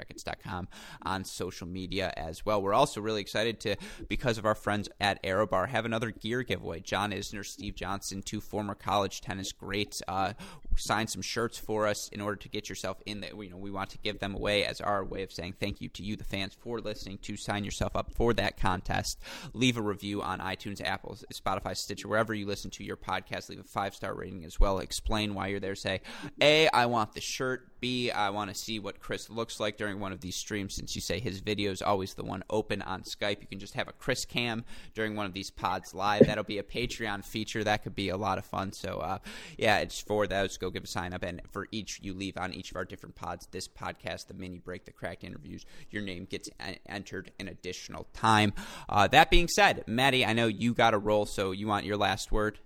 on 1.03 1.25
social 1.25 1.67
media 1.67 2.13
as 2.17 2.45
well. 2.45 2.61
We're 2.63 2.75
also 2.75 3.01
really 3.01 3.21
excited 3.21 3.61
to, 3.61 3.77
because 4.09 4.39
of 4.39 4.47
our 4.47 4.55
friends 4.55 4.89
at 5.01 5.23
Aerobar, 5.23 5.69
have 5.69 5.85
another 5.85 6.11
gear 6.11 6.43
giveaway. 6.43 6.81
John 6.81 7.13
Isner, 7.13 7.45
Steve 7.45 7.75
Johnson, 7.75 8.23
two 8.23 8.41
former 8.41 8.75
college 8.75 9.21
tennis 9.21 9.53
greats, 9.53 10.03
uh, 10.09 10.35
signed 10.77 11.11
some 11.11 11.23
shirts 11.23 11.59
for 11.59 11.87
us 11.87 12.09
in 12.09 12.21
order 12.21 12.37
to 12.37 12.49
get 12.49 12.69
yourself 12.69 12.99
in 13.07 13.21
there. 13.21 13.31
You 13.43 13.51
know, 13.51 13.57
we 13.57 13.71
want 13.71 13.91
to 13.91 13.99
give 13.99 14.19
them 14.19 14.35
away 14.35 14.65
as 14.65 14.81
our 14.81 15.05
way 15.05 15.23
of 15.23 15.33
saying 15.33 15.55
thank 15.61 15.81
you 15.81 15.89
to 15.91 16.03
you, 16.03 16.17
the 16.17 16.25
fans, 16.25 16.55
for 16.59 16.81
listening. 16.81 17.19
To 17.19 17.37
sign 17.37 17.65
yourself 17.65 17.97
up 17.97 18.11
for 18.13 18.33
that 18.35 18.57
contest, 18.57 19.21
leave 19.53 19.77
a 19.77 19.83
review 19.83 20.23
on 20.23 20.41
iTunes, 20.41 20.85
Apple, 20.85 21.17
Spotify, 21.33 21.77
Stitcher, 21.77 22.09
wherever 22.09 22.35
you 22.35 22.47
listen 22.47 22.71
to 22.73 22.85
your 22.85 22.97
podcast. 22.97 23.49
Leave 23.49 23.61
a 23.61 23.65
five 23.65 23.95
star 23.95 24.15
rating 24.15 24.45
as 24.45 24.59
well. 24.59 24.79
Explain 24.79 25.35
why 25.35 25.49
you're 25.49 25.61
there. 25.61 25.75
Say, 25.75 26.01
A, 26.41 26.69
I 26.69 26.87
want 26.87 27.15
the 27.15 27.21
shirt. 27.21 27.69
B, 27.85 28.11
I 28.11 28.31
want 28.31 28.49
to 28.49 28.57
see 28.57 28.79
what 28.79 28.99
Chris 28.99 29.29
looks 29.29 29.61
like 29.61 29.77
during 29.77 30.01
one 30.01 30.11
of 30.11 30.23
these 30.23 30.37
streams. 30.37 30.75
Since 30.75 30.95
you 30.95 31.03
say 31.03 31.21
his 31.21 31.41
video 31.41 31.71
is 31.71 31.83
always 31.83 32.15
the 32.15 32.25
one 32.25 32.43
open 32.49 32.81
on 32.81 33.03
Skype, 33.03 33.43
you 33.43 33.47
can 33.47 33.59
just 33.59 33.75
have 33.75 33.89
a 33.89 33.93
Chris 33.93 34.25
cam 34.25 34.65
during 34.95 35.15
one 35.15 35.27
of 35.27 35.35
these 35.35 35.51
pods 35.51 35.93
live. 35.93 36.25
That'll 36.25 36.45
be 36.45 36.57
a 36.57 36.63
Patreon 36.63 37.27
feature. 37.27 37.63
That 37.63 37.83
could 37.83 37.95
be 37.95 38.09
a 38.09 38.17
lot 38.17 38.39
of 38.39 38.47
fun. 38.47 38.73
So, 38.73 39.01
uh, 39.01 39.19
yeah, 39.59 39.81
it's 39.81 40.01
for 40.01 40.27
those. 40.27 40.57
Go 40.57 40.71
give 40.71 40.85
a 40.85 40.87
sign 40.87 41.13
up. 41.13 41.23
And 41.23 41.43
for 41.53 41.69
each 41.73 42.01
you 42.01 42.15
leave 42.15 42.39
on 42.39 42.55
each 42.55 42.71
of 42.71 42.79
our 42.79 42.87
different 42.87 43.17
pods, 43.17 43.49
this 43.51 43.69
podcast, 43.69 44.29
the 44.29 44.35
mini 44.35 44.61
break, 44.61 44.87
the 44.87 44.93
cracked 44.93 45.23
interviews, 45.23 45.67
your 45.91 46.01
name 46.01 46.25
gets 46.25 46.49
entered 46.89 47.33
an 47.39 47.49
additional 47.49 48.07
time. 48.15 48.55
Uh, 48.89 49.09
that 49.09 49.29
being 49.29 49.47
said, 49.47 49.85
Maddie, 49.87 50.25
I 50.25 50.33
know 50.33 50.47
you 50.47 50.73
got 50.73 50.95
a 50.95 50.99
roll, 50.99 51.27
so 51.27 51.51
you 51.51 51.67
want 51.67 51.85
your 51.85 51.99
last 51.99 52.33
word? 52.33 52.61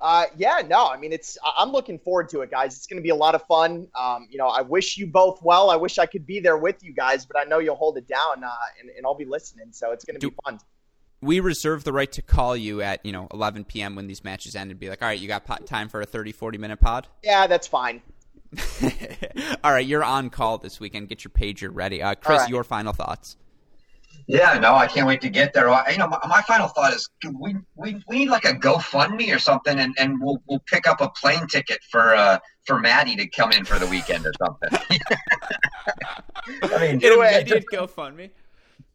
Uh, 0.00 0.26
yeah, 0.36 0.62
no, 0.66 0.86
I 0.86 0.96
mean, 0.96 1.12
it's, 1.12 1.36
I'm 1.56 1.70
looking 1.70 1.98
forward 1.98 2.28
to 2.30 2.42
it, 2.42 2.50
guys. 2.50 2.76
It's 2.76 2.86
going 2.86 2.98
to 2.98 3.02
be 3.02 3.08
a 3.10 3.16
lot 3.16 3.34
of 3.34 3.42
fun. 3.46 3.88
Um, 3.98 4.28
you 4.30 4.38
know, 4.38 4.46
I 4.46 4.62
wish 4.62 4.96
you 4.96 5.06
both 5.06 5.42
well. 5.42 5.70
I 5.70 5.76
wish 5.76 5.98
I 5.98 6.06
could 6.06 6.24
be 6.24 6.38
there 6.40 6.56
with 6.56 6.82
you 6.82 6.92
guys, 6.92 7.26
but 7.26 7.36
I 7.36 7.44
know 7.44 7.58
you'll 7.58 7.76
hold 7.76 7.98
it 7.98 8.06
down, 8.06 8.44
uh, 8.44 8.50
and, 8.80 8.90
and 8.90 9.04
I'll 9.04 9.16
be 9.16 9.24
listening. 9.24 9.68
So 9.72 9.90
it's 9.90 10.04
going 10.04 10.18
to 10.20 10.28
be 10.28 10.34
fun. 10.44 10.60
We 11.20 11.40
reserve 11.40 11.82
the 11.82 11.92
right 11.92 12.10
to 12.12 12.22
call 12.22 12.56
you 12.56 12.80
at, 12.80 13.04
you 13.04 13.10
know, 13.10 13.26
11 13.32 13.64
p.m. 13.64 13.96
when 13.96 14.06
these 14.06 14.22
matches 14.22 14.54
end 14.54 14.70
and 14.70 14.78
be 14.78 14.88
like, 14.88 15.02
all 15.02 15.08
right, 15.08 15.18
you 15.18 15.26
got 15.26 15.66
time 15.66 15.88
for 15.88 16.00
a 16.00 16.06
30, 16.06 16.30
40 16.30 16.58
minute 16.58 16.80
pod? 16.80 17.08
Yeah, 17.24 17.48
that's 17.48 17.66
fine. 17.66 18.00
all 19.64 19.72
right, 19.72 19.84
you're 19.84 20.04
on 20.04 20.30
call 20.30 20.58
this 20.58 20.78
weekend. 20.78 21.08
Get 21.08 21.24
your 21.24 21.32
pager 21.32 21.70
ready. 21.72 22.00
Uh, 22.02 22.14
Chris, 22.14 22.42
right. 22.42 22.48
your 22.48 22.62
final 22.62 22.92
thoughts. 22.92 23.36
Yeah, 24.30 24.58
no, 24.58 24.74
I 24.74 24.86
can't 24.86 25.06
wait 25.06 25.22
to 25.22 25.30
get 25.30 25.54
there. 25.54 25.68
You 25.90 25.96
know, 25.96 26.06
my, 26.06 26.18
my 26.28 26.42
final 26.42 26.68
thought 26.68 26.92
is 26.92 27.08
we, 27.40 27.56
we 27.76 28.02
we 28.06 28.18
need 28.18 28.28
like 28.28 28.44
a 28.44 28.52
GoFundMe 28.52 29.34
or 29.34 29.38
something, 29.38 29.78
and, 29.78 29.94
and 29.98 30.20
we'll 30.20 30.42
we'll 30.46 30.62
pick 30.66 30.86
up 30.86 31.00
a 31.00 31.08
plane 31.08 31.46
ticket 31.46 31.78
for 31.90 32.14
uh 32.14 32.38
for 32.66 32.78
Maddie 32.78 33.16
to 33.16 33.26
come 33.26 33.52
in 33.52 33.64
for 33.64 33.78
the 33.78 33.86
weekend 33.86 34.26
or 34.26 34.32
something. 34.38 34.68
I 36.62 36.78
mean, 36.78 36.98
do 36.98 37.22
it. 37.22 37.46
Just, 37.46 37.68
GoFundMe. 37.68 38.28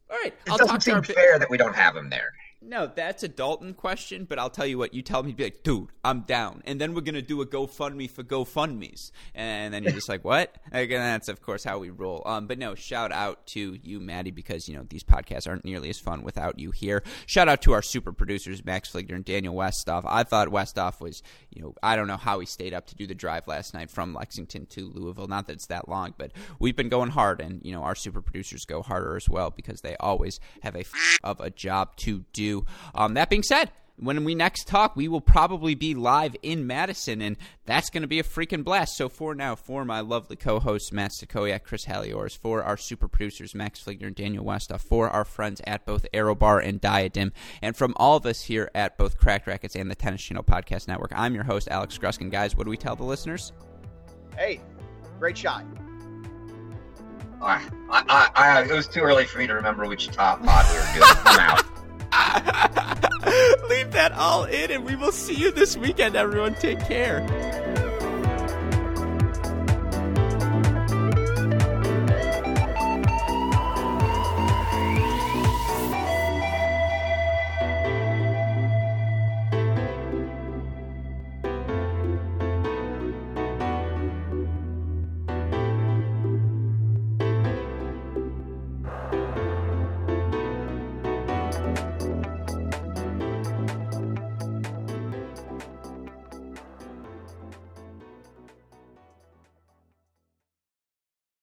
All 0.08 0.18
right, 0.22 0.32
it 0.46 0.52
I'll 0.52 0.56
doesn't 0.56 0.82
seem 0.84 1.02
fair 1.02 1.40
that 1.40 1.50
we 1.50 1.58
don't 1.58 1.74
have 1.74 1.96
him 1.96 2.10
there. 2.10 2.30
No, 2.66 2.86
that's 2.86 3.22
a 3.22 3.28
Dalton 3.28 3.74
question, 3.74 4.24
but 4.24 4.38
I'll 4.38 4.50
tell 4.50 4.66
you 4.66 4.78
what. 4.78 4.94
You 4.94 5.02
tell 5.02 5.22
me, 5.22 5.32
be 5.32 5.44
like, 5.44 5.62
dude, 5.62 5.90
I'm 6.02 6.20
down, 6.22 6.62
and 6.64 6.80
then 6.80 6.94
we're 6.94 7.02
gonna 7.02 7.20
do 7.22 7.40
a 7.42 7.46
GoFundMe 7.46 8.10
for 8.10 8.22
GoFundmes, 8.22 9.10
and 9.34 9.72
then 9.74 9.82
you're 9.82 9.92
just 9.92 10.08
like, 10.08 10.24
what? 10.24 10.56
And 10.72 10.90
that's 10.90 11.28
of 11.28 11.42
course 11.42 11.64
how 11.64 11.78
we 11.78 11.90
roll. 11.90 12.22
Um, 12.24 12.46
but 12.46 12.58
no, 12.58 12.74
shout 12.74 13.12
out 13.12 13.46
to 13.48 13.78
you, 13.82 14.00
Maddie, 14.00 14.30
because 14.30 14.66
you 14.68 14.76
know 14.76 14.84
these 14.88 15.04
podcasts 15.04 15.46
aren't 15.46 15.64
nearly 15.64 15.90
as 15.90 15.98
fun 15.98 16.22
without 16.22 16.58
you 16.58 16.70
here. 16.70 17.02
Shout 17.26 17.48
out 17.48 17.60
to 17.62 17.72
our 17.72 17.82
super 17.82 18.12
producers, 18.12 18.64
Max 18.64 18.90
Fligner 18.90 19.14
and 19.14 19.24
Daniel 19.24 19.54
Westoff. 19.54 20.04
I 20.06 20.22
thought 20.22 20.48
Westoff 20.48 21.00
was, 21.00 21.22
you 21.50 21.62
know, 21.62 21.74
I 21.82 21.96
don't 21.96 22.06
know 22.06 22.16
how 22.16 22.38
he 22.40 22.46
stayed 22.46 22.72
up 22.72 22.86
to 22.86 22.94
do 22.94 23.06
the 23.06 23.14
drive 23.14 23.46
last 23.46 23.74
night 23.74 23.90
from 23.90 24.14
Lexington 24.14 24.66
to 24.66 24.90
Louisville. 24.94 25.28
Not 25.28 25.46
that 25.48 25.54
it's 25.54 25.66
that 25.66 25.88
long, 25.88 26.14
but 26.16 26.32
we've 26.58 26.76
been 26.76 26.88
going 26.88 27.10
hard, 27.10 27.40
and 27.40 27.60
you 27.64 27.72
know 27.72 27.82
our 27.82 27.94
super 27.94 28.22
producers 28.22 28.64
go 28.64 28.80
harder 28.82 29.16
as 29.16 29.28
well 29.28 29.50
because 29.50 29.80
they 29.82 29.96
always 30.00 30.40
have 30.62 30.74
a 30.76 30.80
f- 30.80 31.18
of 31.22 31.40
a 31.40 31.50
job 31.50 31.96
to 31.96 32.24
do. 32.32 32.53
Um, 32.94 33.14
that 33.14 33.30
being 33.30 33.42
said, 33.42 33.70
when 33.96 34.24
we 34.24 34.34
next 34.34 34.66
talk, 34.66 34.96
we 34.96 35.06
will 35.06 35.20
probably 35.20 35.74
be 35.74 35.94
live 35.94 36.34
in 36.42 36.66
Madison, 36.66 37.22
and 37.22 37.36
that's 37.64 37.90
going 37.90 38.02
to 38.02 38.08
be 38.08 38.18
a 38.18 38.24
freaking 38.24 38.64
blast. 38.64 38.96
So, 38.96 39.08
for 39.08 39.34
now, 39.34 39.54
for 39.54 39.84
my 39.84 40.00
lovely 40.00 40.36
co 40.36 40.58
hosts, 40.58 40.92
Matt 40.92 41.12
Stakoyak, 41.12 41.62
Chris 41.62 41.86
Haliors, 41.86 42.36
for 42.36 42.62
our 42.62 42.76
super 42.76 43.06
producers, 43.06 43.54
Max 43.54 43.82
Fligner 43.82 44.08
and 44.08 44.16
Daniel 44.16 44.44
Westoff, 44.44 44.80
for 44.80 45.08
our 45.10 45.24
friends 45.24 45.60
at 45.66 45.86
both 45.86 46.06
Aerobar 46.12 46.64
and 46.64 46.80
Diadem, 46.80 47.32
and 47.62 47.76
from 47.76 47.94
all 47.96 48.16
of 48.16 48.26
us 48.26 48.42
here 48.42 48.70
at 48.74 48.98
both 48.98 49.16
Cracked 49.16 49.46
Racquets 49.46 49.76
and 49.76 49.90
the 49.90 49.94
Tennis 49.94 50.22
Channel 50.22 50.42
Podcast 50.42 50.88
Network, 50.88 51.12
I'm 51.14 51.34
your 51.34 51.44
host, 51.44 51.68
Alex 51.70 51.96
Gruskin. 51.96 52.30
Guys, 52.30 52.56
what 52.56 52.64
do 52.64 52.70
we 52.70 52.76
tell 52.76 52.96
the 52.96 53.04
listeners? 53.04 53.52
Hey, 54.36 54.60
great 55.20 55.38
shot. 55.38 55.64
I, 57.40 57.68
I, 57.90 58.30
I, 58.34 58.62
it 58.62 58.72
was 58.72 58.88
too 58.88 59.00
early 59.00 59.26
for 59.26 59.38
me 59.38 59.46
to 59.46 59.54
remember 59.54 59.86
which 59.86 60.08
top 60.08 60.42
pod 60.42 60.66
we 60.72 60.78
were 60.78 61.06
doing. 61.06 61.70
Leave 63.68 63.92
that 63.92 64.12
all 64.16 64.44
in, 64.44 64.70
and 64.70 64.84
we 64.84 64.96
will 64.96 65.12
see 65.12 65.34
you 65.34 65.50
this 65.50 65.76
weekend, 65.76 66.16
everyone. 66.16 66.54
Take 66.54 66.80
care. 66.80 67.20